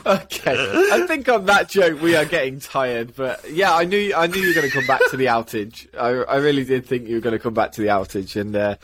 Okay, 0.05 0.55
I 0.91 1.05
think 1.05 1.27
on 1.29 1.45
that 1.45 1.69
joke 1.69 2.01
we 2.01 2.15
are 2.15 2.25
getting 2.25 2.59
tired, 2.59 3.13
but 3.15 3.51
yeah, 3.51 3.75
I 3.75 3.83
knew 3.83 4.13
I 4.15 4.27
knew 4.27 4.39
you 4.39 4.47
were 4.47 4.53
going 4.53 4.67
to 4.69 4.73
come 4.73 4.87
back 4.87 5.01
to 5.11 5.17
the 5.17 5.25
outage. 5.25 5.87
I, 5.95 6.07
I 6.31 6.37
really 6.37 6.63
did 6.63 6.85
think 6.85 7.07
you 7.07 7.15
were 7.15 7.21
going 7.21 7.35
to 7.35 7.39
come 7.39 7.53
back 7.53 7.73
to 7.73 7.81
the 7.81 7.87
outage, 7.87 8.39
and 8.39 8.55
uh, 8.55 8.77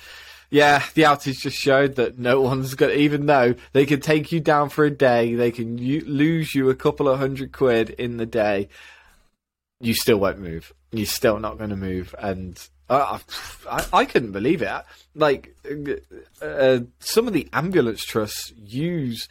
yeah, 0.51 0.83
the 0.93 1.03
outage 1.03 1.39
just 1.39 1.57
showed 1.57 1.95
that 1.95 2.19
no 2.19 2.41
one's 2.41 2.75
got. 2.75 2.91
Even 2.91 3.25
though 3.25 3.55
they 3.71 3.85
can 3.85 4.01
take 4.01 4.31
you 4.31 4.41
down 4.41 4.69
for 4.69 4.83
a 4.83 4.91
day, 4.91 5.33
they 5.33 5.51
can 5.51 5.77
u- 5.77 6.05
lose 6.05 6.53
you 6.53 6.69
a 6.69 6.75
couple 6.75 7.07
of 7.07 7.17
hundred 7.17 7.53
quid 7.53 7.91
in 7.91 8.17
the 8.17 8.25
day. 8.25 8.67
You 9.79 9.93
still 9.93 10.17
won't 10.17 10.39
move. 10.39 10.73
You're 10.91 11.05
still 11.05 11.39
not 11.39 11.57
going 11.57 11.71
to 11.71 11.75
move, 11.77 12.13
and 12.19 12.59
I, 12.89 13.19
I 13.91 14.05
couldn't 14.05 14.31
believe 14.31 14.61
it. 14.61 14.71
Like 15.15 15.55
uh, 16.41 16.79
some 16.99 17.27
of 17.27 17.33
the 17.33 17.47
ambulance 17.53 18.03
trusts 18.03 18.53
use 18.55 19.27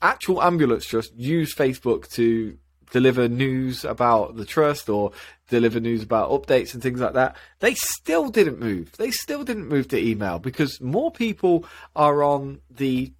actual 0.00 0.42
ambulance 0.42 0.86
trust 0.86 1.12
use 1.16 1.54
Facebook 1.54 2.08
to 2.12 2.56
deliver 2.90 3.28
news 3.28 3.84
about 3.84 4.36
the 4.36 4.44
trust 4.44 4.88
or 4.88 5.10
deliver 5.48 5.80
news 5.80 6.02
about 6.02 6.30
updates 6.30 6.74
and 6.74 6.82
things 6.82 7.00
like 7.00 7.14
that. 7.14 7.36
They 7.60 7.74
still 7.74 8.28
didn't 8.28 8.60
move. 8.60 8.92
They 8.96 9.10
still 9.10 9.44
didn't 9.44 9.68
move 9.68 9.88
to 9.88 9.98
email 9.98 10.38
because 10.38 10.80
more 10.80 11.10
people 11.10 11.64
are 11.96 12.22
on 12.22 12.60
the 12.70 13.12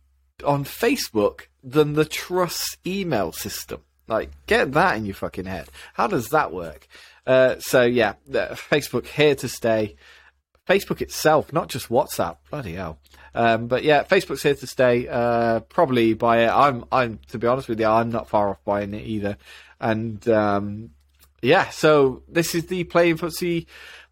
on 0.44 0.64
Facebook 0.64 1.42
than 1.62 1.94
the 1.94 2.04
trust 2.04 2.78
email 2.86 3.32
system. 3.32 3.80
Like, 4.06 4.30
get 4.46 4.72
that 4.72 4.96
in 4.96 5.06
your 5.06 5.14
fucking 5.14 5.46
head. 5.46 5.68
How 5.94 6.06
does 6.06 6.28
that 6.28 6.52
work? 6.52 6.86
Uh, 7.26 7.56
so 7.58 7.82
yeah, 7.82 8.14
Facebook 8.30 9.06
here 9.06 9.34
to 9.36 9.48
stay. 9.48 9.96
Facebook 10.68 11.02
itself, 11.02 11.52
not 11.52 11.68
just 11.68 11.88
WhatsApp. 11.88 12.36
Bloody 12.50 12.74
hell. 12.74 12.98
Um, 13.34 13.66
but 13.66 13.84
yeah, 13.84 14.04
Facebook's 14.04 14.42
here 14.42 14.54
to 14.54 14.66
stay. 14.66 15.08
Uh, 15.08 15.60
probably 15.60 16.12
it. 16.12 16.22
I'm, 16.22 16.84
I'm 16.90 17.18
to 17.28 17.38
be 17.38 17.46
honest 17.46 17.68
with 17.68 17.80
you, 17.80 17.86
I'm 17.86 18.10
not 18.10 18.28
far 18.28 18.48
off 18.48 18.64
buying 18.64 18.94
it 18.94 19.04
either. 19.04 19.36
And 19.80 20.26
um, 20.28 20.90
yeah, 21.42 21.68
so 21.70 22.22
this 22.28 22.54
is 22.54 22.66
the 22.66 22.84
Playing 22.84 23.18
Footsie 23.18 23.66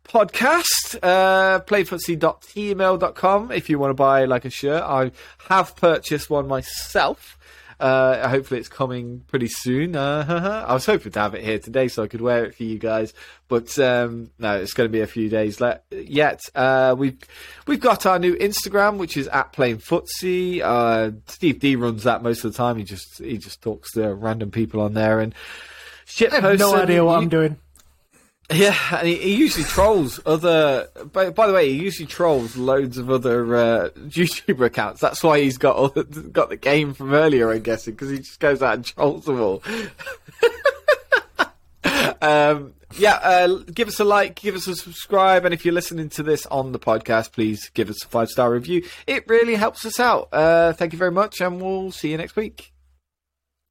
podcast. 0.04 0.98
Uh, 1.02 1.60
playingfootsie.teemill.com 1.60 3.52
if 3.52 3.70
you 3.70 3.78
want 3.78 3.90
to 3.90 3.94
buy 3.94 4.24
like 4.24 4.44
a 4.44 4.50
shirt. 4.50 4.82
I 4.82 5.12
have 5.48 5.76
purchased 5.76 6.28
one 6.28 6.48
myself. 6.48 7.38
Uh, 7.80 8.28
hopefully 8.28 8.60
it's 8.60 8.68
coming 8.68 9.22
pretty 9.28 9.48
soon. 9.48 9.96
Uh, 9.96 10.64
I 10.68 10.72
was 10.74 10.86
hoping 10.86 11.12
to 11.12 11.20
have 11.20 11.34
it 11.34 11.44
here 11.44 11.58
today 11.58 11.88
so 11.88 12.02
I 12.02 12.06
could 12.08 12.20
wear 12.20 12.44
it 12.44 12.54
for 12.54 12.62
you 12.62 12.78
guys, 12.78 13.12
but 13.48 13.78
um, 13.78 14.30
no, 14.38 14.56
it's 14.58 14.72
going 14.72 14.88
to 14.88 14.92
be 14.92 15.00
a 15.00 15.06
few 15.06 15.28
days 15.28 15.60
le- 15.60 15.80
yet. 15.90 16.40
Uh, 16.54 16.94
we've 16.96 17.18
we've 17.66 17.80
got 17.80 18.06
our 18.06 18.18
new 18.18 18.34
Instagram, 18.36 18.98
which 18.98 19.16
is 19.16 19.28
at 19.28 19.52
playing 19.52 19.78
footsie. 19.78 20.60
Uh, 20.60 21.12
Steve 21.26 21.58
D 21.58 21.76
runs 21.76 22.04
that 22.04 22.22
most 22.22 22.44
of 22.44 22.52
the 22.52 22.56
time. 22.56 22.76
He 22.76 22.84
just 22.84 23.18
he 23.18 23.38
just 23.38 23.62
talks 23.62 23.92
to 23.92 24.14
random 24.14 24.50
people 24.50 24.80
on 24.80 24.94
there 24.94 25.20
and 25.20 25.34
shit. 26.04 26.32
I 26.32 26.40
have 26.40 26.58
no 26.58 26.74
idea 26.74 27.04
what 27.04 27.18
I'm 27.18 27.28
doing. 27.28 27.58
Yeah, 28.52 28.76
and 28.98 29.08
he, 29.08 29.16
he 29.16 29.34
usually 29.34 29.64
trolls 29.64 30.20
other. 30.26 30.88
By, 31.12 31.30
by, 31.30 31.46
the 31.46 31.52
way, 31.52 31.72
he 31.72 31.82
usually 31.82 32.06
trolls 32.06 32.56
loads 32.56 32.98
of 32.98 33.10
other 33.10 33.56
uh, 33.56 33.88
YouTuber 33.96 34.66
accounts. 34.66 35.00
That's 35.00 35.22
why 35.22 35.40
he's 35.40 35.58
got 35.58 35.76
all, 35.76 35.88
got 35.88 36.48
the 36.48 36.56
game 36.56 36.94
from 36.94 37.14
earlier, 37.14 37.50
I'm 37.50 37.62
guessing, 37.62 37.94
because 37.94 38.10
he 38.10 38.18
just 38.18 38.40
goes 38.40 38.62
out 38.62 38.74
and 38.74 38.84
trolls 38.84 39.24
them 39.24 39.40
all. 39.40 39.62
um, 42.22 42.74
yeah, 42.98 43.14
uh, 43.22 43.58
give 43.72 43.88
us 43.88 44.00
a 44.00 44.04
like, 44.04 44.36
give 44.36 44.54
us 44.54 44.66
a 44.66 44.76
subscribe, 44.76 45.44
and 45.44 45.54
if 45.54 45.64
you're 45.64 45.74
listening 45.74 46.08
to 46.10 46.22
this 46.22 46.46
on 46.46 46.72
the 46.72 46.78
podcast, 46.78 47.32
please 47.32 47.70
give 47.70 47.88
us 47.88 48.04
a 48.04 48.08
five 48.08 48.28
star 48.28 48.50
review. 48.50 48.84
It 49.06 49.26
really 49.28 49.54
helps 49.54 49.86
us 49.86 49.98
out. 49.98 50.28
Uh, 50.32 50.72
thank 50.72 50.92
you 50.92 50.98
very 50.98 51.12
much, 51.12 51.40
and 51.40 51.60
we'll 51.60 51.92
see 51.92 52.10
you 52.10 52.18
next 52.18 52.36
week. 52.36 52.71